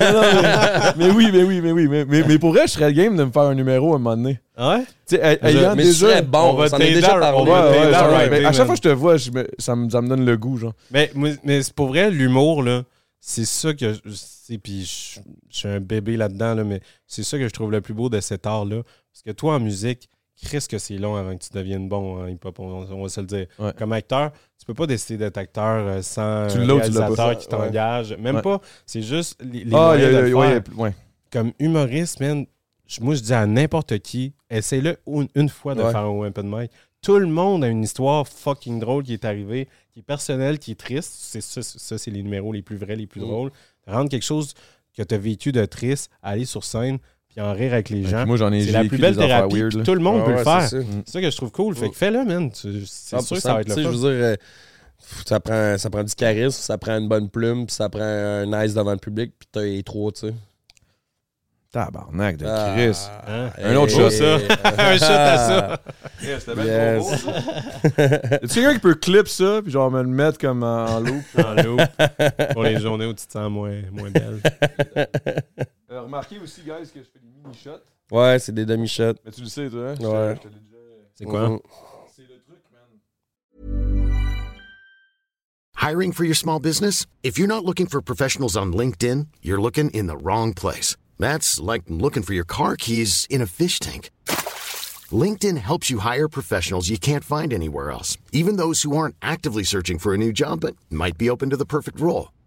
Non, 0.01 0.23
mais, 0.33 1.07
mais 1.07 1.11
oui, 1.11 1.31
mais 1.33 1.43
oui, 1.43 1.61
mais 1.61 1.73
oui. 1.73 1.89
Mais, 1.89 2.05
mais, 2.05 2.23
mais 2.27 2.39
pour 2.39 2.53
vrai, 2.53 2.63
je 2.67 2.73
serais 2.73 2.93
game 2.93 3.17
de 3.17 3.25
me 3.25 3.31
faire 3.31 3.43
un 3.43 3.55
numéro 3.55 3.93
à 3.93 3.97
un 3.97 3.99
moment 3.99 4.17
donné. 4.17 4.41
Ouais? 4.59 4.85
Tu 5.09 5.17
sais, 5.17 5.39
ayant 5.43 5.75
mais 5.75 5.85
déjà. 5.85 6.23
bon, 6.23 6.39
on 6.51 6.55
va 6.55 6.69
déjà 6.79 7.17
à- 7.17 7.19
parlé. 7.21 7.51
à 7.53 8.29
mais 8.31 8.43
chaque 8.53 8.67
fois 8.67 8.75
que 8.77 8.77
je 8.77 8.83
te 8.83 8.89
vois, 8.89 9.17
je 9.17 9.31
me- 9.31 9.49
ça, 9.59 9.75
me, 9.77 9.89
ça 9.91 10.01
me 10.01 10.09
donne 10.09 10.25
le 10.25 10.37
goût, 10.37 10.57
genre. 10.59 10.73
Mais, 10.91 11.11
moi- 11.15 11.31
mais 11.45 11.63
c'est 11.63 11.75
pour 11.75 11.89
vrai, 11.89 12.11
l'humour, 12.11 12.63
là, 12.63 12.83
c'est 13.21 13.45
ça 13.47 13.75
que 13.75 13.93
je 13.93 14.13
sais, 14.13 14.59
puis 14.59 14.85
je, 14.85 15.21
je 15.51 15.57
suis 15.59 15.69
un 15.69 15.81
bébé 15.81 16.17
là-dedans, 16.17 16.55
là, 16.55 16.65
mais 16.65 16.81
c'est 17.07 17.23
ça 17.25 17.39
que 17.39 17.45
je 17.49 17.53
trouve 17.53 17.71
le 17.73 17.81
plus 17.81 17.95
beau 17.95 18.09
de 18.09 18.21
cet 18.21 18.47
art-là. 18.47 18.83
Parce 19.13 19.23
que 19.25 19.33
toi, 19.33 19.55
en 19.55 19.61
musique, 19.61 20.09
Chris, 20.43 20.67
que 20.69 20.79
c'est 20.79 20.99
long 20.99 21.17
avant 21.17 21.37
que 21.37 21.43
tu 21.45 21.51
deviennes 21.53 21.89
bon 21.89 22.23
en 22.23 22.27
hip-hop, 22.27 22.59
on, 22.61 22.87
on 22.91 23.03
va 23.03 23.09
se 23.09 23.21
le 23.21 23.27
dire. 23.27 23.47
Ouais. 23.59 23.73
Comme 23.79 23.93
acteur, 23.93 24.33
tu 24.59 24.67
peux 24.67 24.75
pas 24.75 24.87
décider 24.87 25.17
d'être 25.19 25.39
acteur 25.39 25.87
euh, 25.87 26.03
sans 26.03 26.47
Tu 26.49 26.59
tu 26.59 26.71
réalisateur 26.71 27.39
qui 27.39 27.49
t'engage. 27.49 28.15
Même 28.19 28.37
Ouais. 28.37 28.43
pas. 28.43 28.61
C'est 28.85 29.03
juste 29.03 29.41
les, 29.43 29.65
les 29.65 29.75
Ah, 29.75 29.95
moyens 29.97 30.15
a- 30.15 30.23
de 30.61 30.65
faire. 30.75 30.93
Comme 31.33 31.53
humoriste, 31.59 32.21
man, 32.21 32.47
je- 32.87 33.01
moi, 33.01 33.15
je 33.15 33.21
dis 33.23 33.33
à 33.33 33.47
n'importe 33.47 33.99
qui, 34.01 34.33
essaie-le 34.51 34.97
une, 35.07 35.29
une 35.35 35.49
fois 35.49 35.75
de 35.75 35.81
faire 35.83 35.97
un 35.97 36.27
open 36.27 36.47
mic. 36.49 36.71
Tout 37.03 37.19
le 37.19 37.27
monde 37.27 37.63
a 37.65 37.69
une 37.69 37.85
histoire 37.85 38.27
fucking 38.27 38.81
drôle 38.81 39.05
qui 39.05 39.13
est 39.13 39.25
arrivée, 39.25 39.69
qui 39.93 40.01
est 40.01 40.03
personnelle, 40.03 40.59
qui 40.59 40.73
est 40.73 40.75
triste. 40.81 41.13
C'est 41.17 41.41
ça, 41.41 41.63
ça, 41.63 41.99
c'est 41.99 42.11
les 42.11 42.23
numéros 42.23 42.53
les 42.53 42.63
plus 42.63 42.77
vrais, 42.77 42.97
les 42.97 43.07
plus 43.07 43.21
Mm. 43.21 43.25
drôles. 43.29 43.51
Rendre 43.87 44.11
quelque 44.11 44.25
chose 44.25 44.55
que 44.97 45.03
tu 45.03 45.15
as 45.15 45.19
vécu 45.19 45.53
de 45.53 45.65
triste, 45.67 46.11
aller 46.23 46.45
sur 46.47 46.65
scène, 46.65 46.99
puis 47.37 47.45
en 47.45 47.53
rire 47.53 47.73
avec 47.75 47.91
les 47.91 48.03
Ouais, 48.05 48.11
gens. 48.11 48.27
moi, 48.27 48.37
j'en 48.39 48.51
ai 48.53 48.63
C'est 48.65 48.73
la 48.73 48.85
plus 48.85 48.97
belle 48.99 49.15
thérapie. 49.17 49.61
weird, 49.61 49.85
tout 49.85 49.95
le 49.95 50.01
monde 50.01 50.21
Ouais, 50.21 50.25
peut 50.25 50.31
ouais, 50.33 50.39
le 50.39 50.45
faire. 50.45 50.63
c'est 50.63 50.81
ça. 50.81 50.87
C'est 51.05 51.13
ça 51.13 51.21
que 51.21 51.31
je 51.31 51.37
trouve 51.37 51.51
cool. 51.53 51.77
Fait 51.77 51.91
que 51.91 51.95
fais-le, 51.97 52.25
man. 52.25 52.51
C'est 52.55 53.21
sûr 53.21 53.37
que 53.37 53.41
ça 53.43 53.55
va 53.55 53.61
être 53.61 53.75
Tu 53.75 53.81
le 53.81 53.83
sais, 53.83 53.83
fun. 53.83 53.93
Je 53.93 53.97
veux 53.99 54.27
dire, 54.29 54.37
ça 55.27 55.39
prend, 55.41 55.77
ça 55.79 55.91
prend 55.91 56.03
du 56.03 56.15
charisme, 56.15 56.51
ça 56.63 56.79
prend 56.79 56.97
une 56.99 57.09
bonne 57.09 57.29
plume, 57.29 57.67
puis 57.67 57.75
ça 57.75 57.89
prend 57.91 58.01
un 58.01 58.47
nice 58.47 58.73
devant 58.75 58.93
le 58.93 58.97
public, 58.99 59.33
puis 59.39 59.49
t'as 59.53 59.61
les 59.63 59.83
trois, 59.83 60.11
tu 60.13 60.29
sais. 60.29 60.35
Tabarnak 61.73 62.39
de 62.39 62.47
Ah, 62.49 62.73
Chris. 62.75 62.97
Hein? 63.29 63.51
Un 63.63 63.77
autre 63.77 63.93
hey, 63.93 63.99
shot, 63.99 64.11
ça. 64.11 64.37
Un 64.79 64.97
shot 64.97 65.05
à 65.05 65.39
ça. 65.39 65.81
Yes. 66.23 66.49
Est-ce 68.43 68.55
quelqu'un 68.55 68.73
qui 68.75 68.79
peut 68.81 68.95
clip 68.95 69.29
ça, 69.29 69.61
puis 69.63 69.71
genre 69.73 69.91
me 69.91 70.01
le 70.03 70.09
mettre 70.09 70.39
comme 70.39 70.63
en, 70.63 70.87
en 70.87 71.01
loop? 71.01 71.23
En 71.37 71.55
loop. 71.63 71.81
Pour 72.55 72.63
les 72.63 72.81
journées 72.81 73.05
où 73.05 73.13
tu 73.13 73.27
te 73.27 73.33
sens 73.33 73.51
moins, 73.51 73.75
moins 73.93 74.11
belle. 74.11 74.41
Euh, 75.97 76.03
remarquez 76.03 76.39
aussi, 76.39 76.61
guys, 76.61 76.91
que 76.93 77.01
je 77.01 77.07
fais 77.09 77.19
des 77.19 77.29
mini-shots. 77.43 77.81
Ouais, 78.11 78.39
c'est 78.39 78.53
des 78.53 78.67
demi-shots. 78.67 79.15
Mais 79.25 79.31
tu 79.33 79.41
le 79.41 79.47
sais, 79.49 79.71
toi, 79.71 79.91
hein? 79.93 79.95
Ouais. 79.99 80.37
je 80.37 80.41
te 80.43 80.49
déjà- 80.49 80.77
C'est 81.15 81.25
quoi? 81.25 81.49
Mhm. 81.49 81.59
C'est 82.15 82.23
le 82.23 82.39
truc, 82.43 82.59
man. 82.71 84.11
Hiring 85.81 86.13
for 86.13 86.25
your 86.25 86.37
small 86.37 86.59
business? 86.61 87.07
If 87.23 87.39
you're 87.39 87.49
not 87.49 87.65
looking 87.65 87.87
for 87.87 88.03
professionals 88.03 88.57
on 88.57 88.73
LinkedIn, 88.75 89.29
you're 89.43 89.61
looking 89.61 89.89
in 89.91 90.07
the 90.07 90.17
wrong 90.23 90.53
place. 90.53 90.97
That's 91.19 91.59
like 91.59 91.85
looking 91.89 92.23
for 92.23 92.35
your 92.35 92.45
car 92.47 92.77
keys 92.77 93.27
in 93.31 93.41
a 93.41 93.47
fish 93.47 93.79
tank. 93.79 94.11
LinkedIn 95.11 95.57
helps 95.57 95.89
you 95.91 96.01
hire 96.01 96.29
professionals 96.29 96.91
you 96.91 96.99
can't 96.99 97.25
find 97.25 97.53
anywhere 97.55 97.91
else, 97.91 98.19
even 98.33 98.57
those 98.57 98.83
who 98.83 98.95
aren't 98.97 99.15
actively 99.23 99.63
searching 99.65 99.99
for 99.99 100.13
a 100.13 100.19
new 100.19 100.33
job 100.33 100.61
but 100.61 100.77
might 100.91 101.17
be 101.17 101.31
open 101.31 101.49
to 101.51 101.57
the 101.57 101.65
perfect 101.65 101.99
role. 102.01 102.29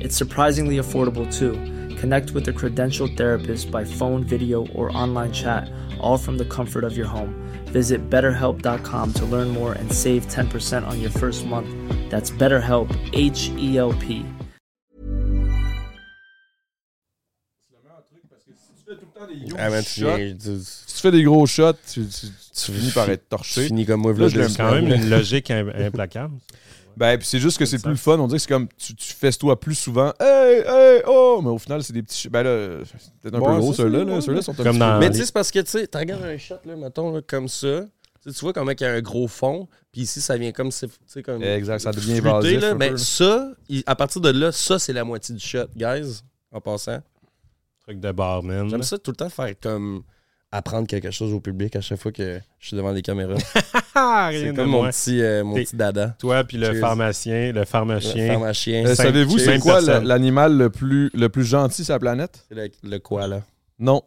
It's 0.00 0.16
surprisingly 0.16 0.76
affordable 0.78 1.26
too. 1.32 1.52
Connect 1.96 2.30
with 2.32 2.46
a 2.48 2.52
credentialed 2.52 3.16
therapist 3.16 3.70
by 3.70 3.84
phone, 3.84 4.22
video, 4.24 4.66
or 4.68 4.96
online 4.96 5.32
chat, 5.32 5.68
all 6.00 6.16
from 6.16 6.38
the 6.38 6.44
comfort 6.44 6.84
of 6.84 6.96
your 6.96 7.06
home. 7.06 7.34
Visit 7.66 8.08
betterhelp.com 8.08 9.12
to 9.14 9.24
learn 9.26 9.48
more 9.48 9.72
and 9.72 9.92
save 9.92 10.26
10% 10.28 10.86
on 10.86 11.00
your 11.00 11.10
first 11.10 11.44
month. 11.46 11.68
That's 12.10 12.30
BetterHelp, 12.30 12.88
H 13.12 13.50
E 13.58 13.76
L 13.78 13.92
P. 13.94 14.24
Ah, 19.58 19.68
man, 19.70 19.82
tu, 19.82 20.00
viens- 20.04 20.36
tu- 20.38 20.58
Si 20.62 20.94
tu 20.94 21.00
fais 21.02 21.10
des 21.10 21.22
gros 21.22 21.46
shots, 21.46 21.74
tu, 21.92 22.06
tu- 22.06 22.26
tu 22.26 22.26
tu 22.54 22.72
finis 22.72 22.90
par 22.92 23.08
être 23.10 23.22
tu 23.24 23.28
torché. 23.28 23.66
finis 23.66 23.84
comme 23.84 24.00
moi, 24.00 24.12
Là, 24.12 24.28
je 24.28 24.34
deux 24.34 24.40
l'aime 24.40 24.48
C'est 24.48 24.56
quand 24.56 24.72
même 24.72 24.86
une 24.86 25.10
logique 25.10 25.50
implacable. 25.50 26.34
Ben, 26.98 27.16
puis 27.16 27.26
c'est 27.26 27.38
juste 27.38 27.58
que 27.58 27.64
c'est 27.64 27.78
plus 27.80 27.90
le 27.90 27.96
fun. 27.96 28.18
On 28.18 28.26
dirait 28.26 28.38
que 28.38 28.42
c'est 28.42 28.48
comme 28.48 28.66
tu, 28.76 28.94
tu 28.94 29.14
fesses 29.14 29.38
toi 29.38 29.58
plus 29.58 29.76
souvent. 29.76 30.12
Hey, 30.18 30.62
hey, 30.66 31.02
oh! 31.06 31.40
Mais 31.42 31.50
au 31.50 31.58
final, 31.58 31.82
c'est 31.82 31.92
des 31.92 32.02
petits. 32.02 32.16
ch- 32.22 32.32
Ben 32.32 32.42
là, 32.42 32.78
c'est 32.84 33.12
peut-être 33.22 33.34
un 33.36 33.38
peu 33.54 33.58
gros, 33.60 33.72
c'est 33.72 33.82
ceux-là. 33.82 33.98
ça, 34.00 34.04
Là. 34.04 34.14
ouais. 34.16 34.20
Ceux-là 34.20 34.42
sont 34.42 34.52
un 34.52 34.56
Comme 34.56 34.64
petit 34.72 34.78
dans- 34.78 34.92
peu- 34.94 34.98
Mais 34.98 35.06
les- 35.06 35.12
tu 35.12 35.18
sais, 35.20 35.26
c'est 35.26 35.32
parce 35.34 35.50
que 35.52 35.58
tu 35.60 35.70
sais, 35.70 35.86
t'as 35.86 36.00
regardes 36.00 36.24
un 36.24 36.36
shot, 36.38 36.56
là, 36.64 36.74
mettons, 36.76 37.12
là, 37.12 37.20
comme 37.24 37.46
ça. 37.48 37.82
Tu 38.22 38.30
sais, 38.32 38.36
tu 38.36 38.40
vois 38.44 38.52
comment 38.52 38.72
il 38.72 38.80
y 38.80 38.84
a 38.84 38.90
un 38.92 39.00
gros 39.00 39.28
fond, 39.28 39.68
puis 39.92 40.00
ici, 40.02 40.20
ça 40.20 40.36
vient 40.36 40.50
comme. 40.50 40.70
tu 40.70 41.22
comme 41.22 41.42
Exact, 41.42 41.78
ça 41.78 41.92
devient 41.92 42.18
un 42.26 42.74
Mais 42.74 42.90
là. 42.90 42.96
ça, 42.98 43.48
il- 43.68 43.84
à 43.86 43.94
partir 43.94 44.20
de 44.20 44.30
là, 44.30 44.50
ça, 44.50 44.78
c'est 44.80 44.92
la 44.92 45.04
moitié 45.04 45.34
du 45.36 45.40
shot, 45.40 45.66
guys, 45.76 46.22
en 46.50 46.60
passant. 46.60 46.98
Truc 47.86 48.00
de 48.00 48.10
barman. 48.12 48.68
J'aime 48.68 48.82
ça 48.82 48.98
tout 48.98 49.12
le 49.12 49.16
temps 49.16 49.30
faire 49.30 49.54
comme 49.62 50.02
apprendre 50.50 50.86
quelque 50.86 51.10
chose 51.10 51.32
au 51.34 51.40
public 51.40 51.76
à 51.76 51.80
chaque 51.80 51.98
fois 52.00 52.10
que 52.12 52.40
je 52.58 52.66
suis 52.68 52.76
devant 52.76 52.92
les 52.92 53.02
caméras. 53.02 53.34
Ah, 54.00 54.30
c'est 54.32 54.54
comme 54.54 54.68
mon 54.70 54.84
petit, 54.88 55.20
euh, 55.20 55.42
mon 55.42 55.54
petit 55.54 55.74
dada. 55.74 56.14
Toi 56.20 56.44
puis 56.44 56.56
le 56.56 56.72
pharmacien, 56.78 57.50
le 57.52 57.64
pharmacien. 57.64 58.28
pharmacien. 58.28 58.86
Euh, 58.86 58.94
Savez-vous, 58.94 59.38
c'est 59.38 59.58
quoi 59.58 59.80
le- 59.80 60.06
l'animal 60.06 60.56
le 60.56 60.70
plus, 60.70 61.10
le 61.14 61.28
plus 61.28 61.42
gentil 61.44 61.84
sur 61.84 61.94
la 61.94 61.98
planète? 61.98 62.44
C'est 62.48 62.54
le, 62.54 62.70
le 62.88 62.98
quoi, 63.00 63.26
là? 63.26 63.40
Non. 63.80 64.02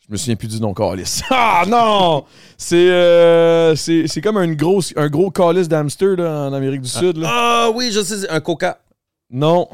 Je 0.00 0.12
me 0.12 0.16
souviens 0.16 0.34
plus 0.34 0.48
du 0.48 0.60
nom 0.60 0.74
calice. 0.74 1.22
Ah 1.30 1.62
non! 1.68 2.24
C'est 2.56 2.90
euh, 2.90 3.76
c'est 3.76 4.08
c'est 4.08 4.20
comme 4.20 4.38
une 4.38 4.56
grosse, 4.56 4.92
un 4.96 5.08
gros 5.08 5.30
calice 5.30 5.68
d'hamster 5.68 6.16
en 6.18 6.52
Amérique 6.52 6.80
du 6.80 6.88
Sud. 6.88 7.16
Là. 7.18 7.28
Ah 7.30 7.70
oui, 7.72 7.90
je 7.92 8.00
sais, 8.02 8.16
c'est 8.18 8.28
un 8.30 8.40
coca. 8.40 8.80
Non. 9.30 9.68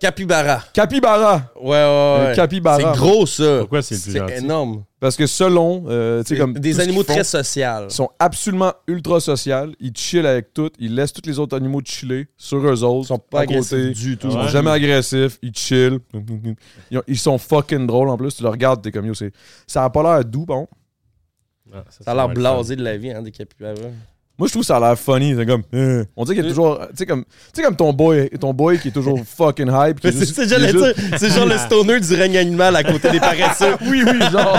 Capybara. 0.00 0.62
capybara. 0.72 1.52
Ouais, 1.60 1.70
ouais, 1.70 1.76
Un 1.76 2.24
ouais. 2.30 2.32
capybara. 2.36 2.76
C'est 2.94 2.98
gros, 3.00 3.26
ça. 3.26 3.58
Pourquoi 3.60 3.82
c'est 3.82 3.94
le 3.96 4.00
plus 4.00 4.12
C'est 4.12 4.38
énorme. 4.38 4.84
Parce 5.00 5.16
que 5.16 5.26
selon, 5.26 5.84
euh, 5.88 6.22
tu 6.22 6.34
sais, 6.34 6.40
comme. 6.40 6.54
Des 6.54 6.80
animaux 6.80 7.02
font, 7.04 7.12
très 7.12 7.24
sociaux. 7.24 7.62
Ils 7.88 7.90
sont 7.90 8.08
absolument 8.18 8.72
ultra 8.86 9.20
sociaux. 9.20 9.72
Ils 9.80 9.96
chillent 9.96 10.26
avec 10.26 10.52
tout. 10.54 10.70
Ils 10.78 10.94
laissent 10.94 11.12
tous 11.12 11.26
les 11.28 11.38
autres 11.38 11.56
animaux 11.56 11.80
chiller 11.84 12.28
sur 12.36 12.58
eux 12.58 12.82
autres. 12.84 13.04
Ils 13.04 13.06
sont 13.06 13.18
pas 13.18 13.40
à 13.40 13.46
côté. 13.46 13.56
agressifs 13.58 13.98
du 14.02 14.16
tout. 14.18 14.28
Ils 14.28 14.32
sont 14.32 14.38
Ouais. 14.40 14.48
jamais 14.48 14.70
agressifs. 14.70 15.38
Ils 15.42 15.54
chillent. 15.56 15.98
Ils, 16.90 16.98
ont- 16.98 17.02
ils 17.06 17.18
sont 17.18 17.38
fucking 17.38 17.86
drôles 17.86 18.08
en 18.08 18.16
plus. 18.16 18.34
Tu 18.36 18.42
le 18.42 18.48
regardes, 18.48 18.82
t'es 18.82 18.90
comme 18.92 19.06
yo. 19.06 19.14
c'est- 19.14 19.32
Ça 19.66 19.84
a 19.84 19.90
pas 19.90 20.02
l'air 20.02 20.24
doux, 20.24 20.46
bon. 20.46 20.66
Ah, 21.72 21.84
Ça 21.90 22.10
a 22.10 22.14
l'air 22.14 22.28
blasé 22.28 22.76
de 22.76 22.82
la 22.82 22.96
vie, 22.96 23.10
hein, 23.10 23.22
des 23.22 23.30
capybaras. 23.30 23.74
Moi, 24.38 24.46
je 24.46 24.52
trouve 24.52 24.62
ça 24.62 24.76
a 24.76 24.80
l'air 24.80 24.96
funny. 24.98 25.34
C'est 25.36 25.44
comme. 25.46 25.62
euh, 25.74 26.04
on 26.16 26.24
dirait 26.24 26.36
qu'il 26.36 26.44
y 26.44 26.46
a 26.46 26.50
toujours. 26.50 26.78
Tu 26.90 26.96
sais, 26.98 27.06
comme, 27.06 27.24
tu 27.24 27.30
sais, 27.54 27.62
comme 27.62 27.74
ton 27.74 27.92
boy, 27.92 28.30
ton 28.40 28.54
boy 28.54 28.78
qui 28.78 28.88
est 28.88 28.92
toujours 28.92 29.18
fucking 29.36 29.66
hype. 29.68 30.04
est 30.04 30.12
C'est 30.12 30.18
juste- 30.20 30.38
est 30.38 31.30
genre 31.34 31.46
le 31.46 31.58
stoner 31.66 31.98
du 31.98 32.14
règne 32.14 32.38
animal 32.38 32.76
à 32.76 32.84
côté 32.84 33.10
des 33.10 33.18
paresseux. 33.18 33.74
oui, 33.86 34.04
oui, 34.06 34.20
genre. 34.30 34.56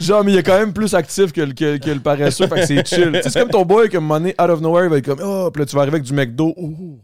genre, 0.00 0.22
mais 0.24 0.32
il 0.32 0.38
est 0.38 0.42
quand 0.44 0.56
même 0.58 0.72
plus 0.72 0.94
actif 0.94 1.32
que 1.32 1.40
le, 1.40 1.52
que, 1.52 1.78
que 1.78 1.90
le 1.90 1.98
paresseux, 2.00 2.46
fait 2.46 2.60
que 2.60 2.66
c'est 2.66 2.86
chill. 2.86 3.10
Tu 3.14 3.22
sais, 3.22 3.30
c'est 3.30 3.40
comme 3.40 3.50
ton 3.50 3.64
boy, 3.64 3.88
comme 3.88 4.04
money 4.06 4.34
out 4.40 4.50
of 4.50 4.60
nowhere, 4.60 4.84
il 4.84 4.90
va 4.90 4.98
être 4.98 5.06
comme, 5.06 5.20
oh, 5.20 5.50
puis 5.52 5.60
là, 5.62 5.66
tu 5.66 5.74
vas 5.74 5.82
arriver 5.82 5.96
avec 5.96 6.06
du 6.06 6.12
McDo. 6.12 6.54
Ouh. 6.56 6.98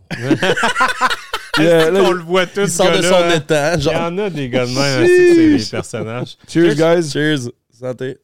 Puis, 1.54 1.66
euh, 1.66 1.90
là, 1.90 2.00
On 2.04 2.12
le 2.12 2.20
voit 2.22 2.46
tous. 2.46 2.60
Il 2.62 2.68
sort 2.70 2.92
de 2.96 3.02
son 3.02 3.28
état. 3.36 3.74
Il 3.74 3.82
y 3.82 3.88
en 3.96 4.16
a 4.18 4.30
des 4.30 4.48
gars 4.48 4.64
de 4.66 4.70
même, 4.70 4.78
hein, 4.78 5.04
c'est 5.04 5.34
c'est 5.34 5.56
des 5.56 5.64
personnages. 5.70 6.36
cheers, 6.48 6.74
guys. 6.76 7.10
cheers. 7.10 7.50
Santé. 7.72 8.18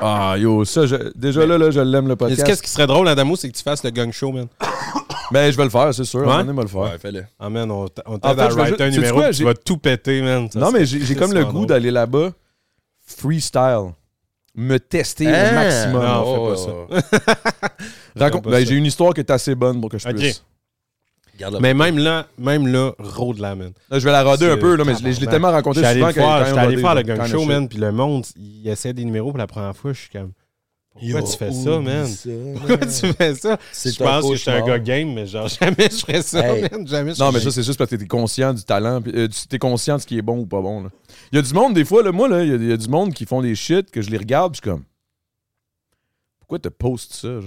Ah, 0.00 0.34
yo, 0.38 0.64
ça, 0.64 0.86
je- 0.86 1.12
déjà 1.14 1.46
là, 1.46 1.56
là, 1.58 1.70
je 1.70 1.80
l'aime, 1.80 2.06
le 2.06 2.12
Est-ce 2.12 2.16
podcast. 2.18 2.44
Qu'est-ce 2.44 2.62
qui 2.62 2.70
serait 2.70 2.86
drôle, 2.86 3.08
Adamo, 3.08 3.34
c'est 3.36 3.48
que 3.50 3.56
tu 3.56 3.62
fasses 3.62 3.82
le 3.84 3.90
gang 3.90 4.12
show, 4.12 4.32
man. 4.32 4.46
Ben, 5.32 5.50
je 5.50 5.56
vais 5.56 5.64
le 5.64 5.70
faire, 5.70 5.92
c'est 5.92 6.04
sûr. 6.04 6.20
Ouais? 6.20 6.44
Je 6.46 6.52
vais 6.52 6.62
le 6.62 6.68
faire. 6.68 6.80
Ouais, 6.82 6.98
fais-le. 7.02 7.24
Ah, 7.40 7.50
man, 7.50 7.68
on 7.68 7.88
t- 7.88 8.00
on 8.06 8.16
t'aide 8.16 8.36
fait, 8.36 8.42
à 8.42 8.48
je 8.50 8.54
vais 8.54 8.62
writer 8.62 8.84
un 8.84 8.90
numéro, 8.90 9.14
quoi, 9.16 9.24
puis 9.24 9.32
tu 9.32 9.38
j'ai- 9.38 9.44
vas 9.44 9.54
tout 9.54 9.76
péter, 9.76 10.22
man. 10.22 10.48
Ça 10.48 10.60
non, 10.60 10.68
serait- 10.68 10.78
mais 10.78 10.86
j'ai 10.86 11.00
j'ai 11.04 11.16
comme 11.16 11.32
le 11.32 11.44
goût 11.44 11.52
drôle. 11.52 11.66
d'aller 11.66 11.90
là-bas, 11.90 12.30
freestyle, 13.04 13.92
me 14.54 14.78
tester 14.78 15.26
Hein? 15.26 15.50
au 15.50 15.54
maximum. 15.54 16.02
Non, 16.04 16.54
fais 16.54 16.54
pas 16.54 17.10
ça. 17.10 17.68
Raconte- 18.16 18.44
pas 18.44 18.50
ben, 18.50 18.58
ça. 18.60 18.64
j'ai 18.70 18.76
une 18.76 18.86
histoire 18.86 19.12
qui 19.14 19.20
est 19.20 19.30
assez 19.30 19.54
bonne 19.56 19.80
pour 19.80 19.90
que 19.90 19.98
je 19.98 20.08
Ok. 20.08 20.14
puisse. 20.14 20.44
Garde 21.38 21.58
Mais 21.60 21.74
même 21.74 21.98
là, 21.98 22.26
même 22.38 22.66
là, 22.66 22.92
road 22.98 23.38
là, 23.38 23.54
man. 23.54 23.72
Là, 23.90 23.98
je 23.98 24.04
vais 24.04 24.12
la 24.12 24.22
roder 24.24 24.46
un 24.50 24.56
peu, 24.56 24.74
là, 24.76 24.84
mais 24.84 24.94
je 24.94 25.20
l'ai 25.20 25.26
tellement 25.26 25.50
raconté 25.50 25.76
J'étais 25.80 25.88
allé 25.88 26.00
souvent 26.00 26.12
quand 26.14 26.38
même 26.38 26.46
j'étais 26.46 26.58
allé 26.58 26.76
faire 26.78 26.94
le 26.94 27.02
gang 27.02 27.26
show, 27.26 27.44
man, 27.44 27.68
puis 27.68 27.78
le 27.78 27.92
monde, 27.92 28.24
il 28.36 28.68
essaie 28.68 28.92
des 28.92 29.04
numéros 29.04 29.30
pour 29.30 29.38
la 29.38 29.46
première 29.46 29.76
fois, 29.76 29.92
je 29.92 30.00
suis 30.00 30.10
comme... 30.10 30.32
Pourquoi 30.98 31.22
tu 31.30 31.36
fais 31.36 31.52
ça, 31.52 31.78
man? 31.78 32.08
Pourquoi 32.56 32.78
tu 32.78 33.12
fais 33.12 33.34
ça? 33.34 33.58
Je 33.84 34.02
pense 34.02 34.28
que 34.30 34.34
je 34.34 34.40
suis 34.40 34.50
un 34.50 34.62
gars 34.66 34.78
game, 34.78 35.12
mais 35.12 35.26
genre, 35.26 35.46
jamais 35.60 35.76
je 35.90 35.96
ferais 35.98 36.22
ça, 36.22 36.40
Hey. 36.56 36.62
man. 36.72 36.86
Jamais 36.88 37.12
je 37.14 37.20
Non, 37.20 37.30
mais 37.32 37.40
ça, 37.40 37.50
c'est 37.50 37.62
juste 37.62 37.76
parce 37.76 37.90
que 37.90 37.96
t'es 37.96 38.06
conscient 38.06 38.54
du 38.54 38.62
talent. 38.64 39.02
euh, 39.08 39.28
tu- 39.28 39.46
t'es 39.46 39.58
conscient 39.58 39.96
de 39.96 40.00
ce 40.00 40.06
qui 40.06 40.16
est 40.16 40.22
bon 40.22 40.38
ou 40.38 40.46
pas 40.46 40.62
bon. 40.62 40.84
là. 40.84 40.88
Il 41.32 41.36
y 41.36 41.38
a 41.38 41.42
du 41.42 41.52
monde, 41.52 41.74
des 41.74 41.84
fois, 41.84 42.02
là, 42.02 42.12
moi, 42.12 42.28
là, 42.28 42.42
il 42.44 42.48
y, 42.48 42.52
a- 42.52 42.56
il 42.56 42.68
y 42.68 42.72
a 42.72 42.76
du 42.78 42.88
monde 42.88 43.12
qui 43.12 43.26
font 43.26 43.42
des 43.42 43.54
shit 43.54 43.90
que 43.90 44.00
je 44.00 44.08
les 44.08 44.16
regarde, 44.16 44.52
puis 44.54 44.62
je 44.64 44.70
suis 44.70 44.74
comme. 44.74 44.84
Pourquoi 46.46 46.58
tu 46.60 46.70
postes 46.70 47.14
ça? 47.14 47.26
Euh, 47.28 47.40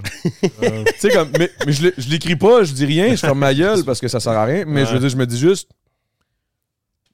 tu 0.85 0.93
sais, 0.99 1.09
comme. 1.09 1.29
Mais, 1.39 1.49
mais 1.65 1.71
je 1.71 1.87
je 1.97 2.09
l'écris 2.09 2.35
pas, 2.35 2.63
je 2.63 2.73
dis 2.73 2.85
rien, 2.85 3.11
je 3.11 3.15
ferme 3.21 3.39
ma 3.39 3.53
gueule 3.53 3.83
parce 3.85 4.01
que 4.01 4.09
ça 4.09 4.19
sert 4.19 4.33
à 4.33 4.43
rien. 4.43 4.65
Mais 4.67 4.85
je 4.85 4.91
veux 4.93 4.99
dire, 4.99 5.07
je 5.09 5.15
me 5.17 5.25
dis 5.25 5.37
juste. 5.39 5.69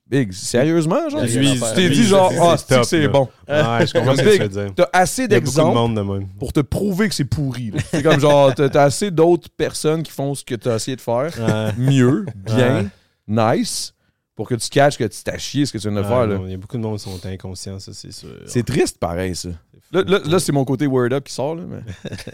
Big, 0.07 0.31
sérieusement, 0.33 1.09
genre? 1.09 1.21
Tu 1.25 1.33
t'es 1.75 1.89
dit, 1.89 2.03
genre, 2.03 2.31
c'est- 2.57 2.73
ah, 2.75 2.83
c'est 2.83 3.07
bon? 3.07 3.27
Ouais, 3.47 3.87
je 3.87 3.93
comprends 3.93 4.15
ce 4.15 4.21
que 4.21 4.33
tu 4.35 4.41
veux 4.43 4.47
dire. 4.49 4.73
T'as 4.75 4.89
assez 4.93 5.27
d'exemples 5.27 5.95
de 5.95 6.25
pour 6.37 6.53
te 6.53 6.59
prouver 6.59 7.09
que 7.09 7.15
c'est 7.15 7.25
pourri. 7.25 7.71
C'est 7.91 8.03
comme 8.03 8.19
genre, 8.19 8.53
t'as 8.53 8.83
assez 8.83 9.09
d'autres 9.09 9.49
personnes 9.49 10.03
qui 10.03 10.11
font 10.11 10.35
ce 10.35 10.43
que 10.43 10.53
t'as 10.55 10.75
essayé 10.75 10.95
de 10.95 11.01
faire 11.01 11.31
Ouais. 11.39 11.73
mieux, 11.77 12.25
bien, 12.35 12.87
nice, 13.27 13.93
pour 14.35 14.47
que 14.47 14.53
tu 14.55 14.69
catches 14.69 14.97
que 14.97 15.05
tu 15.05 15.23
t'as 15.23 15.39
chié 15.39 15.65
ce 15.65 15.73
que 15.73 15.79
tu 15.79 15.89
viens 15.89 15.99
de 15.99 16.05
Ah, 16.05 16.27
faire. 16.27 16.39
Il 16.45 16.51
y 16.51 16.53
a 16.53 16.57
beaucoup 16.57 16.77
de 16.77 16.83
monde 16.83 16.97
qui 16.97 17.03
sont 17.03 17.25
inconscients, 17.25 17.79
ça, 17.79 17.91
c'est 17.93 18.11
sûr. 18.11 18.29
C'est 18.45 18.63
triste 18.65 18.99
pareil, 18.99 19.35
ça. 19.35 19.49
Là, 19.95 20.03
là, 20.07 20.19
là, 20.25 20.39
c'est 20.39 20.51
mon 20.51 20.65
côté 20.65 20.87
word 20.87 21.13
up 21.13 21.23
qui 21.25 21.33
sort, 21.33 21.55
là, 21.55 21.63
mais 21.67 21.79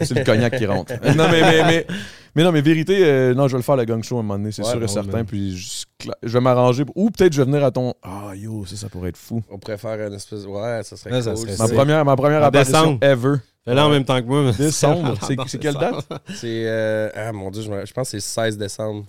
c'est 0.04 0.14
le 0.18 0.24
cognac 0.24 0.56
qui 0.56 0.66
rentre. 0.66 0.92
Non, 1.16 1.28
mais, 1.30 1.40
mais, 1.42 1.62
mais, 1.64 1.86
mais 2.34 2.42
non, 2.44 2.52
mais 2.52 2.60
vérité, 2.60 2.98
euh, 3.04 3.34
non, 3.34 3.46
je 3.46 3.52
vais 3.52 3.58
le 3.58 3.62
faire 3.62 3.76
le 3.76 3.84
gang 3.84 4.02
show 4.02 4.16
à 4.16 4.20
un 4.20 4.22
moment 4.22 4.38
donné, 4.38 4.52
c'est 4.52 4.62
Ouais, 4.62 4.68
sûr 4.70 4.78
et 4.78 4.86
bon, 4.86 4.92
certain. 4.92 5.18
man. 5.18 5.26
Puis 5.26 5.56
je, 5.56 6.08
je 6.22 6.32
vais 6.32 6.40
m'arranger. 6.40 6.84
Ou 6.94 7.10
peut-être 7.10 7.32
je 7.32 7.42
vais 7.42 7.44
venir 7.50 7.64
à 7.64 7.70
ton. 7.70 7.94
Ah, 8.02 8.32
yo, 8.34 8.64
ça, 8.66 8.76
ça 8.76 8.88
pourrait 8.88 9.10
être 9.10 9.16
fou. 9.16 9.42
On 9.50 9.58
pourrait 9.58 9.78
faire 9.78 10.06
une 10.06 10.14
espèce. 10.14 10.44
Ouais, 10.44 10.80
ça 10.82 10.96
serait 10.96 11.12
Ouais, 11.12 11.22
ça 11.22 11.34
cool. 11.34 11.48
serait 11.50 11.56
Ma 11.68 11.74
première, 11.74 12.04
ma 12.04 12.16
première 12.16 12.42
apparition 12.42 12.98
ever. 13.00 13.36
Fais-le 13.64 13.80
en 13.80 13.90
même 13.90 14.04
temps 14.04 14.20
que 14.20 14.26
moi. 14.26 14.42
mais- 14.42 14.52
Décembre? 14.64 15.14
C'est 15.46 15.58
quelle 15.58 15.74
décembre. 15.74 16.02
date? 16.10 16.22
C'est. 16.34 16.64
euh, 16.66 17.10
Ah 17.14 17.32
mon 17.32 17.50
dieu, 17.50 17.62
je, 17.62 17.70
me- 17.70 17.86
je 17.86 17.92
pense 17.92 18.10
que 18.10 18.18
c'est 18.18 18.26
16 18.28 18.58
décembre. 18.58 19.04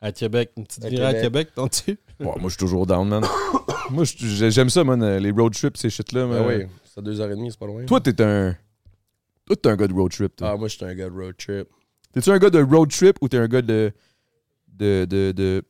À 0.00 0.10
Québec, 0.12 0.50
une 0.56 0.64
petite 0.64 0.84
À 0.84 0.88
virée 0.88 1.04
à 1.06 1.14
Québec. 1.14 1.48
T'en-tu? 1.54 1.92
Ouais, 2.18 2.26
moi, 2.26 2.36
je 2.44 2.48
suis 2.50 2.56
toujours 2.58 2.86
down, 2.86 3.08
man. 3.08 3.22
moi, 3.90 4.02
j'aime 4.04 4.68
ça, 4.68 4.82
man, 4.84 5.00
euh, 5.02 5.18
les 5.20 5.30
road 5.30 5.52
trips, 5.52 5.76
ces 5.76 5.90
shit-là. 5.90 6.26
Ben 6.26 6.44
mais- 6.46 6.56
oui, 6.58 6.66
c'est 6.94 7.00
à 7.00 7.02
2h30, 7.02 7.50
c'est 7.50 7.58
pas 7.58 7.66
loin. 7.66 7.84
Toi, 7.84 8.00
t'es 8.00 8.20
un. 8.22 8.56
Toi, 9.46 9.56
t'es 9.56 9.68
un 9.68 9.76
gars 9.76 9.86
de 9.88 9.92
road 9.94 10.10
trip, 10.12 10.36
toi. 10.36 10.50
Ah, 10.52 10.56
moi, 10.56 10.68
je 10.68 10.76
suis 10.76 10.84
un 10.84 10.94
gars 10.94 11.08
de 11.08 11.14
road 11.14 11.34
trip. 11.36 11.68
T'es-tu 12.12 12.30
un 12.30 12.38
gars 12.38 12.50
de 12.50 12.62
road 12.62 12.90
trip 12.90 13.16
ou 13.20 13.28
t'es 13.28 13.38
un 13.38 13.48
gars 13.48 13.62
de. 13.62 13.92
de. 14.68 15.06
de. 15.08 15.32
de- 15.32 15.62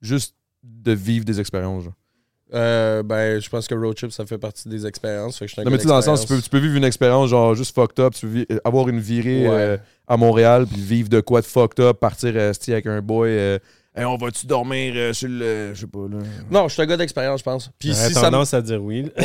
juste 0.00 0.34
de 0.62 0.92
vivre 0.92 1.24
des 1.24 1.40
expériences, 1.40 1.84
genre? 1.84 1.94
Euh, 2.52 3.02
ben, 3.04 3.40
je 3.40 3.48
pense 3.48 3.68
que 3.68 3.74
road 3.74 3.94
trip, 3.94 4.10
ça 4.10 4.26
fait 4.26 4.38
partie 4.38 4.68
des 4.68 4.84
expériences. 4.86 5.38
Fait 5.38 5.46
que 5.46 5.52
je 5.52 5.60
Non, 5.60 5.70
mais 5.70 5.78
tu 5.78 5.86
dans 5.86 5.96
le 5.96 6.02
sens, 6.02 6.22
tu 6.22 6.26
peux, 6.26 6.40
tu 6.42 6.50
peux 6.50 6.58
vivre 6.58 6.74
une 6.76 6.84
expérience, 6.84 7.30
genre, 7.30 7.54
juste 7.54 7.74
fucked 7.74 8.00
up, 8.04 8.12
tu 8.14 8.26
peux 8.26 8.32
vi- 8.32 8.46
avoir 8.64 8.88
une 8.88 8.98
virée 8.98 9.48
Ouais. 9.48 9.54
euh, 9.54 9.76
à 10.08 10.16
Montréal, 10.16 10.66
puis 10.66 10.80
vivre 10.80 11.08
de 11.08 11.20
quoi 11.20 11.40
de 11.42 11.46
fucked 11.46 11.78
up, 11.84 11.98
partir 12.00 12.32
euh, 12.34 12.52
avec 12.68 12.86
un 12.86 13.00
boy. 13.00 13.30
Hey, 13.94 14.04
on 14.04 14.16
va-tu 14.16 14.46
dormir 14.46 14.92
euh, 14.94 15.12
sur 15.12 15.28
le. 15.28 15.74
Je 15.74 15.80
sais 15.80 15.86
pas, 15.88 16.06
là? 16.08 16.18
Non, 16.48 16.68
je 16.68 16.74
suis 16.74 16.82
un 16.82 16.86
gars 16.86 16.96
d'expérience, 16.96 17.40
je 17.40 17.44
pense. 17.44 17.70
Puis 17.76 17.92
si 17.92 18.14
ça 18.14 18.20
tendance 18.20 18.54
à 18.54 18.62
dire 18.62 18.82
oui. 18.82 19.10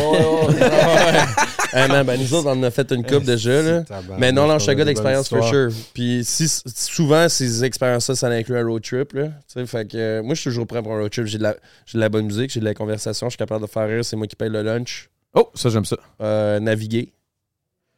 Ouais. 1.75 1.81
Hey, 1.81 1.89
man, 1.89 2.05
ben, 2.05 2.19
nous 2.19 2.33
autres, 2.33 2.47
on 2.47 2.51
en 2.51 2.63
a 2.63 2.71
fait 2.71 2.89
une 2.91 3.05
coupe 3.05 3.23
déjà, 3.25 3.61
là. 3.61 3.83
Mais 4.17 4.31
non, 4.31 4.47
non, 4.47 4.53
je 4.57 4.63
suis 4.63 4.71
un 4.71 4.75
gars 4.75 4.85
d'expérience 4.85 5.27
for 5.27 5.45
sure. 5.45 5.69
Puis 5.93 6.21
si, 6.23 6.47
souvent, 6.47 7.27
ces 7.27 7.63
expériences-là, 7.65 8.15
ça 8.15 8.27
inclut 8.27 8.57
un 8.57 8.65
road 8.65 8.81
trip. 8.81 9.11
Là. 9.13 9.25
Tu 9.25 9.31
sais, 9.59 9.65
Fait 9.65 9.85
que 9.85 9.97
euh, 9.97 10.23
moi, 10.23 10.35
je 10.35 10.41
suis 10.41 10.49
toujours 10.51 10.65
prêt 10.67 10.81
pour 10.81 10.93
un 10.93 10.99
road 10.99 11.11
trip. 11.11 11.25
J'ai 11.25 11.37
de, 11.37 11.43
la, 11.43 11.55
j'ai 11.85 11.97
de 11.97 12.01
la 12.01 12.07
bonne 12.09 12.25
musique, 12.25 12.49
j'ai 12.49 12.61
de 12.61 12.65
la 12.65 12.73
conversation, 12.73 13.27
je 13.27 13.31
suis 13.31 13.37
capable 13.37 13.65
de 13.65 13.69
faire 13.69 13.87
rire, 13.87 14.05
c'est 14.05 14.15
moi 14.15 14.25
qui 14.25 14.35
paye 14.37 14.49
le 14.49 14.61
lunch. 14.61 15.09
Oh, 15.33 15.49
ça, 15.53 15.69
j'aime 15.69 15.85
ça. 15.85 15.97
Euh, 16.21 16.59
naviguer. 16.61 17.11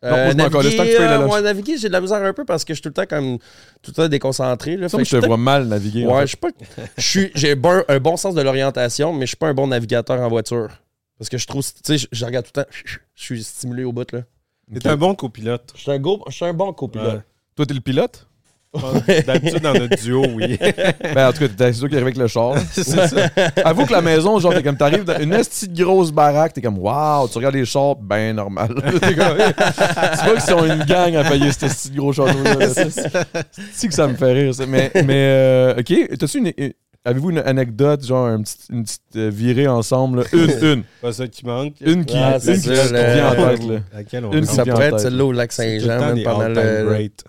Non, 0.04 0.10
moi, 0.12 0.18
le 0.18 0.80
euh, 0.80 1.28
ouais, 1.28 1.42
naviguer, 1.42 1.78
j'ai 1.78 1.88
de 1.88 1.94
la 1.94 2.02
misère 2.02 2.24
un 2.24 2.34
peu 2.34 2.46
parce 2.46 2.64
que 2.64 2.74
je 2.74 2.76
suis 2.76 2.82
tout 2.84 2.90
le 2.90 2.94
temps 2.94 3.06
comme 3.08 3.40
tout 3.82 3.92
le 3.92 3.94
temps 3.94 4.08
déconcentré. 4.08 4.78
Là, 4.78 4.90
Fait 4.90 4.98
moi, 4.98 5.04
que 5.04 5.10
je 5.10 5.18
te 5.18 5.26
vois 5.26 5.38
mal 5.38 5.66
naviguer. 5.68 6.06
en 6.06 6.10
Ouais, 6.14 6.22
fait. 6.22 6.22
je 6.22 6.28
suis 6.28 6.38
pas. 6.38 6.50
je 6.98 7.22
J'ai 7.34 7.56
bon- 7.56 7.84
un 7.88 8.00
bon 8.00 8.16
sens 8.16 8.36
de 8.36 8.42
l'orientation, 8.42 9.12
mais 9.14 9.22
je 9.22 9.30
suis 9.30 9.38
pas 9.38 9.48
un 9.48 9.54
bon 9.56 9.68
navigateur 9.68 10.20
en 10.22 10.28
voiture. 10.30 10.70
Parce 11.18 11.30
que 11.30 11.38
je 11.40 11.48
trouve. 11.48 11.64
Tu 11.84 11.98
sais, 11.98 12.08
je, 12.12 12.26
regarde 12.26 12.46
tout 12.46 12.52
le 12.56 12.64
temps. 12.64 12.70
Je 13.16 13.24
suis 13.24 13.44
stimulé 13.44 13.84
au 13.84 13.92
bout, 13.92 14.12
là. 14.12 14.22
T'es 14.80 14.88
un 14.88 14.98
bon 14.98 15.16
copilote. 15.16 15.74
Je 15.76 15.82
suis 15.82 15.92
un, 15.92 15.98
go- 16.00 16.24
je 16.28 16.34
suis 16.36 16.46
un 16.46 16.54
bon 16.54 16.74
copilote. 16.74 17.24
Toi, 17.56 17.66
t'es 17.66 17.74
le 17.74 17.80
pilote? 17.82 18.27
D'habitude, 19.26 19.62
dans 19.62 19.74
notre 19.74 19.96
duo, 20.02 20.26
oui. 20.36 20.58
Ben, 21.16 21.30
en 21.30 21.34
tout 21.34 21.40
cas, 21.40 21.48
t'es 21.48 21.74
c'est 21.74 21.80
toi 21.80 21.90
qui 21.90 21.96
arrive 21.96 22.08
avec 22.08 22.18
le 22.18 22.28
char. 22.28 22.56
c'est 22.72 22.84
ça. 22.84 23.06
Avoue 23.64 23.86
que 23.86 23.92
la 23.94 24.02
maison, 24.02 24.40
genre, 24.40 24.54
t'es 24.54 24.64
comme, 24.64 24.78
t'arrives 24.78 25.04
dans 25.04 25.18
une 25.20 25.32
petite 25.32 25.74
grosse 25.74 26.12
baraque, 26.12 26.54
t'es 26.54 26.62
comme, 26.62 26.78
waouh, 26.80 27.28
tu 27.28 27.38
regardes 27.38 27.56
les 27.56 27.66
chars, 27.66 27.96
ben 27.96 28.36
normal. 28.36 28.70
T'es 29.02 29.16
comme, 29.16 29.38
c'est 29.38 30.26
pas 30.26 30.32
qu'ils 30.34 30.42
sont 30.42 30.66
une 30.66 30.84
gang 30.84 31.16
à 31.16 31.24
payer 31.24 31.52
ce 31.52 31.66
petit 31.66 31.92
gros 31.96 32.14
château-là. 32.14 32.68
C'est 33.74 33.88
que 33.88 33.94
ça 33.94 34.08
me 34.08 34.16
fait 34.16 34.32
rire, 34.34 34.54
ça? 34.54 34.66
Mais, 34.68 34.92
mais 34.96 35.04
euh, 35.30 35.74
ok, 35.80 36.18
t'as-tu 36.20 36.38
une. 36.40 36.52
euh, 36.60 36.70
Avez-vous 37.06 37.30
une 37.30 37.38
anecdote, 37.40 38.06
genre 38.06 38.26
un 38.28 38.42
petit- 38.42 38.58
une 38.70 38.84
petite 38.84 39.02
euh, 39.16 39.30
virée 39.34 39.68
ensemble? 39.68 40.20
là? 40.20 40.24
Une, 40.34 40.68
une. 40.68 40.84
Pas 41.02 41.14
ça 41.14 41.26
qui 41.28 41.46
manque. 41.46 41.76
Une 41.80 42.04
qui, 42.04 42.18
Ah, 42.18 42.34
une 42.34 42.40
c'est 42.42 42.54
qui, 42.56 42.76
ça, 42.76 42.86
qui 42.88 42.94
le- 42.94 43.14
vient 43.14 43.30
en 43.30 43.36
tête, 43.36 43.64
là. 43.68 43.76
Laquelle 43.94 44.26
on 44.26 44.32
Une. 44.34 44.44
Ça 44.44 44.66
pourrait 44.66 44.88
être 44.88 45.00
celle-là 45.00 45.24
au 45.24 45.32
lac 45.32 45.54
Saint-Jean, 45.54 46.16
pendant 46.26 46.50
le, 46.50 46.84
great. 46.86 47.24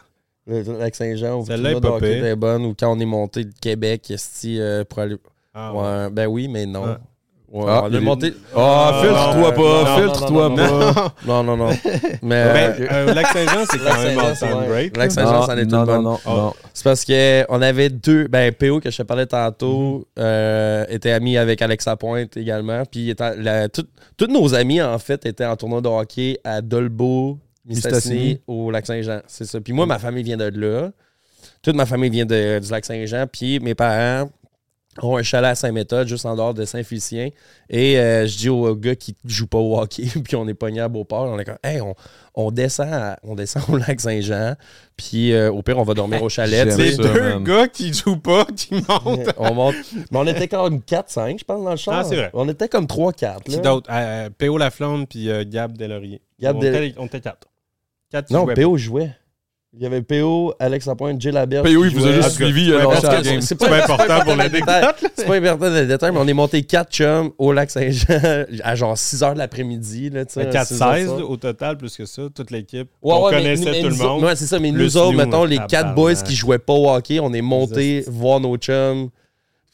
Le 0.49 0.79
lac 0.79 0.95
Saint-Jean. 0.95 1.45
Celle-là 1.45 1.73
est 1.73 1.81
pas 1.81 1.99
pire. 2.01 2.37
bonne, 2.37 2.65
ou 2.67 2.75
quand 2.79 2.91
on 2.93 2.99
est 2.99 3.05
monté 3.07 3.45
de 3.45 3.53
Québec, 3.61 4.11
esti, 4.11 4.61
euh, 4.61 4.85
pour 4.85 4.99
aller. 5.01 5.17
Ah, 5.55 5.73
ouais. 5.73 5.81
Ouais, 5.81 6.11
ben 6.11 6.27
oui, 6.27 6.49
mais 6.49 6.67
non. 6.67 6.97
Ouais, 7.51 7.65
Ah, 7.67 7.85
on 7.85 7.89
il 7.89 7.95
est 7.95 7.99
est- 7.99 8.01
monté. 8.03 8.35
Ah, 8.55 9.01
filtre-toi 9.03 9.51
non, 9.51 9.57
pas, 9.57 9.85
non, 9.85 9.97
filtre-toi 10.03 10.49
non, 10.51 10.55
pas. 10.95 11.15
Non, 11.27 11.43
non, 11.43 11.57
non. 11.57 11.71
Mais. 12.23 12.45
Ben, 12.45 12.75
euh, 12.79 12.87
euh, 12.93 13.15
Lac 13.15 13.27
Saint-Jean, 13.29 13.65
c'est 13.71 13.79
quand 13.79 13.85
même 14.03 14.19
Saint-Jean, 14.19 14.35
c'est 14.35 14.45
all-time 14.47 14.61
ouais. 14.61 14.67
great. 14.69 14.97
Lac 14.99 15.11
Saint-Jean, 15.13 15.43
ça 15.47 15.55
en 15.55 15.57
est 15.57 15.65
non, 15.65 15.85
bonne. 15.85 16.03
non, 16.03 16.19
non. 16.27 16.53
C'est 16.75 16.85
parce 16.85 17.07
qu'on 17.07 17.63
avait 17.63 17.89
deux. 17.89 18.29
Ben, 18.29 18.53
PO, 18.53 18.81
que 18.81 18.91
je 18.91 18.99
te 18.99 19.03
parlais 19.03 19.25
tantôt, 19.25 20.07
euh, 20.19 20.85
était 20.91 21.13
ami 21.13 21.39
avec 21.39 21.63
Alexa 21.63 21.97
Pointe 21.97 22.37
également. 22.37 22.83
Puis, 22.85 23.15
tout- 23.73 23.87
tous 24.19 24.27
nos 24.27 24.55
amis, 24.55 24.83
en 24.83 24.99
fait, 24.99 25.25
étaient 25.25 25.47
en 25.47 25.57
tournoi 25.57 25.81
de 25.81 25.89
hockey 25.89 26.39
à 26.45 26.61
Dolbeau, 26.61 27.39
Mistassini. 27.69 28.41
Au 28.47 28.71
Lac 28.71 28.87
Saint-Jean. 28.87 29.21
C'est 29.27 29.45
ça. 29.45 29.61
Puis, 29.61 29.73
moi, 29.73 29.87
ma 29.87 29.99
famille 29.99 30.23
vient 30.25 30.37
de 30.37 30.45
là. 30.55 30.91
Toute 31.63 31.77
ma 31.77 31.87
famille 31.87 32.11
vient 32.11 32.27
de- 32.27 32.59
du 32.61 32.71
Lac 32.71 32.85
Saint-Jean. 32.85 33.27
Puis, 33.31 33.61
mes 33.61 33.75
parents, 33.75 34.31
ont 35.01 35.17
un 35.17 35.23
chalet 35.23 35.51
à 35.51 35.55
Saint-Méthode, 35.55 36.09
juste 36.09 36.27
en 36.27 36.35
dehors 36.35 36.55
de 36.55 36.65
Saint-Félicien. 36.65 37.29
Et 37.71 38.01
euh, 38.01 38.27
je 38.27 38.37
dis 38.37 38.49
au 38.49 38.75
gars 38.75 38.97
qui 38.97 39.15
joue 39.25 39.47
pas 39.47 39.59
au 39.59 39.79
hockey, 39.79 40.03
puis 40.25 40.35
on 40.35 40.49
est 40.49 40.55
pogné 40.55 40.81
à 40.81 40.89
Beauport, 40.89 41.27
on 41.29 41.39
est 41.39 41.45
comme, 41.45 41.59
hey, 41.63 41.81
on, 41.81 41.95
on 42.35 42.51
descend, 42.51 42.93
à- 42.93 43.17
on 43.23 43.37
descend 43.37 43.63
au 43.69 43.77
lac 43.77 44.01
Saint-Jean, 44.01 44.57
puis 44.97 45.33
euh, 45.35 45.53
au 45.53 45.63
pire, 45.63 45.79
on 45.79 45.85
va 45.85 45.95
dormir 45.95 46.21
au 46.21 46.29
chalet. 46.29 46.69
Ça, 46.73 46.77
deux 46.77 47.13
man. 47.21 47.45
gars 47.45 47.69
qui 47.69 47.93
jouent 47.95 48.19
pas, 48.19 48.45
qui 48.47 48.75
montent. 48.75 49.29
on 49.37 49.55
monte. 49.55 49.77
Mais 50.11 50.19
on 50.19 50.27
était 50.27 50.49
comme 50.49 50.79
4-5, 50.79 51.39
je 51.39 51.45
pense, 51.45 51.63
dans 51.63 51.71
le 51.71 51.77
char. 51.77 51.95
Ah, 51.99 52.03
c'est 52.05 52.17
vrai. 52.17 52.31
On 52.33 52.49
était 52.49 52.69
comme 52.69 52.87
3-4. 52.87 53.43
Qui 53.45 53.59
d'autre? 53.61 53.89
Euh, 53.93 54.31
P.O. 54.37 54.59
Laflamme 54.59 55.07
puis 55.07 55.31
euh, 55.31 55.45
Gab 55.47 55.79
Delaurier. 55.79 56.21
Gab 56.41 56.57
on, 56.57 56.61
Del- 56.61 56.75
était, 56.85 56.95
on 56.99 57.07
était 57.07 57.21
quatre. 57.21 57.47
Non, 58.31 58.47
PO 58.47 58.77
jouait. 58.77 59.11
Il 59.75 59.83
y 59.83 59.87
avait 59.87 60.01
PO, 60.01 60.55
Alex 60.59 60.87
Lapointe, 60.87 61.21
Jay 61.21 61.31
Laberge. 61.31 61.63
PO, 61.71 61.85
il 61.85 61.95
vous 61.95 62.07
a 62.07 62.13
juste 62.13 62.31
suivi, 62.31 62.69
la 62.71 63.23
game. 63.23 63.43
C'est 63.43 63.55
pas 63.55 63.83
important 63.85 64.21
pour 64.25 64.35
l'anecdote, 64.35 64.95
C'est 65.15 65.27
pas 65.27 65.37
important 65.37 65.67
dans 65.67 65.75
le 65.75 65.87
détail, 65.87 66.11
mais 66.11 66.19
on 66.19 66.27
est 66.27 66.33
monté 66.33 66.63
4 66.63 66.91
chums 66.91 67.31
au 67.37 67.53
lac 67.53 67.71
Saint-Jean 67.71 68.47
à 68.65 68.75
genre 68.75 68.97
6 68.97 69.21
h 69.21 69.35
de 69.35 69.39
l'après-midi. 69.39 70.09
là, 70.09 70.25
tu 70.25 70.33
sais, 70.33 70.45
Fait 70.45 70.51
4 70.51 70.67
6 70.69 70.83
heures 70.83 70.95
16 70.95 71.09
ça. 71.11 71.17
là, 71.19 71.25
au 71.25 71.37
total, 71.37 71.77
plus 71.77 71.95
que 71.95 72.07
ça, 72.07 72.23
toute 72.35 72.51
l'équipe. 72.51 72.89
Ouais, 73.03 73.15
on 73.15 73.27
ouais, 73.27 73.33
connaissait 73.35 73.71
mais 73.71 73.83
tout 73.83 73.89
le 73.91 73.95
monde. 73.97 74.25
Ouais, 74.25 74.37
c'est 74.37 74.47
ça, 74.47 74.59
mais 74.59 74.71
nous 74.71 74.97
autres, 74.97 75.13
mettons, 75.17 75.45
les 75.45 75.57
tabarnak. 75.57 75.71
4 75.71 75.95
boys 75.95 76.15
qui 76.15 76.35
jouaient 76.35 76.59
pas 76.59 76.73
au 76.73 76.89
hockey, 76.91 77.21
on 77.21 77.33
est 77.35 77.43
montés 77.43 78.05
voir 78.09 78.41
nos 78.41 78.57
chums. 78.57 79.11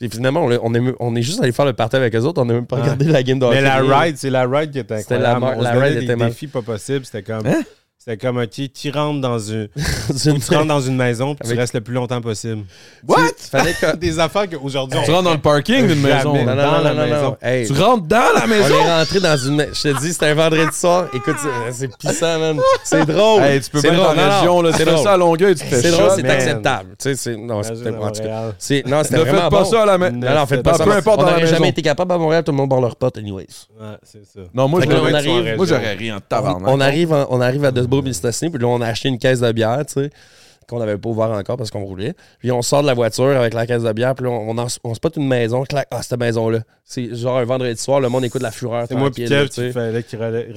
Et 0.00 0.08
finalement, 0.08 0.44
on 0.44 0.50
est, 0.50 0.58
on 0.60 0.74
est, 0.74 0.94
on 0.98 1.14
est 1.14 1.22
juste 1.22 1.40
allé 1.40 1.52
faire 1.52 1.64
le 1.66 1.72
party 1.72 1.94
avec 1.96 2.14
eux 2.16 2.20
autres, 2.22 2.42
on 2.42 2.44
n'a 2.44 2.54
même 2.54 2.66
pas 2.66 2.76
regardé 2.80 3.04
la 3.06 3.22
game 3.22 3.38
de 3.38 3.44
hockey. 3.46 3.62
Mais 3.62 3.62
la 3.62 3.76
ride, 3.80 4.16
c'est 4.18 4.28
la 4.28 4.44
ride 4.44 4.72
qui 4.72 4.80
était 4.80 4.98
C'était 5.02 5.20
la 5.20 5.36
incroyable. 5.36 5.60
on 5.60 5.62
la 5.62 5.72
se 5.72 5.78
ride 5.78 5.96
était 5.98 6.06
des 6.08 6.16
mal- 6.16 6.28
défis 6.30 6.48
pas 6.48 6.62
possibles. 6.62 7.04
C'était 7.06 7.22
comme... 7.22 7.46
Hein? 7.46 7.62
C'était 8.06 8.18
comme, 8.18 8.36
OK, 8.36 8.50
tu 8.74 8.90
rentres 8.90 9.22
dans 9.22 9.38
une... 9.38 9.66
C'est 10.14 10.28
une- 10.30 10.38
tu 10.38 10.54
rentres 10.54 10.66
dans 10.66 10.80
une 10.82 10.94
maison 10.96 11.34
puis 11.34 11.46
Avec- 11.46 11.56
tu 11.56 11.60
restes 11.60 11.72
le 11.72 11.80
plus 11.80 11.94
longtemps 11.94 12.20
possible. 12.20 12.64
What? 13.08 13.16
Fallait 13.50 13.72
que- 13.72 13.96
Des 13.96 14.18
affaires 14.18 14.46
qu'aujourd'hui, 14.50 14.98
Tu 15.06 15.10
on... 15.10 15.14
rentres 15.14 15.24
dans 15.24 15.32
le 15.32 15.38
parking 15.40 15.86
d'une 15.86 16.02
Jamais. 16.02 16.14
maison. 16.16 16.34
Non, 16.34 16.44
non, 16.44 16.54
Dans 16.54 16.54
non, 16.54 16.82
la 16.84 16.90
non, 16.92 17.00
non, 17.00 17.06
maison. 17.14 17.22
non. 17.30 17.36
Hey, 17.40 17.66
Tu 17.66 17.72
rentres 17.72 18.06
dans 18.06 18.16
la 18.34 18.44
On 18.44 18.48
maison? 18.48 18.74
est 18.74 18.98
rentré 18.98 19.20
dans 19.20 19.36
une. 19.38 19.66
Je 19.72 19.82
te 19.88 20.00
dis, 20.00 20.12
c'était 20.12 20.26
un 20.26 20.34
vendredi 20.34 20.76
soir. 20.76 21.06
Écoute, 21.14 21.36
c'est- 21.42 21.72
c'est 21.72 21.96
pissant, 21.96 22.38
man. 22.38 22.60
C'est 22.84 23.06
drôle. 23.06 23.42
Hey, 23.42 23.60
tu 23.62 23.70
peux 23.70 23.80
C'est 23.80 23.90
bien 23.90 23.98
être 23.98 24.02
en 24.10 24.12
drôle. 24.12 24.16
Non, 24.18 24.28
non, 24.28 24.36
région, 24.38 24.62
là, 24.62 24.70
tu 24.72 24.76
c'est 24.76 24.84
fais 24.84 24.90
drôle. 24.90 25.04
ça 25.04 25.12
à 25.12 25.16
Longueuil, 25.16 25.54
tu 25.54 25.60
te 25.62 25.66
fais 25.66 25.80
C'est 25.80 25.90
drôle, 25.92 26.04
shot. 26.10 26.16
c'est 26.16 26.22
man. 26.24 26.30
acceptable. 26.32 26.88
Tu 26.90 26.94
sais, 26.98 27.16
c'est. 27.16 27.36
Non, 27.38 27.54
Imagine 27.62 27.76
c'était 27.76 27.88
à 27.88 27.92
en 27.92 27.94
tout 27.94 28.00
cas. 28.00 28.22
Montréal. 28.22 28.54
C'est- 28.58 28.86
Non, 28.86 29.02
c'était 29.02 29.16
Ne 29.16 29.20
vraiment 29.22 29.40
faites 29.40 29.50
pas 29.50 29.62
bon. 29.62 29.64
ça 29.64 29.82
à 29.82 29.86
la 29.86 29.96
maison. 29.98 30.16
Non, 30.16 30.34
non, 30.34 30.46
faites 30.46 30.62
pas 30.62 30.74
ça. 30.74 30.84
peu 30.84 30.92
importe 30.92 31.06
On 31.18 31.22
dans 31.22 31.24
la 31.24 31.30
n'aurait 31.32 31.42
maison. 31.44 31.54
jamais 31.54 31.68
été 31.70 31.80
capable 31.80 32.12
à 32.12 32.18
Montréal, 32.18 32.44
tout 32.44 32.52
le 32.52 32.58
monde 32.58 32.68
barre 32.68 32.82
leur 32.82 32.96
pote, 32.96 33.16
anyways. 33.16 33.46
Ouais, 33.80 33.86
c'est 34.02 34.26
ça. 34.26 34.40
Non, 34.52 34.68
moi, 34.68 34.80
Fait 34.80 34.86
je 34.86 34.90
que 34.90 34.94
là, 34.94 35.00
on 35.00 35.04
l'aurais- 35.06 35.14
arrive- 35.16 35.56
moi, 35.56 35.64
j'aurais 35.66 35.94
ri 35.94 36.12
en 36.12 36.20
tabarnak. 36.20 36.68
On 36.70 36.80
arrive, 36.82 37.12
en- 37.14 37.26
on 37.30 37.40
arrive 37.40 37.64
à 37.64 37.70
Puis 38.02 38.60
là, 38.60 38.68
on 38.68 38.80
a 38.80 38.86
acheté 38.86 39.08
une 39.08 39.18
caisse 39.18 39.40
de 39.40 39.52
bière, 39.52 39.84
tu 39.86 39.94
sais, 39.94 40.10
qu'on 40.68 40.78
n'avait 40.78 40.96
pas 40.96 41.08
ouvert 41.08 41.30
encore 41.30 41.56
parce 41.56 41.70
qu'on 41.70 41.84
roulait. 41.84 42.14
Puis 42.38 42.50
on 42.50 42.62
sort 42.62 42.82
de 42.82 42.86
la 42.86 42.94
voiture 42.94 43.36
avec 43.36 43.54
la 43.54 43.66
caisse 43.66 43.82
de 43.82 43.92
bière, 43.92 44.14
puis 44.14 44.24
là, 44.24 44.30
on, 44.30 44.56
on, 44.56 44.66
on 44.84 44.94
spot 44.94 45.16
une 45.16 45.28
maison, 45.28 45.62
clac, 45.64 45.88
ah, 45.90 46.02
cette 46.02 46.18
maison-là. 46.18 46.60
C'est 46.84 47.14
genre 47.14 47.38
un 47.38 47.44
vendredi 47.44 47.80
soir, 47.80 48.00
le 48.00 48.08
monde 48.08 48.24
écoute 48.24 48.42
la 48.42 48.50
fureur. 48.50 48.86
C'est 48.88 48.94
moi 48.94 49.10
qui 49.10 49.26
fallait 49.26 50.02
qu'il 50.02 50.22
relève, 50.22 50.52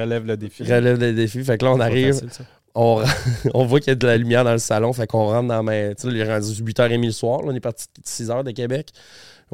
relève 0.00 0.26
le 0.26 0.36
défi. 0.36 0.62
relève 0.62 0.98
le 0.98 1.12
défi. 1.12 1.44
Fait 1.44 1.58
que 1.58 1.64
là, 1.64 1.72
on 1.72 1.80
arrive, 1.80 2.14
facile, 2.14 2.46
on, 2.74 3.02
on 3.54 3.64
voit 3.64 3.80
qu'il 3.80 3.88
y 3.88 3.92
a 3.92 3.94
de 3.94 4.06
la 4.06 4.16
lumière 4.16 4.44
dans 4.44 4.52
le 4.52 4.58
salon. 4.58 4.92
Fait 4.92 5.06
qu'on 5.06 5.26
rentre 5.26 5.48
dans 5.48 5.62
ma. 5.62 5.94
Tu 5.94 6.02
sais, 6.02 6.08
il 6.08 6.18
est 6.18 6.24
rendu 6.24 6.46
8h30 6.46 7.04
le 7.04 7.12
soir. 7.12 7.42
là, 7.42 7.48
on 7.48 7.54
est 7.54 7.60
parti 7.60 7.86
de 7.96 8.02
6h 8.02 8.44
de 8.44 8.50
Québec. 8.50 8.88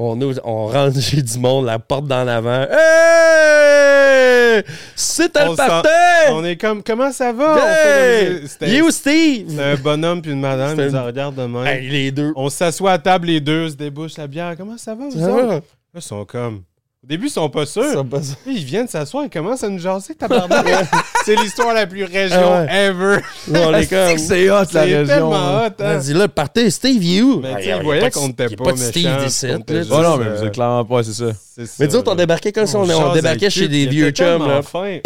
On, 0.01 0.21
ouvre- 0.21 0.41
on 0.45 0.67
rentre 0.69 1.01
chez 1.01 1.21
du 1.23 1.39
monde, 1.39 1.67
la 1.67 1.81
porte 1.81 2.07
dans 2.07 2.23
l'avant. 2.23 2.67
Hey! 2.71 4.63
C'est 4.95 5.33
sent- 5.57 5.67
party! 5.69 5.89
On 6.31 6.45
est 6.45 6.57
comme, 6.57 6.83
comment 6.83 7.11
ça 7.13 7.33
va? 7.33 7.55
On 7.55 7.59
Hey! 7.67 8.47
fait 8.49 8.71
You, 8.71 8.91
Steve! 8.91 9.59
un 9.61 9.75
bonhomme 9.77 10.23
puis 10.23 10.31
une 10.33 10.41
madame, 10.41 10.79
ils 10.79 10.87
nous 10.93 11.05
regardent 11.05 11.35
de 11.37 11.47
même. 11.47 11.67
Hey, 11.67 11.89
les 11.89 12.11
deux. 12.13 12.33
On 12.37 12.49
s'assoit 12.49 12.93
à 12.93 12.99
table 12.99 13.27
les 13.27 13.41
deux, 13.41 13.71
se 13.71 13.75
débouche 13.75 14.17
la 14.17 14.27
bière. 14.27 14.55
Comment 14.57 14.79
ça 14.79 14.95
va? 14.95 15.05
vous 15.11 15.19
Ça 15.19 15.31
autres? 15.33 15.47
va? 15.47 15.55
Là, 15.57 15.61
Ils 15.97 16.03
sont 16.03 16.25
comme. 16.25 16.63
Au 17.09 17.13
début, 17.13 17.29
ils 17.29 17.31
sont 17.31 17.49
pas 17.49 17.65
sûrs. 17.65 17.91
Ça 17.95 18.05
passe. 18.05 18.35
Puis 18.45 18.57
Ils 18.59 18.65
viennent 18.65 18.87
s'asseoir 18.87 19.25
et 19.25 19.31
commencent 19.31 19.65
à 19.65 19.71
nous 19.71 19.79
jaser, 19.79 20.15
tabarnak. 20.15 20.67
c'est 21.25 21.37
l'histoire 21.37 21.73
la 21.73 21.87
plus 21.87 22.05
région 22.05 22.37
Ah 22.39 22.61
ouais. 22.65 22.85
ever. 22.89 23.21
On 23.51 23.73
est 23.75 23.87
comme. 23.87 24.19
C'est 24.19 24.51
hot, 24.51 24.57
la 24.59 24.67
C'est 24.67 24.81
région. 24.81 25.07
tellement 25.07 25.31
là. 25.31 25.69
hot, 25.69 25.83
hein? 25.83 25.97
Vas-y, 25.97 26.13
là, 26.13 26.21
le 26.25 26.29
party, 26.29 26.71
Steve! 26.71 27.01
Mais 27.41 27.63
tu 27.63 27.69
y 27.69 27.73
a 27.73 27.77
ils 27.79 27.83
voyaient 27.83 28.01
pas 28.03 28.11
de- 28.11 28.15
qu'on 28.15 28.27
n'était 28.29 28.45
a 28.45 28.49
pas, 28.51 28.65
pas 28.65 28.73
de 28.73 28.77
Steve 28.77 29.07
était 29.07 29.83
Oh 29.91 30.03
non, 30.03 30.19
mais 30.19 30.37
vous 30.37 30.45
êtes 30.45 30.53
clairement 30.53 30.85
pas, 30.85 31.03
c'est 31.03 31.15
ça. 31.15 31.33
c'est 31.57 31.65
ça, 31.65 31.73
Mais 31.79 31.95
autres, 31.95 32.13
on 32.13 32.15
débarquait 32.15 32.53
comme 32.53 32.67
si 32.67 32.77
on, 32.77 32.83
on 32.83 33.13
débarquait 33.15 33.49
chez 33.49 33.69
des 33.69 33.87
vieux 33.87 34.09
ils 34.09 34.13
chums, 34.13 34.47
là. 34.47 34.61
fins. 34.61 34.99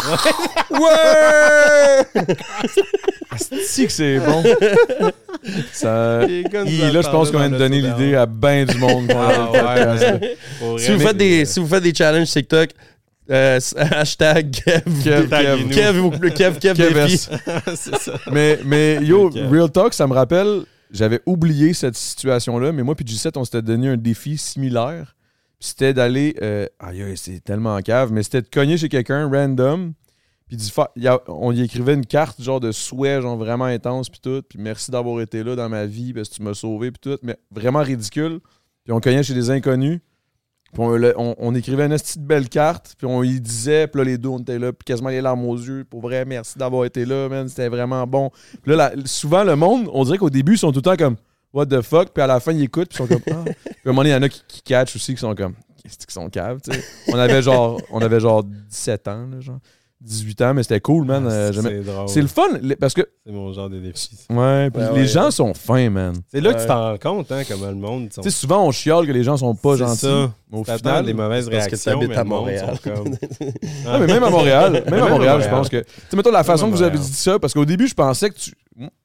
Ouais! 0.71 2.03
Si 3.37 3.85
que 3.85 3.91
c'est 3.91 4.19
bon. 4.19 4.43
Ça... 5.71 6.21
En 6.21 6.93
là, 6.93 7.01
je 7.01 7.09
pense 7.09 7.31
qu'on 7.31 7.39
vient 7.39 7.49
de 7.49 7.57
donner 7.57 7.81
l'idée 7.81 8.15
à 8.15 8.25
bien 8.25 8.65
du 8.65 8.77
monde. 8.77 9.11
Ah 9.13 9.51
ouais, 9.51 10.37
si, 10.77 10.91
vous 10.91 10.99
faites 10.99 11.17
des, 11.17 11.45
si 11.45 11.59
vous 11.59 11.67
faites 11.67 11.83
des 11.83 11.93
challenges 11.93 12.29
TikTok, 12.29 12.69
euh, 13.29 13.59
hashtag 13.77 14.51
Kev, 14.51 14.83
Kev, 15.03 15.29
Kev. 15.29 15.69
Kev, 15.69 16.33
Kev, 16.33 16.59
Kev, 16.59 16.75
Kev 16.75 17.17
ça. 17.75 18.13
Mais, 18.31 18.59
mais 18.65 18.99
yo, 19.03 19.27
Ok. 19.27 19.35
Real 19.49 19.71
Talk, 19.71 19.93
ça 19.93 20.07
me 20.07 20.13
rappelle, 20.13 20.63
j'avais 20.91 21.21
oublié 21.25 21.73
cette 21.73 21.95
situation-là, 21.95 22.71
mais 22.71 22.83
moi 22.83 22.95
puis 22.95 23.05
G7, 23.05 23.31
on 23.37 23.45
s'était 23.45 23.61
donné 23.61 23.89
un 23.89 23.97
défi 23.97 24.37
similaire. 24.37 25.15
C'était 25.59 25.93
d'aller. 25.93 26.35
Euh, 26.41 26.67
aïe, 26.79 27.03
aïe, 27.03 27.15
c'est 27.15 27.41
tellement 27.41 27.79
cave, 27.79 28.11
mais 28.11 28.23
c'était 28.23 28.41
de 28.41 28.47
cogner 28.47 28.77
chez 28.77 28.89
quelqu'un 28.89 29.29
random. 29.29 29.93
A- 31.05 31.19
on 31.27 31.51
y 31.51 31.61
écrivait 31.61 31.93
une 31.93 32.05
carte, 32.05 32.41
genre 32.41 32.59
de 32.59 32.71
souhait, 32.71 33.21
genre 33.21 33.37
vraiment 33.37 33.65
intense, 33.65 34.09
puis 34.09 34.19
tout. 34.21 34.41
Puis 34.47 34.59
merci 34.59 34.91
d'avoir 34.91 35.21
été 35.21 35.43
là 35.43 35.55
dans 35.55 35.69
ma 35.69 35.85
vie, 35.85 36.13
parce 36.13 36.29
que 36.29 36.35
tu 36.35 36.41
m'as 36.43 36.53
sauvé, 36.53 36.91
puis 36.91 36.99
tout. 37.01 37.17
Mais 37.23 37.37
vraiment 37.51 37.79
ridicule. 37.81 38.39
Puis 38.83 38.91
on 38.93 38.99
cognait 38.99 39.23
chez 39.23 39.33
des 39.33 39.49
inconnus. 39.49 39.99
Puis 40.73 40.81
on, 40.81 41.35
on- 41.37 41.53
écrivait 41.55 41.85
une 41.85 41.91
petite 41.95 42.23
belle 42.23 42.49
carte, 42.49 42.95
puis 42.97 43.05
on 43.05 43.21
y 43.21 43.39
disait, 43.39 43.85
puis 43.87 43.99
là, 44.01 44.05
les 44.05 44.17
deux, 44.17 44.29
on 44.29 44.39
était 44.39 44.57
là, 44.57 44.73
puis 44.73 44.83
quasiment 44.85 45.09
les 45.09 45.21
larmes 45.21 45.45
aux 45.45 45.55
yeux. 45.55 45.85
Pour 45.87 46.01
vrai, 46.01 46.25
merci 46.25 46.57
d'avoir 46.57 46.85
été 46.85 47.05
là, 47.05 47.29
man, 47.29 47.47
c'était 47.47 47.69
vraiment 47.69 48.07
bon. 48.07 48.31
Là, 48.65 48.91
souvent, 49.05 49.43
le 49.43 49.55
monde, 49.55 49.87
on 49.93 50.03
dirait 50.03 50.17
qu'au 50.17 50.31
début, 50.31 50.53
ils 50.53 50.57
sont 50.57 50.71
tout 50.71 50.79
le 50.79 50.81
temps 50.81 50.95
comme, 50.97 51.15
what 51.53 51.67
the 51.67 51.81
fuck, 51.81 52.09
puis 52.09 52.23
à 52.23 52.27
la 52.27 52.39
fin, 52.39 52.53
ils 52.53 52.63
écoutent, 52.63 52.89
puis 52.89 53.03
ils 53.03 53.07
sont 53.07 53.07
comme, 53.07 53.21
ah. 53.35 53.43
Puis 53.45 53.75
à 53.85 53.89
un 53.89 53.93
moment 53.93 54.01
il 54.01 54.09
y 54.09 54.15
en 54.15 54.21
a 54.23 54.29
qui, 54.29 54.41
qui 54.47 54.61
catchent 54.63 54.95
aussi, 54.95 55.13
qui 55.13 55.19
sont 55.19 55.35
comme, 55.35 55.53
qu'est-ce 55.83 55.97
qu'ils 55.99 56.09
sont 56.11 56.27
caves, 56.31 56.59
tu 56.67 56.71
sais? 56.75 56.83
On 57.09 57.19
avait 57.19 57.43
genre, 57.43 57.79
on 57.91 57.99
avait 58.01 58.19
genre 58.19 58.43
17 58.43 59.07
ans, 59.09 59.29
genre. 59.41 59.59
18 60.03 60.41
ans, 60.41 60.53
mais 60.53 60.63
c'était 60.63 60.81
cool, 60.81 61.05
man. 61.05 61.25
euh, 61.25 61.51
j'aimais- 61.53 61.81
c'est 61.83 61.91
drôle. 61.91 62.09
c'est 62.09 62.21
le 62.21 62.27
fun, 62.27 62.43
parce 62.79 62.93
que, 62.93 63.01
C'est 63.25 63.31
mon 63.31 63.53
genre 63.53 63.69
de 63.69 63.79
défi. 63.79 64.09
ça. 64.15 64.33
ouais, 64.33 64.69
puis 64.69 64.81
Ouais, 64.83 64.89
les 64.93 64.99
ouais. 65.01 65.07
gens 65.07 65.31
sont 65.31 65.53
fins, 65.53 65.89
man. 65.89 66.13
C'est 66.29 66.41
là 66.41 66.53
que 66.53 66.59
tu 66.61 66.67
t'en 66.67 66.91
rends 66.91 66.97
compte, 66.97 67.31
hein, 67.31 67.43
comment 67.47 67.67
le 67.69 67.75
monde. 67.75 68.11
sont- 68.11 68.21
Tu 68.21 68.29
sais, 68.29 68.35
souvent, 68.37 68.65
on 68.67 68.71
chiale 68.71 69.07
que 69.07 69.11
les 69.13 69.23
gens 69.23 69.37
sont 69.37 69.55
pas 69.55 69.73
C'est 69.77 69.85
gentils. 69.85 69.99
ça. 70.01 70.31
Mais 70.51 70.59
au 70.59 70.63
final, 70.65 71.05
des 71.05 71.13
mauvaises 71.13 71.49
parce 71.49 71.65
que 71.65 71.69
réactions, 71.71 71.91
t'habites 71.93 72.09
mais 72.09 72.17
à 72.17 72.23
Montréal. 72.25 72.77
comme- 72.83 73.15
Ah, 73.87 73.97
mais 73.99 74.07
même 74.07 74.23
à 74.23 74.29
Montréal, 74.29 74.73
même, 74.73 74.83
Même 74.89 75.03
à 75.03 75.09
Montréal, 75.09 75.41
je 75.43 75.49
pense 75.49 75.69
que. 75.69 75.77
Tu 75.77 75.85
sais, 76.09 76.17
mettons 76.17 76.31
la 76.31 76.43
façon 76.43 76.69
que 76.69 76.75
vous 76.75 76.81
avez 76.83 76.97
dit 76.99 77.13
ça, 77.13 77.39
parce 77.39 77.53
qu'au 77.53 77.65
début, 77.65 77.87
je 77.87 77.95
pensais 77.95 78.29
que 78.29 78.35
tu. 78.37 78.51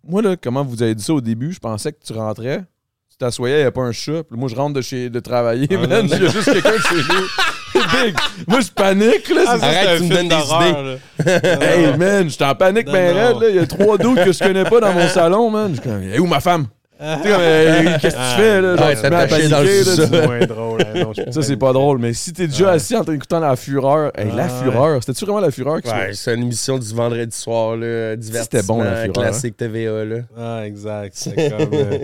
Moi, 0.03 0.21
là, 0.23 0.37
comment 0.37 0.65
vous 0.65 0.83
avez 0.83 0.95
dit 0.95 1.05
ça 1.05 1.13
au 1.15 1.21
début, 1.21 1.53
je 1.53 1.59
pensais 1.61 1.93
que 1.93 1.99
tu 2.05 2.13
rentrais, 2.13 2.65
tu 3.11 3.17
t'assoyais, 3.19 3.55
il 3.55 3.59
n'y 3.59 3.63
avait 3.63 3.71
pas 3.71 3.83
un 3.83 3.93
chat. 3.93 4.25
Puis 4.25 4.37
moi, 4.39 4.49
je 4.49 4.57
rentre 4.57 4.75
de 4.75 4.81
chez 4.81 5.11
de 5.11 5.21
travailler, 5.21 5.69
Ah, 5.71 5.77
man, 5.87 6.07
non, 6.07 6.15
il 6.17 6.23
y 6.23 6.27
a 6.27 6.31
juste 6.31 6.53
quelqu'un 6.53 6.73
de 6.73 6.77
chez 6.79 6.97
nous. 6.97 7.27
Big. 7.75 8.17
Moi, 8.47 8.61
je 8.61 8.71
panique, 8.71 9.29
là. 9.31 9.43
Ah, 9.47 9.59
ça, 9.59 9.67
Arrête, 9.67 9.99
tu 9.99 10.05
me 10.05 10.15
donnes 10.15 10.29
des 10.29 10.35
là. 11.25 11.61
Hey, 11.63 11.97
man, 11.97 12.29
j'étais 12.31 12.45
en 12.45 12.55
panique 12.55 12.87
Non, 12.87 12.93
ben 12.93 13.17
raide, 13.17 13.41
là. 13.41 13.49
Il 13.51 13.57
y 13.57 13.59
a 13.59 13.67
trois 13.67 13.99
doutes 13.99 14.25
que 14.25 14.33
je 14.33 14.39
connais 14.39 14.65
pas 14.65 14.81
dans 14.81 14.93
mon 14.93 15.09
salon, 15.09 15.51
man. 15.51 15.75
Je 15.75 15.81
suis 15.81 15.89
comme, 15.91 16.03
Hey, 16.03 16.19
où 16.19 16.27
ma 16.27 16.41
femme? 16.41 16.67
Tu 17.01 17.05
sais, 17.05 17.31
comme, 17.31 17.41
Hey, 17.41 17.99
qu'est-ce 18.01 18.17
que 18.17 18.21
tu 18.35 18.37
fais, 18.43 18.61
là? 18.61 18.77
Genre, 18.77 18.87
Ouais, 18.89 18.97
tu 18.97 19.03
mets 19.03 19.17
à 19.17 19.27
paniquer. 19.29 19.85
C'est 19.85 20.27
moins 20.27 20.47
drôle. 20.47 20.83
hein, 20.83 21.03
non, 21.05 21.13
je 21.13 21.31
Ça, 21.31 21.43
c'est 21.43 21.57
pas 21.57 21.73
drôle, 21.73 21.99
mais 21.99 22.13
si 22.13 22.33
t'es 22.33 22.49
déjà 22.49 22.71
assis 22.71 22.97
en 22.97 23.05
train 23.05 23.13
d'écouter 23.13 23.39
la 23.41 23.55
fureur, 23.57 24.11
hey, 24.19 24.31
la 24.35 24.45
Ah, 24.47 24.49
fureur, 24.63 25.01
c'était-tu 25.03 25.25
vraiment 25.25 25.41
la 25.41 25.51
fureur 25.53 25.81
qui 25.81 25.89
Ouais, 25.91 26.11
c'est 26.15 26.35
une 26.35 26.43
émission 26.43 26.77
du 26.79 26.93
vendredi 26.95 27.37
soir, 27.37 27.77
là, 27.77 28.17
divertissement, 28.17 28.61
C'était 28.61 28.67
bon, 28.67 28.83
la 28.83 28.97
Fureur, 29.03 29.13
classique 29.13 29.57
TVA, 29.57 30.05
là. 30.05 30.17
Ah, 30.37 30.67
exact. 30.67 31.13
C'est 31.15 31.35
comme. 31.57 31.71
euh, 31.75 31.99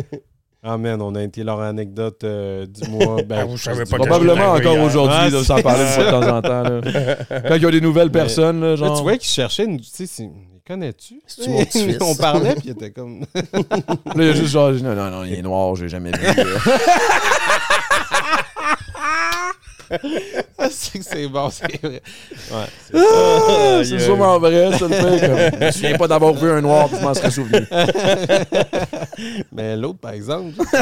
Ah, 0.66 0.78
man, 0.78 1.02
on 1.02 1.14
a 1.14 1.22
été 1.22 1.44
leur 1.44 1.60
anecdote 1.60 2.24
euh, 2.24 2.64
du 2.66 2.88
mois. 2.88 3.16
Ben, 3.26 3.40
Ah, 3.40 3.44
vous 3.44 3.58
savez 3.58 3.84
du 3.84 3.90
pas. 3.90 3.96
Probablement 3.98 4.52
encore 4.52 4.78
aujourd'hui, 4.80 5.30
là, 5.30 5.38
Ah, 5.40 5.44
s'en 5.44 5.60
parler 5.62 5.84
de 5.84 6.10
temps 6.10 6.36
en 6.36 6.40
temps. 6.42 6.62
là. 6.62 7.40
Quand 7.48 7.54
il 7.56 7.62
y 7.62 7.66
a 7.66 7.70
des 7.70 7.80
nouvelles 7.82 8.06
Mais- 8.08 8.12
personnes, 8.20 8.60
là, 8.62 8.70
Là, 8.70 8.76
genre. 8.76 8.96
tu 8.96 9.02
vois 9.02 9.16
qu'ils 9.18 9.28
cherchaient 9.28 9.64
une. 9.64 9.78
Tu 9.80 9.90
sais, 9.92 10.06
c'est- 10.06 10.30
connais-tu? 10.66 11.20
On 12.00 12.14
parlait, 12.14 12.54
puis 12.54 12.64
il 12.66 12.70
était 12.70 12.90
comme. 12.90 13.26
Là, 13.34 13.42
il 14.16 14.24
y 14.24 14.28
a 14.30 14.32
juste 14.32 14.52
genre, 14.52 14.70
non, 14.82 14.94
non, 14.94 15.10
non, 15.10 15.24
il 15.24 15.34
est 15.34 15.42
noir, 15.42 15.74
j'ai 15.76 15.88
jamais 15.90 16.10
vu. 16.12 16.26
Ah, 20.58 20.68
c'est 20.70 20.98
que 20.98 21.04
c'est 21.04 21.26
bon, 21.28 21.50
c'est 21.50 21.80
vrai. 21.82 22.00
Ouais. 22.52 22.66
c'est 22.90 23.96
Ah, 23.96 24.00
sûrement 24.00 24.38
vrai, 24.38 24.70
ça 24.78 24.86
le 24.88 24.94
fait. 24.94 25.26
Comme, 25.26 25.38
je 25.60 25.66
me 25.66 25.70
souviens 25.72 25.96
pas 25.98 26.08
d'avoir 26.08 26.32
vu 26.34 26.50
un 26.50 26.60
noir, 26.60 26.88
puis 26.88 26.98
je 26.98 27.04
m'en 27.04 27.14
serais 27.14 27.30
souvenu. 27.30 27.66
Mais 29.52 29.76
l'autre, 29.76 29.98
par 29.98 30.12
exemple. 30.12 30.52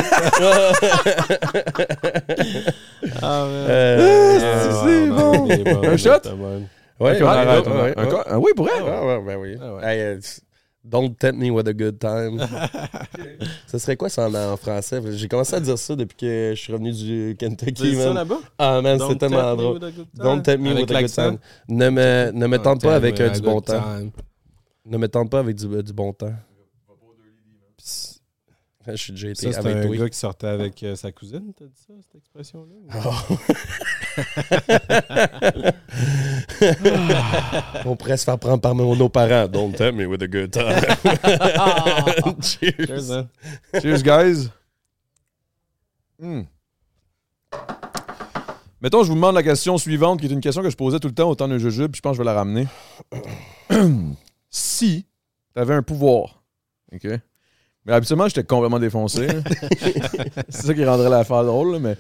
ah, 3.23 3.45
man. 3.47 3.67
Euh, 3.69 4.39
Ah, 4.43 4.85
c'est 4.85 5.09
bon. 5.09 5.83
Un 5.89 5.97
shot? 5.97 6.11
notes, 6.11 6.27
man. 6.27 6.69
ouais, 7.01 7.11
Ok, 7.11 7.17
on 7.21 7.25
ouais, 7.25 7.29
arrête. 7.29 7.67
ouais, 7.67 7.73
un- 7.73 7.83
ouais, 7.83 7.95
un 7.97 8.05
ouais. 8.05 8.11
co- 8.11 8.37
oui, 8.39 8.51
pour 8.57 8.67
ouais, 8.67 9.21
ben 9.27 9.37
oui. 9.39 9.57
Ah 9.61 9.75
ouais. 9.75 9.85
Hey, 9.85 10.01
euh, 10.01 10.21
Don't 10.85 11.15
tempt 11.17 11.39
me 11.39 11.51
with 11.51 11.69
a 11.69 11.73
good 11.73 11.99
time. 12.01 12.41
ça 13.69 13.79
serait 13.79 13.97
quoi 13.97 14.09
ça 14.09 14.29
en, 14.29 14.35
en 14.35 14.57
français? 14.57 15.01
J'ai 15.13 15.29
commencé 15.29 15.55
à 15.55 15.61
dire 15.61 15.79
ça 15.79 15.95
depuis 15.95 16.17
que 16.17 16.53
je 16.57 16.61
suis 16.61 16.73
revenu 16.73 16.93
du 16.93 17.37
Kentucky, 17.39 17.95
C'est 17.95 18.03
ça 18.03 18.13
là-bas? 18.13 18.41
Ah 18.59 18.81
man, 18.83 18.99
c'est 19.09 19.17
tellement 19.17 19.55
drôle. 19.55 19.79
Don't 20.15 20.43
tempt 20.43 20.59
me 20.61 20.71
Avec 20.71 20.89
with 20.89 20.97
a 20.97 21.03
good 21.03 21.13
time. 21.13 21.39
Ne 21.69 21.89
me, 21.89 22.31
ne 22.33 22.47
me 22.49 22.59
tente 22.59 22.83
pas 22.83 22.97
avec 22.97 23.21
euh, 23.21 23.31
du 23.31 23.41
bon 23.41 23.61
time. 23.61 24.11
Ne 24.85 24.99
me 24.99 25.07
tente 25.09 25.31
pas 25.31 25.39
avec 25.39 25.55
du, 25.57 25.83
du 25.83 25.93
bon 25.93 26.13
temps. 26.13 26.35
Je 28.87 28.97
suis 28.97 29.13
déjà 29.13 29.29
été 29.29 29.53
Ça, 29.53 29.61
avec 29.61 29.77
un 29.77 29.87
toi. 29.87 29.97
gars 29.97 30.09
qui 30.09 30.19
sortait 30.19 30.49
avec 30.49 30.83
euh, 30.83 30.97
sa 30.97 31.13
cousine, 31.13 31.53
t'as 31.57 31.67
dit 31.67 31.81
ça, 31.87 31.93
cette 32.03 32.17
expression-là? 32.17 32.75
On 37.85 37.97
pourrait 37.97 38.17
se 38.17 38.25
faire 38.25 38.39
prendre 38.39 38.61
par 38.61 38.75
nos 38.75 39.09
parents. 39.09 39.47
Don't 39.49 39.73
tempt 39.73 39.95
me 39.95 40.07
with 40.07 40.23
a 40.23 40.27
good 40.27 40.51
time. 40.51 40.81
Cheers. 42.43 42.87
Cheers? 42.87 43.27
Cheers, 43.81 44.03
guys. 44.03 44.51
Hmm. 46.19 46.43
Mettons, 48.81 49.05
je 49.05 49.09
vous 49.09 49.15
demande 49.15 49.37
la 49.37 49.45
question 49.45 49.79
suivante, 49.79 50.19
qui 50.21 50.27
est 50.27 50.31
une 50.31 50.41
question 50.41 50.63
que 50.63 50.71
je 50.71 50.77
posais 50.77 50.99
tout 50.99 51.07
le 51.09 51.15
temps 51.15 51.31
au 51.31 51.37
temps 51.37 51.47
d'un 51.47 51.59
jujube, 51.59 51.93
puis 51.93 51.99
je 51.99 52.03
pense 52.03 52.13
que 52.13 52.17
je 52.17 52.23
vais 52.23 52.27
la 52.27 52.35
ramener. 52.35 52.67
si 54.51 55.07
tu 55.55 55.61
avais 55.61 55.75
un 55.75 55.83
pouvoir, 55.83 56.43
OK? 56.93 57.07
Mais 57.85 57.93
habituellement, 57.93 58.29
j'étais 58.29 58.45
complètement 58.45 58.79
défoncé. 58.79 59.27
C'est 60.49 60.67
ça 60.67 60.75
qui 60.75 60.85
rendrait 60.85 61.11
l'affaire 61.11 61.45
drôle, 61.45 61.73
là, 61.73 61.79
mais, 61.79 61.97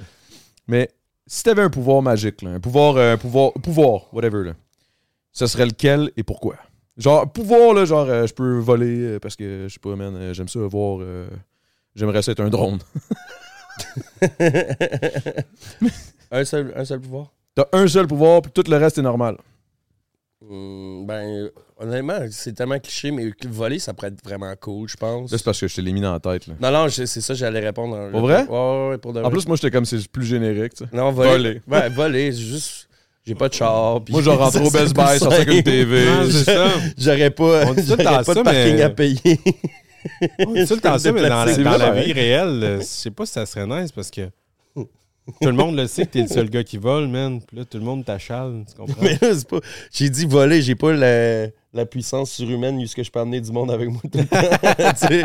mais 0.69 0.91
si 1.27 1.43
tu 1.43 1.51
avais 1.51 1.63
un 1.63 1.71
pouvoir 1.71 2.03
magique, 2.03 2.43
là, 2.43 2.51
un 2.51 2.61
pouvoir, 2.61 2.97
euh, 2.97 3.17
pouvoir, 3.17 3.53
pouvoir, 3.55 4.15
whatever, 4.15 4.45
là, 4.45 4.53
ce 5.33 5.47
serait 5.47 5.67
lequel 5.67 6.11
et 6.17 6.23
pourquoi? 6.23 6.57
Genre, 6.99 7.31
pouvoir, 7.31 7.75
là, 7.75 7.85
genre, 7.85 8.07
euh, 8.09 8.27
je 8.27 8.35
peux 8.35 8.59
voler 8.59 8.99
euh, 8.99 9.19
parce 9.19 9.35
que, 9.35 9.67
je 9.67 9.73
sais 9.73 9.81
pas, 9.81 9.97
man, 9.97 10.15
euh, 10.15 10.35
j'aime 10.35 10.49
ça 10.49 10.61
voir. 10.61 11.01
J'aimerais 11.95 12.23
ça 12.23 12.33
être 12.33 12.41
un 12.41 12.51
drone. 12.51 12.79
un, 16.31 16.45
seul, 16.45 16.73
un 16.77 16.85
seul 16.85 17.01
pouvoir? 17.01 17.33
T'as 17.55 17.65
un 17.73 17.87
seul 17.87 18.07
pouvoir, 18.07 18.43
puis 18.43 18.53
tout 18.53 18.65
le 18.71 18.77
reste 18.77 18.99
est 18.99 19.03
normal. 19.03 19.37
Hmm, 20.49 21.07
ben, 21.07 21.51
honnêtement, 21.79 22.19
c'est 22.31 22.53
tellement 22.53 22.79
cliché, 22.79 23.11
mais 23.13 23.31
voler, 23.49 23.79
ça 23.79 23.95
pourrait 23.95 24.09
être 24.09 24.25
vraiment 24.25 24.53
cool, 24.61 24.89
je 24.89 24.97
pense. 24.97 25.31
Là, 25.31 25.39
c'est 25.39 25.45
parce 25.45 25.61
que 25.61 25.69
je 25.69 25.77
te 25.77 25.81
l'ai 25.81 25.93
mis 25.93 26.01
dans 26.01 26.13
la 26.13 26.21
tête. 26.21 26.47
Là. 26.49 26.55
Non, 26.61 26.71
non, 26.73 26.89
je- 26.89 27.05
c'est 27.05 27.21
ça, 27.21 27.35
j'allais 27.35 27.61
répondre. 27.61 27.97
en- 27.97 28.11
Pour 28.11 28.21
vrai? 28.23 28.45
Ouais, 28.49 28.89
ouais, 28.91 28.99
pour 28.99 29.13
de 29.13 29.21
En 29.21 29.23
vrai. 29.23 29.31
plus, 29.31 29.47
moi, 29.47 29.57
j'étais 29.57 29.71
comme 29.71 29.85
c'est 29.85 30.09
plus 30.09 30.25
générique. 30.27 30.75
tu 30.75 30.85
sais. 30.85 30.91
non, 30.97 31.13
voler. 31.13 31.31
voler. 31.31 31.63
Ouais, 31.69 31.89
voler, 31.91 32.33
c'est 32.33 32.41
juste. 32.41 32.89
J'ai 33.25 33.37
pas 33.37 33.49
de 33.49 33.55
char. 33.55 34.03
puis 34.05 34.13
Moi, 34.13 34.21
je 34.23 34.31
rentre 34.31 34.61
au 34.67 34.71
Best 34.71 34.95
Buy, 34.97 35.19
sortir 35.19 35.33
avec 35.43 35.49
une. 35.49 35.63
TV. 35.63 36.05
C'est 36.31 36.45
ça. 36.53 36.67
J'aurais 36.99 37.31
pas, 37.31 37.67
On 37.69 37.75
dit 37.75 37.87
tout 37.87 37.97
le 37.97 38.03
j'aurais 38.03 38.05
temps 38.05 38.25
pas 38.25 38.33
de 38.35 38.39
ça, 38.39 38.43
parking 38.43 38.75
mais- 38.75 38.83
à 38.83 38.91
payer. 38.91 39.41
On 40.41 40.53
dit 40.55 40.67
tout 40.67 40.75
le 40.75 40.81
temps 40.81 40.99
ça, 40.99 41.13
mais 41.13 41.29
dans, 41.29 41.45
la, 41.45 41.57
dans 41.57 41.77
la 41.79 41.91
vie 42.03 42.13
réelle, 42.13 42.61
euh, 42.65 42.81
je 42.81 42.85
sais 42.85 43.11
pas 43.13 43.25
si 43.27 43.33
ça 43.33 43.47
serait 43.47 43.67
nice 43.67 43.93
parce 43.93 44.11
que 44.11 44.23
tout 45.41 45.49
le 45.49 45.53
monde 45.53 45.77
le 45.77 45.87
sait 45.87 46.05
que 46.07 46.11
t'es 46.13 46.23
le 46.23 46.29
seul 46.29 46.51
gars 46.51 46.65
qui 46.65 46.79
vole, 46.79 47.07
man. 47.09 47.41
Puis 47.41 47.57
là, 47.57 47.65
tout 47.65 47.79
le 47.79 47.85
monde 47.85 48.05
t'achale, 48.05 48.65
tu 48.69 48.75
comprends? 48.77 49.03
Mais 49.03 49.19
là, 49.21 49.35
c'est 49.35 49.49
pas. 49.49 49.61
J'ai 49.93 50.11
dit 50.11 50.25
voler, 50.27 50.63
j'ai 50.63 50.75
pas 50.75 50.93
la, 50.93 51.47
la 51.73 51.87
puissance 51.87 52.31
surhumaine 52.33 52.81
jusqu'à 52.81 53.03
je 53.03 53.11
peux 53.11 53.21
amener 53.21 53.41
du 53.41 53.53
monde 53.53 53.71
avec 53.71 53.89
moi 53.89 54.01
tout 54.03 54.19
le 54.19 54.25
temps. 54.27 54.93
Tu 55.01 55.07
sais, 55.07 55.23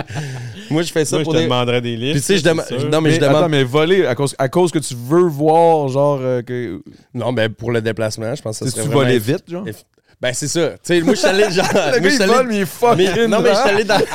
moi, 0.69 0.81
je 0.83 0.91
fais 0.91 1.03
ça 1.05 1.15
Moi, 1.15 1.21
je 1.21 1.25
pour 1.25 1.33
te 1.33 1.37
des. 1.39 1.43
demanderais 1.45 1.81
des 1.81 1.95
listes. 1.97 2.11
Puis 2.13 2.21
tu 2.21 2.25
sais, 2.27 2.37
je 2.37 2.43
demande. 2.43 2.65
Non, 2.91 3.01
mais, 3.01 3.09
Mais, 3.09 3.15
je 3.15 3.19
demande. 3.21 3.35
Attends, 3.37 3.49
mais 3.49 3.63
voler 3.63 4.05
à 4.05 4.13
cause, 4.15 4.35
à 4.37 4.49
cause 4.49 4.71
que 4.71 4.79
tu 4.79 4.93
veux 4.95 5.23
voir, 5.27 5.87
genre, 5.87 6.19
euh, 6.21 6.41
que. 6.41 6.81
Non, 7.13 7.31
mais 7.31 7.49
pour 7.49 7.71
le 7.71 7.81
déplacement, 7.81 8.35
je 8.35 8.41
pense 8.41 8.59
que 8.59 8.65
ça 8.65 8.71
Tu 8.71 8.71
serait 8.71 8.83
tu 8.83 8.87
vraiment 8.89 9.01
volais 9.03 9.19
vite, 9.19 9.43
genre? 9.49 9.65
eff- 9.65 9.83
Ben, 10.21 10.33
c'est 10.33 10.47
ça. 10.47 10.69
Tu 10.71 10.77
sais, 10.83 11.01
moi, 11.01 11.13
je 11.15 11.19
suis 11.19 11.27
allé 11.27 11.49
genre. 11.51 11.65
Le 11.73 11.99
gars, 11.99 12.09
je 12.09 12.21
il 12.21 12.27
vole, 12.27 12.47
mais 12.47 12.57
il 12.59 12.65
fucking. 12.65 13.09
mais- 13.15 13.27
non, 13.27 13.41
mais 13.41 13.49
je 13.49 13.55
suis 13.59 13.69
allé 13.69 13.83
dans. 13.83 13.97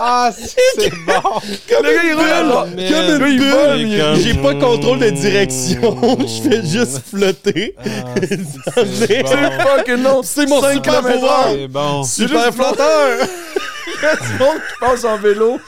Ah, 0.00 0.30
c'est 0.78 0.90
bon! 0.90 1.40
Le 1.70 1.94
gars, 1.94 2.02
il 2.04 2.14
roule. 2.14 2.24
man. 2.26 2.74
Le 2.76 2.90
gars, 2.90 3.28
il 3.28 3.40
vole, 3.40 3.76
mais 3.76 3.82
il- 3.82 4.00
Comme- 4.00 4.14
J'ai 4.20 4.34
pas 4.34 4.54
de 4.54 4.60
contrôle 4.60 4.98
de 5.00 5.10
direction. 5.10 6.18
je 6.20 6.48
fais 6.50 6.66
juste 6.66 7.02
flotter. 7.10 7.74
Ah, 7.78 7.84
C'est 8.16 8.28
c'est 8.28 9.22
bon. 9.22 9.28
C'est 9.28 9.62
fucking 9.62 10.02
non. 10.02 10.20
C'est 10.22 10.46
mon 10.46 10.62
super 10.72 11.00
pouvoir. 11.02 11.48
bon. 11.68 12.04
Super 12.04 12.52
flotteur. 12.54 13.18
Tout 14.00 14.06
le 14.32 14.38
monde 14.44 14.56
qui 14.56 14.74
passe 14.80 15.04
en 15.04 15.16
vélo. 15.18 15.58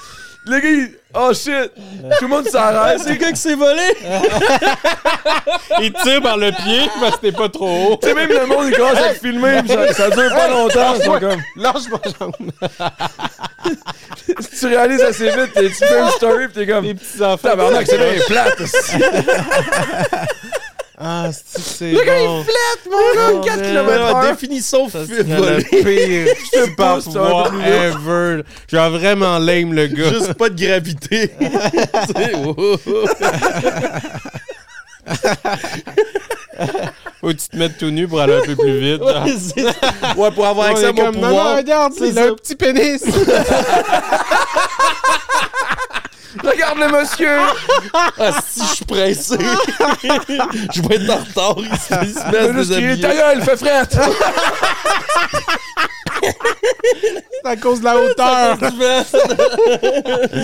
Le 0.46 0.60
gars, 0.60 0.68
il. 0.70 0.90
Oh 1.12 1.32
shit. 1.34 1.72
Tout 2.18 2.24
le 2.24 2.28
monde 2.28 2.46
s'arrête. 2.46 3.00
C'est 3.02 3.10
le 3.10 3.16
gars 3.16 3.32
qui 3.32 3.40
s'est 3.40 3.54
volé. 3.56 3.82
Il 5.80 5.92
tire 5.92 6.22
par 6.22 6.36
le 6.36 6.52
pied 6.52 6.88
parce 7.00 7.16
que 7.16 7.20
t'es 7.22 7.32
pas 7.32 7.48
trop 7.48 7.92
haut. 7.92 7.98
Tu 8.00 8.08
sais, 8.08 8.14
même 8.14 8.28
le 8.28 8.46
monde, 8.46 8.66
il 8.68 8.76
commence 8.76 8.96
à 8.98 9.14
te 9.14 9.18
filmer, 9.18 9.60
pis 9.62 9.68
ça, 9.70 9.92
ça 9.92 10.10
dure 10.10 10.30
pas 10.30 10.48
longtemps. 10.48 10.94
Ils 10.96 11.02
sont 11.02 11.18
comme. 11.18 11.40
Lâche 11.56 11.88
ma 11.90 11.98
jambe. 12.18 12.36
tu 14.58 14.66
réalises 14.66 15.02
assez 15.02 15.30
vite, 15.30 15.52
t'es- 15.52 15.68
tu 15.68 15.74
fais 15.74 16.00
une 16.00 16.10
story, 16.10 16.46
pis 16.48 16.54
t'es 16.54 16.66
comme. 16.66 16.84
Les 16.84 16.94
petits 16.94 17.22
enfants. 17.24 17.48
Tabarnak, 17.48 17.86
c'est 17.88 17.98
bien 17.98 18.22
plate. 18.26 18.58
Ah, 21.02 21.30
c'est 21.32 21.60
c'est 21.62 21.92
bon? 21.92 22.44
Mon 22.90 23.12
gars, 23.14 23.30
Oh, 23.32 23.40
4 23.40 23.56
man. 23.56 23.64
km 23.66 23.90
Alors, 23.90 24.16
heure. 24.18 24.30
définissons 24.32 24.88
Ça 24.90 25.06
serait 25.06 25.22
le 25.22 25.62
pire 25.62 26.66
pouvoir 27.00 27.50
vite. 27.52 27.64
ever. 27.66 28.42
Genre 28.70 28.90
vraiment 28.90 29.38
lame, 29.38 29.72
le 29.72 29.86
gars. 29.86 30.10
Juste 30.10 30.34
pas 30.34 30.50
de 30.50 30.62
gravité. 30.62 31.30
Tu 31.40 31.48
sais. 32.16 32.32
Faut 37.20 37.28
que 37.28 37.32
tu 37.32 37.48
te 37.48 37.56
mettes 37.56 37.78
tout 37.78 37.90
nu 37.90 38.06
pour 38.06 38.20
aller 38.20 38.34
un 38.34 38.42
peu 38.42 38.54
plus 38.56 38.78
vite. 38.80 39.00
Ouais, 40.16 40.30
pour 40.32 40.46
avoir 40.46 40.68
accès 40.68 40.86
à 40.86 40.92
mon 40.92 41.04
comme, 41.06 41.14
non, 41.16 41.20
non, 41.22 41.28
pouvoir. 41.28 41.56
regarde, 41.56 41.92
C'est 41.98 42.08
il 42.10 42.18
un 42.18 42.34
petit 42.34 42.54
pénis. 42.54 43.02
Regarde 46.44 46.78
le 46.78 46.88
monsieur. 47.00 47.38
Ah, 48.18 48.32
si 48.46 48.60
je 48.60 48.74
suis 48.76 48.84
pressé, 48.84 49.36
je 50.74 50.82
vais 50.88 50.96
être 50.96 51.10
en 51.10 51.18
retard. 51.18 51.56
Il 51.58 51.76
se, 51.78 52.04
il 52.04 52.12
se 52.14 52.30
met 52.30 52.38
à 52.38 52.46
se 52.46 52.68
déshabiller. 52.68 53.00
ta 53.02 53.14
gueule, 53.14 53.42
fait 53.42 53.56
frette. 53.56 53.98
C'est 56.22 57.48
à 57.48 57.56
cause 57.56 57.80
de 57.80 57.84
la 57.84 57.96
hauteur. 57.96 58.58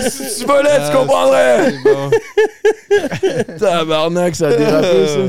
Si 0.09 0.39
tu 0.41 0.45
volais, 0.45 0.79
tu 0.89 0.97
comprendrais. 0.97 1.73
Tabarnak, 3.59 4.35
ça 4.35 4.47
a 4.47 4.53
dérapé, 4.55 5.07
ça. 5.07 5.19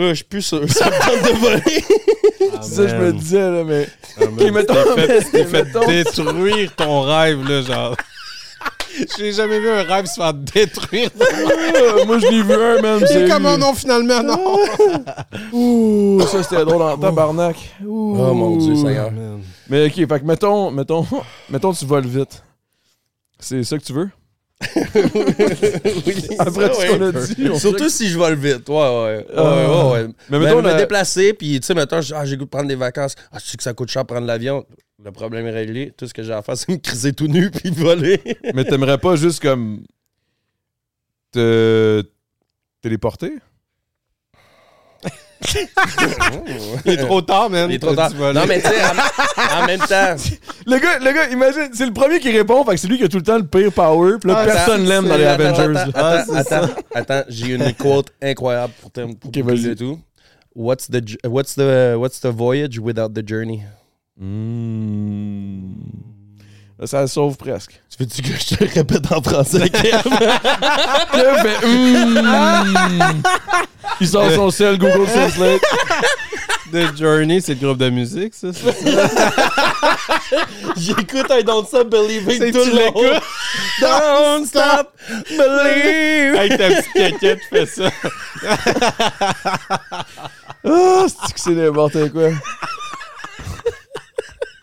Euh, 0.00 0.10
je 0.10 0.14
suis 0.14 0.24
plus 0.24 0.42
sûr. 0.42 0.60
Ça 0.70 0.86
me 0.86 0.90
tente 0.92 1.22
de 1.32 1.38
voler. 1.38 1.84
C'est 2.62 2.74
ça 2.76 2.82
que 2.84 2.88
je 2.88 2.94
me 2.96 3.12
disais, 3.12 3.40
là, 3.50 3.64
mais. 3.64 3.88
Ah, 4.20 4.24
mettons, 4.52 4.74
t'es 4.94 5.06
fait, 5.06 5.22
fait 5.22 5.44
mettons- 5.64 5.86
détruire 5.86 6.72
ton 6.76 7.00
rêve, 7.02 7.48
là, 7.48 7.62
genre. 7.62 7.96
J'ai 9.18 9.32
jamais 9.32 9.60
vu 9.60 9.68
un 9.68 9.82
rêve 9.82 10.06
se 10.06 10.14
faire 10.14 10.34
détruire. 10.34 11.10
Euh, 11.20 12.04
Moi, 12.06 12.18
je 12.18 12.26
l'ai 12.26 12.42
vu 12.42 12.52
un, 12.52 12.80
même. 12.80 13.00
C'est 13.00 13.26
C'est 13.26 13.28
comment 13.28 13.56
non, 13.56 13.72
finalement, 13.72 14.22
non? 14.22 14.58
Ouh, 15.52 16.20
ça, 16.26 16.42
c'était 16.42 16.64
drôle 16.64 16.82
en 16.82 16.96
tabarnak. 16.96 17.56
Ouh. 17.84 18.16
Oh 18.18 18.34
mon 18.34 18.56
Dieu, 18.56 18.74
Seigneur. 18.74 19.12
Mais 19.68 19.86
ok, 19.86 19.94
fait 19.94 20.20
que 20.20 20.24
mettons, 20.24 20.70
mettons, 20.70 21.06
mettons, 21.48 21.72
tu 21.72 21.84
voles 21.84 22.06
vite. 22.06 22.42
C'est 23.38 23.62
ça 23.62 23.78
que 23.78 23.84
tu 23.84 23.92
veux? 23.92 24.10
Oui, 24.60 26.14
Après 26.38 26.62
ça, 26.62 26.68
tout 26.68 26.80
ce 26.80 26.86
qu'on 26.96 27.02
a 27.02 27.12
dit. 27.12 27.48
on 27.50 27.58
Surtout 27.58 27.88
si 27.88 28.08
je 28.08 28.18
vole 28.18 28.34
vite. 28.34 28.68
Ouais, 28.68 28.74
ouais. 28.74 29.16
ouais, 29.18 29.26
Ah. 29.36 29.42
ouais, 29.86 29.92
ouais. 29.92 30.06
Mais 30.30 30.38
Mais 30.38 30.46
mettons, 30.46 30.62
me 30.62 30.68
la- 30.68 30.74
déplacer, 30.78 31.32
puis 31.32 31.60
tu 31.60 31.66
sais, 31.66 31.74
mettons, 31.74 32.00
je- 32.00 32.14
ah, 32.14 32.24
j'ai 32.24 32.36
goût 32.36 32.44
de 32.44 32.50
prendre 32.50 32.68
des 32.68 32.74
vacances. 32.74 33.14
Ah, 33.30 33.38
tu 33.40 33.46
sais 33.48 33.56
que 33.56 33.62
ça 33.62 33.72
coûte 33.74 33.88
cher 33.90 34.04
prendre 34.04 34.26
l'avion? 34.26 34.64
Le 35.02 35.12
problème 35.12 35.46
est 35.46 35.52
réglé. 35.52 35.92
Tout 35.96 36.08
ce 36.08 36.14
que 36.14 36.22
j'ai 36.24 36.32
à 36.32 36.42
faire, 36.42 36.56
c'est 36.56 36.68
me 36.70 36.76
criser 36.78 37.12
tout 37.12 37.28
nu 37.28 37.50
puis 37.50 37.70
voler. 37.70 38.20
Mais 38.54 38.64
t'aimerais 38.64 38.98
pas 38.98 39.14
juste 39.16 39.40
comme 39.40 39.84
te 41.32 42.02
téléporter? 42.82 43.32
Il 46.84 46.92
est 46.92 46.96
trop 46.96 47.20
tard, 47.22 47.50
man. 47.50 47.70
Il 47.70 47.76
est 47.76 47.78
trop 47.78 47.94
tard. 47.94 48.10
Non, 48.14 48.44
mais 48.46 48.60
tu 48.60 48.68
sais, 48.68 48.82
en, 48.84 49.62
en 49.62 49.66
même 49.66 49.80
temps, 49.80 50.16
Le 50.66 50.78
gars, 50.78 50.98
le 50.98 51.12
gars, 51.12 51.28
imagine, 51.30 51.68
c'est 51.72 51.86
le 51.86 51.92
premier 51.92 52.20
qui 52.20 52.30
répond, 52.30 52.64
fait 52.64 52.72
que 52.72 52.76
c'est 52.78 52.88
lui 52.88 52.98
qui 52.98 53.04
a 53.04 53.08
tout 53.08 53.18
le 53.18 53.22
temps 53.22 53.36
le 53.38 53.46
pire 53.46 53.72
power, 53.72 54.18
puis 54.20 54.30
là, 54.30 54.38
Ah, 54.40 54.44
personne 54.44 54.84
l'aime 54.86 55.06
dans 55.08 55.16
les 55.16 55.24
Attends, 55.24 55.44
Avengers. 55.44 55.78
Attends, 55.78 55.90
Ah, 55.94 56.08
attends, 56.10 56.32
c'est 56.32 56.52
attends, 56.54 56.74
attends, 56.94 57.22
j'ai 57.28 57.54
une 57.54 57.72
quote 57.74 58.08
incroyable 58.22 58.72
pour 58.80 58.90
te 58.90 59.00
pour 59.00 59.28
Ok, 59.28 59.32
te 59.32 59.74
tout. 59.74 59.98
What's 60.54 60.88
the, 60.90 61.02
what's, 61.24 61.54
the, 61.54 61.94
what's 61.96 62.20
the 62.20 62.26
voyage 62.32 62.78
without 62.78 63.14
the 63.14 63.22
journey? 63.26 63.62
Hmm. 64.18 65.72
Ça 66.84 67.00
le 67.00 67.06
sauve 67.08 67.36
presque. 67.36 67.80
Tu 67.90 67.96
veux-tu 68.04 68.22
que 68.22 68.38
je 68.38 68.54
te 68.54 68.64
le 68.64 68.70
répète 68.70 69.10
en 69.10 69.20
français, 69.20 69.68
Kev? 69.70 70.02
Kev 71.12 71.36
fait, 71.42 71.66
hmm. 71.66 73.22
Il 74.00 74.08
sort 74.08 74.30
son 74.30 74.50
sel 74.50 74.78
Google 74.78 75.06
Translate. 75.06 75.60
The 76.72 76.96
Journey, 76.96 77.40
c'est 77.40 77.54
le 77.54 77.66
groupe 77.66 77.78
de 77.78 77.90
musique, 77.90 78.34
ça? 78.34 78.48
c'est 78.52 78.92
ça? 78.92 79.32
J'écoute 80.76 81.26
I 81.30 81.42
Don't 81.42 81.66
Stop 81.66 81.88
Believing 81.88 82.38
C'est 82.38 82.52
tout 82.52 82.64
le 82.64 82.72
long. 82.72 83.20
Don't 83.80 84.46
Stop 84.46 84.92
Believing. 85.30 86.36
Avec 86.36 86.58
ta 86.58 86.68
petite 86.68 86.92
caquette, 86.92 87.40
fais 87.50 87.66
ça. 87.66 87.90
Ah, 90.64 91.06
c'est 91.08 91.32
que 91.32 91.40
c'est 91.40 91.50
n'importe 91.52 92.12
quoi? 92.12 92.30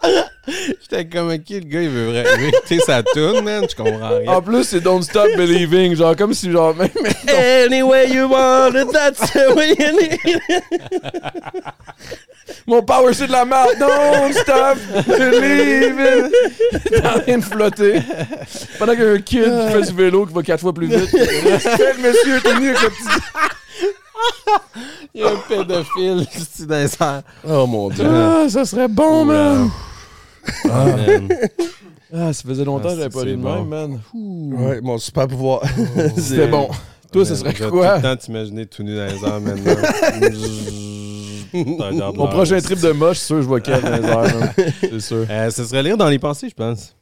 J'étais 0.48 1.06
comme, 1.08 1.32
ok, 1.32 1.50
le 1.50 1.60
gars, 1.60 1.82
il 1.82 1.90
veut 1.90 2.12
vraiment 2.12 2.48
écouter 2.48 2.80
sa 2.80 3.02
tune, 3.02 3.42
man. 3.44 3.66
Je 3.70 3.76
comprends 3.76 4.18
rien. 4.18 4.32
En 4.32 4.42
plus, 4.42 4.64
c'est 4.64 4.80
Don't 4.80 5.02
Stop 5.02 5.28
Believing. 5.36 5.96
Genre, 5.96 6.16
comme 6.16 6.34
si, 6.34 6.52
genre, 6.52 6.76
même. 6.76 6.90
Any 7.28 7.82
way 7.82 8.10
you 8.10 8.28
want 8.28 8.76
it, 8.76 8.92
that's 8.92 9.32
the 9.34 9.56
way 9.56 9.70
you 9.78 9.92
need 10.00 10.20
it. 10.24 10.42
Mon 12.68 12.82
power, 12.84 13.14
c'est 13.14 13.28
de 13.28 13.32
la 13.32 13.46
merde. 13.46 13.76
Don't 13.80 14.34
stop 14.34 14.78
believing. 15.08 16.30
T'es 16.90 17.06
en 17.06 17.20
train 17.20 17.38
de 17.38 17.44
flotter. 17.44 18.02
Pendant 18.78 18.94
qu'il 18.94 19.04
y 19.04 19.08
a 19.08 19.12
un 19.12 19.18
kid 19.20 19.44
qui 19.44 19.72
fait 19.74 19.82
du 19.82 19.94
vélo 19.94 20.26
qui 20.26 20.34
va 20.34 20.44
quatre 20.44 20.62
fois 20.62 20.74
plus 20.74 20.88
vite. 20.88 21.10
Quel 21.12 21.98
monsieur, 21.98 22.40
t'es 22.42 22.54
mieux 22.60 22.74
que 22.74 22.84
le 22.84 22.90
petit. 22.90 23.10
Il 25.14 25.22
y 25.22 25.24
a 25.24 25.30
un 25.30 25.36
pédophile 25.48 26.28
ici 26.36 26.66
dans 26.66 26.76
les 26.76 26.94
airs. 27.00 27.22
Oh 27.48 27.66
mon 27.68 27.90
dieu. 27.90 28.06
Ah, 28.08 28.46
ça 28.50 28.66
serait 28.66 28.88
bon, 28.88 29.26
man. 29.26 29.70
Ah, 30.70 30.86
man. 30.86 31.30
Ah, 32.14 32.32
ça 32.34 32.44
faisait 32.48 32.64
longtemps 32.66 32.90
Ah, 32.90 32.94
que 32.94 32.98
j'avais 33.00 33.10
pas 33.10 33.20
c'est 33.20 33.26
lu 33.26 33.32
de 33.38 33.42
bon. 33.42 33.56
même, 33.64 33.68
man. 33.68 34.00
Ouh. 34.14 34.54
Ouais, 34.58 34.80
mon 34.82 34.98
super 34.98 35.28
pouvoir. 35.28 35.62
C'était 36.18 36.48
bon. 36.48 36.70
Toi, 37.12 37.26
ça 37.26 37.36
serait 37.36 37.54
Je 37.56 37.64
vais 37.64 37.70
quoi? 37.70 37.90
tout 38.00 38.08
le 38.08 38.16
temps 38.16 38.16
t'imaginer 38.18 38.66
tout 38.66 38.84
nu 38.84 38.96
dans 38.96 39.06
les 39.06 39.24
airs 39.24 39.40
maintenant. 39.42 39.76
Mon 42.16 42.28
prochain 42.28 42.60
trip 42.60 42.80
de 42.82 42.92
moche, 42.92 43.18
c'est 43.18 43.28
sûr, 43.28 43.38
je 43.42 43.48
vois 43.48 43.62
Kev 43.62 43.82
dans 43.82 43.96
les 43.98 44.04
airs, 44.08 44.22
man. 44.40 44.54
C'est 44.82 45.00
sûr. 45.00 45.26
Euh, 45.30 45.50
ce 45.50 45.64
serait 45.64 45.84
lire 45.84 45.96
dans 45.98 46.10
les 46.10 46.20
pensées, 46.20 46.50
je 46.50 46.54
pense. 46.56 46.96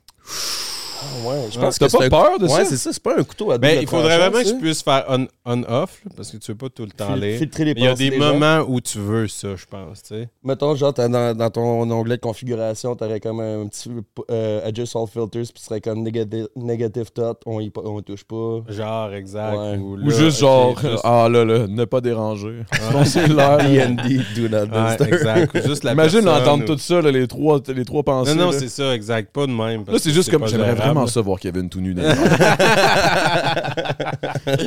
Ouais, 1.25 1.35
je 1.51 1.57
Ah, 1.57 1.61
pense 1.61 1.77
t'as 1.79 1.87
que 1.87 1.97
pas 1.97 2.09
peur 2.09 2.39
de 2.39 2.47
ça? 2.47 2.55
Ouais, 2.55 2.65
c'est 2.65 2.77
ça, 2.77 2.91
c'est 2.91 3.01
pas 3.01 3.17
un 3.17 3.23
couteau 3.23 3.51
à 3.51 3.57
Ben, 3.57 3.69
double 3.71 3.81
il 3.83 3.87
faudrait 3.87 4.17
vraiment 4.17 4.39
que 4.41 4.47
je 4.47 4.53
puisse 4.55 4.81
faire 4.81 5.05
on- 5.09 5.27
on-off, 5.45 6.01
parce 6.15 6.31
que 6.31 6.37
tu 6.37 6.51
veux 6.51 6.57
pas 6.57 6.69
tout 6.69 6.83
le 6.83 6.91
temps 6.91 7.13
Fil- 7.13 7.21
lire. 7.21 7.37
filtrer 7.39 7.65
les 7.65 7.71
Il 7.77 7.83
y 7.83 7.87
a 7.87 7.93
des 7.95 8.11
gens. 8.11 8.17
moments 8.33 8.65
où 8.67 8.81
tu 8.81 8.99
veux 8.99 9.27
ça, 9.27 9.55
je 9.55 9.65
pense, 9.65 10.01
tu 10.03 10.15
sais. 10.15 10.29
Mettons, 10.43 10.75
genre, 10.75 10.93
t'as 10.93 11.07
dans, 11.07 11.35
dans 11.37 11.49
ton 11.49 11.89
onglet 11.91 12.17
de 12.17 12.21
configuration, 12.21 12.95
t'aurais 12.95 13.19
comme 13.19 13.39
un 13.39 13.67
petit 13.67 13.89
euh, 14.31 14.67
Adjust 14.67 14.95
All 14.95 15.07
Filters, 15.07 15.43
puis 15.43 15.53
tu 15.55 15.63
serais 15.63 15.81
comme 15.81 16.03
negative, 16.03 16.47
negative 16.55 17.11
Thought, 17.11 17.41
on 17.45 17.59
y, 17.59 17.71
on 17.75 17.99
y 17.99 18.03
touche 18.03 18.23
pas. 18.25 18.59
Genre, 18.69 19.13
exact. 19.13 19.55
Ouais. 19.57 19.77
Ou, 19.77 20.09
juste 20.11 20.39
genre, 20.39 20.77
juste- 20.79 20.99
ah 21.03 21.27
là 21.29 21.45
là, 21.45 21.67
ne 21.67 21.85
pas 21.85 22.01
déranger. 22.01 22.63
Ton 22.91 23.05
cellulaire. 23.05 23.57
D&D, 23.57 24.19
do 24.35 24.49
not 24.49 24.63
Ouais, 24.65 24.87
disturb. 24.97 25.13
exact. 25.13 25.55
Ou 25.55 25.67
juste 25.67 25.83
la 25.83 25.93
Imagine 25.93 26.27
ou- 26.27 26.65
tout 26.65 26.77
ça, 26.77 27.01
là, 27.01 27.11
les, 27.11 27.27
trois, 27.27 27.59
les 27.67 27.85
trois 27.85 28.03
pensées. 28.03 28.35
Non, 28.35 28.45
non, 28.45 28.51
c'est 28.51 28.67
ça, 28.69 28.93
exact. 28.93 29.31
Pas 29.33 29.47
de 29.47 29.51
même. 29.51 29.83
Là, 29.87 29.97
c'est 29.99 30.11
juste 30.11 30.29
comme, 30.31 30.47
j'aimerais. 30.47 30.75
Vraiment 30.93 31.07
ça 31.07 31.21
voir 31.21 31.39
Kevin 31.39 31.69
tout 31.69 31.81
nu 31.81 31.93
dans. 31.93 32.03
Euh, 32.03 32.13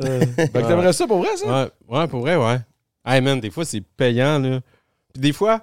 Fait 0.00 0.48
que 0.52 0.66
t'aimerais 0.68 0.92
ça 0.92 1.06
pour 1.06 1.18
vrai, 1.18 1.36
ça? 1.36 1.46
Ouais, 1.46 1.70
ouais, 1.98 2.08
pour 2.08 2.20
vrai, 2.20 2.36
ouais. 2.36 2.58
Hey 3.04 3.20
man, 3.20 3.40
des 3.40 3.50
fois, 3.50 3.64
c'est 3.64 3.80
payant, 3.80 4.38
là. 4.38 4.60
Puis 5.12 5.20
des 5.20 5.32
fois, 5.32 5.60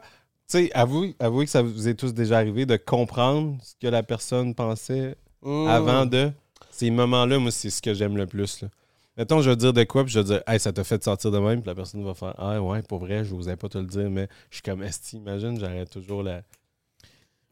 tu 0.49 0.59
sais, 0.59 0.71
avouez, 0.73 1.15
avouez 1.19 1.45
que 1.45 1.51
ça 1.51 1.61
vous 1.61 1.87
est 1.87 1.95
tous 1.95 2.13
déjà 2.13 2.37
arrivé 2.37 2.65
de 2.65 2.77
comprendre 2.77 3.57
ce 3.63 3.73
que 3.81 3.87
la 3.87 4.03
personne 4.03 4.53
pensait 4.55 5.15
Mm. 5.43 5.67
avant 5.67 6.05
de. 6.05 6.31
Ces 6.71 6.89
moments-là, 6.89 7.37
moi, 7.37 7.51
c'est 7.51 7.69
ce 7.69 7.81
que 7.81 7.93
j'aime 7.93 8.17
le 8.17 8.25
plus, 8.25 8.61
là. 8.61 8.69
Mettons, 9.17 9.41
je 9.41 9.49
vais 9.51 9.55
dire 9.55 9.73
de 9.73 9.83
quoi, 9.83 10.03
puis 10.03 10.11
je 10.13 10.19
vais 10.19 10.25
dire, 10.25 10.41
hey, 10.47 10.59
ça 10.59 10.73
t'a 10.73 10.83
fait 10.83 11.03
sortir 11.03 11.29
de 11.29 11.37
même, 11.37 11.61
puis 11.61 11.67
la 11.67 11.75
personne 11.75 12.03
va 12.03 12.15
faire, 12.15 12.33
ah 12.37 12.59
ouais, 12.59 12.81
pour 12.81 12.97
vrai, 12.99 13.23
je 13.23 13.35
n'osais 13.35 13.55
pas 13.55 13.69
te 13.69 13.77
le 13.77 13.85
dire, 13.85 14.09
mais 14.09 14.27
je 14.49 14.55
suis 14.55 14.63
comme, 14.63 14.81
esti, 14.83 15.17
imagine, 15.17 15.59
j'arrête 15.59 15.89
toujours 15.91 16.23
la. 16.23 16.41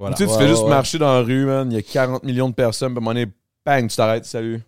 Voilà. 0.01 0.15
Tu 0.15 0.23
sais, 0.23 0.29
tu 0.29 0.35
Ouais, 0.35 0.39
fais 0.41 0.47
juste 0.47 0.65
marcher 0.67 0.97
dans 0.97 1.13
la 1.13 1.21
rue, 1.21 1.45
man. 1.45 1.71
Il 1.71 1.75
y 1.75 1.77
a 1.77 1.83
40 1.83 2.23
millions 2.23 2.49
de 2.49 2.55
personnes, 2.55 2.89
puis 2.89 2.97
à 2.97 3.01
un 3.01 3.01
moment 3.01 3.13
donné, 3.13 3.27
bang, 3.63 3.87
tu 3.87 3.95
t'arrêtes, 3.95 4.25
salut. 4.25 4.59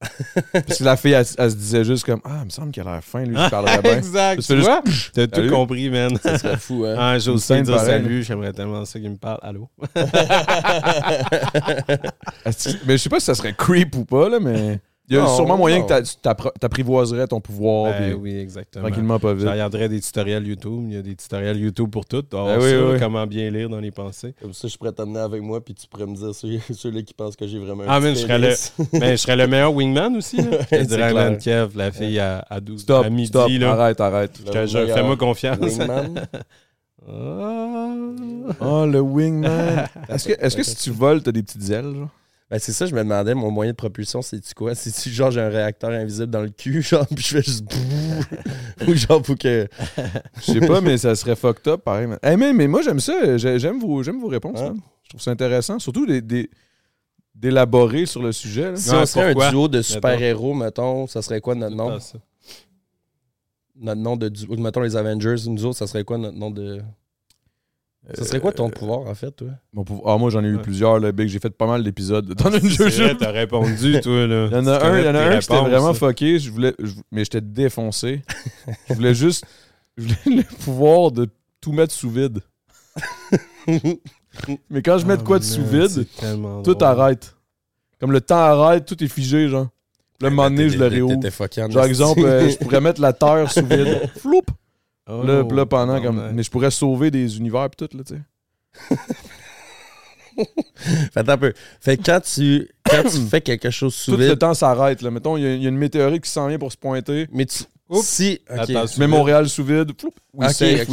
Parce 0.52 0.78
que 0.78 0.84
la 0.84 0.96
fille, 0.96 1.12
elle, 1.12 1.24
elle 1.38 1.50
se 1.52 1.54
disait 1.54 1.84
juste 1.84 2.04
comme, 2.04 2.20
ah, 2.24 2.38
il 2.40 2.46
me 2.46 2.50
semble 2.50 2.72
qu'elle 2.72 2.88
a 2.88 2.94
l'air 2.94 3.04
fin, 3.04 3.22
lui, 3.22 3.36
je 3.36 3.48
parlerais 3.48 3.80
bien. 3.80 3.96
exact. 3.98 4.42
Tu 4.42 4.56
vois? 4.56 4.82
T'as 5.12 5.28
tout 5.28 5.36
Salut. 5.36 5.50
compris, 5.50 5.88
man. 5.88 6.18
Ça 6.20 6.36
serait 6.36 6.56
fou, 6.56 6.84
hein. 6.84 6.96
Ah, 6.98 7.16
j'ose 7.20 7.46
dire 7.46 7.78
salut, 7.78 8.24
j'aimerais 8.24 8.52
tellement 8.52 8.84
ça 8.84 8.98
qu'il 8.98 9.10
me 9.10 9.18
parle. 9.18 9.38
Allô? 9.42 9.68
Mais 12.86 12.96
je 12.96 12.96
sais 12.96 13.08
pas 13.08 13.20
si 13.20 13.26
ça 13.26 13.36
serait 13.36 13.52
creep 13.52 13.94
ou 13.94 14.04
pas, 14.04 14.28
là, 14.28 14.40
mais 14.40 14.80
il 15.10 15.16
y 15.16 15.18
a 15.18 15.22
Non, 15.22 15.34
sûrement 15.36 15.56
moyen 15.56 15.80
non. 15.80 15.86
que 15.86 16.58
t'apprivoiserais 16.58 17.26
ton 17.26 17.40
pouvoir, 17.40 17.92
Ben 17.92 18.12
puis 18.12 18.14
oui, 18.14 18.38
exactement. 18.38 18.86
tranquillement, 18.86 19.18
pas 19.18 19.30
Je 19.30 19.40
vite. 19.40 19.48
regarderais 19.48 19.88
des 19.88 20.00
tutoriels 20.00 20.46
YouTube. 20.46 20.84
Il 20.86 20.94
y 20.94 20.96
a 20.96 21.02
des 21.02 21.16
tutoriels 21.16 21.58
YouTube 21.58 21.90
pour 21.90 22.06
tout. 22.06 22.22
Ben 22.30 22.58
oui, 22.58 22.70
ça, 22.70 22.84
oui. 22.92 22.98
Comment 23.00 23.26
bien 23.26 23.50
lire 23.50 23.68
dans 23.68 23.80
les 23.80 23.90
pensées. 23.90 24.34
Comme 24.40 24.52
ça, 24.54 24.68
je 24.68 24.76
pourrais 24.76 24.92
t'amener 24.92 25.18
avec 25.18 25.42
moi, 25.42 25.60
puis 25.64 25.74
tu 25.74 25.86
pourrais 25.88 26.06
me 26.06 26.14
dire 26.14 26.34
ceux- 26.34 26.60
ceux-là 26.74 27.02
qui 27.02 27.12
pensent 27.12 27.34
que 27.36 27.46
j'ai 27.46 27.58
vraiment 27.58 27.82
un 27.82 27.86
Ah, 27.88 27.98
petit 28.00 28.04
man, 28.06 28.14
je 28.14 28.20
serais 28.20 28.40
pénis. 28.40 28.72
Mais 28.92 29.10
je 29.16 29.16
serais 29.16 29.36
le 29.36 29.46
meilleur 29.48 29.74
wingman 29.74 30.16
aussi. 30.16 30.36
Je 30.72 30.84
dirais, 30.84 31.38
Kev, 31.42 31.76
la 31.76 31.90
fille 31.90 32.18
à, 32.20 32.44
à 32.48 32.60
12 32.60 32.82
Stop, 32.82 33.04
à 33.04 33.10
midi. 33.10 33.26
stop, 33.28 33.50
là. 33.50 33.72
arrête, 33.72 34.00
arrête. 34.00 34.32
Je 34.46 34.86
fais-moi 34.86 35.16
confiance. 35.16 35.58
Wingman. 35.60 36.14
Ah. 37.08 37.94
Oh, 38.60 38.86
le 38.86 39.00
wingman. 39.00 39.88
Est-ce 40.08 40.28
que, 40.28 40.32
est-ce 40.44 40.56
que 40.56 40.62
si 40.62 40.76
tu 40.76 40.90
voles, 40.90 41.22
t'as 41.22 41.32
des 41.32 41.42
petites 41.42 41.68
ailes, 41.70 41.94
genre? 41.94 42.08
Ben, 42.50 42.58
c'est 42.58 42.72
ça, 42.72 42.84
je 42.86 42.92
me 42.94 42.98
demandais, 43.00 43.32
mon 43.34 43.50
moyen 43.52 43.70
de 43.70 43.76
propulsion, 43.76 44.22
c'est-tu 44.22 44.54
quoi? 44.54 44.74
C'est-tu 44.74 45.10
genre 45.10 45.30
j'ai 45.30 45.40
un 45.40 45.48
réacteur 45.50 45.90
invisible 45.90 46.26
dans 46.30 46.40
le 46.42 46.48
cul, 46.48 46.82
genre, 46.82 47.06
puis 47.06 47.22
je 47.24 47.36
fais 47.36 47.42
juste. 47.42 47.64
Ou 48.88 48.94
genre, 48.94 49.24
faut 49.24 49.36
que. 49.36 49.68
Je 50.40 50.52
sais 50.54 50.60
pas, 50.66 50.80
mais 50.80 50.98
ça 50.98 51.14
serait 51.14 51.36
fucked 51.36 51.68
up, 51.68 51.82
pareil. 51.84 52.08
man. 52.08 52.18
Hey, 52.22 52.36
mais, 52.36 52.52
mais 52.52 52.66
moi, 52.66 52.82
j'aime 52.82 52.98
ça. 53.00 53.36
J'ai- 53.36 53.58
J'aime 53.60 53.78
vos, 53.78 54.02
j'aime 54.02 54.20
vos 54.20 54.26
réponses. 54.28 54.58
Je 55.04 55.08
trouve 55.10 55.20
ça 55.20 55.30
intéressant. 55.30 55.78
Surtout 55.78 56.06
des- 56.06 56.20
des- 56.22 56.50
d'élaborer 57.36 58.04
sur 58.06 58.20
le 58.22 58.32
sujet. 58.32 58.72
là. 58.72 58.76
Si 58.76 58.90
Ouais, 58.90 58.96
on 59.02 59.06
serait 59.06 59.26
pourquoi? 59.32 59.46
un 59.46 59.50
duo 59.50 59.68
de 59.68 59.80
super-héros, 59.82 60.52
mettons, 60.54 61.06
ça 61.06 61.22
serait 61.22 61.40
quoi 61.40 61.54
notre 61.54 61.76
nom? 61.76 61.98
Notre 63.76 64.00
nom 64.00 64.16
de 64.16 64.28
duo. 64.28 64.56
Mettons 64.56 64.80
les 64.82 64.96
Avengers, 64.96 65.36
nous 65.46 65.64
autres, 65.64 65.78
ça 65.78 65.86
serait 65.86 66.04
quoi 66.04 66.18
notre 66.18 66.36
nom 66.36 66.50
de. 66.50 66.82
Ça 68.14 68.24
serait 68.24 68.40
quoi 68.40 68.52
ton 68.52 68.68
Euh, 68.68 68.70
pouvoir, 68.70 69.00
en 69.08 69.14
fait, 69.14 69.30
toi? 69.32 69.48
mon 69.72 69.84
pouvoir- 69.84 70.14
Ah, 70.14 70.18
moi, 70.18 70.30
j'en 70.30 70.42
ai 70.44 70.48
eu 70.48 70.56
Ouais. 70.56 70.62
plusieurs, 70.62 70.98
là, 70.98 71.12
Big. 71.12 71.28
J'ai 71.28 71.38
fait 71.38 71.50
pas 71.50 71.66
mal 71.66 71.82
d'épisodes 71.84 72.26
dans 72.34 72.50
une 72.50 72.68
jeu. 72.68 73.16
t'as 73.18 73.30
répondu, 73.30 74.00
toi. 74.00 74.26
Là. 74.26 74.48
Il 74.50 74.54
y 74.54 74.56
en 74.56 74.66
a 74.66 74.84
un, 74.84 74.98
il 74.98 75.04
y 75.04 75.08
en 75.08 75.14
a 75.14 75.20
un 75.20 75.38
qui 75.38 75.44
était 75.52 75.60
vraiment 75.60 75.94
fucké, 75.94 76.38
je 76.38 76.50
voulais, 76.50 76.74
je- 76.78 76.94
mais 77.12 77.24
j'étais 77.24 77.40
défoncé. 77.40 78.22
je 78.88 78.94
voulais 78.94 79.14
juste 79.14 79.44
je 79.96 80.04
voulais 80.04 80.36
le 80.42 80.42
pouvoir 80.64 81.12
de 81.12 81.28
tout 81.60 81.72
mettre 81.72 81.92
sous 81.92 82.10
vide. 82.10 82.40
mais 84.70 84.82
quand 84.82 84.98
je 84.98 85.06
mets 85.06 85.16
de 85.16 85.22
quoi 85.22 85.38
de 85.38 85.44
Ah, 85.44 85.46
sous 85.46 85.64
vide, 85.64 86.06
tout 86.64 86.74
drôle. 86.74 86.84
arrête. 86.88 87.34
Comme 88.00 88.12
le 88.12 88.20
temps 88.20 88.36
arrête, 88.36 88.86
tout 88.86 89.02
est 89.02 89.08
figé, 89.08 89.48
genre. 89.48 89.68
Un 90.22 90.30
moment 90.30 90.50
donné, 90.50 90.68
je 90.68 90.78
le 90.78 90.86
réouvre. 90.86 91.14
Genre, 91.70 91.84
exemple, 91.84 92.20
euh, 92.24 92.48
je 92.50 92.56
pourrais 92.58 92.80
mettre 92.80 93.00
la 93.00 93.12
terre 93.12 93.50
sous 93.50 93.64
vide. 93.64 94.00
Floup! 94.18 94.42
Oh, 95.10 95.22
Là, 95.54 95.66
pendant 95.66 96.00
comme. 96.00 96.30
Mais 96.32 96.42
je 96.42 96.50
pourrais 96.50 96.70
sauver 96.70 97.10
des 97.10 97.36
univers 97.38 97.68
pis 97.70 97.76
tout, 97.86 97.96
là, 97.96 98.04
tu 98.04 98.14
sais. 98.14 98.96
Fait 101.12 101.16
attends 101.20 101.32
un 101.32 101.38
peu. 101.38 101.52
Fait 101.80 101.96
que 101.96 102.02
quand 102.04 102.20
tu, 102.20 102.68
quand 102.84 103.02
tu 103.02 103.18
fais 103.30 103.40
quelque 103.40 103.70
chose 103.70 103.94
sous 103.94 104.12
Tout 104.12 104.16
le 104.16 104.28
vide, 104.28 104.38
temps 104.38 104.54
s'arrête, 104.54 105.02
là. 105.02 105.10
Mettons, 105.10 105.36
il 105.36 105.42
y, 105.42 105.46
a- 105.46 105.54
il 105.54 105.62
y 105.62 105.66
a 105.66 105.68
une 105.68 105.76
météorite 105.76 106.24
qui 106.24 106.30
s'en 106.30 106.46
vient 106.48 106.58
pour 106.58 106.72
se 106.72 106.76
pointer. 106.76 107.26
mais 107.32 107.46
tu. 107.46 107.64
Oups. 107.88 108.06
Si. 108.06 108.38
ok. 108.48 108.56
Attends, 108.60 108.86
Je 108.86 109.00
mets 109.00 109.08
Montréal 109.08 109.48
sous 109.48 109.64
vide. 109.64 109.92
Safe. 110.52 110.86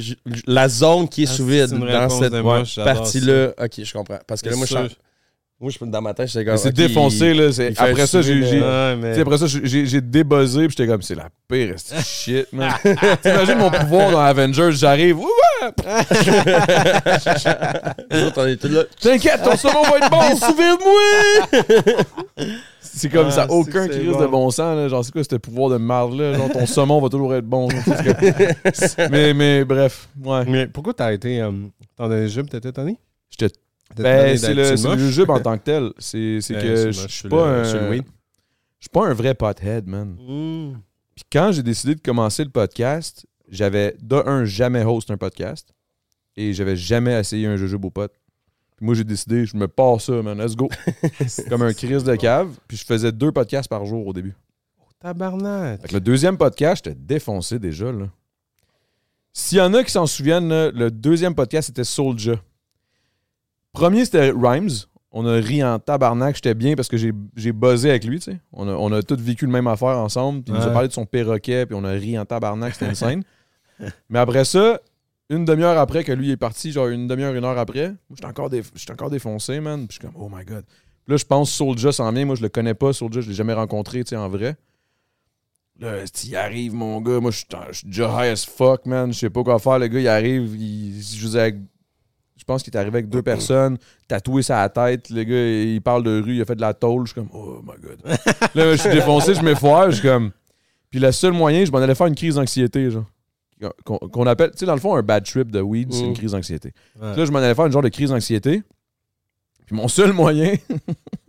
Je- 0.00 0.14
je- 0.26 0.42
La 0.48 0.68
zone 0.68 1.08
qui 1.08 1.22
est 1.22 1.30
Ah, 1.30 1.32
sous 1.32 1.46
vide 1.46 1.68
dans 1.70 2.08
cette 2.08 2.32
partie-là. 2.84 3.50
Ok, 3.62 3.84
je 3.84 3.92
comprends. 3.92 4.18
Parce 4.26 4.42
que 4.42 4.48
là, 4.48 4.56
moi, 4.56 4.66
je 4.66 4.70
sûr. 4.74 4.86
suis- 4.86 4.98
moi, 5.60 5.70
je 5.70 5.78
peux 5.78 5.86
dans 5.86 6.00
ma 6.00 6.14
tête, 6.14 6.28
j'étais 6.28 6.44
comme. 6.46 6.56
c'est 6.56 6.72
défoncé, 6.74 7.34
là. 7.34 7.52
c'est- 7.52 7.78
Après 7.78 8.06
ça, 8.06 8.22
j'ai. 8.22 8.42
j'ai- 8.46 8.60
Ouais, 8.60 8.96
mais... 8.96 9.10
Tu 9.10 9.14
sais, 9.16 9.20
après 9.20 9.38
ça, 9.38 9.46
j'ai 9.46 9.84
j'ai 9.86 10.00
débuzzé, 10.00 10.66
puis 10.68 10.76
j'étais 10.78 10.90
comme, 10.90 11.02
c'est 11.02 11.14
la 11.14 11.28
pire 11.48 11.74
shit, 12.04 12.46
man. 12.52 12.72
T'imagines 13.22 13.58
mon 13.58 13.70
pouvoir 13.70 14.10
dans 14.10 14.20
Avengers, 14.20 14.70
j'arrive, 14.72 15.18
ouais, 15.18 15.26
ouais, 15.62 15.70
nous 18.10 18.22
autres, 18.26 18.42
on 18.42 18.46
est 18.46 18.56
tous 18.56 18.68
là. 18.68 18.84
t'inquiète, 19.00 19.42
ton 19.42 19.56
saumon 19.56 19.82
va 19.82 19.98
être 19.98 20.10
bon. 20.10 20.36
Souviens-moi! 20.36 21.46
C'est 22.80 23.08
comme 23.08 23.26
Ah, 23.28 23.30
ça, 23.30 23.46
aucun 23.50 23.86
crise 23.86 24.10
bon. 24.10 24.20
de 24.20 24.26
bon 24.26 24.50
sens, 24.50 24.76
là. 24.76 24.88
Genre, 24.88 25.04
c'est 25.04 25.12
quoi 25.12 25.22
ce 25.22 25.36
pouvoir 25.36 25.70
de 25.70 25.76
marde-là? 25.76 26.34
Genre, 26.34 26.50
ton 26.50 26.66
saumon 26.66 27.00
va 27.00 27.08
toujours 27.08 27.34
être 27.34 27.44
bon. 27.46 27.68
genre, 27.70 27.80
c'est 27.84 28.96
que- 28.96 29.08
mais, 29.10 29.32
mais 29.34 29.64
bref, 29.64 30.08
ouais. 30.24 30.44
Mais 30.46 30.66
pourquoi 30.66 30.94
t'as 30.94 31.12
été. 31.12 31.40
Euh, 31.40 31.52
T'en 31.96 32.10
as 32.10 32.26
jeux, 32.26 32.42
t'étais 32.44 32.70
étonné? 32.70 32.96
J'étais- 33.30 33.54
Ben, 33.96 34.38
c'est 34.38 34.54
le, 34.54 34.70
le 34.70 34.98
jujube 34.98 35.30
en 35.30 35.40
tant 35.42 35.58
que 35.58 35.64
tel. 35.64 35.92
C'est 35.98 36.38
Ben, 36.50 36.62
que 36.62 36.92
je 36.92 37.08
suis 37.08 37.28
pas 37.28 37.46
un. 37.60 37.64
Je 37.64 38.84
suis 38.84 38.90
pas 38.90 39.06
un 39.06 39.12
vrai 39.12 39.34
pothead, 39.34 39.86
man. 39.86 40.16
Mm. 40.18 40.80
Puis 41.14 41.24
quand 41.30 41.52
j'ai 41.52 41.62
décidé 41.62 41.94
de 41.94 42.00
commencer 42.00 42.44
le 42.44 42.50
podcast, 42.50 43.26
j'avais 43.48 43.94
de 44.00 44.16
un 44.26 44.44
jamais 44.44 44.84
host 44.84 45.10
un 45.10 45.18
podcast 45.18 45.74
et 46.36 46.54
j'avais 46.54 46.76
jamais 46.76 47.18
essayé 47.18 47.46
un 47.46 47.56
jujube 47.56 47.84
au 47.84 47.90
pot. 47.90 48.10
Puis 48.76 48.86
moi 48.86 48.94
j'ai 48.94 49.04
décidé, 49.04 49.44
je 49.44 49.54
me 49.56 49.68
pars 49.68 50.00
ça, 50.00 50.22
man, 50.22 50.40
let's 50.42 50.56
go. 50.56 50.70
Comme 51.50 51.62
un 51.62 51.74
crise 51.74 52.04
de 52.04 52.16
cave. 52.16 52.56
Puis 52.66 52.78
je 52.78 52.84
faisais 52.86 53.12
deux 53.12 53.32
podcasts 53.32 53.68
par 53.68 53.84
jour 53.84 54.06
au 54.06 54.12
début. 54.14 54.34
Tabarnak. 55.00 55.82
Fait 55.82 55.88
que 55.88 55.94
le 55.94 56.00
deuxième 56.00 56.38
podcast, 56.38 56.82
j'étais 56.84 56.96
défoncé 56.98 57.58
déjà. 57.58 57.92
là. 57.92 58.06
S'il 59.32 59.58
y 59.58 59.60
en 59.60 59.74
a 59.74 59.84
qui 59.84 59.90
s'en 59.92 60.06
souviennent, 60.06 60.48
le 60.70 60.90
deuxième 60.90 61.34
podcast, 61.34 61.66
c'était 61.66 61.84
Soulja. 61.84 62.34
Premier, 63.72 64.04
c'était 64.04 64.30
Rhymes. 64.30 64.70
On 65.12 65.26
a 65.26 65.34
ri 65.34 65.62
en 65.64 65.78
tabarnak. 65.80 66.36
J'étais 66.36 66.54
bien 66.54 66.74
parce 66.76 66.88
que 66.88 66.96
j'ai 66.96 67.52
buzzé 67.52 67.90
avec 67.90 68.04
lui. 68.04 68.18
tu 68.20 68.30
sais. 68.30 68.38
On 68.52 68.68
a, 68.68 68.72
on 68.72 68.92
a 68.92 69.02
tous 69.02 69.16
vécu 69.20 69.44
le 69.46 69.50
même 69.52 69.66
affaire 69.66 69.98
ensemble. 69.98 70.42
Puis 70.42 70.54
il 70.54 70.56
nous 70.60 70.66
a 70.66 70.70
parlé 70.72 70.86
de 70.88 70.92
son 70.92 71.04
perroquet. 71.04 71.66
Puis 71.66 71.74
on 71.78 71.84
a 71.84 71.90
ri 71.90 72.16
en 72.18 72.24
tabarnak. 72.24 72.74
C'était 72.74 72.86
une 72.88 72.94
scène. 72.94 73.22
Mais 74.08 74.18
après 74.20 74.44
ça, 74.44 74.80
une 75.28 75.44
demi-heure 75.44 75.78
après 75.78 76.04
que 76.04 76.12
lui 76.12 76.30
est 76.30 76.36
parti, 76.36 76.70
genre 76.70 76.88
une 76.88 77.08
demi-heure, 77.08 77.34
une 77.34 77.44
heure 77.44 77.58
après, 77.58 77.88
moi, 77.88 77.96
j'étais 78.14 78.26
encore, 78.26 78.50
déf- 78.50 78.70
j'étais 78.74 78.92
encore 78.92 79.10
défoncé, 79.10 79.58
man. 79.60 79.86
Puis 79.88 79.98
je 80.00 80.06
suis 80.06 80.12
comme, 80.12 80.22
oh 80.22 80.28
my 80.32 80.44
god. 80.44 80.64
Puis 80.66 81.12
là, 81.12 81.16
je 81.16 81.24
pense 81.24 81.50
Soulja 81.50 81.90
s'en 81.92 82.12
vient. 82.12 82.24
Moi, 82.26 82.36
je 82.36 82.42
le 82.42 82.48
connais 82.48 82.74
pas, 82.74 82.92
Soulja, 82.92 83.20
je 83.20 83.28
l'ai 83.28 83.34
jamais 83.34 83.54
rencontré, 83.54 84.04
tu 84.04 84.10
sais, 84.10 84.16
en 84.16 84.28
vrai. 84.28 84.56
Là, 85.80 86.04
il 86.24 86.36
arrive, 86.36 86.74
mon 86.74 87.00
gars. 87.00 87.20
Moi, 87.20 87.30
je 87.30 87.38
suis 87.38 87.46
je 87.70 87.78
suis 87.78 87.86
déjà 87.86 88.08
high 88.26 88.32
as 88.32 88.44
fuck, 88.44 88.84
man. 88.86 89.12
Je 89.12 89.18
sais 89.18 89.30
pas 89.30 89.42
quoi 89.42 89.58
faire. 89.58 89.78
Le 89.78 89.88
gars, 89.88 89.98
il 90.00 90.08
arrive, 90.08 90.54
il, 90.56 91.02
je 91.02 91.22
vous 91.26 91.36
ai- 91.38 91.56
je 92.40 92.44
pense 92.44 92.62
qu'il 92.62 92.72
est 92.74 92.76
arrivé 92.78 92.96
avec 92.98 93.10
deux 93.10 93.20
personnes, 93.22 93.76
tatoué 94.08 94.42
sa 94.42 94.66
tête. 94.70 95.10
Le 95.10 95.22
gars, 95.24 95.72
il 95.74 95.80
parle 95.82 96.02
de 96.02 96.20
rue, 96.22 96.36
il 96.36 96.40
a 96.40 96.44
fait 96.46 96.56
de 96.56 96.60
la 96.62 96.72
tôle. 96.74 97.06
Je 97.06 97.12
suis 97.12 97.20
comme, 97.20 97.28
oh 97.34 97.60
my 97.62 97.74
god. 97.80 98.00
là, 98.54 98.72
je 98.72 98.76
suis 98.80 98.90
défoncé, 98.90 99.34
je 99.34 99.42
m'effoire. 99.42 99.90
Je 99.90 99.96
suis 99.96 100.08
comme. 100.08 100.30
Puis 100.90 100.98
le 100.98 101.12
seul 101.12 101.32
moyen, 101.32 101.64
je 101.64 101.70
m'en 101.70 101.78
allais 101.78 101.94
faire 101.94 102.06
une 102.06 102.14
crise 102.14 102.36
d'anxiété, 102.36 102.90
genre. 102.90 103.04
Qu'on 103.84 104.26
appelle, 104.26 104.52
tu 104.52 104.58
sais, 104.60 104.66
dans 104.66 104.74
le 104.74 104.80
fond, 104.80 104.96
un 104.96 105.02
bad 105.02 105.22
trip 105.24 105.50
de 105.50 105.60
weed, 105.60 105.92
c'est 105.92 106.00
une 106.04 106.10
Mm. 106.12 106.14
crise 106.14 106.32
d'anxiété. 106.32 106.72
Ouais. 107.00 107.14
Là, 107.14 107.24
je 107.26 107.30
m'en 107.30 107.38
allais 107.40 107.54
faire 107.54 107.66
une 107.66 107.72
genre 107.72 107.82
de 107.82 107.90
crise 107.90 108.08
d'anxiété. 108.08 108.62
Puis 109.66 109.76
mon 109.76 109.86
seul 109.86 110.12
moyen 110.14 110.54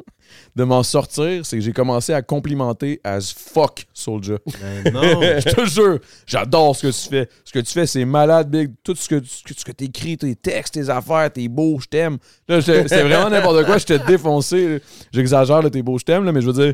de 0.56 0.64
m'en 0.64 0.84
sortir, 0.84 1.46
c'est 1.46 1.58
que 1.58 1.64
j'ai 1.64 1.72
commencé 1.72 2.14
à 2.14 2.22
complimenter 2.22 3.00
as 3.04 3.34
fuck 3.34 3.86
Soulja. 3.94 4.36
Ben 4.62 4.92
non. 4.94 5.02
Je 5.22 5.50
te 5.50 5.66
jure, 5.66 6.00
j'adore 6.26 6.76
ce 6.76 6.88
que 6.88 6.92
tu 6.92 7.10
fais. 7.10 7.30
Ce 7.46 7.52
que 7.52 7.60
tu 7.60 7.72
fais, 7.72 7.86
c'est 7.86 8.06
malade, 8.06 8.50
Big. 8.50 8.72
Tout 8.84 8.96
ce 8.96 9.08
que 9.08 9.16
tu 9.16 9.54
ce 9.58 9.66
que 9.66 9.72
écris, 9.84 10.18
tes 10.18 10.36
textes, 10.36 10.74
tes 10.74 10.90
affaires, 10.90 11.32
t'es 11.32 11.48
beau, 11.48 11.80
je 11.80 11.88
t'aime. 11.88 12.18
Là, 12.48 12.62
c'était 12.62 13.04
vraiment 13.04 13.30
n'importe 13.30 13.66
quoi. 13.66 13.78
J'étais 13.78 14.00
défoncé. 14.00 14.68
là. 14.68 14.80
J'exagère, 15.12 15.62
t'es 15.72 15.82
beau, 15.82 15.98
je 15.98 16.04
t'aime, 16.04 16.30
mais 16.30 16.42
je 16.42 16.48
veux 16.50 16.54
dire, 16.66 16.74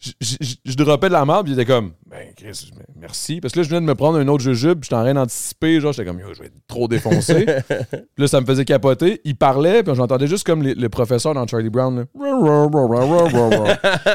je, 0.00 0.12
je, 0.20 0.36
je- 0.40 0.54
je 0.64 0.74
dropais 0.76 1.08
de 1.08 1.12
la 1.12 1.24
merde, 1.24 1.44
puis 1.44 1.52
il 1.54 1.58
était 1.60 1.70
comme, 1.70 1.92
ben, 2.08 2.28
Chris, 2.36 2.70
merci. 2.96 3.40
Parce 3.40 3.52
que 3.52 3.58
là, 3.58 3.62
je 3.64 3.68
venais 3.68 3.80
de 3.80 3.86
me 3.86 3.94
prendre 3.94 4.18
un 4.18 4.28
autre 4.28 4.44
jujube, 4.44 4.82
j'étais 4.82 4.94
en 4.94 5.02
train 5.02 5.14
d'anticiper. 5.14 5.80
Genre, 5.80 5.92
j'étais 5.92 6.08
comme, 6.08 6.20
yo, 6.20 6.32
je 6.34 6.38
vais 6.40 6.46
être 6.46 6.54
trop 6.68 6.86
défoncé. 6.86 7.44
puis 7.68 8.06
là, 8.18 8.28
ça 8.28 8.40
me 8.40 8.46
faisait 8.46 8.64
capoter. 8.64 9.20
Il 9.24 9.36
parlait, 9.36 9.82
puis 9.82 9.94
j'entendais 9.94 10.26
juste 10.28 10.46
comme 10.46 10.62
les- 10.62 10.74
le 10.74 10.88
professeur 10.88 11.34
dans 11.34 11.46
Charlie 11.46 11.70
Brown. 11.70 12.06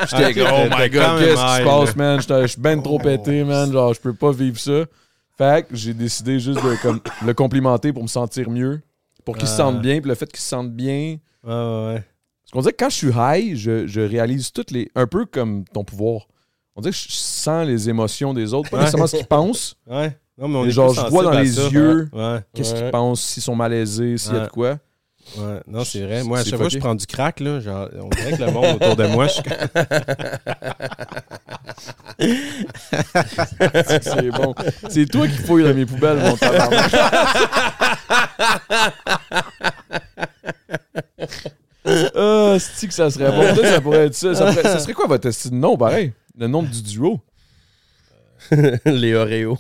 J'étais 0.10 0.34
comme, 0.34 0.47
oh 0.53 0.64
my 0.69 0.77
T'es 0.77 0.89
quand 0.89 1.15
god, 1.15 1.19
qu'est-ce 1.19 1.45
qui 1.45 1.57
se 1.57 1.64
passe, 1.64 1.95
man? 1.95 2.19
Je 2.22 2.47
suis 2.47 2.61
ben 2.61 2.81
trop 2.81 2.99
pété, 2.99 3.43
man. 3.43 3.72
Genre, 3.72 3.93
je 3.93 3.99
peux 3.99 4.14
pas 4.14 4.31
vivre 4.31 4.60
ça. 4.60 4.85
Fait 5.38 5.68
que 5.68 5.76
j'ai 5.76 5.93
décidé 5.93 6.39
juste 6.39 6.64
de 6.64 6.81
comme, 6.81 6.99
le 7.26 7.34
complimenter 7.34 7.91
pour 7.91 8.03
me 8.03 8.07
sentir 8.07 8.49
mieux. 8.49 8.81
Pour 9.26 9.38
qu'il 9.38 9.47
se 9.47 9.53
Ah. 9.53 9.57
sente 9.57 9.81
bien. 9.81 9.99
Puis 9.99 10.10
le 10.10 10.15
fait 10.15 10.27
qu'il 10.31 10.39
se 10.39 10.47
sente 10.49 10.72
bien. 10.72 11.18
Ouais, 11.43 11.53
ouais, 11.53 11.93
ouais. 11.95 12.03
Qu'on 12.53 12.61
dirait 12.61 12.71
que 12.73 12.84
quand 12.84 12.89
je 12.91 12.95
suis 12.95 13.11
high, 13.15 13.55
je, 13.57 13.88
je 13.88 13.99
réalise 13.99 14.51
toutes 14.51 14.69
les. 14.71 14.89
Un 14.95 15.07
peu 15.07 15.25
comme 15.25 15.65
ton 15.73 15.84
pouvoir. 15.84 16.27
On 16.75 16.81
dirait 16.81 16.91
que 16.91 16.97
je 16.97 17.05
sens 17.09 17.65
les 17.67 17.89
émotions 17.89 18.34
des 18.34 18.53
autres, 18.53 18.69
pas 18.69 18.77
Ouais. 18.77 18.84
nécessairement 18.84 19.07
ce 19.07 19.17
qu'ils 19.17 19.25
pensent. 19.25 19.75
Ouais. 19.88 20.15
Non, 20.38 20.47
mais 20.47 20.57
on 20.57 20.65
est 20.65 20.71
genre, 20.71 20.93
je 20.93 21.01
vois 21.11 21.23
dans 21.23 21.31
les 21.39 21.51
ça. 21.51 21.67
yeux 21.69 22.09
Ouais. 22.13 22.39
Qu'est-ce 22.55 22.73
Ouais. 22.73 22.81
qu'ils 22.81 22.91
pensent, 22.91 23.21
s'ils 23.21 23.43
sont 23.43 23.55
malaisés, 23.55 24.17
s'il 24.17 24.34
y 24.34 24.38
a 24.38 24.45
de 24.45 24.49
quoi. 24.49 24.77
Ouais, 25.38 25.59
non, 25.67 25.84
c'est 25.85 26.01
vrai. 26.03 26.23
Moi, 26.23 26.39
à 26.39 26.43
chaque 26.43 26.55
fois 26.57 26.65
que 26.67 26.73
je 26.73 26.80
prends 26.80 26.95
du 26.95 27.05
crack, 27.07 27.39
là, 27.39 27.59
genre, 27.59 27.88
on 28.01 28.09
dirait 28.09 28.34
que 28.38 28.43
le 28.43 28.51
monde 28.51 28.75
autour 28.75 28.95
de 28.95 29.05
moi, 29.07 29.27
je 29.27 29.34
suis 29.34 29.43
C'est 34.01 34.31
bon. 34.31 34.53
C'est 34.89 35.05
toi 35.09 35.27
qui 35.27 35.38
fouilles 35.38 35.63
dans 35.63 35.73
mes 35.73 35.85
poubelles, 35.85 36.17
mon 36.19 36.35
tabarnak. 36.35 36.91
Ah, 42.15 42.57
c'est 42.60 42.88
que 42.88 42.94
ça 42.94 43.10
serait 43.10 43.32
bon? 43.32 43.53
Peut-être 43.56 43.74
ça 43.74 43.82
pourrait 43.82 44.06
être 44.07 44.14
ça. 44.15 44.34
Ça, 44.36 44.45
pourrait- 44.48 44.64
ça 44.64 44.80
serait 44.80 44.94
quoi 44.94 45.07
votre 45.07 45.28
esti 45.28 45.49
de 45.49 45.56
nom, 45.56 45.78
pareil? 45.78 46.14
Le 46.38 46.48
nom 46.48 46.64
du 46.64 46.82
duo? 46.82 47.20
Les 48.86 49.14
Oreos. 49.15 49.57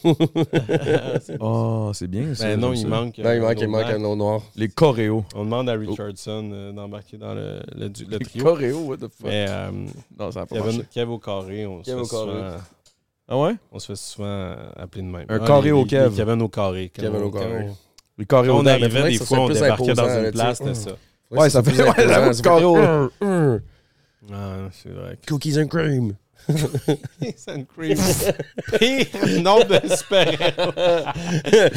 Oh, 1.39 1.91
c'est 1.93 2.07
bien 2.07 2.33
ça. 2.35 2.45
Ben 2.45 2.59
non, 2.59 2.73
j'aime 2.73 2.75
il 2.75 2.81
ça. 2.81 2.87
manque. 2.89 3.17
Non, 3.17 3.23
il 3.31 3.37
euh, 3.37 3.41
manque, 3.41 3.57
il 3.59 3.63
un 3.63 3.67
manque 3.67 3.85
un 3.85 3.97
nom 3.99 4.15
noir. 4.15 4.41
Les 4.55 4.67
choréos. 4.67 5.23
On 5.35 5.45
demande 5.45 5.69
à 5.69 5.73
Richardson 5.73 6.49
euh, 6.53 6.71
d'embarquer 6.73 7.17
dans 7.17 7.33
le, 7.33 7.61
le, 7.75 7.89
du- 7.89 8.03
le 8.05 8.17
Les 8.17 8.25
trio. 8.25 8.43
choréos, 8.43 8.79
what 8.85 8.97
the 8.97 9.01
fuck? 9.01 9.11
Mais 9.23 9.45
euh, 9.47 9.71
Non, 10.19 10.31
ça 10.31 10.41
n'a 10.41 10.45
pas 10.45 10.55
Kevin, 10.57 10.65
marché. 10.77 10.87
Kev 10.93 11.09
au 11.11 11.17
carré, 11.19 11.65
on 11.65 11.83
se, 11.83 11.89
Kev 11.89 11.95
fait 11.95 12.01
au 12.01 12.07
carré. 12.25 12.31
souvent, 12.39 12.57
Ah 13.29 13.37
ouais? 13.39 13.55
on 13.71 13.79
se 13.79 13.85
fait 13.87 13.95
souvent 13.95 14.55
appeler 14.75 15.01
de 15.03 15.07
même. 15.07 15.25
Un 15.29 15.39
Ah, 15.41 15.47
carré 15.47 15.63
les- 15.65 15.71
au 15.71 15.83
les- 15.83 15.87
Kev. 15.89 16.09
les 16.09 16.15
Kevin 16.17 16.41
au 16.41 16.49
carré. 16.49 16.91
quand 16.93 17.01
Kevin 17.03 17.21
on- 17.21 17.25
au 17.25 17.31
carré. 17.31 17.45
quand 17.47 17.57
Les 17.59 17.63
on- 17.63 18.25
choréos. 18.25 18.53
Quand 18.53 18.59
on 18.59 18.63
mais 18.63 18.71
arrivait, 18.71 19.09
des 19.11 19.17
fois, 19.17 19.39
on 19.39 19.45
plus 19.47 19.53
débarquait 19.61 19.93
dans 19.93 20.09
une 20.09 20.31
place, 20.31 20.57
tu 20.59 20.65
sais. 20.65 20.73
c'était 20.73 20.89
ça. 20.91 20.95
Ouais, 21.33 21.49
ça 21.49 21.63
fait. 21.63 21.71
Ouais, 21.71 21.91
j'avoue, 21.97 22.11
imposant, 22.11 22.31
du 22.31 22.41
carré 22.41 22.63
au. 22.63 22.77
Hum, 22.77 23.09
hum. 23.21 23.61
Ah, 24.31 24.69
c'est 24.71 24.89
vrai. 24.89 25.17
Cookies 25.27 25.59
and 25.59 25.67
cream. 25.67 26.13
Sun 27.37 27.65
cream. 27.65 27.97
Pire 28.79 29.41
nom 29.41 29.59
de 29.59 29.79
super-héros. 29.95 30.71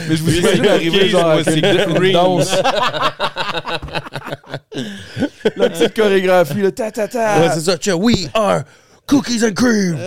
Mais 0.08 0.16
je 0.16 0.22
vous 0.22 0.36
imagine 0.36 0.66
arriver 0.66 0.98
cookies, 0.98 1.08
genre 1.10 1.30
avec 1.30 1.44
c'est 1.44 1.58
une, 1.58 2.12
danse. 2.12 2.50
La 5.56 5.70
petite 5.70 5.94
chorégraphie, 5.94 6.60
le 6.60 6.72
ta-ta-ta. 6.72 7.40
Ouais, 7.40 7.48
c'est 7.54 7.60
ça. 7.60 7.76
We 7.96 8.28
are 8.34 8.64
cookies 9.06 9.44
and 9.44 9.54
cream. 9.54 9.96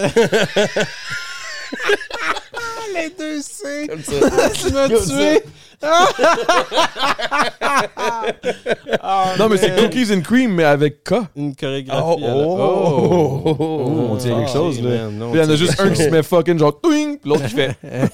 Les 2.94 3.10
deux 3.18 3.42
C. 3.42 3.88
Comme 3.90 4.04
ça. 4.04 4.50
Tu 4.54 4.72
m'as 4.74 4.90
tué. 4.90 5.42
non, 9.40 9.50
mais 9.50 9.58
c'est 9.58 9.76
cookies 9.76 10.14
and 10.14 10.22
cream, 10.22 10.54
mais 10.56 10.64
avec 10.66 11.04
K. 11.04 11.14
Une 11.36 11.56
chorégraphie. 11.56 12.02
Oh, 12.06 12.18
la- 12.20 12.36
oh, 12.36 13.42
oh, 13.46 13.56
Oh, 13.60 14.08
on 14.12 14.16
tient 14.18 14.36
quelque 14.36 14.50
Ah, 14.50 14.54
chose, 14.54 14.82
là. 14.82 14.90
man, 14.90 15.18
non, 15.18 15.32
Puis 15.32 15.40
il 15.40 15.44
y 15.44 15.48
en 15.48 15.50
a 15.50 15.56
juste 15.56 15.80
un 15.80 15.90
qui 15.92 16.04
se 16.04 16.10
met 16.10 16.24
fucking 16.24 16.60
genre 16.60 16.80
twing, 16.82 17.18
puis 17.20 17.30
l'autre 17.30 17.46
qui 17.48 17.54
fait. 17.56 17.76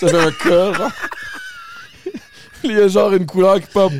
ça 0.00 0.08
fait 0.08 0.18
un 0.18 0.30
K, 0.30 0.48
genre. 0.76 0.90
Il 2.64 2.72
y 2.72 2.80
a 2.80 2.88
genre 2.88 3.12
une 3.14 3.26
couleur 3.26 3.60
qui 3.60 3.66
pop. 3.72 3.92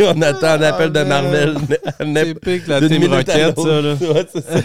On 0.00 0.20
attend 0.22 0.46
un 0.48 0.62
appel 0.62 0.90
de 0.90 1.02
Marvel. 1.02 1.54
C'est 1.98 2.34
pique 2.40 2.66
la 2.66 2.80
Team 2.80 3.04
Rocket, 3.12 3.58
ça, 3.58 3.80
là. 3.80 3.94
Ouais, 3.94 4.26
c'est 4.32 4.44
ça. 4.44 4.58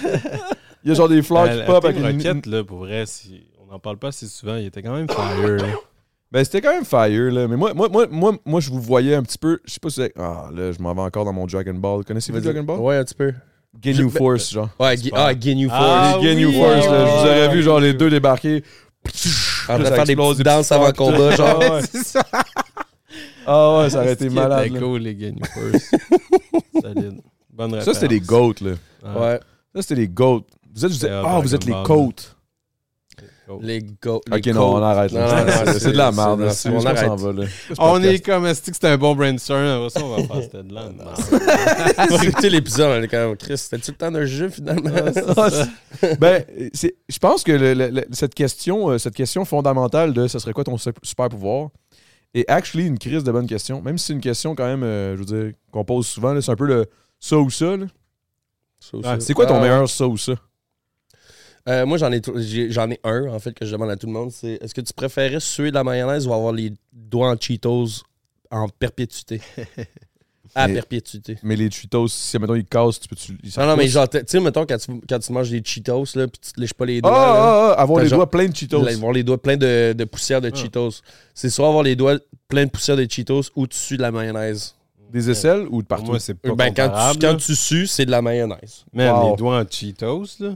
Il 0.84 0.90
y 0.90 0.92
a 0.92 0.96
genre 0.96 1.10
des 1.10 1.22
fleurs 1.22 1.46
La- 1.46 1.52
qui 1.54 1.60
la 1.60 1.66
pop 1.66 1.84
Team 1.94 2.04
avec 2.06 2.22
une. 2.22 2.28
Rocket, 2.28 2.46
là, 2.48 2.64
pour 2.64 2.78
vrai, 2.80 3.04
si- 3.06 3.44
on 3.76 3.80
parle 3.80 3.98
pas 3.98 4.08
assez 4.10 4.28
souvent. 4.28 4.56
Il 4.56 4.66
était 4.66 4.82
quand 4.82 4.94
même 4.96 5.08
fire. 5.10 5.48
là. 5.58 5.68
Ben, 6.32 6.44
c'était 6.44 6.62
quand 6.62 6.74
même 6.74 6.86
fire, 6.86 7.32
là. 7.32 7.48
Mais 7.48 7.56
moi, 7.56 7.74
moi, 7.74 7.88
moi, 7.90 8.08
moi, 8.10 8.34
moi, 8.46 8.60
je 8.60 8.70
vous 8.70 8.82
voyais 8.82 9.16
un 9.16 9.24
petit 9.24 9.38
peu. 9.38 9.60
Je 9.66 9.74
sais 9.74 9.80
pas 9.80 9.90
si 9.90 9.96
c'est. 10.02 10.14
Ah, 10.18 10.50
là, 10.54 10.72
je 10.72 10.82
m'en 10.82 10.94
vais 10.94 11.02
encore 11.02 11.24
dans 11.26 11.34
mon 11.34 11.46
Dragon 11.46 11.74
Ball. 11.74 12.04
Connaissez-vous 12.04 12.40
Dragon 12.42 12.64
Ball? 12.64 12.80
Ouais, 12.80 12.98
un 12.98 13.04
petit 13.04 13.16
peu. 13.16 13.34
Ginyu 13.82 14.04
Je- 14.10 14.18
Force, 14.18 14.52
genre. 14.52 14.70
Ouais, 14.80 14.96
Gi- 14.98 15.12
ah, 15.14 15.34
Ginyu 15.40 15.68
Force. 15.70 15.82
Ah, 15.82 16.18
les 16.22 16.30
Ginyu 16.30 16.46
oui, 16.48 16.56
Force, 16.56 16.88
là. 16.88 17.06
Je 17.06 17.12
vous 17.12 17.18
aurais 17.28 17.48
ouais. 17.48 17.54
vu, 17.54 17.62
genre, 17.64 17.80
les 17.80 17.94
deux 17.94 18.10
débarquer. 18.10 18.64
En 19.06 19.10
train 19.76 19.80
de 19.80 19.84
Ça 19.86 19.96
faire 19.96 20.04
des 20.06 20.12
explose, 20.14 20.28
petites 20.30 20.38
des 20.38 20.44
danses 20.50 20.72
avant 20.72 20.88
le 20.88 20.94
combat, 20.94 21.36
genre. 21.36 21.60
Ah 21.62 21.74
ouais. 21.76 21.82
Ah 23.46 23.78
ouais, 23.80 23.90
ça 23.90 23.98
aurait 24.00 24.14
été 24.14 24.24
C'était 24.24 24.36
malade. 24.36 24.72
là. 24.72 24.80
cool, 24.80 25.02
les 25.02 25.18
Ginyu 25.20 25.42
Force? 25.54 25.92
Solide. 26.82 27.22
Bonne 27.54 27.72
réponse. 27.74 27.86
Ça, 27.86 27.94
c'était 27.94 28.08
les 28.08 28.20
goats, 28.22 28.54
là. 28.62 28.72
Ouais. 29.20 29.40
Ça, 29.76 29.82
c'était 29.84 29.96
les 29.96 30.08
goats. 30.08 30.40
Vous 30.74 30.86
êtes, 30.86 30.92
vous 30.92 30.96
êtes- 30.96 31.02
C'est 31.02 31.10
ah, 31.10 31.22
Dragon 31.22 31.40
vous 31.42 31.56
êtes 31.56 31.66
les 31.66 31.72
Ball, 31.72 31.84
coats. 33.46 33.58
Les 33.62 33.82
go. 34.02 34.22
les 34.32 34.38
Ok, 34.38 34.46
non, 34.56 34.74
on 34.76 34.78
arrête. 34.84 35.12
là. 35.12 35.74
C'est- 35.74 35.92
de 35.92 35.98
la 35.98 36.12
merde. 36.12 36.50
c'est- 36.52 36.70
On 36.70 36.76
on 36.76 36.80
s'en 36.82 36.86
arrête. 36.88 37.12
va, 37.20 37.32
là. 37.34 37.44
On 37.78 38.02
est 38.04 38.20
comme, 38.20 38.46
est-ce 38.46 38.62
que 38.62 38.74
c'était 38.74 38.88
un 38.90 38.98
bon 38.98 39.16
brainstorm? 39.16 39.90
Ça, 39.90 40.00
on 40.04 40.16
va 40.16 40.24
faire 40.24 40.42
c'était 40.44 40.64
de 40.64 40.74
la 40.74 40.84
merde. 40.90 42.42
On 42.44 42.48
l'épisode, 42.50 43.00
on 43.00 43.04
est 43.04 43.08
quand 43.08 43.28
même, 43.28 43.36
Chris, 43.38 43.58
c'était-tu 43.58 43.92
le 43.92 43.98
temps 43.98 44.12
d'un 44.12 44.26
jeu 44.26 44.50
finalement? 44.50 44.90
ben, 46.20 46.44
c'est- 46.74 46.96
je 47.08 47.18
pense 47.20 47.44
que 47.44 47.52
le- 47.52 47.74
le- 47.74 47.90
le- 47.90 48.06
cette, 48.12 48.34
question, 48.36 48.90
euh, 48.92 48.98
cette 48.98 49.16
question 49.16 49.46
fondamentale 49.46 50.14
de 50.14 50.28
ce 50.28 50.40
serait 50.40 50.54
quoi 50.54 50.64
ton 50.64 50.78
sup- 50.78 50.98
super 51.04 51.30
pouvoir 51.30 51.70
est 52.34 52.50
actually 52.50 52.86
une 52.88 53.00
crise 53.00 53.24
de 53.24 53.32
bonne 53.32 53.48
question. 53.48 53.82
Même 53.82 53.98
si 53.98 54.08
c'est 54.08 54.14
une 54.14 54.22
question 54.22 54.56
quand 54.56 54.66
même, 54.66 54.84
euh, 54.84 55.14
je 55.16 55.20
veux 55.20 55.26
dire, 55.26 55.54
qu'on 55.72 55.86
pose 55.86 56.06
souvent. 56.08 56.40
C'est 56.42 56.52
un 56.52 56.56
peu 56.56 56.66
le 56.66 56.86
ça 57.20 57.38
ou 57.38 57.50
ça. 57.50 57.78
là. 57.78 57.86
Ah, 59.04 59.16
C'est 59.20 59.34
quoi 59.34 59.46
ton 59.46 59.56
ah, 59.56 59.62
meilleur 59.62 59.90
ça 59.90 60.06
ou 60.08 60.18
ça? 60.18 60.34
Euh, 61.68 61.86
moi, 61.86 61.98
j'en 61.98 62.12
ai, 62.12 62.22
j'en 62.70 62.90
ai 62.92 63.00
un, 63.04 63.28
en 63.30 63.40
fait, 63.40 63.54
que 63.54 63.66
je 63.66 63.72
demande 63.72 63.90
à 63.90 63.96
tout 63.96 64.06
le 64.08 64.14
monde. 64.14 64.32
C'est 64.32 64.60
est-ce 64.62 64.74
que 64.74 64.82
tu 64.82 64.94
préférais 64.94 65.40
suer 65.40 65.70
de 65.72 65.76
la 65.76 65.84
mayonnaise 65.84 66.28
ou 66.28 66.34
avoir 66.34 66.54
les 66.54 66.72
doigts 66.94 67.32
en 67.32 67.36
Cheetos 67.40 68.04
en 68.52 68.70
perpétuité? 68.70 69.42
à 70.58 70.68
Mais- 70.68 70.76
perpétuité. 70.76 71.38
Mais 71.44 71.56
les 71.56 71.70
Cheetos, 71.72 72.08
si 72.10 72.38
mettons 72.40 72.56
ils 72.56 72.64
cassent, 72.66 73.00
tu 73.00 73.08
peux. 73.10 73.16
Tu, 73.16 73.38
ils 73.44 73.52
Non, 73.58 73.66
non, 73.66 73.76
mais 73.76 73.88
genre, 73.88 74.08
tu 74.08 74.20
sais, 74.28 74.40
mettons, 74.40 74.66
quand 74.66 74.78
tu, 74.78 74.92
quand 75.10 75.20
tu 75.20 75.32
manges 75.34 75.50
des 75.50 75.62
Cheetos, 75.66 76.06
là, 76.16 76.28
puis 76.28 76.40
tu 76.40 76.52
te 76.54 76.62
lèches 76.62 76.74
pas 76.74 76.86
les 76.86 77.02
doigts, 77.02 77.12
Ah, 77.12 77.34
là, 77.34 77.34
ah, 77.36 77.76
ah, 77.78 77.82
avoir 77.82 78.02
les 78.04 78.10
genre- 78.10 78.20
doigts 78.20 78.30
pleins 78.32 78.48
de 78.48 78.56
Cheetos. 78.56 78.84
là, 78.84 78.92
avoir 78.94 79.12
les 79.12 79.24
doigts 79.24 79.42
pleins 79.42 79.58
de, 79.58 79.94
de 79.94 80.04
poussière 80.06 80.40
de 80.42 80.52
Ah. 80.54 80.56
Cheetos. 80.56 81.02
C'est 81.34 81.50
soit 81.50 81.68
avoir 81.68 81.84
les 81.84 81.96
doigts 81.96 82.18
pleins 82.48 82.66
de 82.66 82.70
poussière 82.70 82.96
de 82.96 83.08
Cheetos 83.10 83.50
ou 83.56 83.66
tu 83.68 83.78
sues 83.78 83.98
de 83.98 84.04
la 84.04 84.12
mayonnaise. 84.12 84.76
Des 85.12 85.30
aisselles 85.30 85.66
ou 85.70 85.82
de 85.82 85.88
partout? 85.88 86.06
moi, 86.12 86.20
c'est 86.20 86.34
pas 86.36 86.54
ben, 86.56 86.74
quand, 86.74 87.14
tu, 87.14 87.20
quand 87.20 87.36
tu 87.38 87.56
sues, 87.56 87.88
c'est 87.88 88.06
de 88.06 88.12
la 88.12 88.22
mayonnaise. 88.22 88.86
Wow. 88.94 89.32
les 89.32 89.36
doigts 89.38 89.60
en 89.62 89.66
Cheetos, 89.70 90.26
là. 90.40 90.56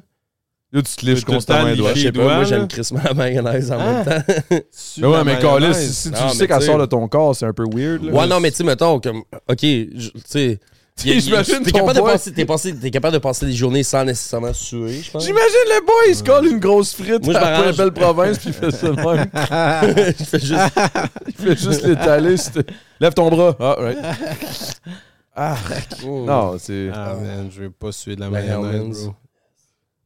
Là, 0.71 0.81
tu 0.83 0.95
te 0.95 1.19
temps 1.25 1.33
constamment 1.33 1.65
les 1.69 1.75
doigts. 1.75 1.93
Je 1.95 2.01
sais 2.01 2.11
pas, 2.11 2.23
moi, 2.23 2.43
j'aime 2.43 2.67
crissement 2.67 2.99
la 3.03 3.13
mayonnaise 3.15 3.71
en 3.71 3.79
Ah. 3.79 3.91
même 3.93 4.05
temps. 4.05 4.57
Sur 4.71 5.09
Mais 5.09 5.17
ouais, 5.17 5.23
mais 5.23 5.39
Carlis, 5.39 5.61
mayonnaise. 5.67 5.91
si, 5.97 6.11
tu 6.11 6.29
sais 6.35 6.47
qu'elle 6.47 6.61
sort 6.61 6.77
de 6.77 6.85
ton 6.85 7.07
corps, 7.07 7.35
c'est 7.35 7.45
un 7.47 7.53
peu 7.53 7.63
weird. 7.73 8.03
là. 8.03 8.11
Ouais, 8.11 8.27
non, 8.27 8.39
mais 8.39 8.51
tu 8.51 8.57
sais, 8.57 8.63
mettons, 8.63 8.99
comme, 8.99 9.23
OK, 9.49 9.57
tu 9.57 9.89
sais, 10.25 10.59
Il 11.05 11.11
il 11.13 11.21
J'imagine 11.21 11.63
T'es 11.63 11.71
capable, 11.71 11.95
de 11.97 12.01
passer- 12.01 12.33
t'es 12.33 12.43
passé- 12.43 12.75
t'es 12.75 12.91
capable 12.91 13.13
de 13.13 13.19
passer 13.19 13.45
des 13.45 13.53
journées 13.53 13.83
sans 13.83 14.03
nécessairement 14.03 14.51
suer, 14.53 15.01
je 15.01 15.09
pense. 15.09 15.23
J'imagine 15.25 15.47
le 15.67 15.85
boy, 15.85 15.95
il 16.09 16.15
se 16.15 16.23
colle 16.23 16.45
une 16.47 16.59
grosse 16.59 16.93
frite 16.93 17.23
Moi, 17.23 17.33
je 17.33 17.37
à 17.39 17.65
la 17.67 17.71
belle 17.71 17.93
province, 17.93 18.37
puis 18.37 18.49
il 18.49 18.53
fait 18.53 18.69
ça 18.71 18.89
de 18.89 18.95
même. 18.97 19.29
je 20.19 20.23
fais 20.25 20.39
juste. 20.39 20.79
Il 21.25 21.33
fait 21.35 21.57
juste 21.57 21.83
l'étaler. 21.85 22.35
Lève 22.99 23.13
ton 23.13 23.29
bras. 23.29 23.55
Ah, 23.61 23.75
right. 23.79 23.97
Ah, 25.35 25.55
non, 26.05 26.57
c'est. 26.59 26.89
Ah, 26.93 27.15
man, 27.15 27.49
je 27.49 27.61
veux 27.61 27.69
pas 27.71 27.93
suer 27.93 28.15
de 28.17 28.19
la 28.19 28.29
La 28.29 28.41
mayonnaise, 28.41 29.05
bro. 29.05 29.15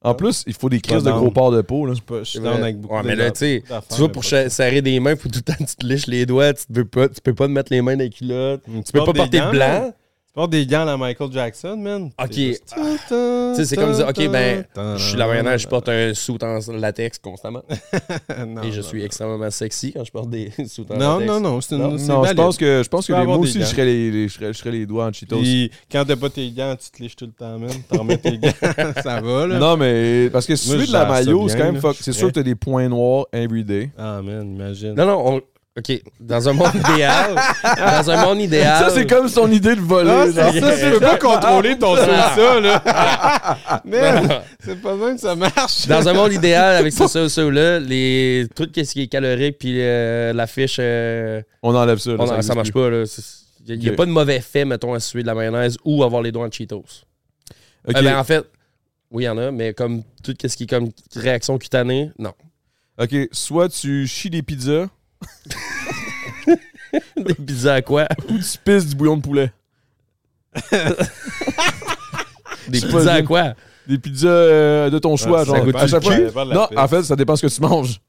En 0.04 0.14
plus, 0.16 0.44
il 0.48 0.54
faut 0.54 0.70
des 0.70 0.82
crises 0.82 1.04
de 1.04 1.10
gros 1.18 1.32
porcs 1.32 1.52
de 1.52 1.62
peau. 1.62 1.86
Là. 1.86 1.94
Je 1.94 2.24
suis 2.24 2.40
down 2.40 2.62
avec 2.62 2.78
beaucoup 2.80 2.94
Ouais, 2.96 3.02
mais 3.04 3.14
de- 3.16 3.20
là, 3.20 3.32
tu 3.32 3.64
tu 3.90 3.96
vois, 4.00 4.10
pour 4.12 4.24
serrer 4.26 4.82
des 4.82 5.00
mains, 5.00 5.16
faut 5.16 5.30
tout 5.30 5.40
le 5.40 5.42
temps 5.54 5.54
que 5.64 5.70
tu 5.70 5.76
te 5.78 5.86
liches 5.86 6.08
les 6.08 6.26
doigts. 6.26 6.54
Tu 6.54 6.66
peux 6.74 6.86
pas, 6.86 7.08
tu 7.10 7.22
peux 7.22 7.34
pas 7.34 7.48
te 7.48 7.52
mettre 7.52 7.72
les 7.72 7.82
mains 7.82 7.94
dans 7.96 8.00
les 8.04 8.10
culottes. 8.10 8.62
de- 8.68 8.82
Tu 8.84 8.92
peux 8.92 9.00
pas 9.00 9.14
porter 9.14 9.40
de 9.40 9.52
blanc. 9.52 9.94
Tu 10.34 10.40
portes 10.40 10.50
des 10.50 10.66
gants 10.66 10.82
à 10.82 10.86
la 10.86 10.98
Michael 10.98 11.32
Jackson, 11.32 11.78
man. 11.78 12.06
Ok. 12.20 12.28
C'est 12.32 12.42
juste- 12.44 12.64
Tu 12.74 13.56
sais, 13.56 13.66
c'est 13.66 13.76
comme 13.76 13.92
dire, 13.94 14.08
OK, 14.08 14.32
ben, 14.32 14.66
je 14.98 15.10
suis 15.10 15.16
la 15.16 15.28
mayonnaise, 15.28 15.62
je 15.62 15.68
porte 15.68 15.88
un 15.90 16.12
sou 16.16 16.40
en 16.42 16.58
latex 16.76 17.20
constamment. 17.20 17.62
Non, 18.48 18.64
Et 18.64 18.72
je 18.72 18.82
non, 18.82 18.88
suis 18.88 19.04
extrêmement 19.04 19.52
sexy 19.52 19.94
quand 19.94 20.04
je 20.04 20.12
porte 20.12 20.32
des 20.32 20.50
sous 20.68 20.88
en 20.92 20.98
Non, 20.98 21.20
latex. 21.20 21.32
non, 21.32 21.40
non, 21.40 21.62
c'est 21.62 21.76
une. 21.76 21.82
Non, 21.84 21.98
c'est 22.00 22.08
Non, 22.08 22.24
je 22.26 22.34
pense 22.34 22.58
que, 22.58 22.82
je 22.84 22.90
pense 22.90 23.06
que 23.06 23.14
les- 23.14 23.26
moi 23.28 23.38
aussi, 23.38 23.60
je 23.60 23.66
serais 23.66 23.86
les, 23.86 24.10
les- 24.10 24.28
je 24.28 24.34
serais, 24.34 24.54
je 24.54 24.58
serais 24.58 24.72
les 24.72 24.88
doigts 24.88 25.06
en 25.06 25.14
Cheetos. 25.14 25.38
Puis 25.40 25.70
quand 25.92 26.04
t'as 26.04 26.16
pas 26.16 26.30
tes 26.32 26.50
gants, 26.50 26.76
tu 26.84 26.90
te 26.90 27.04
liches 27.04 27.16
tout 27.16 27.28
le 27.28 27.32
temps, 27.34 27.60
man. 27.60 27.70
T'en 27.88 28.00
remets 28.00 28.18
tes 28.18 28.40
gants, 28.40 28.50
ça 29.04 29.22
va, 29.22 29.46
là. 29.46 29.60
Non, 29.60 29.78
mais 29.78 30.32
parce 30.34 30.48
que 30.48 30.56
si 30.56 30.68
tu 30.72 30.88
de 30.88 30.94
la 30.94 31.06
maillot, 31.06 31.48
c'est 31.48 31.60
quand 31.60 31.66
même 31.72 31.80
fuck. 31.80 31.96
C'est 32.02 32.12
sûr 32.12 32.30
que 32.30 32.34
t'as 32.34 32.42
des 32.44 32.56
points 32.56 32.90
noirs 32.90 33.28
everyday. 33.32 33.92
Ah, 34.00 34.20
man, 34.24 34.52
imagine. 34.56 34.96
Non, 34.96 35.06
non, 35.06 35.24
on- 35.36 35.42
OK. 35.76 36.04
Dans 36.20 36.48
un 36.50 36.54
monde 36.54 36.76
idéal, 36.76 37.36
dans 37.78 38.12
un 38.12 38.26
monde 38.26 38.40
idéal... 38.42 38.84
Ça, 38.84 38.90
c'est 38.92 39.08
comme 39.08 39.28
son 39.28 39.52
idée 39.52 39.76
de 39.76 39.82
voler. 39.82 40.12
Ah, 40.12 40.32
ça, 40.32 40.52
tu 40.54 40.60
peux 40.62 41.00
pas 41.00 41.18
contrôler 41.18 41.80
ton 41.80 41.96
ça, 41.96 42.60
là. 42.60 43.82
Non. 43.86 44.42
c'est 44.64 44.80
pas 44.80 44.96
ça 45.00 45.14
que 45.14 45.20
ça 45.20 45.36
marche. 45.36 45.88
Dans 45.88 46.08
un 46.08 46.14
monde 46.14 46.32
idéal, 46.32 46.76
avec 46.76 46.94
ce 46.94 47.08
ça, 47.08 47.28
ça, 47.28 47.42
là, 47.50 47.80
les 47.80 48.46
trucs 48.54 48.72
qu'est-ce 48.72 48.94
qui 48.94 49.02
est 49.02 49.08
calorique, 49.08 49.58
puis 49.58 49.82
euh, 49.82 50.32
la 50.34 50.46
fiche, 50.46 50.78
euh, 50.80 51.42
On 51.64 51.74
enlève 51.74 51.98
ça. 51.98 52.12
là, 52.12 52.18
on- 52.20 52.42
ça, 52.42 52.54
marche 52.54 52.72
plus. 52.72 52.80
pas. 52.80 53.04
Il 53.66 53.80
n'y 53.80 53.90
a, 53.90 53.94
pas 53.94 54.06
de 54.06 54.12
mauvais 54.12 54.42
fait, 54.42 54.66
mettons, 54.66 54.94
à 54.94 55.00
suer 55.00 55.24
de 55.24 55.28
la 55.28 55.34
mayonnaise 55.34 55.78
ou 55.84 56.04
avoir 56.04 56.22
les 56.22 56.32
doigts 56.32 56.46
en 56.46 56.52
Cheetos. 56.52 56.84
Ok. 57.88 57.96
Euh, 57.98 58.02
ben, 58.04 58.18
en 58.18 58.24
fait, 58.24 58.46
oui, 59.10 59.24
il 59.24 59.26
y 59.26 59.30
en 59.30 59.38
a, 59.40 59.50
mais 59.50 59.74
comme 59.74 60.04
tout 60.24 60.36
ce 60.40 60.56
qui 60.56 60.64
est 60.64 60.68
comme 60.68 60.90
réaction 61.16 61.58
cutanée, 61.58 62.12
non. 62.20 62.34
Ok, 63.02 63.16
soit 63.32 63.70
tu 63.70 64.06
chies 64.06 64.30
des 64.30 64.44
pizzas 64.44 64.88
Des 67.18 67.34
pizzas 67.34 67.76
à 67.76 67.82
quoi? 67.82 68.08
ou 68.30 68.38
tu 68.38 68.58
pisses 68.64 68.86
du 68.88 68.96
bouillon 68.96 69.18
de 69.18 69.22
poulet. 69.24 69.52
Des 72.70 72.80
pizzas 72.82 73.14
à 73.14 73.22
quoi? 73.24 73.54
Des 73.88 73.98
pizzas 73.98 74.28
euh, 74.30 74.90
de 74.90 74.98
ton 75.00 75.18
choix, 75.18 75.40
ça 75.40 75.46
genre. 75.56 75.66
goûte 75.66 75.76
à 75.76 75.88
chaque 75.88 76.04
fois? 76.04 76.16
Non, 76.46 76.68
en 76.76 76.88
fait, 76.88 77.04
ça 77.04 77.16
dépend 77.16 77.36
ce 77.36 77.46
que 77.46 77.52
tu 77.54 77.62
manges. 77.62 78.00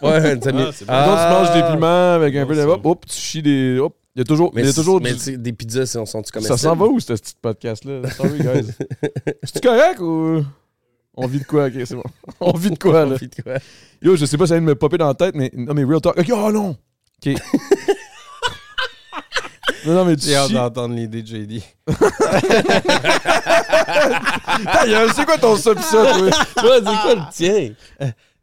Ouais, 0.00 0.38
ça 0.40 0.50
Ah. 0.52 0.70
Ah. 0.88 1.26
Tu 1.26 1.34
manges 1.34 1.52
des 1.54 1.62
piments 1.74 2.12
avec 2.14 2.36
un 2.36 2.46
peu 2.46 2.54
de 2.54 2.60
ça. 2.60 2.68
hop, 2.68 2.80
hop, 2.86 3.06
tu 3.06 3.16
chies 3.16 3.42
des. 3.42 3.78
Hop, 3.80 3.96
il 4.14 4.20
y 4.20 4.22
a 4.22 4.24
toujours. 4.24 4.52
Mais, 4.54 4.62
il 4.62 4.66
y 4.66 4.70
a 4.70 4.72
toujours 4.72 5.00
mais 5.02 5.12
du- 5.14 5.36
des 5.38 5.52
pizzas, 5.52 5.86
sont- 5.86 6.06
sont-tu 6.06 6.30
comme 6.30 6.42
Ça 6.42 6.56
s'en 6.56 6.76
va 6.76 6.86
où, 6.86 7.00
ce 7.00 7.14
petit 7.14 7.34
podcast-là? 7.42 8.08
Sorry, 8.10 8.38
guys. 8.38 8.68
C'est 9.42 9.60
correct 9.62 9.98
ou? 10.00 10.44
On 11.16 11.26
vit 11.26 11.40
de 11.40 11.44
quoi? 11.44 11.66
Ok, 11.66 11.72
c'est 11.84 11.94
bon. 11.94 12.02
On 12.40 12.52
vit 12.56 12.70
de 12.70 12.78
quoi, 12.78 13.06
là? 13.06 13.16
Yo, 14.02 14.16
je 14.16 14.26
sais 14.26 14.36
pas, 14.36 14.46
ça 14.46 14.54
vient 14.54 14.60
de 14.60 14.66
me 14.66 14.74
popper 14.74 14.98
dans 14.98 15.08
la 15.08 15.14
tête, 15.14 15.34
mais. 15.34 15.50
Non, 15.54 15.72
mais 15.72 15.84
real 15.84 16.00
talk. 16.00 16.18
Ok, 16.18 16.30
oh 16.30 16.52
non! 16.52 16.76
Ok. 17.24 17.34
non, 19.86 19.94
non, 19.94 20.04
mais 20.04 20.16
tu 20.16 20.26
J'ai 20.26 20.36
hâte 20.36 20.52
d'entendre 20.52 20.94
l'idée 20.94 21.22
de 21.22 21.26
JD. 21.26 21.62
Ta 24.64 24.86
gueule, 24.86 25.10
C'est 25.14 25.24
quoi 25.24 25.38
ton 25.38 25.56
pis 25.56 25.62
ça, 25.62 25.74
toi? 25.74 26.30
Toi, 26.56 26.80
dis 26.80 26.96
quoi 27.02 27.14
le 27.14 27.32
tien? 27.32 27.72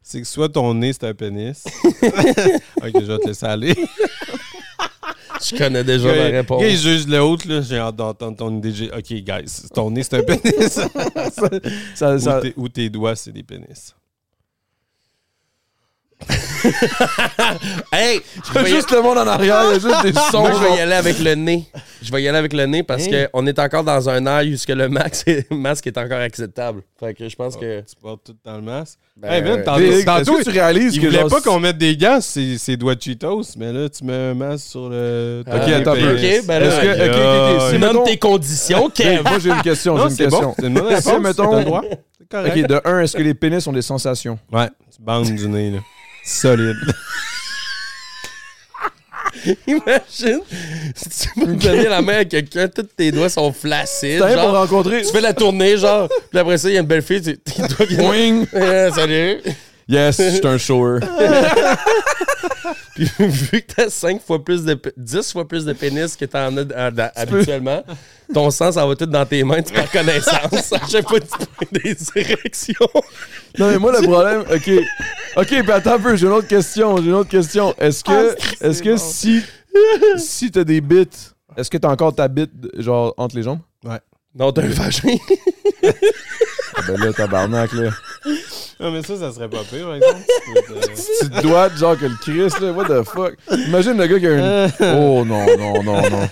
C'est 0.02 0.20
que 0.20 0.26
soit 0.26 0.48
ton 0.50 0.74
nez, 0.74 0.92
c'est 0.92 1.04
un 1.06 1.14
pénis. 1.14 1.64
ok, 1.84 2.90
je 2.94 3.06
vais 3.06 3.18
te 3.18 3.28
laisser 3.28 3.46
aller. 3.46 3.74
Je 5.50 5.56
connais 5.56 5.84
déjà 5.84 6.14
la 6.14 6.24
réponse. 6.38 6.62
Ok, 6.62 6.68
juge 6.70 7.06
le 7.06 7.22
haut, 7.22 7.36
là. 7.46 7.60
J'ai 7.60 7.78
hâte 7.78 7.96
d'entendre 7.96 8.36
ton 8.36 8.56
idée. 8.56 8.90
Ok, 8.96 9.12
guys, 9.12 9.68
ton 9.74 9.90
nez, 9.90 10.02
c'est 10.02 10.16
un 10.18 10.22
pénis. 10.36 10.78
Ça, 11.94 12.18
ça- 12.18 12.38
Ou, 12.38 12.42
tes, 12.42 12.54
ou 12.56 12.68
tes 12.68 12.90
doigts, 12.90 13.16
c'est 13.16 13.32
des 13.32 13.42
pénis. 13.42 13.94
Hey! 17.92 18.20
Je 18.54 18.60
y 18.60 18.66
juste 18.70 18.90
le 18.90 19.02
monde 19.02 19.18
en 19.18 19.26
arrière, 19.26 19.62
il 19.66 19.72
y 19.72 19.76
a 19.76 19.78
juste 19.78 20.02
des 20.04 20.12
sons. 20.30 20.40
Moi, 20.40 20.52
je 20.52 20.58
vais 20.68 20.76
y 20.76 20.80
aller 20.80 20.94
avec 20.94 21.18
le 21.18 21.34
nez. 21.34 21.64
Je 22.02 22.10
vais 22.12 22.22
y 22.22 22.28
aller 22.28 22.38
avec 22.38 22.52
le 22.52 22.66
nez 22.66 22.82
parce 22.82 23.06
Hein? 23.06 23.26
qu'on 23.32 23.46
est 23.46 23.58
encore 23.58 23.84
dans 23.84 24.08
un 24.08 24.24
air 24.26 24.42
où 24.52 24.56
ce 24.56 24.66
que 24.66 24.72
le 24.72 24.88
max 24.88 25.24
est- 25.26 25.50
masque 25.52 25.86
est 25.86 25.98
encore 25.98 26.18
acceptable. 26.20 26.82
Fait 26.98 27.14
que 27.14 27.28
je 27.28 27.36
pense 27.36 27.56
que. 27.56 27.80
Tu 27.80 27.94
portes 28.00 28.24
tout 28.24 28.36
dans 28.44 28.56
le 28.56 28.62
masque. 28.62 28.98
ben, 29.16 29.30
Hey, 29.32 29.42
man, 29.42 29.62
tantôt- 29.64 30.38
que 30.38 30.42
tu 30.44 30.50
réalises 30.50 30.96
Il 30.96 31.02
que 31.02 31.06
voulait 31.06 31.20
genre, 31.20 31.28
pas 31.30 31.40
qu'on 31.40 31.60
mette 31.60 31.78
des 31.78 31.96
gants, 31.96 32.18
c'est 32.20 32.76
doigts 32.76 32.94
de 32.94 33.02
Cheetos, 33.02 33.42
mais 33.56 33.72
là, 33.72 33.88
tu 33.88 34.04
mets 34.04 34.12
un 34.30 34.34
masque 34.34 34.66
sur 34.70 34.88
le. 34.88 35.44
Ah, 35.46 35.56
Ok, 35.56 35.62
attends 35.72 35.92
un 35.92 35.96
peu. 35.96 36.14
Ok, 36.14 36.46
ben 36.46 36.58
là, 36.60 36.68
que- 36.80 36.86
ok, 36.86 37.10
ok, 37.10 37.62
ok, 37.62 37.70
si 37.72 37.78
nomme 37.78 37.92
mettons- 37.92 38.04
tes 38.04 38.16
conditions, 38.18 38.90
Kev. 38.90 39.22
Moi, 39.22 39.38
j'ai 39.38 39.50
une 39.50 39.62
question. 39.62 39.96
J'ai 39.98 40.02
une 40.04 40.10
c'est 40.10 40.22
question. 40.24 40.40
bon. 40.42 40.54
C'est 40.58 40.66
une 40.66 40.74
bonne 40.74 40.86
réponse. 40.94 41.20
mettons-. 41.20 41.76
Ok, 41.78 42.66
de 42.66 42.80
un, 42.84 43.00
est-ce 43.00 43.16
que 43.16 43.22
les 43.22 43.34
pénis 43.34 43.64
ont 43.66 43.72
des 43.72 43.82
sensations? 43.82 44.38
Ouais, 44.52 44.68
tu 44.94 45.00
bandes 45.02 45.26
du 45.26 45.48
nez, 45.48 45.70
là. 45.70 45.78
Solide. 46.24 46.76
Imagine 49.66 50.40
si 50.94 51.08
tu 51.34 51.40
me 51.40 51.54
donner 51.56 51.88
la 51.88 52.00
main 52.00 52.18
à 52.18 52.24
quelqu'un, 52.24 52.68
tous 52.68 52.84
tes 52.96 53.10
doigts 53.12 53.28
sont 53.28 53.52
flacides. 53.52 54.22
Rien 54.22 54.34
pour 54.36 54.44
Genre, 54.44 54.54
rencontrer. 54.60 55.02
tu 55.02 55.10
fais 55.12 55.20
la 55.20 55.34
tournée, 55.34 55.76
genre, 55.76 56.08
puis 56.30 56.38
après 56.38 56.56
ça, 56.56 56.68
il 56.70 56.74
y 56.74 56.76
a 56.76 56.80
une 56.80 56.86
belle 56.86 57.02
fille, 57.02 57.20
tu- 57.20 57.36
tes 57.36 57.62
doigts 57.62 57.84
viennent. 57.86 58.00
Boing! 58.00 58.46
Euh, 58.54 58.90
salut! 58.94 59.40
Yes, 59.88 60.16
je 60.18 60.30
suis 60.36 60.46
un 60.46 60.58
shower. 60.58 61.00
Puis 62.94 63.10
vu 63.18 63.60
que 63.62 63.72
t'as 63.74 63.90
5 63.90 64.22
fois 64.24 64.42
plus 64.42 64.64
de 64.64 64.74
p- 64.74 64.92
10 64.96 65.32
fois 65.32 65.46
plus 65.46 65.64
de 65.64 65.72
pénis 65.72 66.16
que 66.16 66.24
t'en 66.24 66.56
as 66.56 66.62
à- 66.74 66.86
à- 66.86 67.12
habituellement, 67.20 67.82
ton 68.32 68.50
sang, 68.50 68.70
ça 68.72 68.86
va 68.86 68.94
tout 68.94 69.06
dans 69.06 69.26
tes 69.26 69.42
mains, 69.44 69.62
tu 69.62 69.72
perds 69.72 69.90
connaissance. 69.90 70.72
À 70.72 70.86
chaque 70.88 71.08
fois 71.08 71.18
que 71.20 71.24
tu 71.24 71.30
prends 71.30 71.66
des 71.72 71.96
érections. 72.16 72.88
Non, 73.58 73.70
mais 73.70 73.78
moi, 73.78 73.92
le 74.00 74.06
problème, 74.06 74.40
OK. 74.52 74.70
OK, 75.36 75.46
puis 75.48 75.72
attends 75.72 75.94
un 75.94 75.98
peu, 75.98 76.16
j'ai 76.16 76.26
une 76.26 76.32
autre 76.32 76.48
question. 76.48 76.96
J'ai 76.98 77.04
une 77.06 77.14
autre 77.14 77.30
question. 77.30 77.74
Est-ce 77.78 78.04
que, 78.04 78.36
est-ce 78.64 78.82
que 78.82 78.96
si, 78.96 79.42
si 80.16 80.50
t'as 80.50 80.64
des 80.64 80.80
bits, 80.80 81.08
est-ce 81.56 81.68
que 81.70 81.78
t'as 81.78 81.90
encore 81.90 82.14
ta 82.14 82.28
bite, 82.28 82.52
genre, 82.78 83.12
entre 83.16 83.36
les 83.36 83.42
jambes? 83.42 83.60
Non, 84.36 84.50
t'as 84.52 84.62
un 84.62 84.68
vagin. 84.68 85.16
Ah 86.76 86.80
ben 86.86 86.96
là, 86.98 87.12
tabarnak, 87.12 87.72
là. 87.72 87.90
Non, 88.80 88.90
mais 88.90 89.02
ça, 89.02 89.16
ça 89.16 89.32
serait 89.32 89.48
pas 89.48 89.62
pire, 89.70 89.86
par 89.86 89.94
exemple. 89.94 90.20
Tu 90.46 91.28
peux 91.28 91.36
te- 91.40 91.42
dois, 91.42 91.68
genre, 91.76 91.96
que 91.98 92.06
le 92.06 92.16
Christ, 92.20 92.60
là, 92.60 92.72
what 92.72 92.84
the 92.86 93.04
fuck? 93.04 93.34
Imagine 93.68 93.96
le 93.96 94.06
gars 94.06 94.18
qui 94.18 94.26
a 94.26 94.32
une... 94.32 94.70
Oh, 94.98 95.24
non, 95.24 95.46
non, 95.56 95.82
non, 95.82 96.10
non. 96.10 96.30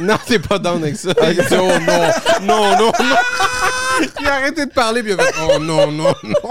Non, 0.00 0.16
t'es 0.26 0.38
pas 0.38 0.58
down 0.58 0.82
avec 0.82 0.96
ça. 0.96 1.10
Il 1.22 1.34
dit, 1.36 1.40
oh 1.52 1.54
non, 1.56 2.46
non, 2.46 2.70
non, 2.70 2.78
non. 2.78 2.92
Il 4.20 4.26
a 4.26 4.34
arrêté 4.36 4.64
de 4.66 4.70
parler, 4.72 5.02
puis 5.02 5.12
il 5.12 5.20
a 5.20 5.22
fait, 5.22 5.34
oh 5.42 5.58
non, 5.58 5.92
non, 5.92 6.14
non. 6.24 6.50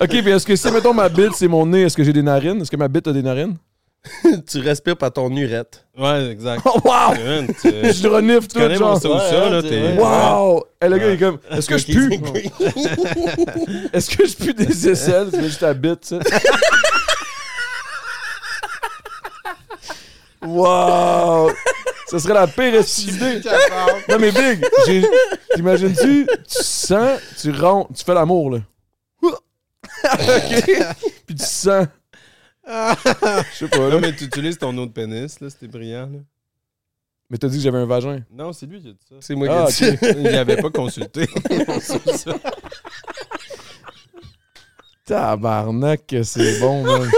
OK, 0.00 0.08
puis 0.08 0.30
est-ce 0.30 0.46
que 0.46 0.54
si, 0.56 0.70
mettons, 0.70 0.94
ma 0.94 1.08
bite, 1.08 1.32
c'est 1.34 1.48
mon 1.48 1.66
nez, 1.66 1.82
est-ce 1.82 1.96
que 1.96 2.04
j'ai 2.04 2.12
des 2.12 2.22
narines? 2.22 2.60
Est-ce 2.62 2.70
que 2.70 2.76
ma 2.76 2.86
bite 2.88 3.08
a 3.08 3.12
des 3.12 3.22
narines? 3.22 3.56
tu 4.50 4.58
respires 4.60 4.96
par 4.96 5.12
ton 5.12 5.34
urette. 5.34 5.86
Ouais, 5.96 6.26
exact. 6.30 6.62
Oh, 6.66 6.78
wow! 6.84 7.14
Tu, 7.62 7.68
Je 7.70 8.02
le 8.02 8.08
renifle 8.14 8.46
tout, 8.48 8.56
tu 8.56 8.58
connais 8.58 8.78
mon 8.78 8.98
genre. 8.98 9.00
ça 9.00 9.08
ou 9.08 9.18
ça, 9.18 9.50
là. 9.50 9.62
T'es... 9.62 9.96
Wow! 9.98 10.64
Et 10.82 10.88
le 10.88 10.98
gars, 10.98 11.06
il 11.08 11.12
est 11.14 11.18
comme, 11.18 11.38
est-ce 11.50 11.68
que 11.68 11.78
je 11.78 11.86
pue? 11.86 12.20
Est-ce 13.92 14.14
que 14.16 14.26
je 14.26 14.36
pue 14.36 14.52
des 14.54 14.88
aisselles? 14.90 15.28
C'est 15.30 15.42
juste 15.44 15.60
ta 15.60 15.72
bite, 15.72 16.04
ça. 16.04 16.18
wow! 20.42 21.50
Ça 22.06 22.18
serait 22.18 22.34
la 22.34 22.46
pire 22.46 22.74
idée. 22.74 23.40
Non, 24.08 24.18
mais 24.20 24.30
Big, 24.30 24.64
j'ai- 24.86 25.04
t'imagines-tu, 25.54 26.26
tu 26.26 26.62
sens, 26.62 27.18
tu 27.40 27.50
rentres, 27.52 27.90
tu 27.94 28.04
fais 28.04 28.14
l'amour, 28.14 28.50
là. 28.50 28.58
OK? 29.22 30.70
Puis 31.26 31.34
tu 31.36 31.44
sens. 31.44 31.86
Je 32.66 33.56
sais 33.58 33.68
pas, 33.68 33.88
là. 33.88 33.98
Mais 34.00 34.14
tu 34.14 34.24
utilises 34.24 34.58
ton 34.58 34.76
autre 34.78 34.92
pénis, 34.92 35.40
là, 35.40 35.50
c'était 35.50 35.68
brillant, 35.68 36.08
là. 36.12 36.18
Mais 37.30 37.38
t'as 37.38 37.48
dit 37.48 37.56
que 37.56 37.62
j'avais 37.62 37.78
un 37.78 37.86
vagin. 37.86 38.20
Non, 38.30 38.52
c'est 38.52 38.66
lui 38.66 38.80
qui 38.82 38.88
a 38.88 38.92
dit 38.92 38.98
ça. 39.08 39.14
C'est 39.20 39.34
moi 39.34 39.48
Ah, 39.50 39.66
qui 39.72 39.84
ai 39.84 39.92
dit. 39.92 39.98
Il 40.20 40.26
avait 40.28 40.56
pas 40.60 40.70
consulté. 40.70 41.26
Tabarnak, 45.06 46.06
que 46.06 46.22
c'est 46.22 46.60
bon, 46.60 46.82
man. 46.82 47.10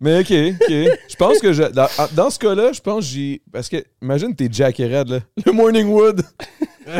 Mais 0.00 0.20
ok, 0.20 0.30
ok. 0.62 0.68
Je 1.08 1.16
pense 1.16 1.38
que 1.40 1.52
je, 1.52 1.62
dans, 1.64 1.88
dans 2.14 2.30
ce 2.30 2.38
cas-là, 2.38 2.72
je 2.72 2.80
pense 2.80 3.04
que 3.04 3.10
j'ai. 3.12 3.42
Parce 3.52 3.68
que, 3.68 3.84
imagine, 4.00 4.34
t'es 4.34 4.48
Jack 4.50 4.80
et 4.80 4.86
Red, 4.98 5.08
là. 5.10 5.18
Le 5.44 5.52
Morning 5.52 5.88
Wood. 5.88 6.22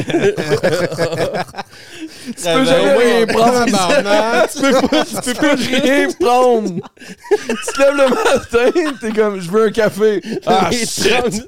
Tu 2.27 2.33
peux 2.33 2.65
jamais 2.65 2.97
rien 2.97 3.27
prendre. 3.27 3.65
Tu 3.67 4.61
peux 4.61 4.89
pas, 4.89 5.05
tu 5.05 5.15
peux 5.23 5.35
pas 5.35 5.55
rien 5.55 6.09
prendre. 6.21 6.75
tu 6.99 7.73
te 7.73 7.81
lèves 7.81 7.95
le 7.97 8.09
matin, 8.09 8.93
t'es 9.01 9.13
comme, 9.13 9.41
je 9.41 9.51
veux 9.51 9.65
un 9.67 9.71
café. 9.73 10.21
Ah, 10.47 10.69
les, 10.71 10.79
shit. 10.87 11.09
30, 11.11 11.41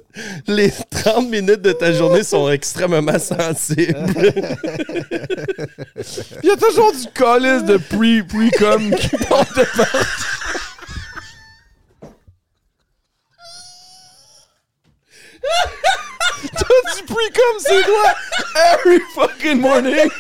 les 0.47 0.73
30 0.91 1.29
minutes 1.29 1.63
de 1.63 1.73
ta 1.73 1.93
journée 1.93 2.23
sont 2.23 2.49
extrêmement 2.51 3.19
sensibles. 3.19 3.97
Il 6.43 6.49
y 6.49 6.53
a 6.53 6.57
toujours 6.57 6.93
du 6.93 7.07
calice 7.15 7.65
de 7.65 7.77
pre- 7.79 8.27
pre-com 8.27 8.91
qui 8.97 9.09
porte 9.27 9.57
de 9.57 9.65
partout. 9.77 9.99
T'as 16.53 16.97
du 16.97 17.03
pre-com, 17.05 17.57
c'est 17.59 17.83
quoi? 17.85 18.15
Every 18.75 19.01
fucking 19.15 19.61
morning. 19.61 20.11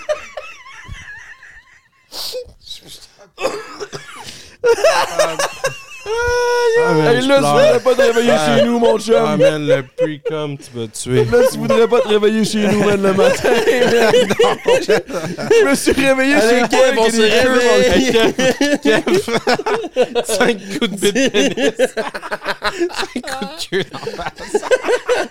um, 4.62 5.38
Ah, 6.04 6.94
man, 6.94 7.06
Hey, 7.06 7.26
là, 7.26 7.34
tu 7.36 7.40
pleure. 7.40 7.52
voudrais 7.52 7.80
pas 7.80 7.94
te 7.94 8.00
réveiller 8.02 8.32
Ah. 8.32 8.56
chez 8.58 8.64
nous, 8.64 8.78
mon 8.78 8.96
Ah, 8.96 8.98
chum. 8.98 9.36
man, 9.38 9.66
le 9.66 9.82
pre-com, 9.82 10.56
tu 10.58 10.70
vas 10.78 10.86
tuer. 10.88 11.24
Là, 11.30 11.38
tu 11.50 11.58
voudrais 11.58 11.86
pas 11.86 12.00
te 12.00 12.08
réveiller 12.08 12.44
chez 12.44 12.66
nous, 12.66 12.82
man, 12.84 13.00
le 13.02 13.12
matin. 13.14 13.50
man. 13.50 14.12
Je 15.50 15.64
me 15.68 15.74
suis 15.74 15.92
réveillé 15.92 16.34
chez 16.40 16.46
Allez, 16.48 16.60
toi 16.60 16.68
Kev, 16.70 16.98
on 16.98 17.02
avec 17.02 17.12
se 17.12 17.20
des 17.20 17.28
queues 17.28 17.60
dans 17.60 17.76
le 17.76 17.82
réveille. 17.82 18.12
Cinq 20.24 20.56
coups 20.78 20.90
de 20.90 20.96
bite 20.96 21.32
pénis. 21.32 21.72
Cinq 22.98 23.22
coups 23.22 23.68
de 23.68 23.84
dans 23.92 24.06
la 24.16 24.24
face. 24.34 24.62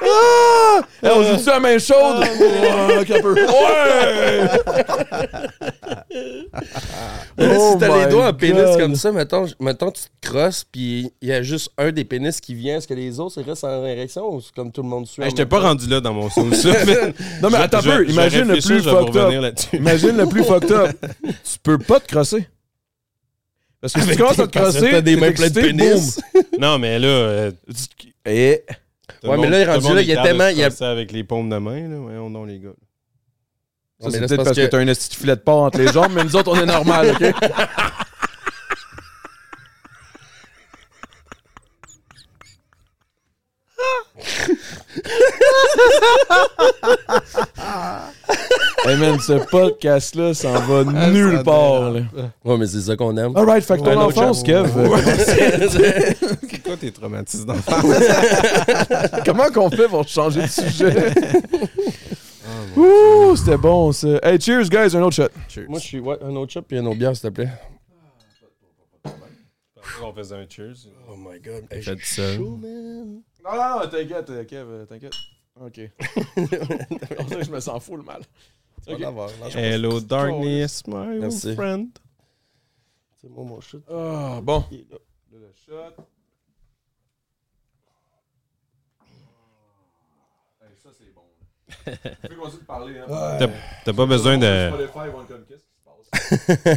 Ah! 0.01 0.79
Hey, 1.03 1.11
on 1.15 1.23
joue-tu 1.23 1.49
à 1.49 1.59
main 1.59 1.77
chaude? 1.79 2.19
Ouais, 2.19 3.05
capeur. 3.05 3.35
Ouais! 3.35 4.49
Oh 7.39 7.71
si 7.73 7.79
t'as 7.79 7.97
les 8.05 8.07
doigts 8.11 8.27
en 8.27 8.33
pénis 8.33 8.77
comme 8.77 8.95
ça, 8.95 9.11
mettons, 9.11 9.45
mettons 9.59 9.91
tu 9.91 10.03
te 10.03 10.27
crosses, 10.29 10.60
puis 10.69 11.11
il 11.21 11.27
y 11.29 11.31
a 11.31 11.41
juste 11.43 11.71
un 11.77 11.91
des 11.91 12.03
pénis 12.05 12.39
qui 12.41 12.53
vient, 12.55 12.77
est-ce 12.77 12.87
que 12.87 12.93
les 12.93 13.19
autres, 13.19 13.35
c'est 13.35 13.41
restent 13.43 13.63
en 13.63 13.85
érection 13.85 14.35
ou 14.35 14.41
comme 14.55 14.71
tout 14.71 14.81
le 14.81 14.89
monde 14.89 15.07
suit? 15.07 15.21
Hey, 15.21 15.29
J'étais 15.29 15.43
même 15.43 15.49
pas 15.49 15.59
rendu 15.61 15.87
là 15.87 16.01
dans 16.01 16.13
mon 16.13 16.29
ça. 16.29 16.41
mais- 16.85 17.13
Non, 17.41 17.49
mais 17.49 17.57
attends 17.57 17.77
un 17.77 17.81
Je- 17.81 17.89
peu. 17.89 18.05
je 18.07 18.11
Imagine 18.11 18.43
le 18.47 18.53
plus 18.59 18.83
je 18.83 18.89
fucked 18.89 19.15
up. 19.17 19.59
Imagine 19.73 20.17
le 20.17 20.25
plus 20.27 20.43
fucked 20.43 20.71
up. 20.71 20.91
Tu 21.43 21.59
peux 21.63 21.77
pas 21.77 21.99
te 21.99 22.07
crosser. 22.07 22.47
Parce 23.79 23.93
que 23.93 24.01
si 24.01 24.07
tu 24.09 24.15
commences 24.17 24.39
à 24.39 24.47
te 24.47 24.57
crosser, 24.59 24.91
t'as 24.91 25.01
des 25.01 25.15
mains 25.15 25.31
pleines 25.31 25.49
de 25.49 25.61
pénis. 25.61 26.19
Non, 26.59 26.77
mais 26.77 26.99
là. 26.99 27.07
euh, 27.07 27.51
Et... 28.25 28.63
tout 28.67 28.75
le 29.23 29.29
Ouais, 29.29 29.37
mais 29.37 29.49
là, 29.49 29.65
tout 29.65 29.81
le 29.81 29.87
rendu 29.87 29.95
là, 29.95 30.01
est 30.01 30.03
il 30.03 30.09
y 30.09 30.15
a 30.15 30.23
tellement- 30.23 30.47
il 30.47 30.57
y 30.57 30.63
a- 30.63 30.67
crosser 30.69 30.85
avec 30.85 31.11
les 31.11 31.23
paumes 31.23 31.49
de 31.49 31.57
main, 31.57 31.87
là. 31.89 31.95
Voyons 31.99 32.29
donc, 32.29 32.47
les 32.47 32.59
gars. 32.59 32.69
Ça, 33.99 34.09
c'est 34.09 34.19
peut-être 34.19 34.43
parce 34.43 34.55
que, 34.57 34.61
que- 34.61 34.67
t'as 34.67 34.77
un 34.79 34.87
esti 34.87 35.09
de 35.09 35.13
filet 35.15 35.35
de 35.35 35.41
porc 35.41 35.63
entre 35.63 35.77
les 35.79 35.87
jambes, 35.91 36.11
mais 36.15 36.23
nous 36.23 36.35
autres, 36.35 36.51
on 36.51 36.59
est 36.59 36.65
normal, 36.65 37.11
OK? 37.11 37.33
Hey 48.85 48.97
man, 48.97 49.19
ce 49.19 49.33
podcast-là 49.49 50.33
s'en 50.33 50.53
va 50.53 50.83
nulle 51.11 51.37
ça 51.37 51.43
part. 51.43 51.91
Là. 51.91 52.01
Ouais, 52.43 52.57
mais 52.57 52.67
c'est 52.67 52.81
ça 52.81 52.95
qu'on 52.95 53.15
aime. 53.17 53.35
Alright, 53.35 53.63
fait 53.63 53.77
que 53.77 53.83
ton 53.83 53.91
Un 53.91 54.05
autre 54.05 54.21
enfance. 54.21 54.43
Kev, 54.43 54.69
C'est 55.69 56.63
quoi 56.63 56.77
tes 56.77 56.91
traumatismes 56.91 57.45
d'enfance? 57.45 57.85
comment 59.25 59.49
qu'on 59.53 59.69
fait 59.69 59.87
pour 59.87 60.07
changer 60.07 60.43
de 60.43 60.47
sujet? 60.47 61.13
Ouh, 62.75 63.35
c'était 63.35 63.57
bon 63.57 63.91
ça. 63.91 64.07
Hey, 64.23 64.39
cheers, 64.39 64.69
guys, 64.69 64.95
un 64.95 65.01
autre 65.01 65.15
shot. 65.15 65.29
Moi, 65.67 65.79
je 65.79 65.85
suis. 65.85 65.99
Ouais, 65.99 66.17
un 66.23 66.35
autre 66.35 66.53
shot 66.53 66.61
puis 66.61 66.77
une 66.77 66.87
autre 66.87 66.97
bière, 66.97 67.15
s'il 67.15 67.29
te 67.29 67.33
plaît. 67.35 67.49
On 70.03 70.13
faisait 70.13 70.35
un 70.35 70.47
cheers. 70.49 70.75
Oh 71.09 71.15
my 71.15 71.39
god. 71.39 71.65
Hey, 71.71 71.81
Fait 71.81 71.97
ça. 72.03 72.35
chaud, 72.35 72.55
man. 72.57 73.21
Non, 73.43 73.55
non, 73.55 73.79
non, 73.79 73.89
t'inquiète, 73.89 74.29
euh, 74.29 74.43
Kev, 74.45 74.67
euh, 74.69 74.85
t'inquiète. 74.85 75.13
OK. 75.59 75.79
On 77.19 77.23
dirait 77.25 77.39
que 77.39 77.45
je 77.45 77.51
me 77.51 77.59
sens 77.59 77.83
fou 77.83 77.97
le 77.97 78.03
mal. 78.03 78.21
Tu 78.87 78.95
vas 78.95 79.11
lâche 79.11 79.53
pas. 79.53 79.59
Hello, 79.59 79.99
darkness, 79.99 80.83
my 80.87 81.19
Merci. 81.19 81.47
old 81.49 81.55
friend. 81.55 81.89
C'est 83.19 83.29
moi, 83.29 83.43
mon 83.43 83.59
shot. 83.61 83.81
Ah, 83.89 84.39
bon. 84.41 84.63
Il 84.71 84.79
est 84.79 84.91
là. 84.91 84.97
Le 85.33 85.51
shot. 85.65 86.03
Hey, 90.61 90.69
ça, 90.81 90.89
c'est 90.97 91.13
bon. 91.13 91.21
Tu 91.67 92.27
peux 92.29 92.35
continuer 92.35 92.61
de 92.61 92.65
parler, 92.65 92.99
hein? 92.99 93.05
T'as 93.39 93.47
t'as 93.85 93.93
pas 93.93 94.05
besoin 94.05 94.37
de. 94.37 94.69
Spotify, 94.73 95.09
vont 95.11 95.25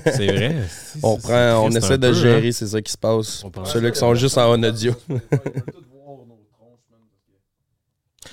C'est 0.06 0.26
vrai. 0.26 0.54
On 1.02 1.16
prend, 1.16 1.64
on 1.64 1.70
essaie 1.70 1.98
de 1.98 2.08
peu, 2.08 2.14
gérer, 2.14 2.48
hein. 2.48 2.52
c'est 2.52 2.66
ça 2.68 2.80
qui 2.80 2.92
se 2.92 2.98
passe. 2.98 3.44
Ceux-là 3.64 3.90
qui 3.90 3.98
sont 3.98 4.14
juste 4.14 4.38
en 4.38 4.62
audio. 4.62 4.94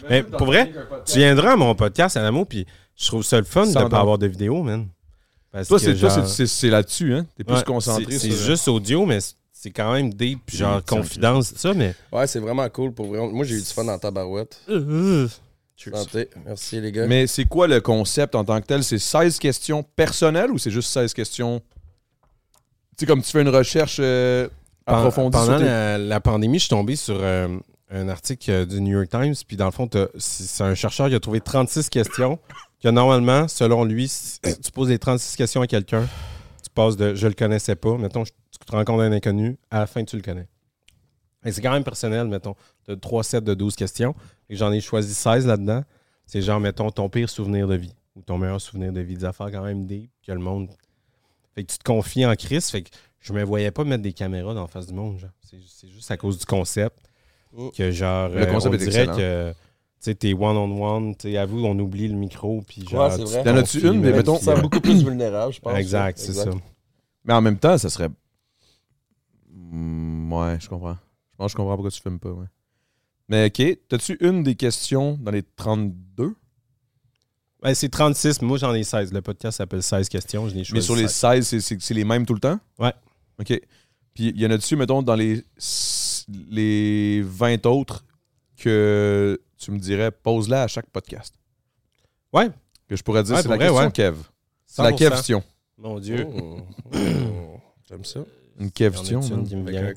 Mais 0.10 0.24
pour 0.24 0.48
vrai, 0.48 0.72
Tu 1.06 1.20
viendras 1.20 1.54
à 1.54 1.56
mon 1.56 1.76
podcast, 1.76 2.18
Alamo, 2.18 2.46
puis 2.46 2.66
je 2.96 3.08
trouve 3.08 3.24
ça 3.24 3.38
le 3.38 3.44
fun 3.44 3.66
de 3.66 3.70
ne 3.78 3.88
pas 3.88 4.00
avoir 4.00 4.18
de 4.18 4.28
vidéo, 4.28 4.64
man. 4.64 4.88
Parce 5.52 5.68
Toi, 5.68 5.80
c'est, 5.80 5.96
toi, 5.96 6.10
genre- 6.10 6.26
c'est, 6.28 6.34
c'est, 6.34 6.48
c'est 6.48 6.70
là-dessus, 6.70 7.14
hein? 7.14 7.26
T'es 7.36 7.44
plus 7.44 7.56
Ouais, 7.56 7.64
concentré 7.64 8.06
c'est- 8.14 8.30
sur... 8.30 8.38
C'est 8.38 8.46
juste 8.46 8.68
audio, 8.70 9.06
mais 9.06 9.20
c'est- 9.20 9.70
quand 9.72 9.92
même 9.94 10.14
deep, 10.14 10.40
puis 10.46 10.58
genre 10.58 10.84
confidence, 10.84 11.54
ça, 11.56 11.74
mais. 11.74 11.94
Ouais, 12.12 12.26
c'est 12.26 12.40
vraiment 12.40 12.68
cool 12.70 12.94
pour 12.94 13.08
vrai. 13.08 13.20
Moi, 13.28 13.44
j'ai 13.46 13.56
eu 13.56 13.60
du 13.60 13.66
fun 13.66 13.84
dans 13.84 13.98
ta 14.00 14.10
barouette. 14.12 14.60
Santé. 15.90 16.30
Merci, 16.46 16.80
les 16.80 16.92
gars. 16.92 17.08
Mais 17.08 17.28
c'est 17.28 17.46
quoi 17.46 17.68
le 17.68 17.82
concept 17.82 18.36
en 18.36 18.44
tant 18.44 18.60
que 18.62 18.68
tel? 18.68 18.84
C'est 18.84 19.00
16 19.00 19.40
questions 19.40 19.84
personnelles 19.84 20.52
ou 20.52 20.58
c'est 20.58 20.72
juste 20.72 20.90
16 20.90 21.14
questions... 21.14 21.62
Tu 22.98 23.00
sais, 23.00 23.06
comme 23.06 23.22
tu 23.22 23.32
fais 23.32 23.42
une 23.42 23.50
recherche 23.50 23.98
euh, 24.00 24.48
approfondie 24.86 25.32
Pendant 25.32 25.46
sur 25.46 25.58
tes... 25.58 25.66
la, 25.66 25.98
la 25.98 26.20
pandémie, 26.20 26.60
je 26.60 26.66
suis 26.66 26.70
tombé 26.70 26.96
sur 26.96 27.18
euh, 27.20 27.48
un 27.90 28.10
article 28.10 28.52
euh, 28.52 28.66
du 28.66 28.82
New 28.82 28.98
York 28.98 29.10
Times, 29.10 29.36
puis 29.48 29.58
dans 29.58 29.66
le 29.66 29.72
fond, 29.72 29.90
c'est 30.18 30.64
un 30.64 30.76
chercheur 30.76 31.10
qui 31.10 31.16
a 31.16 31.20
trouvé 31.20 31.42
36 31.42 31.90
questions 31.90 32.40
que 32.82 32.90
normalement, 32.90 33.48
selon 33.48 33.84
lui, 33.84 34.08
si 34.08 34.40
tu 34.42 34.72
poses 34.72 34.90
les 34.90 35.00
36 35.00 35.36
questions 35.36 35.62
à 35.62 35.68
quelqu'un, 35.68 36.08
tu 36.64 36.70
passes 36.74 36.98
de 36.98 37.16
je 37.16 37.28
le 37.28 37.34
connaissais 37.34 37.76
pas, 37.76 37.98
mettons, 37.98 38.24
tu 38.24 38.32
te 38.66 38.72
rencontres 38.72 39.04
un 39.04 39.12
inconnu, 39.12 39.58
à 39.70 39.80
la 39.80 39.88
fin, 39.88 40.04
tu 40.04 40.16
le 40.16 40.22
connais. 40.22 40.48
Et 41.44 41.52
c'est 41.52 41.62
quand 41.62 41.72
même 41.72 41.84
personnel, 41.84 42.28
mettons. 42.28 42.56
Tu 42.86 42.92
as 42.92 42.96
3 42.96 43.24
sets 43.24 43.42
de 43.42 43.54
12 43.54 43.76
questions, 43.76 44.16
j'en 44.56 44.72
ai 44.72 44.82
choisi 44.82 45.14
16 45.14 45.48
là-dedans. 45.48 45.84
C'est 46.26 46.42
genre, 46.42 46.60
mettons, 46.60 46.90
ton 46.92 47.10
pire 47.10 47.30
souvenir 47.30 47.68
de 47.68 47.76
vie, 47.76 47.94
ou 48.16 48.22
ton 48.22 48.38
meilleur 48.38 48.62
souvenir 48.62 48.92
de 48.94 49.02
vie, 49.02 49.16
des 49.16 49.26
affaires 49.26 49.52
quand 49.52 49.64
même 49.64 49.86
deep, 49.86 50.10
que 50.26 50.32
le 50.32 50.40
monde 50.40 50.70
fait 51.54 51.64
que 51.66 51.72
tu 51.72 51.78
te 51.78 51.84
confies 51.84 52.26
en 52.26 52.34
Chris. 52.36 52.62
Fait 52.62 52.82
que 52.84 52.90
je 53.20 53.34
me 53.34 53.44
voyais 53.44 53.72
pas 53.72 53.84
mettre 53.84 54.04
des 54.04 54.14
caméras 54.14 54.54
dans 54.54 54.62
la 54.62 54.68
face 54.68 54.88
du 54.88 54.94
monde. 54.94 55.18
genre. 55.18 55.30
C'est 55.42 55.58
c'est 55.68 55.90
juste 55.90 56.10
à 56.12 56.16
cause 56.18 56.38
du 56.40 56.46
concept. 56.46 56.98
Mm. 57.54 57.70
Que 57.76 57.92
genre, 57.92 58.30
Le 58.30 58.38
euh, 58.38 58.46
concept 58.46 58.72
on 58.74 58.76
est 58.76 58.78
dirait 58.78 59.00
excellent. 59.04 59.18
que 59.18 59.52
tu 59.52 59.58
sais, 60.00 60.16
t'es 60.16 60.34
one-on-one. 60.34 61.16
Tu 61.18 61.32
sais, 61.32 61.38
à 61.38 61.46
vous, 61.46 61.64
on 61.66 61.78
oublie 61.78 62.08
le 62.08 62.16
micro. 62.16 62.62
Puis 62.66 62.88
genre, 62.88 63.10
Ouais, 63.10 63.12
c'est 63.12 63.24
tu 63.26 63.32
vrai. 63.32 63.44
te 63.44 63.50
Y'en 63.50 63.58
a-tu 63.58 63.82
confies, 63.82 63.94
une, 63.96 64.02
mais 64.02 64.14
mettons- 64.14 64.34
Tu 64.36 64.40
te 64.40 64.46
sens 64.52 64.62
beaucoup 64.62 64.80
plus 64.80 65.04
vulnérable, 65.04 65.54
je 65.54 65.60
pense. 65.60 65.76
Exact, 65.78 66.18
c'est 66.18 66.32
ça. 66.34 66.50
Mais 67.26 67.34
en 67.34 67.42
même 67.42 67.58
temps, 67.60 67.78
ça 67.78 67.90
serait... 67.90 68.10
Hmm, 69.50 70.32
ouais, 70.34 70.58
je 70.60 70.70
comprends. 70.70 70.98
Je 71.34 71.38
pense 71.38 71.48
que 71.48 71.52
je 71.52 71.58
comprends 71.58 71.76
pourquoi 71.76 71.92
tu 71.92 72.02
filmes 72.02 72.20
pas, 72.20 72.30
ouais. 72.32 72.46
Mais 73.32 73.46
OK, 73.46 73.78
t'as-tu 73.88 74.18
une 74.20 74.44
des 74.44 74.56
questions 74.56 75.18
dans 75.22 75.32
les 75.32 75.42
32? 75.42 76.36
Ouais, 77.64 77.74
c'est 77.74 77.88
36, 77.88 78.42
mais 78.42 78.48
moi 78.50 78.58
j'en 78.58 78.74
ai 78.74 78.84
16. 78.84 79.14
Le 79.14 79.22
podcast 79.22 79.60
s'appelle 79.60 79.82
16 79.82 80.10
questions. 80.10 80.50
Je 80.50 80.56
n'ai 80.56 80.66
choisi 80.66 80.74
Mais 80.74 80.82
sur 80.82 80.98
les 80.98 81.08
16. 81.08 81.48
16, 81.48 81.80
c'est, 81.80 81.94
les 81.94 82.04
mêmes 82.04 82.26
tout 82.26 82.34
le 82.34 82.42
temps? 82.42 82.60
Ouais. 82.78 82.92
OK. 83.40 83.48
Puis 84.14 84.34
il 84.36 84.42
y 84.42 84.46
en 84.46 84.52
a 84.52 84.58
dessus, 84.58 84.76
mettons, 84.76 85.02
dans 85.02 85.16
les, 85.16 85.46
les 86.50 87.22
20 87.22 87.66
autres 87.68 88.04
que 88.58 89.40
tu 89.58 89.72
me 89.72 89.80
dirais, 89.80 90.12
pose-la 90.12 90.64
à 90.64 90.68
chaque 90.68 90.90
podcast? 90.90 91.34
Ouais. 92.34 92.50
Que 92.90 92.98
je 92.98 93.04
pourrais 93.04 93.24
dire, 93.24 93.36
Ouais, 93.36 93.42
c'est 93.44 93.48
pour 93.48 93.52
la 93.58 93.58
vrai, 93.60 93.68
question 93.68 93.86
ouais. 93.86 93.92
Kev. 93.92 94.18
C'est 94.66 94.84
la 94.84 94.92
100%. 94.92 94.98
question. 94.98 95.44
Mon 95.78 96.00
Dieu. 96.02 96.28
Oh. 96.36 96.60
Oh. 96.94 96.98
J'aime 97.88 98.04
ça. 98.04 98.26
Une 98.60 98.72
question. 98.72 99.22
A-tu 99.22 99.32
une 99.32 99.48
qui 99.48 99.56
me 99.56 99.72
vient? 99.72 99.94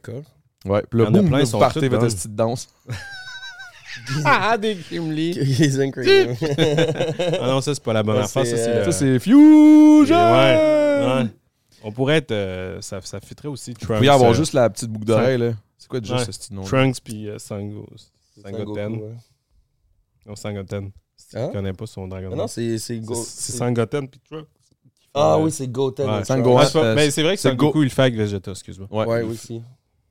Ouais, 0.66 0.82
puis 0.88 1.00
là, 1.00 1.10
boum, 1.10 1.28
plein, 1.28 1.38
là, 1.38 1.46
sont 1.46 1.58
vous 1.58 1.64
partez 1.64 1.88
votre 1.88 2.06
petite 2.06 2.36
danse. 2.36 2.68
Ah, 4.24 4.56
des 4.58 4.76
Gimli. 4.90 5.30
He's 5.38 5.78
and 5.78 5.90
cream. 5.90 6.34
ah 7.40 7.46
non, 7.46 7.60
ça 7.60 7.74
c'est 7.74 7.82
pas 7.82 7.92
la 7.92 8.02
bonne 8.02 8.16
affaire. 8.18 8.44
Ça 8.46 8.56
c'est, 8.56 8.68
euh, 8.68 8.84
Ça, 8.84 8.92
c'est 8.92 9.18
Fusion! 9.18 10.16
Ouais, 10.32 11.04
ouais. 11.22 11.26
On 11.82 11.92
pourrait 11.92 12.16
être. 12.16 12.30
euh, 12.32 12.80
ça, 12.80 13.00
ça 13.02 13.20
fitterait 13.20 13.48
aussi 13.48 13.72
Vous 13.72 13.78
Trunks. 13.78 13.96
pourriez 13.98 14.10
avoir 14.10 14.30
euh, 14.30 14.34
juste 14.34 14.52
la 14.54 14.68
petite 14.70 14.90
boucle 14.90 15.04
d'oreille, 15.06 15.38
là. 15.38 15.52
C'est 15.78 15.88
quoi 15.88 16.00
déjà 16.00 16.16
Ouais. 16.16 16.24
ce 16.24 16.32
style 16.32 16.56
nom 16.56 16.62
Trunks 16.64 16.96
puis 17.04 17.28
euh, 17.28 17.38
Sango. 17.38 17.86
Sangoku, 18.42 18.74
Sangoten. 18.74 18.92
ouais. 18.94 19.14
Non, 20.26 20.34
Sangoten. 20.36 20.90
Si 21.16 21.28
tu 21.28 21.36
Hein? 21.38 21.50
connais 21.52 21.72
pas 21.72 21.86
son 21.86 22.08
dragon. 22.08 22.30
Ah 22.32 22.36
Non, 22.36 22.46
c'est 22.46 22.78
c'est 22.78 22.98
Go. 23.00 23.14
C'est 23.14 23.52
c'est 23.52 23.58
Sangoten 23.58 24.08
puis 24.08 24.20
Trunks. 24.30 24.46
Ah 25.12 25.34
Euh, 25.36 25.42
oui, 25.44 25.50
c'est 25.52 25.68
Goten. 25.68 26.06
Ouais. 26.08 26.12
Ouais, 26.16 26.24
c'est 26.24 26.72
pas- 26.72 26.84
euh, 26.84 26.94
mais 26.96 27.10
c'est 27.10 27.22
vrai 27.22 27.36
que 27.36 27.40
c'est 27.40 27.50
Sangoku, 27.50 27.72
Go- 27.74 27.82
il 27.82 27.84
le 27.84 27.90
fait 27.90 28.02
avec 28.02 28.16
Vegeta, 28.16 28.50
excuse-moi. 28.50 28.88
Ouais. 28.90 29.06
Ouais, 29.06 29.22
aussi. 29.22 29.62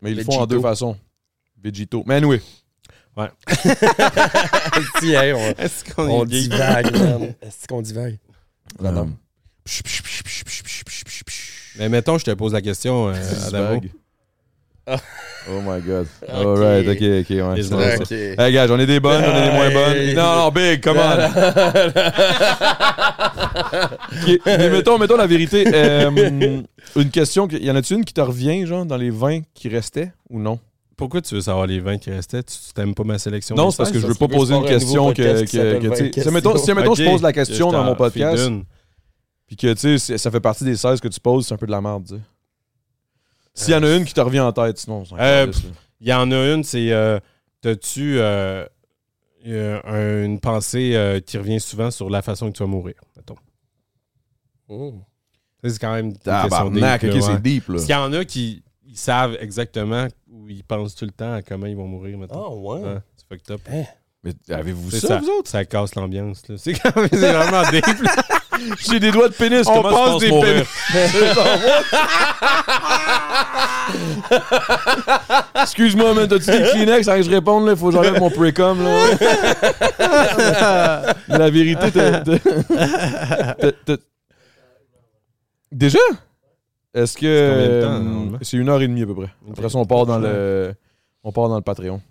Mais 0.02 0.12
ils 0.12 0.18
le 0.18 0.24
font 0.24 0.40
en 0.40 0.46
deux 0.46 0.62
façons. 0.62 0.96
Vegito. 1.62 2.04
Mais 2.06 2.16
anyway. 2.16 2.42
Si, 5.00 5.12
hey, 5.14 5.34
on, 5.34 5.54
Est-ce 5.62 5.84
qu'on 5.94 6.08
on 6.10 6.24
est 6.26 6.30
gay? 6.30 6.42
divague, 6.42 6.92
man? 6.98 7.34
Est-ce 7.42 7.68
qu'on 7.68 7.82
divague? 7.82 8.18
J'adore. 8.82 9.08
Mais 11.78 11.90
mettons, 11.90 12.18
je 12.18 12.26
te 12.26 12.32
pose 12.32 12.54
la 12.54 12.62
question, 12.62 13.10
euh, 13.10 13.14
Adamo. 13.48 13.80
Bag. 13.80 13.92
Oh 15.50 15.60
my 15.62 15.82
god. 15.82 16.08
Ok. 16.24 16.30
Alright, 16.34 16.88
ok, 16.88 16.96
ok, 16.96 17.02
ouais. 17.30 17.56
Les 17.56 17.64
c'est 17.64 18.02
Ok. 18.02 18.12
Hey, 18.40 18.54
gars, 18.54 18.68
j'en 18.68 18.80
ai 18.80 18.86
des 18.86 19.00
bonnes, 19.00 19.24
j'en 19.24 19.36
ai 19.36 19.42
des 19.50 19.52
moins 19.52 19.72
bonnes. 19.72 20.14
Non, 20.16 20.36
non, 20.38 20.50
big, 20.52 20.82
come 20.84 20.98
on. 20.98 21.18
Ok, 24.26 24.40
Mais 24.46 24.70
mettons, 24.70 24.98
mettons 24.98 25.18
la 25.18 25.28
vérité. 25.28 25.66
euh, 25.74 26.62
une 26.96 27.10
question, 27.12 27.48
que- 27.48 27.56
y 27.58 27.70
en 27.72 27.76
a-tu 27.76 27.94
une 27.96 28.06
qui 28.06 28.14
te 28.14 28.22
revient, 28.22 28.66
genre, 28.66 28.86
dans 28.86 28.98
les 28.98 29.10
20 29.10 29.42
qui 29.54 29.70
restaient 29.70 30.12
ou 30.30 30.40
non? 30.40 30.60
Pourquoi 30.96 31.22
tu 31.22 31.34
veux 31.36 31.42
savoir 31.42 31.66
les 31.66 31.80
20 31.80 31.98
qui 31.98 32.12
restaient? 32.12 32.44
Tu 32.44 32.56
t'aimes 32.74 32.94
pas 32.94 33.04
ma 33.04 33.18
sélection? 33.18 33.56
Non, 33.56 33.72
c'est 33.72 33.78
parce 33.78 33.90
que 33.90 33.96
16? 34.00 34.04
je 34.04 34.08
veux 34.08 34.16
pas 34.16 34.28
poser 34.28 34.54
une 34.56 34.66
question 34.66 35.12
que. 35.14 35.22
podcast 35.24 35.46
qui 35.46 35.58
que- 35.58 35.64
s'appelle 35.64 35.80
que, 35.82 35.88
20 35.88 35.96
tu 35.96 35.98
sais, 36.04 36.12
questions. 36.12 36.32
si, 36.32 36.74
mettons, 36.74 36.96
je 36.96 37.04
pose 37.06 37.22
la 37.22 37.34
question 37.34 37.72
dans 37.72 37.84
mon 37.84 37.96
podcast, 37.96 38.52
puis 39.48 39.56
que, 39.56 39.74
tu 39.74 39.98
sais, 40.00 40.18
ça 40.18 40.32
fait 40.32 40.40
partie 40.40 40.64
des 40.64 40.76
16 40.76 41.00
que 41.02 41.08
tu 41.08 41.20
poses, 41.20 41.48
c'est 41.48 41.54
un 41.54 41.58
peu 41.58 41.66
de 41.66 41.72
la 41.72 41.82
merde, 41.82 42.06
tu 42.08 42.16
sais. 42.16 42.22
S'il 43.56 43.74
y 43.74 43.78
en 43.78 43.84
a 43.84 43.96
une 43.96 44.04
qui 44.06 44.14
te 44.14 44.22
revient 44.22 44.40
en 44.40 44.52
tête, 44.52 44.78
sinon, 44.80 45.04
Euh. 45.20 45.52
Il 46.02 46.08
y 46.08 46.14
en 46.14 46.30
a 46.32 46.36
une, 46.54 46.64
c'est 46.64 46.92
euh, 46.92 47.20
t'as-tu 47.62 48.20
euh, 48.20 48.66
euh, 49.48 49.80
un- 49.86 50.26
une 50.26 50.40
pensée 50.40 50.96
euh, 50.96 51.20
qui 51.22 51.38
revient 51.38 51.60
souvent 51.62 51.92
sur 51.92 52.10
la 52.10 52.22
façon 52.22 52.52
que 52.52 52.58
tu 52.58 52.64
vas 52.64 52.68
mourir, 52.68 52.96
mettons? 53.16 53.38
Oh. 54.68 54.96
C'est 55.64 55.80
quand 55.80 55.94
même 55.94 56.10
ok, 56.10 56.26
là, 56.26 57.22
c'est 57.22 57.42
deep, 57.42 57.68
là. 57.70 57.74
Parce 57.76 57.86
qu'il 57.86 57.96
y 57.96 57.98
en 57.98 58.12
a 58.12 58.26
qui 58.26 58.64
savent 58.94 59.38
exactement 59.40 60.08
où 60.34 60.50
ils 60.50 60.64
pensent 60.64 60.96
tout 60.96 61.06
le 61.06 61.12
temps 61.12 61.34
à 61.34 61.42
comment 61.42 61.68
ils 61.68 61.76
vont 61.76 61.88
mourir, 61.88 62.18
mettons. 62.18 62.44
Ah, 62.46 62.50
ouais. 62.50 62.82
Ouais, 62.82 62.98
c'est 63.16 63.28
fucked 63.28 63.52
up. 63.52 63.62
Mais 64.24 64.34
avez-vous 64.50 64.90
C'est 64.90 65.00
ça, 65.02 65.08
ça, 65.08 65.18
vous 65.20 65.28
autres? 65.30 65.50
ça 65.50 65.66
casse 65.66 65.96
l'ambiance. 65.96 66.48
là. 66.48 66.56
C'est 66.58 66.74
quand 66.74 66.96
même 66.96 67.10
c'est 67.12 67.18
vraiment 67.34 67.70
deep. 67.70 67.86
J'ai 68.90 69.00
des 69.00 69.12
doigts 69.12 69.28
de 69.30 69.34
pénis, 69.34 69.68
On 69.68 69.82
comment 69.82 70.18
des 70.18 70.30
mourir? 70.30 70.66
Excuse-moi, 75.62 76.14
mais 76.16 76.28
t'as-tu 76.28 76.52
des 76.52 76.64
Kleenex 76.72 77.08
avant 77.08 77.18
que 77.20 77.24
je 77.26 77.30
réponde, 77.30 77.68
là? 77.68 77.76
Faut 77.76 77.88
que 77.88 77.94
j'enlève 77.94 78.20
mon 78.20 78.30
pre-com, 78.30 78.84
là. 78.84 79.06
Mais 81.28 81.38
la 81.38 81.50
vérité, 81.50 81.92
t'as- 81.92 82.24
Déjà? 85.72 86.00
Est-ce 86.94 87.18
que... 87.18 88.38
C'est 88.42 88.58
euh, 88.58 88.62
une 88.62 88.70
heure 88.70 88.82
et 88.82 88.88
demie, 88.88 89.02
à 89.02 89.06
peu 89.06 89.16
près. 89.16 89.30
Après 89.50 89.70
ça, 89.70 89.78
on 89.78 89.86
part 89.86 90.06
dans 90.06 90.20
le... 90.20 90.74
On 91.24 91.32
part 91.32 91.50
dans 91.50 91.56
le 91.56 91.62
Patreon. 91.62 92.02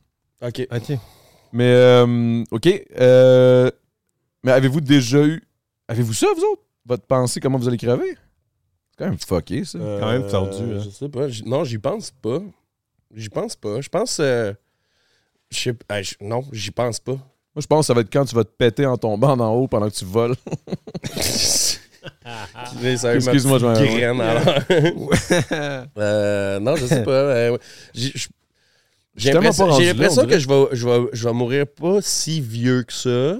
Ok. 0.44 0.66
OK. 0.72 0.98
Mais, 1.52 1.70
euh, 1.70 2.42
OK. 2.50 2.68
euh, 2.98 3.70
mais 4.42 4.52
avez-vous 4.52 4.80
déjà 4.80 5.22
eu... 5.24 5.42
Avez-vous 5.88 6.14
ça, 6.14 6.26
vous 6.34 6.42
autres? 6.42 6.62
Votre 6.86 7.04
pensée, 7.06 7.38
comment 7.40 7.58
vous 7.58 7.68
allez 7.68 7.76
crever? 7.76 8.16
C'est 8.90 8.98
quand 8.98 9.04
même 9.04 9.18
fucké, 9.18 9.64
ça. 9.64 9.78
Quand 9.78 10.10
même 10.10 10.26
tordu, 10.26 10.62
hein. 10.62 10.80
Je 10.84 10.90
sais 10.90 11.08
pas. 11.08 11.28
J- 11.28 11.44
Non, 11.46 11.64
j'y 11.64 11.78
pense 11.78 12.10
pas. 12.10 12.38
J'y 13.14 13.28
pense 13.28 13.54
pas. 13.56 13.80
Je 13.80 13.88
pense. 13.88 14.18
euh, 14.20 14.52
je 15.50 15.58
sais 15.58 15.74
ah, 15.88 16.00
Non, 16.20 16.42
j'y 16.52 16.70
pense 16.70 16.98
pas. 16.98 17.12
Moi, 17.12 17.60
je 17.60 17.66
pense 17.66 17.80
que 17.80 17.86
ça 17.88 17.94
va 17.94 18.00
être 18.00 18.12
quand 18.12 18.24
tu 18.24 18.34
vas 18.34 18.44
te 18.44 18.50
péter 18.50 18.86
en 18.86 18.96
tombant 18.96 19.36
d'en 19.36 19.54
haut 19.54 19.68
pendant 19.68 19.88
que 19.88 19.94
tu 19.94 20.06
voles. 20.06 20.34
Excuse-moi, 23.14 23.58
je 23.58 23.66
m'en- 23.66 23.72
graine 23.72 24.20
alors. 24.20 24.54
Euh, 25.98 26.60
non, 26.60 26.76
je 26.76 26.86
sais 26.86 27.02
pas. 27.02 27.10
euh. 27.10 27.58
J'ai 27.94 28.12
je- 29.16 29.28
l'impression 29.34 29.66
que 30.26 30.38
je 30.38 30.48
vais, 30.48 30.66
je, 30.72 30.88
vais, 30.88 31.06
je 31.12 31.28
vais 31.28 31.32
mourir 31.34 31.66
pas 31.66 31.98
si 32.00 32.40
vieux 32.40 32.82
que 32.82 32.92
ça. 32.92 33.38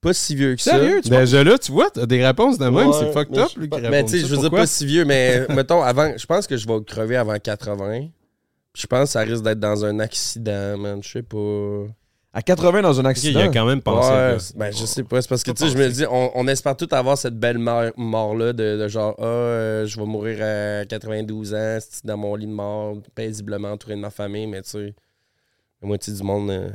Pas 0.00 0.14
si 0.14 0.34
vieux 0.34 0.56
que 0.56 0.62
Sérieux, 0.62 1.00
tu 1.02 1.10
Déjà 1.10 1.44
Ben, 1.44 1.50
là, 1.50 1.58
tu 1.58 1.72
vois, 1.72 1.90
t'as 1.90 2.06
des 2.06 2.24
réponses 2.24 2.56
de 2.56 2.64
ça. 2.64 2.70
même, 2.70 2.88
Ouais, 2.88 2.96
c'est 2.98 3.12
fucked 3.12 3.36
up. 3.36 3.48
je- 3.54 3.60
lui, 3.60 3.68
qui 3.68 3.80
Mais 3.90 4.02
tu 4.04 4.10
sais, 4.12 4.20
ça. 4.20 4.26
je 4.28 4.34
veux 4.34 4.40
dire 4.40 4.50
pas 4.50 4.66
si 4.66 4.86
vieux, 4.86 5.04
mais 5.04 5.46
mettons, 5.54 5.82
avant, 5.82 6.12
je 6.16 6.24
pense 6.24 6.46
que 6.46 6.56
je 6.56 6.66
vais 6.66 6.82
crever 6.86 7.16
avant 7.16 7.38
80. 7.38 8.00
Puis 8.72 8.82
Je 8.82 8.86
pense 8.86 9.08
que 9.08 9.12
ça 9.12 9.20
risque 9.20 9.42
d'être 9.42 9.60
dans 9.60 9.84
un 9.84 9.98
accident, 10.00 10.78
man. 10.78 11.02
Je 11.02 11.08
sais 11.10 11.22
pas. 11.22 11.84
À 12.32 12.42
80 12.42 12.82
dans 12.82 13.00
un 13.00 13.02
Ok, 13.02 13.04
il 13.04 13.06
accident. 13.08 13.40
a 13.40 13.48
quand 13.48 13.66
même 13.66 13.82
pensé. 13.82 14.08
Ouais, 14.08 14.36
que- 14.38 14.58
ben, 14.58 14.72
je 14.72 14.84
sais 14.86 15.02
pas. 15.02 15.20
C'est 15.20 15.28
parce 15.28 15.42
que, 15.42 15.50
tu 15.50 15.64
sais, 15.66 15.72
je 15.72 15.76
me 15.76 15.88
dis, 15.88 16.04
on, 16.08 16.30
on 16.36 16.46
espère 16.46 16.76
tout 16.76 16.86
avoir 16.92 17.18
cette 17.18 17.36
belle 17.38 17.58
mort- 17.58 17.90
mort-là 17.96 18.52
de, 18.52 18.76
de 18.78 18.88
genre, 18.88 19.16
ah, 19.18 19.24
euh, 19.24 19.86
je 19.86 19.98
vais 19.98 20.06
mourir 20.06 20.38
à 20.40 20.84
92 20.86 21.54
ans, 21.54 21.78
c'est 21.80 22.06
dans 22.06 22.16
mon 22.16 22.36
lit 22.36 22.46
de 22.46 22.52
mort, 22.52 22.96
paisiblement 23.16 23.72
entouré 23.72 23.96
de 23.96 24.00
ma 24.00 24.10
famille, 24.10 24.46
mais 24.46 24.62
tu 24.62 24.70
sais, 24.70 24.94
la 25.82 25.88
moitié 25.88 26.12
du 26.12 26.22
monde, 26.22 26.50
euh, 26.50 26.70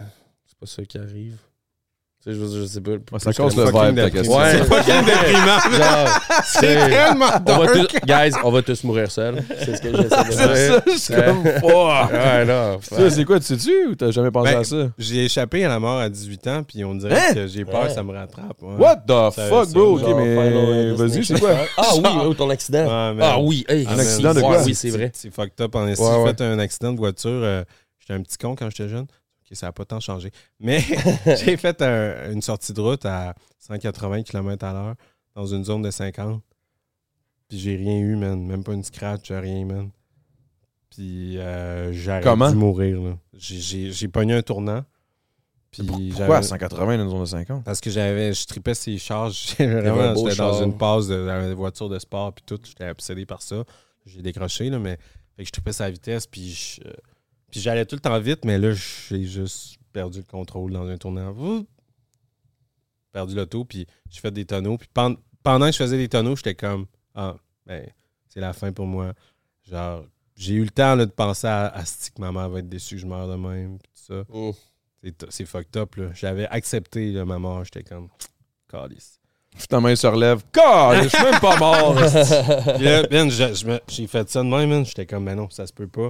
c'est 0.45 0.57
pas 0.57 0.65
ça 0.65 0.83
qui 0.83 0.97
arrive. 0.97 1.37
Tu 2.27 2.31
sais, 2.31 2.37
je, 2.39 2.43
veux 2.43 2.49
dire, 2.49 2.61
je 2.61 2.65
sais 2.65 2.81
pas. 2.81 2.91
Ouais, 2.91 2.97
ça 3.19 3.31
que 3.31 3.41
le 3.43 3.71
la- 3.71 3.85
vibe, 3.91 3.95
ta 3.97 4.09
question. 4.09 4.35
Ouais, 4.35 4.51
C'est 4.53 4.63
fucking 4.65 5.05
déprimant. 5.05 5.59
genre, 5.77 6.19
C'est 6.43 6.59
c'est- 6.59 6.89
tellement 6.89 7.25
on 7.45 7.57
va 7.59 7.65
dark. 7.67 7.87
tous, 7.87 7.99
guys, 8.07 8.31
on 8.43 8.51
va 8.51 8.61
tous 8.63 8.83
mourir 8.83 9.11
seuls. 9.11 9.43
C'est 9.59 9.75
ce 9.75 9.81
que 9.83 9.89
j'essaie 9.95 10.23
de 10.23 10.31
C'est 10.31 10.47
dire. 10.47 10.73
ça, 10.73 10.97
c'est 10.97 11.23
comme 11.23 11.43
fuck. 11.43 12.11
Ouais, 12.11 12.45
non. 12.45 12.79
Ça, 12.81 13.09
c'est 13.11 13.25
quoi, 13.25 13.39
tu 13.39 13.45
sais-tu 13.45 13.85
ou 13.89 13.95
t'as 13.95 14.09
jamais 14.09 14.31
pensé 14.31 14.53
Ben, 14.53 14.59
à 14.59 14.63
ça? 14.63 14.75
J'ai 14.97 15.25
échappé 15.25 15.65
à 15.65 15.69
la 15.69 15.79
mort 15.79 15.99
à 15.99 16.09
18 16.09 16.47
ans, 16.47 16.63
puis 16.63 16.83
on 16.83 16.95
dirait 16.95 17.15
Hein? 17.15 17.33
que 17.35 17.45
j'ai 17.45 17.63
peur 17.63 17.81
Ouais. 17.83 17.87
que 17.89 17.93
ça 17.93 18.01
me 18.01 18.11
rattrape. 18.11 18.59
ouais. 18.59 18.75
What 18.75 18.95
the 19.07 19.31
Ça- 19.35 19.47
fuck, 19.47 19.65
ça- 19.67 19.71
bro? 19.73 19.99
Ok, 19.99 20.15
mais 20.17 20.93
vas-y, 20.93 21.23
c'est 21.23 21.39
quoi? 21.39 21.51
Ah 21.77 21.89
oui, 21.95 22.09
oh, 22.25 22.33
ton 22.33 22.49
accident. 22.49 22.87
Ah 22.89 23.39
oui, 23.39 23.63
hey, 23.69 23.85
Ah, 23.87 23.93
Un 23.93 23.99
accident 23.99 24.33
de 24.33 24.41
quoi? 24.41 24.63
Oui, 24.63 24.73
c'est 24.73 24.89
vrai. 24.89 25.11
C'est 25.13 25.31
fucked 25.31 25.61
up. 25.61 25.75
En. 25.75 25.85
Ouais, 25.85 25.93
J'ai 25.95 26.33
fait 26.33 26.41
un 26.41 26.57
accident 26.57 26.91
de 26.91 26.97
voiture. 26.97 27.29
euh, 27.31 27.63
j'étais 27.99 28.13
un 28.19 28.23
petit 28.23 28.37
con 28.39 28.55
quand 28.55 28.67
j'étais 28.71 28.89
jeune. 28.89 29.05
Ça 29.55 29.67
n'a 29.67 29.71
pas 29.71 29.85
tant 29.85 29.99
changé. 29.99 30.31
Mais 30.59 30.79
j'ai 31.25 31.57
fait 31.57 31.81
un- 31.81 32.31
une 32.31 32.41
sortie 32.41 32.73
de 32.73 32.81
route 32.81 33.05
à 33.05 33.33
180 33.59 34.23
km 34.23 34.63
à 34.65 34.73
l'heure 34.73 34.95
dans 35.35 35.45
une 35.45 35.63
zone 35.65 35.81
de 35.81 35.91
50. 35.91 36.41
Puis 37.47 37.59
j'ai 37.59 37.75
rien 37.75 37.97
eu, 37.99 38.15
man. 38.15 38.43
Même 38.45 38.63
pas 38.63 38.73
une 38.73 38.83
scratch, 38.83 39.31
rien, 39.31 39.65
man. 39.65 39.89
Puis 40.89 41.35
euh, 41.37 42.21
Comment? 42.23 42.49
dû 42.49 42.55
mourir, 42.57 43.01
là. 43.01 43.17
J'ai- 43.33 44.07
pogné 44.07 44.33
un 44.33 44.41
tournant. 44.41 44.83
Puis 45.71 45.83
Pourquoi 45.85 46.37
à 46.37 46.41
j'avais- 46.41 46.47
180 46.47 46.97
dans 46.97 47.03
une 47.03 47.09
zone 47.09 47.19
de 47.21 47.25
50? 47.25 47.63
Parce 47.65 47.81
que 47.81 47.89
j'avais, 47.89 48.33
je 48.33 48.45
tripais 48.45 48.73
ses 48.73 48.97
charges. 48.97 49.55
Vraiment, 49.59 50.15
j'étais 50.15 50.35
dans 50.37 50.63
une 50.63 50.77
passe 50.77 51.07
de, 51.07 51.25
dans 51.27 51.47
une 51.47 51.53
voiture 51.53 51.89
de 51.89 51.99
sport 51.99 52.33
puis 52.33 52.43
tout. 52.47 52.59
J'étais 52.63 52.89
obsédé 52.89 53.25
par 53.25 53.41
ça. 53.41 53.63
J'ai 54.05 54.21
décroché, 54.21 54.69
là, 54.69 54.79
mais 54.79 54.97
fait 55.35 55.43
que 55.43 55.47
je 55.47 55.51
tripais 55.51 55.73
sa 55.73 55.89
vitesse 55.89 56.27
puis 56.27 56.49
je- 56.53 56.81
puis 57.55 57.61
j'allais 57.61 57.85
tout 57.85 57.95
le 57.95 58.01
temps 58.01 58.19
vite, 58.19 58.43
mais 58.43 58.57
là, 58.57 58.73
j'ai 58.73 59.23
juste 59.23 59.77
perdu 59.93 60.17
le 60.19 60.25
contrôle 60.25 60.73
dans 60.73 60.85
un 60.89 60.97
tournant. 60.97 61.29
Ouh! 61.31 61.65
Perdu 63.13 63.33
l'auto, 63.33 63.63
puis 63.63 63.87
j'ai 64.09 64.19
fait 64.19 64.31
des 64.31 64.43
tonneaux. 64.43 64.77
Puis 64.77 64.89
pen- 64.93 65.15
pendant 65.41 65.67
que 65.67 65.71
je 65.71 65.77
faisais 65.77 65.95
des 65.95 66.09
tonneaux, 66.09 66.35
j'étais 66.35 66.53
comme 66.53 66.85
Ah, 67.13 67.37
ben, 67.65 67.87
c'est 68.27 68.41
la 68.41 68.51
fin 68.51 68.73
pour 68.73 68.87
moi. 68.87 69.13
Genre, 69.63 70.03
j'ai 70.35 70.55
eu 70.55 70.63
le 70.65 70.69
temps 70.69 70.95
là, 70.95 71.05
de 71.05 71.11
penser 71.11 71.47
à, 71.47 71.67
à 71.67 71.85
ce 71.85 72.11
que 72.11 72.19
ma 72.19 72.33
mère 72.33 72.49
va 72.49 72.59
être 72.59 72.67
déçue 72.67 72.95
que 72.95 73.01
je 73.01 73.07
meurs 73.07 73.29
de 73.29 73.35
même. 73.35 73.77
Puis 73.79 73.89
tout 73.95 74.13
ça. 74.13 74.23
Mm. 74.29 74.51
C'est 75.29 75.45
fucked 75.45 75.77
up, 75.77 75.95
là. 75.95 76.07
J'avais 76.13 76.47
accepté 76.47 77.13
là, 77.13 77.23
ma 77.23 77.39
mort. 77.39 77.63
J'étais 77.63 77.83
comme, 77.83 78.09
calice. 78.69 79.17
Ta 79.69 79.79
main 79.79 79.95
se 79.95 80.07
relève. 80.07 80.43
God, 80.53 81.03
je 81.03 81.07
suis 81.07 81.23
même 81.23 81.39
pas 81.39 81.57
mort. 81.57 81.93
Me- 83.65 83.79
j'ai 83.87 84.07
fait 84.07 84.29
ça 84.29 84.43
de 84.43 84.47
même, 84.49 84.69
man. 84.69 84.85
J'étais 84.85 85.05
comme, 85.05 85.23
ben 85.23 85.35
non, 85.35 85.49
ça 85.49 85.65
se 85.65 85.71
peut 85.71 85.87
pas. 85.87 86.09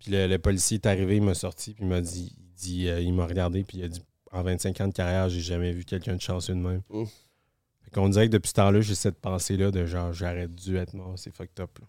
Puis 0.00 0.10
le, 0.12 0.26
le 0.26 0.38
policier 0.38 0.76
est 0.76 0.86
arrivé, 0.86 1.16
il 1.16 1.22
m'a 1.22 1.34
sorti, 1.34 1.74
puis 1.74 1.84
il 1.84 1.88
m'a 1.88 2.00
dit, 2.00 2.34
il, 2.38 2.54
dit, 2.54 2.88
euh, 2.88 3.00
il 3.00 3.12
m'a 3.12 3.26
regardé, 3.26 3.62
puis 3.64 3.78
il 3.78 3.84
a 3.84 3.88
dit, 3.88 4.02
en 4.32 4.42
25 4.42 4.80
ans 4.80 4.88
de 4.88 4.92
carrière, 4.94 5.28
j'ai 5.28 5.40
jamais 5.40 5.72
vu 5.72 5.84
quelqu'un 5.84 6.16
de 6.16 6.20
chanceux 6.20 6.54
de 6.54 6.58
même. 6.60 6.80
Mm. 6.88 7.04
Fait 7.04 7.90
qu'on 7.92 8.08
dirait 8.08 8.26
que 8.28 8.32
depuis 8.32 8.48
ce 8.48 8.54
temps-là, 8.54 8.80
j'ai 8.80 8.94
cette 8.94 9.18
pensée-là 9.20 9.70
de 9.70 9.84
genre, 9.86 10.12
j'aurais 10.12 10.48
dû 10.48 10.76
être 10.76 10.94
mort. 10.94 11.14
C'est 11.16 11.34
fucked 11.34 11.60
up, 11.60 11.70
là. 11.80 11.86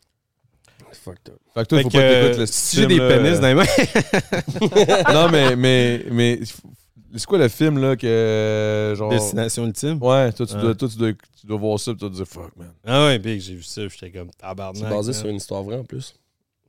Fucked 0.93 1.29
up. 1.29 1.39
Fait 1.53 1.61
que 1.61 1.67
toi, 1.67 1.77
Fait 1.77 1.83
faut 1.83 1.89
que, 1.89 1.93
pas 1.97 2.01
que 2.01 2.35
euh, 2.35 2.37
le 2.39 2.45
si 2.47 2.77
j'ai 2.77 2.87
des 2.87 2.97
pénis 2.97 3.39
dans 3.39 3.47
les 3.47 3.53
mains, 3.53 3.63
Non, 5.13 5.29
mais, 5.31 5.55
mais, 5.55 6.05
mais, 6.11 6.39
c'est 7.15 7.25
quoi 7.25 7.37
le 7.37 7.47
film, 7.47 7.77
là, 7.77 7.95
que, 7.95 8.93
genre... 8.97 9.09
destination 9.09 9.65
ultime? 9.65 10.01
Ouais, 10.03 10.33
toi, 10.33 10.45
tu, 10.45 10.53
Ah. 10.57 10.61
dois, 10.61 10.75
toi 10.75 10.89
tu, 10.89 10.97
dois, 10.97 11.11
tu 11.39 11.47
dois 11.47 11.57
voir 11.57 11.79
ça, 11.79 11.91
puis 11.93 11.99
tu 11.99 12.01
dois 12.01 12.09
te 12.09 12.15
dire, 12.15 12.27
fuck, 12.27 12.55
man. 12.57 12.73
Ah 12.83 13.05
ouais, 13.05 13.19
big, 13.19 13.39
j'ai 13.39 13.55
vu 13.55 13.63
ça, 13.63 13.87
j'étais 13.87 14.11
comme, 14.11 14.31
tabarnak. 14.31 14.83
C'est 14.83 14.89
basé 14.89 15.11
man. 15.11 15.19
sur 15.21 15.29
une 15.29 15.35
histoire 15.37 15.63
vraie 15.63 15.77
en 15.77 15.85
plus. 15.85 16.13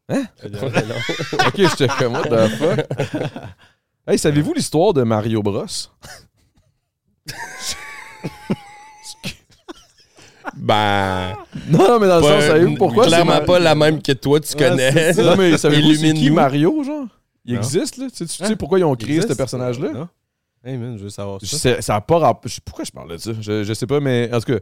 Hein? 0.09 0.24
Ok, 1.47 1.57
j'étais 1.57 1.89
comme, 1.99 2.12
what 2.15 2.24
the 2.29 2.49
fuck? 2.57 2.87
Hey, 4.07 4.19
savez-vous 4.19 4.53
l'histoire 4.55 4.93
de 4.93 5.05
Mario 5.05 5.43
Bros? 5.43 5.65
Ben. 10.57 11.35
Non, 11.69 11.79
non, 11.89 12.01
mais 12.01 12.09
dans 12.09 12.16
le 12.19 12.23
sens, 12.24 12.45
savez-vous 12.45 12.74
pourquoi? 12.74 13.07
Clairement 13.07 13.41
pas 13.43 13.59
la 13.59 13.74
même 13.74 14.03
que 14.03 14.12
toi, 14.12 14.41
tu 14.41 14.55
Ouais, 14.57 14.69
connais. 14.69 15.12
Non, 15.15 15.37
mais 15.37 15.57
savez-vous 15.57 15.95
c'est 15.95 15.99
qui 16.01 16.05
Illumine-nous. 16.09 16.35
Mario, 16.35 16.83
genre? 16.85 17.07
Il 17.45 17.55
Non. 17.55 17.61
existe, 17.61 17.97
là? 17.97 18.07
Tu 18.11 18.16
sais, 18.16 18.27
tu 18.27 18.33
sais 18.35 18.45
Hein? 18.45 18.57
pourquoi 18.59 18.79
ils 18.79 18.85
ont 18.85 18.95
créé 18.95 19.20
ce 19.23 19.33
personnage-là? 19.33 19.93
Non? 19.93 20.09
Hey 20.65 20.77
man, 20.77 20.97
je 20.97 21.05
veux 21.05 21.11
savoir 21.11 21.39
Je 21.41 21.47
ça. 21.47 21.59
sais- 21.59 21.83
ça 21.83 21.97
a 21.97 22.01
pas 22.01 22.19
rapport. 22.19 22.49
je- 22.51 22.61
Pourquoi 22.65 22.85
je 22.85 22.93
parle 22.93 23.11
de 23.11 23.16
ça? 23.16 23.33
Je, 23.41 23.65
je 23.65 23.73
sais 23.74 23.87
pas, 23.87 23.99
mais 23.99 24.31
en 24.33 24.39
tout 24.41 24.53
cas, 24.53 24.59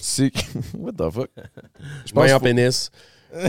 c'est. 0.00 0.30
What 0.78 0.92
the 0.92 1.10
fuck? 1.12 1.30
Je 2.06 2.14
Main 2.14 2.22
en 2.34 2.38
qu'il 2.38 2.54
pénis. 2.54 2.90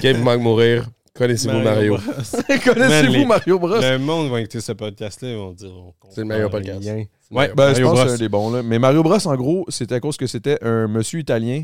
Kev 0.02 0.20
manque 0.24 0.42
mourir. 0.42 0.88
Connaissez-vous 1.15 1.60
Mario? 1.60 1.98
Bros. 1.98 2.14
Connaissez-vous 2.65 3.14
les- 3.14 3.26
Mario 3.26 3.60
Bros? 3.60 3.80
Le 3.80 3.98
monde 3.98 4.31
va 4.31 4.41
écouter 4.41 4.61
ce 4.61 4.72
podcast-là, 4.72 5.30
ils 5.30 5.38
vont 5.38 5.53
dire. 5.53 5.72
C'est 6.10 6.22
le 6.22 6.27
meilleur 6.27 6.49
podcast. 6.49 6.84
Ouais, 6.84 7.07
Mario 7.30 7.56
ben, 7.56 7.73
je 7.76 7.81
pense 7.84 7.91
que 7.91 7.95
Bros. 7.95 8.07
c'est 8.07 8.14
un 8.14 8.18
des 8.18 8.30
bons, 8.30 8.52
là. 8.52 8.64
Mais 8.64 8.80
Mario 8.80 9.03
Bros, 9.03 9.27
en 9.27 9.35
gros, 9.35 9.65
c'était 9.69 9.95
à 9.95 9.99
cause 9.99 10.18
que 10.18 10.26
c'était 10.26 10.64
un 10.64 10.88
monsieur 10.88 11.19
italien 11.19 11.64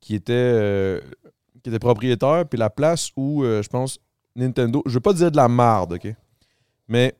qui 0.00 0.14
était, 0.14 0.32
euh, 0.32 1.00
qui 1.62 1.70
était 1.70 1.78
propriétaire, 1.78 2.44
puis 2.48 2.58
la 2.58 2.68
place 2.70 3.10
où, 3.16 3.42
euh, 3.42 3.62
je 3.62 3.68
pense, 3.68 3.98
Nintendo. 4.36 4.82
Je 4.86 4.92
veux 4.92 5.00
pas 5.00 5.12
dire 5.14 5.30
de 5.30 5.36
la 5.36 5.48
marde, 5.48 5.94
OK? 5.94 6.14
Mais 6.88 7.14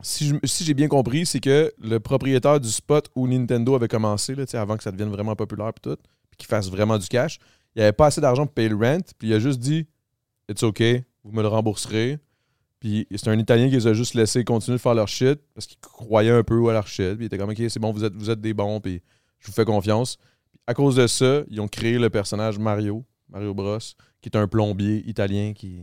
si, 0.00 0.32
j'ai 0.44 0.74
bien 0.74 0.88
compris, 0.88 1.26
c'est 1.26 1.40
que 1.40 1.72
le 1.82 1.98
propriétaire 1.98 2.60
du 2.60 2.68
spot 2.68 3.08
où 3.16 3.26
Nintendo 3.26 3.74
avait 3.74 3.88
commencé, 3.88 4.34
là, 4.34 4.44
avant 4.54 4.76
que 4.76 4.84
ça 4.84 4.92
devienne 4.92 5.10
vraiment 5.10 5.34
populaire, 5.34 5.72
puis 5.72 5.90
tout, 5.90 5.96
puis 6.30 6.38
qu'il 6.38 6.46
fasse 6.46 6.70
vraiment 6.70 6.98
du 6.98 7.08
cash, 7.08 7.38
il 7.74 7.82
avait 7.82 7.92
pas 7.92 8.06
assez 8.06 8.20
d'argent 8.20 8.46
pour 8.46 8.54
payer 8.54 8.68
le 8.68 8.76
rent, 8.76 8.98
puis 9.18 9.28
il 9.28 9.34
a 9.34 9.40
juste 9.40 9.58
dit 9.58 9.86
It's 10.48 10.62
OK, 10.62 10.82
vous 11.24 11.32
me 11.32 11.42
le 11.42 11.48
rembourserez. 11.48 12.18
Puis 12.80 13.06
c'est 13.10 13.28
un 13.28 13.38
Italien 13.38 13.68
qui 13.68 13.74
les 13.74 13.86
a 13.86 13.92
juste 13.92 14.14
laissé 14.14 14.44
continuer 14.44 14.76
de 14.76 14.80
faire 14.80 14.94
leur 14.94 15.08
shit 15.08 15.40
parce 15.54 15.66
qu'il 15.66 15.78
croyait 15.80 16.30
un 16.30 16.44
peu 16.44 16.68
à 16.68 16.72
leur 16.72 16.86
shit. 16.86 17.16
Puis 17.16 17.24
il 17.24 17.26
était 17.26 17.38
comme 17.38 17.50
OK, 17.50 17.60
c'est 17.68 17.80
bon, 17.80 17.92
vous 17.92 18.04
êtes, 18.04 18.14
vous 18.14 18.30
êtes 18.30 18.40
des 18.40 18.54
bons, 18.54 18.80
puis 18.80 19.02
je 19.40 19.46
vous 19.46 19.52
fais 19.52 19.64
confiance. 19.64 20.16
Puis 20.50 20.60
à 20.66 20.74
cause 20.74 20.96
de 20.96 21.06
ça, 21.06 21.42
ils 21.48 21.60
ont 21.60 21.68
créé 21.68 21.98
le 21.98 22.08
personnage 22.08 22.58
Mario, 22.58 23.04
Mario 23.28 23.52
Bros, 23.52 23.78
qui 24.20 24.28
est 24.28 24.36
un 24.36 24.46
plombier 24.46 25.08
italien 25.08 25.52
qui. 25.54 25.82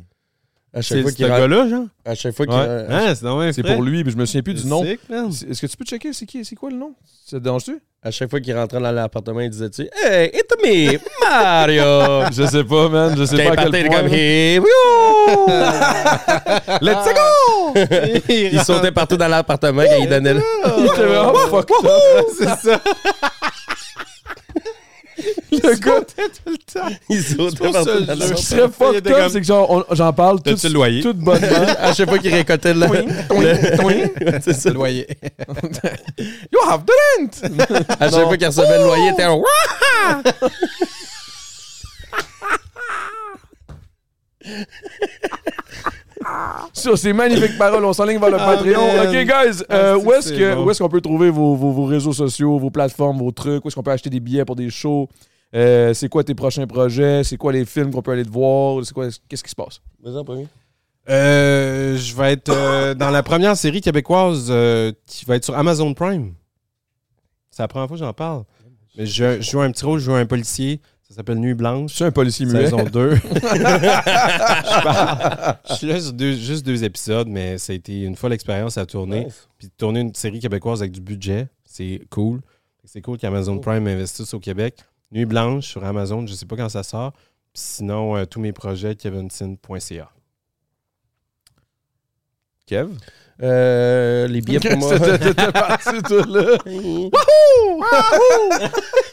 À 0.75 0.81
chaque 0.81 0.97
C'est 0.97 1.01
fois 1.03 1.11
qu'il 1.13 1.25
gars-là, 1.25 1.69
genre? 1.69 1.85
à 2.03 2.15
chaque 2.15 2.35
fois 2.35 2.45
qu'il 2.45 2.53
Ouais. 2.55 2.85
Hein, 2.89 3.15
c'est 3.15 3.53
C'est 3.53 3.63
pour 3.63 3.81
lui, 3.81 4.03
mais 4.03 4.11
je 4.11 4.17
me 4.17 4.25
souviens 4.25 4.41
plus 4.41 4.61
du 4.61 4.67
nom. 4.67 4.83
Est-ce 4.83 5.61
que 5.61 5.67
tu 5.67 5.77
peux 5.77 5.85
checker 5.85 6.11
c'est 6.11 6.25
qui 6.25 6.43
c'est 6.43 6.55
quoi 6.55 6.69
le 6.69 6.75
nom? 6.75 6.93
Ça 7.25 7.37
te 7.37 7.43
dérange-tu? 7.43 7.79
À 8.03 8.11
chaque 8.11 8.29
fois 8.29 8.41
qu'il 8.41 8.53
rentrait 8.55 8.81
dans 8.81 8.91
l'appartement, 8.91 9.39
il 9.39 9.49
disait-tu 9.49 9.87
Hey, 10.03 10.29
it's 10.33 10.53
me, 10.61 10.99
Mario! 11.27 12.29
Je 12.31 12.45
sais 12.45 12.63
pas, 12.65 12.89
man. 12.89 13.15
Je 13.17 13.23
sais 13.23 13.43
pas 13.43 13.53
à 13.53 13.55
quel 13.55 13.87
point. 13.87 13.97
comme 14.01 14.07
Here 14.13 14.61
we 14.61 14.67
go! 14.67 15.47
Let's 16.81 17.07
go 17.07 17.79
Il 18.29 18.61
sautait 18.61 18.91
partout 18.91 19.17
dans 19.17 19.29
l'appartement 19.29 19.81
quand 19.83 19.97
il 20.03 20.09
donnait 20.09 20.33
le. 20.33 20.41
Il 20.77 20.85
était 20.85 21.05
vraiment. 21.05 21.33
C'est 22.37 22.69
ça. 22.69 22.81
Le 25.51 25.75
gars, 25.79 26.01
tout 26.01 26.49
le 26.51 26.57
temps. 26.57 26.95
Il 27.09 27.21
sautait 27.21 27.71
partout 27.71 27.89
je- 27.89 27.93
ce 27.93 27.99
qui 27.99 28.05
l'appartement. 28.07 28.37
serait 28.37 28.69
fucked 28.69 29.07
up, 29.07 29.29
c'est 29.31 29.41
que 29.41 29.45
genre, 29.47 29.69
on- 29.71 29.95
j'en 29.95 30.13
parle 30.13 30.37
tout, 30.41 30.51
T'as-tu 30.51 30.67
le 30.67 30.73
loyer? 30.73 31.01
tout 31.01 31.13
bonnement. 31.13 31.47
À 31.79 31.93
chaque 31.93 32.09
fois 32.09 32.17
qu'il 32.19 32.33
récoltait 32.33 32.73
le. 32.73 32.79
le- 32.81 34.39
C'est 34.41 34.53
ça. 34.53 34.69
Le 34.69 34.75
loyer. 34.75 35.07
You 36.51 36.59
have 36.67 36.83
the 36.85 36.91
rent! 37.19 37.95
À 37.99 38.09
chaque 38.09 38.23
fois 38.25 38.37
qu'il 38.37 38.47
recevait 38.47 38.77
le 38.79 38.83
loyer, 38.85 39.07
il 39.07 39.13
était. 39.13 39.25
Wouah! 39.27 40.21
Sur 46.73 46.97
ces 46.97 47.13
magnifiques 47.13 47.57
paroles, 47.57 47.83
on 47.85 47.93
s'enligne 47.93 48.19
vers 48.19 48.29
le 48.31 48.37
Ah, 48.39 48.45
Patreon. 48.55 48.87
man. 48.97 49.07
OK, 49.07 49.13
guys, 49.25 49.63
Ah, 49.69 49.73
euh, 49.75 49.97
c'est 49.99 50.05
où 50.05 50.13
est-ce 50.13 50.29
c'est 50.29 50.37
que- 50.37 50.55
bon. 50.55 50.65
où 50.65 50.71
est-ce 50.71 50.81
qu'on 50.81 50.89
peut 50.89 51.01
trouver 51.01 51.29
vos, 51.29 51.55
vos- 51.55 51.71
vos 51.71 51.85
réseaux 51.85 52.13
sociaux, 52.13 52.57
vos 52.57 52.69
plateformes, 52.71 53.19
vos 53.19 53.31
trucs? 53.31 53.63
Où 53.63 53.67
est-ce 53.67 53.75
qu'on 53.75 53.83
peut 53.83 53.91
acheter 53.91 54.09
des 54.09 54.19
billets 54.19 54.45
pour 54.45 54.55
des 54.55 54.69
shows? 54.69 55.07
Euh, 55.53 55.93
c'est 55.93 56.09
quoi 56.09 56.23
tes 56.23 56.35
prochains 56.35 56.67
projets? 56.67 57.23
C'est 57.23 57.37
quoi 57.37 57.53
les 57.53 57.65
films 57.65 57.91
qu'on 57.91 58.01
peut 58.01 58.11
aller 58.11 58.25
te 58.25 58.29
voir? 58.31 58.83
C'est 58.85 58.93
quoi, 58.93 59.07
qu'est-ce 59.29 59.43
qui 59.43 59.49
se 59.51 59.55
passe? 59.55 59.79
Vas-y, 60.03 60.17
en 60.17 60.23
premier. 60.25 60.47
Euh, 61.07 61.97
je 61.97 62.15
vais 62.15 62.33
être 62.33 62.49
euh, 62.49 62.93
dans 62.95 63.11
la 63.11 63.21
première 63.23 63.55
série 63.55 63.79
québécoise 63.79 64.47
euh, 64.49 64.91
qui 65.05 65.23
va 65.25 65.35
être 65.35 65.45
sur 65.45 65.55
Amazon 65.57 65.93
Prime. 65.93 66.33
C'est 67.51 67.61
la 67.61 67.67
première 67.67 67.87
fois 67.87 67.95
que 67.97 68.03
j'en 68.03 68.11
parle. 68.13 68.43
Mais 68.97 69.05
je, 69.05 69.39
je 69.39 69.51
joue 69.51 69.61
un 69.61 69.71
petit 69.71 69.85
rôle, 69.85 69.99
je 69.99 70.05
joue 70.05 70.13
un 70.15 70.25
policier. 70.25 70.81
Ça 71.07 71.13
s'appelle 71.15 71.37
Nuit 71.37 71.53
Blanche. 71.53 71.91
Je 71.91 71.95
suis 71.97 72.03
un 72.03 72.11
policier 72.11 72.47
muet. 72.47 72.63
Saison 72.65 72.83
2. 72.83 73.15
je, 73.15 74.83
parle- 74.83 75.55
je 75.69 75.73
suis 75.75 75.87
là 75.87 75.99
sur 76.01 76.13
deux- 76.13 76.33
juste 76.33 76.65
deux 76.65 76.83
épisodes, 76.83 77.27
mais 77.27 77.57
ça 77.59 77.73
a 77.73 77.75
été 77.75 78.01
une 78.01 78.15
folle 78.15 78.33
expérience 78.33 78.77
à 78.77 78.85
tourner. 78.87 79.25
Nice. 79.25 79.47
Puis 79.59 79.67
de 79.67 79.73
tourner 79.77 79.99
une 79.99 80.13
série 80.15 80.39
québécoise 80.39 80.81
avec 80.81 80.91
du 80.91 81.01
budget, 81.01 81.47
c'est 81.63 82.01
cool. 82.09 82.41
C'est 82.83 83.01
cool 83.01 83.17
qu'Amazon 83.19 83.59
Prime 83.59 83.85
investisse 83.87 84.33
au 84.33 84.39
Québec. 84.39 84.77
Nuit 85.15 85.25
Blanche 85.25 85.65
sur 85.67 85.83
Amazon, 85.85 86.27
je 86.27 86.33
sais 86.33 86.45
pas 86.45 86.57
quand 86.57 86.67
ça 86.67 86.83
sort. 86.83 87.13
Puis 87.53 87.63
sinon, 87.63 88.17
euh, 88.17 88.25
tous 88.25 88.41
mes 88.41 88.51
projets, 88.51 88.95
kevinson.ca. 88.95 90.09
Kev? 92.65 92.89
Euh, 93.41 94.27
les 94.27 94.41
billets 94.41 94.59
pour 94.59 94.77
moi. 94.77 94.99
T'étais 94.99 95.19
t'étais 95.19 95.51
parti, 95.53 96.01
toi, 96.03 96.21
là. 96.27 96.57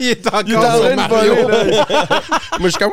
Il 0.00 0.08
est 0.08 0.26
encore 0.26 0.42
Il 0.44 0.52
est 0.52 0.56
en 0.56 0.62
train 0.62 0.96
de 0.96 1.08
voler, 1.08 1.42
là. 1.42 2.22
Moi, 2.58 2.68
je 2.68 2.74
suis 2.74 2.78
comme. 2.78 2.92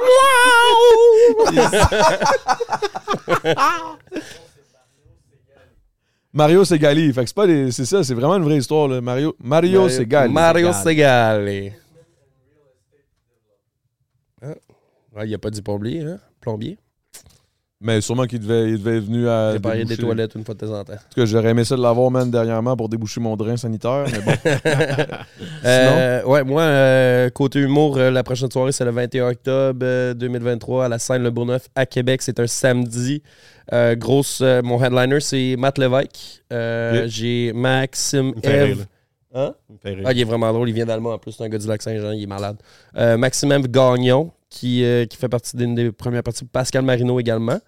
Mario 6.31 6.63
Segali. 6.63 7.11
Fait 7.11 7.21
que 7.21 7.27
c'est 7.27 7.35
pas 7.35 7.47
des. 7.47 7.71
C'est 7.71 7.85
ça, 7.85 8.03
c'est 8.03 8.13
vraiment 8.13 8.35
une 8.37 8.43
vraie 8.43 8.57
histoire, 8.57 8.87
là. 8.87 9.01
Mario, 9.01 9.35
Mario, 9.39 9.89
Segali. 9.89 10.31
Mario 10.31 10.71
Segali. 10.73 11.71
Ah. 14.41 14.55
Ouais, 15.15 15.27
il 15.27 15.33
a 15.33 15.37
pas 15.37 15.49
dit 15.49 15.61
plombier, 15.61 16.01
hein? 16.01 16.19
Plombier? 16.41 16.77
Mais 17.81 18.01
sûrement 18.01 18.25
qu'il 18.25 18.39
devait, 18.39 18.71
il 18.71 18.77
devait 18.77 18.97
être 18.97 19.05
venu 19.05 19.29
à. 19.29 19.51
Préparer 19.51 19.85
des 19.85 19.95
toilettes 19.95 20.35
une 20.35 20.43
fois 20.43 20.53
de 20.53 20.59
temps 20.59 20.77
en 20.77 20.83
temps. 20.83 20.93
En 20.93 20.97
tout 20.97 21.21
cas, 21.21 21.25
j'aurais 21.25 21.51
aimé 21.51 21.63
ça 21.63 21.77
de 21.77 21.81
l'avoir, 21.81 22.11
man, 22.11 22.29
dernièrement 22.29 22.75
pour 22.75 22.89
déboucher 22.89 23.21
mon 23.21 23.37
drain 23.37 23.55
sanitaire. 23.55 24.05
Mais 24.11 24.19
bon. 24.19 24.33
Euh, 25.65 26.23
ouais, 26.23 26.43
moi, 26.43 26.61
euh, 26.61 27.29
côté 27.29 27.59
humour, 27.59 27.97
euh, 27.97 28.11
la 28.11 28.23
prochaine 28.23 28.49
soirée, 28.49 28.71
c'est 28.71 28.85
le 28.85 28.91
21 28.91 29.29
octobre 29.29 29.79
euh, 29.83 30.13
2023 30.13 30.85
à 30.85 30.89
la 30.89 30.99
scène 30.99 31.21
Le 31.23 31.31
Bourgneuf 31.31 31.67
à 31.75 31.85
Québec. 31.85 32.21
C'est 32.21 32.39
un 32.39 32.47
samedi. 32.47 33.21
Grosse, 33.71 34.41
mon 34.63 34.83
headliner, 34.83 35.19
c'est 35.19 35.55
Matt 35.57 35.77
Lévesque. 35.77 36.43
J'ai 37.07 37.53
Maxime 37.53 38.33
Eve. 38.43 38.85
Hein? 39.33 39.53
Ah, 40.05 40.11
il 40.11 40.19
est 40.19 40.23
vraiment 40.23 40.51
drôle. 40.51 40.69
Il 40.69 40.75
vient 40.75 40.85
d'Allemagne 40.85 41.13
en 41.13 41.17
plus. 41.17 41.33
C'est 41.33 41.43
un 41.43 41.49
gars 41.49 41.57
du 41.57 41.67
lac 41.67 41.81
Saint-Jean. 41.81 42.11
Il 42.11 42.23
est 42.23 42.27
malade. 42.27 42.57
Maxime 42.95 43.51
Eve 43.51 43.67
Gagnon, 43.69 44.31
qui, 44.49 44.83
euh, 44.83 45.05
qui 45.05 45.17
fait 45.17 45.29
partie 45.29 45.55
d'une 45.55 45.75
des 45.75 45.91
premières 45.91 46.23
parties. 46.23 46.45
Pascal 46.45 46.83
Marino 46.83 47.19
également. 47.19 47.59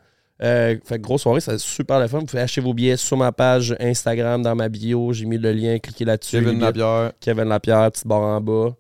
Euh, 0.44 0.76
fait 0.84 1.00
grosse 1.00 1.22
soirée, 1.22 1.40
c'est 1.40 1.60
super 1.60 2.00
la 2.00 2.08
fun. 2.08 2.20
Vous 2.20 2.26
pouvez 2.26 2.42
acheter 2.42 2.62
vos 2.62 2.74
billets 2.74 2.98
sur 2.98 3.16
ma 3.16 3.32
page 3.32 3.76
Instagram, 3.80 4.42
dans 4.42 4.56
ma 4.56 4.70
bio. 4.70 5.14
J'ai 5.14 5.26
mis 5.26 5.38
le 5.38 5.52
lien. 5.52 5.78
Cliquez 5.78 6.06
là-dessus. 6.06 6.40
Kevin 6.40 6.60
Lapierre. 6.60 7.12
Kevin 7.20 7.44
Lapierre, 7.46 7.92
petite 7.92 8.08
barre 8.08 8.22
en 8.22 8.42
bas. 8.42 8.76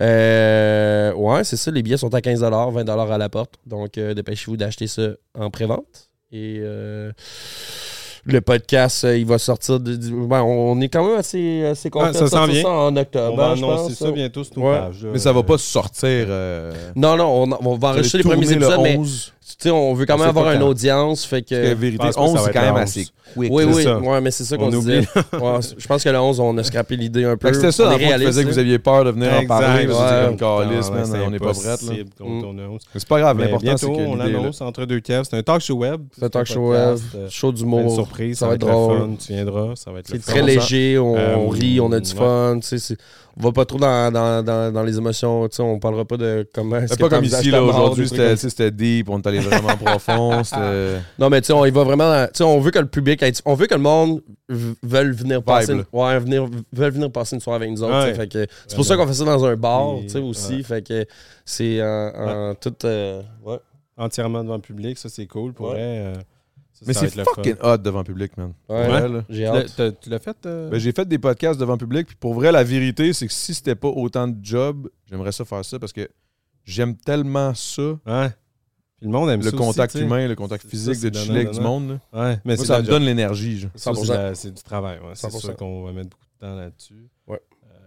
Euh, 0.00 1.12
ouais, 1.14 1.44
c'est 1.44 1.56
ça. 1.56 1.70
Les 1.70 1.82
billets 1.82 1.96
sont 1.96 2.12
à 2.14 2.20
15 2.20 2.40
20 2.40 2.88
à 2.88 3.18
la 3.18 3.28
porte. 3.28 3.54
Donc, 3.64 3.96
euh, 3.98 4.14
dépêchez-vous 4.14 4.56
d'acheter 4.56 4.86
ça 4.86 5.10
en 5.34 5.50
pré-vente. 5.50 6.10
Et 6.32 6.58
euh, 6.60 7.12
le 8.28 8.40
podcast, 8.40 9.04
euh, 9.04 9.16
il 9.16 9.24
va 9.24 9.38
sortir. 9.38 9.78
De, 9.80 9.94
du- 9.94 10.10
ben, 10.12 10.42
on 10.42 10.80
est 10.80 10.88
quand 10.88 11.06
même 11.06 11.16
assez, 11.18 11.64
assez 11.64 11.90
confiant 11.90 12.08
Ah, 12.10 12.12
ça 12.12 12.24
de 12.24 12.28
s'en 12.28 12.36
sortir 12.38 12.52
vient. 12.54 12.62
ça 12.64 12.68
en 12.70 12.96
octobre. 12.96 13.32
On 13.32 13.36
va 13.36 13.46
hein, 13.50 13.54
je 13.56 13.64
annoncer 13.64 13.82
pense. 13.94 13.94
ça 13.94 14.10
bientôt 14.10 14.44
sur 14.44 14.58
nos 14.58 14.68
Ouais. 14.68 14.78
pages. 14.78 15.02
là. 15.04 15.10
Mais 15.12 15.18
ça 15.18 15.32
va 15.32 15.42
pas 15.42 15.58
sortir. 15.58 16.26
euh, 16.28 16.72
Non, 16.96 17.16
non, 17.16 17.44
on, 17.44 17.58
on 17.72 17.76
va 17.78 17.88
enregistrer 17.90 18.18
les 18.18 18.24
premiers 18.24 18.50
épisodes, 18.52 18.76
le 18.78 18.82
mais 18.82 18.96
11. 18.96 19.32
tu 19.35 19.35
sais, 19.58 19.70
on 19.70 19.94
veut 19.94 20.06
quand 20.06 20.18
même 20.18 20.28
avoir 20.28 20.52
une 20.52 20.62
audience. 20.62 21.24
Fait 21.24 21.42
que 21.42 21.48
que. 21.50 21.74
vérité, 21.74 21.98
pense 22.04 22.14
que 22.16 22.20
11, 22.20 22.32
ça 22.34 22.38
va 22.40 22.46
c'est 22.46 22.52
quand 22.52 22.62
même 22.62 22.76
assez 22.76 23.00
11. 23.00 23.06
quick. 23.06 23.12
Oui, 23.36 23.64
oui, 23.64 23.82
ça. 23.82 23.98
ouais, 23.98 24.20
mais 24.20 24.30
c'est 24.30 24.44
ça 24.44 24.56
qu'on 24.56 24.66
On 24.66 24.70
disait. 24.70 25.00
Ouais, 25.00 25.58
je 25.76 25.86
pense 25.86 26.02
que 26.04 26.08
le 26.08 26.18
11, 26.18 26.40
on 26.40 26.56
a 26.58 26.62
scrappé 26.64 26.96
l'idée 26.96 27.24
un 27.24 27.36
peu. 27.36 27.52
C'était 27.52 27.72
ça, 27.72 27.92
On 27.94 27.98
qui 27.98 28.04
faisait 28.06 28.44
que 28.44 28.48
vous 28.48 28.58
aviez 28.58 28.78
peur 28.78 29.04
de 29.04 29.10
venir 29.10 29.32
en 29.32 29.40
Exact, 29.40 29.48
parler. 29.48 29.86
ouais. 29.86 30.36
comme 30.38 30.94
man, 30.94 31.04
c'est 31.04 31.18
on 31.20 31.30
n'est 31.30 31.38
pas 31.38 31.52
prêts. 31.52 32.04
Mm. 32.20 32.78
c'est 32.94 33.08
pas 33.08 33.20
grave, 33.20 33.38
l'important, 33.38 33.76
c'est 33.76 33.86
que 33.86 33.92
on 33.92 34.16
l'annonce 34.16 34.60
entre 34.60 34.84
deux 34.84 35.00
Kev. 35.00 35.22
C'est 35.28 35.36
un 35.36 35.42
talk 35.42 35.60
show 35.60 35.74
web. 35.74 36.00
C'est 36.12 36.24
un 36.24 36.28
talk 36.28 36.46
show, 36.46 36.70
podcast, 36.70 37.04
euh, 37.14 37.26
show 37.30 37.50
Une 37.50 37.54
d'humour. 37.56 37.94
surprise, 37.94 38.38
Ça 38.38 38.48
va 38.48 38.54
être 38.54 38.60
drôle. 38.60 39.16
Tu 39.18 39.32
viendras, 39.32 39.74
ça 39.76 39.90
va 39.90 40.00
être 40.00 40.08
C'est 40.08 40.18
très 40.18 40.42
léger, 40.42 40.98
on, 40.98 41.16
Euh, 41.16 41.48
rit, 41.48 41.80
on 41.80 41.92
a 41.92 42.00
du 42.00 42.10
fun. 42.10 42.58
On 43.38 43.42
va 43.42 43.52
pas 43.52 43.66
trop 43.66 43.78
dans, 43.78 44.10
dans, 44.10 44.42
dans, 44.42 44.72
dans 44.72 44.82
les 44.82 44.96
émotions. 44.96 45.46
tu 45.48 45.56
sais, 45.56 45.62
On 45.62 45.78
parlera 45.78 46.06
pas 46.06 46.16
de 46.16 46.48
comment. 46.54 46.80
C'est 46.88 46.98
pas 46.98 47.08
comme 47.10 47.24
ici, 47.24 47.50
là, 47.50 47.62
aujourd'hui, 47.62 48.08
c'était 48.08 48.70
deep, 48.70 49.10
on 49.10 49.18
est 49.20 49.26
allé 49.26 49.40
vraiment 49.40 49.76
profond. 49.84 50.42
Non, 51.18 51.28
mais 51.28 51.40
tu 51.42 51.48
sais, 51.48 51.52
on 51.52 51.64
y 51.66 51.70
va 51.70 51.84
vraiment. 51.84 52.24
Tu 52.26 52.30
sais, 52.38 52.44
on 52.44 52.58
veut 52.60 52.70
que 52.70 52.78
le 52.78 52.86
public. 52.86 53.22
On 53.44 53.54
veut 53.54 53.66
que 53.66 53.74
le 53.74 53.80
monde 53.80 54.22
veuille 54.48 55.10
venir 55.12 55.42
passer. 55.42 55.72
Une, 55.72 55.84
ouais, 55.92 56.18
venir, 56.18 56.46
veuille 56.72 56.90
venir 56.92 57.10
passer 57.12 57.36
une 57.36 57.40
soirée 57.42 57.64
avec 57.64 57.70
nous 57.70 57.82
autres. 57.82 58.06
Ouais. 58.06 58.14
fait 58.14 58.28
que 58.28 58.46
C'est 58.66 58.76
pour 58.76 58.84
ça 58.86 58.96
qu'on 58.96 59.06
fait 59.06 59.12
ça 59.14 59.24
dans 59.24 59.44
un 59.44 59.56
bar, 59.56 59.96
tu 60.02 60.08
sais, 60.08 60.18
aussi. 60.18 60.56
ouais. 60.56 60.62
Fait 60.62 60.86
que 60.86 61.04
c'est 61.44 61.82
en, 61.82 62.50
en 62.50 62.54
tout. 62.54 62.74
euh, 62.84 63.20
ouais. 63.44 63.58
Entièrement 63.98 64.42
devant 64.44 64.56
le 64.56 64.60
public, 64.60 64.98
ça 64.98 65.08
c'est 65.08 65.26
cool. 65.26 65.52
Pour 65.54 65.66
Ouais. 65.68 65.72
vrai, 65.72 65.82
euh, 65.82 66.14
Mais 66.84 66.92
c'est 66.94 67.08
fucking 67.22 67.54
hot 67.62 67.78
devant 67.78 67.98
le 67.98 68.04
public, 68.04 68.36
man. 68.36 68.52
Ouais, 68.68 68.76
Ouais, 68.88 69.08
là. 69.08 69.24
J'ai 69.28 69.36
Tu 69.36 69.42
l'as- 69.52 69.80
hâte. 69.80 70.00
Tu 70.00 70.10
l'as 70.10 70.18
fait 70.18 70.36
euh? 70.46 70.68
Ben, 70.70 70.78
j'ai 70.78 70.92
fait 70.92 71.06
des 71.06 71.18
podcasts 71.18 71.58
devant 71.60 71.72
le 71.74 71.78
public, 71.78 72.06
puis 72.08 72.16
pour 72.16 72.34
vrai, 72.34 72.50
la 72.52 72.64
vérité, 72.64 73.12
c'est 73.12 73.26
que 73.26 73.32
si 73.32 73.54
c'était 73.54 73.74
pas 73.76 73.88
autant 73.88 74.28
de 74.28 74.36
job, 74.44 74.88
j'aimerais 75.08 75.32
ça 75.32 75.44
faire 75.44 75.64
ça 75.64 75.78
parce 75.78 75.92
que 75.92 76.08
j'aime 76.64 76.96
tellement 76.96 77.54
ça, 77.54 77.82
Ouais. 78.06 78.30
Puis 78.98 79.04
le 79.06 79.12
monde 79.12 79.28
aime 79.28 79.42
le 79.42 79.50
ça 79.50 79.56
contact 79.56 79.94
aussi, 79.94 80.04
humain, 80.04 80.26
le 80.26 80.34
contact 80.34 80.66
physique, 80.66 80.94
ça, 80.94 81.10
de 81.10 81.14
chiller 81.18 81.40
avec 81.40 81.50
du 81.50 81.60
monde. 81.60 82.00
là. 82.12 82.28
Ouais, 82.30 82.40
mais 82.46 82.56
Moi, 82.56 82.64
ça 82.64 82.80
me 82.80 82.86
donne 82.86 83.02
l'énergie. 83.04 83.60
Ça, 83.74 83.92
c'est 83.94 84.00
100%. 84.00 84.14
la- 84.14 84.34
c'est 84.34 84.50
du 84.50 84.62
travail. 84.62 84.98
ouais. 85.00 85.10
C'est 85.14 85.26
100%. 85.28 85.38
sûr 85.40 85.56
qu'on 85.56 85.82
va 85.84 85.92
mettre 85.92 86.08
beaucoup 86.10 86.24
de 86.24 86.46
temps 86.46 86.56
là-dessus. 86.56 87.08
Ouais. 87.26 87.40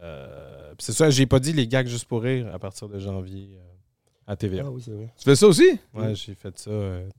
Euh, 0.03 0.69
puis 0.77 0.85
c'est 0.85 0.93
ça, 0.93 1.09
j'ai 1.09 1.25
pas 1.25 1.39
dit 1.39 1.51
les 1.51 1.67
gags 1.67 1.87
juste 1.87 2.05
pour 2.05 2.21
rire 2.21 2.47
à 2.53 2.59
partir 2.59 2.87
de 2.87 2.99
janvier 2.99 3.49
euh, 3.55 3.61
à 4.31 4.35
TVA. 4.35 4.63
Ah 4.67 4.69
oui, 4.71 4.81
c'est 4.85 4.91
vrai. 4.91 5.11
Tu 5.17 5.23
fais 5.23 5.35
ça 5.35 5.47
aussi? 5.47 5.79
Ouais, 5.95 6.13
j'ai 6.13 6.35
fait 6.35 6.57
ça 6.57 6.69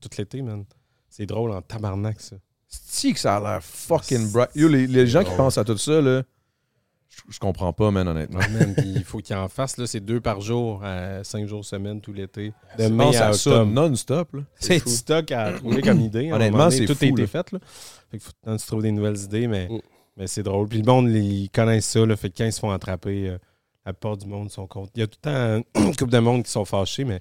tout 0.00 0.08
l'été, 0.16 0.40
man. 0.42 0.64
C'est 1.10 1.26
drôle 1.26 1.50
en 1.50 1.60
tabarnak, 1.60 2.20
ça. 2.20 2.36
C'est 2.68 3.12
que 3.12 3.18
ça 3.18 3.36
a 3.36 3.40
l'air 3.40 3.62
fucking 3.64 4.30
bright. 4.30 4.50
Yo, 4.54 4.68
les, 4.68 4.86
les 4.86 5.06
gens 5.06 5.24
qui 5.24 5.34
pensent 5.36 5.58
à 5.58 5.64
tout 5.64 5.76
ça, 5.76 6.00
là, 6.00 6.22
Je, 7.08 7.34
je 7.34 7.38
comprends 7.40 7.72
pas, 7.72 7.90
man, 7.90 8.06
honnêtement. 8.06 8.38
Ouais, 8.38 8.48
man, 8.48 8.74
puis 8.76 8.92
il 8.96 9.04
faut 9.04 9.18
qu'il 9.18 9.34
en 9.34 9.48
fasse, 9.48 9.76
là, 9.76 9.86
c'est 9.88 9.98
deux 9.98 10.20
par 10.20 10.40
jour, 10.40 10.84
à 10.84 11.24
cinq 11.24 11.46
jours 11.48 11.64
semaine, 11.64 12.00
tout 12.00 12.12
l'été. 12.12 12.52
De 12.78 12.86
mai 12.86 13.16
à 13.16 13.28
à 13.28 13.32
ça 13.32 13.50
octobre. 13.50 13.72
non-stop, 13.72 14.34
là. 14.34 14.40
C'est 14.60 14.84
du 14.84 14.92
stock 14.92 15.32
à 15.32 15.52
trouver 15.54 15.82
comme 15.82 16.00
idée. 16.00 16.30
À 16.30 16.34
un 16.34 16.36
Honnêtement, 16.36 16.70
c'est 16.70 16.86
Tout 16.86 16.94
fou, 16.94 17.04
a 17.04 17.08
été 17.08 17.22
là. 17.22 17.26
fait, 17.26 17.52
là. 17.52 17.58
Fait 18.10 18.18
qu'il 18.18 18.20
faut 18.20 18.30
que 18.44 18.56
tu 18.56 18.66
trouves 18.66 18.82
des 18.82 18.92
nouvelles 18.92 19.18
idées, 19.18 19.48
mais, 19.48 19.68
Mm. 19.68 19.80
mais 20.16 20.26
c'est 20.28 20.44
drôle. 20.44 20.68
Puis 20.68 20.78
le 20.78 20.84
monde, 20.86 21.08
ils 21.10 21.50
connaissent 21.50 21.86
ça, 21.88 22.06
là. 22.06 22.16
Fait 22.16 22.30
que 22.30 22.36
quand 22.38 22.44
ils 22.44 22.52
se 22.52 22.60
font 22.60 22.70
attraper, 22.70 23.30
euh, 23.30 23.38
la 23.84 23.92
plupart 23.92 24.16
du 24.16 24.26
monde 24.28 24.48
sont 24.50 24.68
contre. 24.68 24.92
Il 24.94 25.00
y 25.00 25.02
a 25.02 25.08
tout 25.08 25.18
le 25.24 25.30
temps 25.64 25.64
une 25.80 25.96
couple 25.96 26.12
de 26.12 26.18
monde 26.20 26.44
qui 26.44 26.50
sont 26.52 26.64
fâchés, 26.64 27.04
mais 27.04 27.20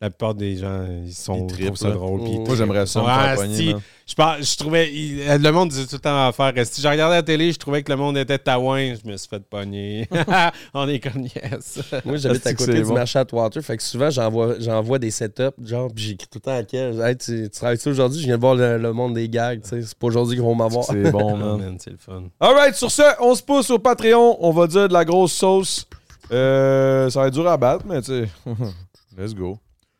la 0.00 0.10
plupart 0.10 0.34
des 0.34 0.56
gens, 0.58 0.84
ils 1.06 1.14
sont 1.14 1.46
Ils 1.46 1.52
trippent, 1.52 1.66
trouvent 1.68 1.76
ça 1.78 1.88
là. 1.88 1.94
drôle. 1.94 2.22
Puis. 2.24 2.38
Moi, 2.40 2.54
j'aimerais 2.54 2.84
ça 2.86 3.00
me 3.00 3.06
Ah, 3.08 3.28
faire 3.28 3.36
pogner, 3.36 3.54
si. 3.56 3.74
je, 4.06 4.14
je 4.44 4.56
trouvais. 4.58 4.92
il- 4.92 5.24
le 5.42 5.50
monde 5.52 5.70
disait 5.70 5.86
tout 5.86 5.94
le 5.94 6.00
temps 6.00 6.26
à 6.28 6.32
faire. 6.32 6.52
Si 6.66 6.82
je 6.82 6.86
regardais 6.88 7.14
la 7.16 7.22
télé, 7.22 7.50
je 7.50 7.58
trouvais 7.58 7.82
que 7.82 7.90
le 7.90 7.96
monde 7.96 8.18
était 8.18 8.36
taouin. 8.38 8.92
Je 8.94 9.10
me 9.10 9.16
suis 9.16 9.26
fait 9.26 9.42
pogner. 9.42 10.06
On 10.74 10.86
est 10.86 11.00
comme 11.00 11.22
yes. 11.22 11.80
Moi, 12.04 12.18
j'habite 12.18 12.46
à 12.46 12.52
côté 12.52 12.74
du 12.74 12.82
bon? 12.84 12.92
marché 12.92 13.18
Atwater. 13.18 13.62
Fait 13.62 13.78
que 13.78 13.82
souvent, 13.82 14.10
j'envoie, 14.10 14.56
j'envoie 14.60 14.98
des 14.98 15.10
setups, 15.10 15.64
genre, 15.64 15.90
puis 15.90 16.04
j'écris 16.04 16.26
tout 16.30 16.36
le 16.38 16.40
temps 16.42 16.56
à 16.58 16.62
quel. 16.62 17.00
Hey, 17.00 17.16
tu, 17.16 17.44
tu 17.44 17.48
travailles 17.50 17.78
ça 17.78 17.88
aujourd'hui? 17.88 18.20
Je 18.20 18.26
viens 18.26 18.36
de 18.36 18.40
voir 18.42 18.54
le, 18.54 18.76
le 18.76 18.92
monde 18.92 19.14
des 19.14 19.30
gags. 19.30 19.60
C'est 19.64 19.94
pas 19.94 20.06
aujourd'hui 20.08 20.36
qu'ils 20.36 20.44
vont 20.44 20.54
m'avoir. 20.54 20.84
C'est 20.84 21.10
bon, 21.10 21.32
Oh, 21.32 21.36
man. 21.36 21.56
man, 21.58 21.76
c'est 21.82 21.90
le 21.92 21.96
fun. 21.98 22.24
Alright, 22.38 22.74
sur 22.74 22.90
ce, 22.90 23.02
on 23.22 23.34
se 23.34 23.42
pousse 23.42 23.70
au 23.70 23.78
Patreon. 23.78 24.36
On 24.40 24.50
va 24.50 24.66
dire 24.66 24.88
de 24.88 24.92
la 24.92 25.06
grosse 25.06 25.32
sauce. 25.32 25.86
Euh, 26.32 27.08
ça 27.08 27.20
va 27.20 27.28
être 27.28 27.34
dur 27.34 27.48
à 27.48 27.56
battre, 27.56 27.86
mais 27.88 28.02
tu 28.02 28.08
sais. 28.24 28.28
Let's 29.16 29.34
go. 29.34 29.58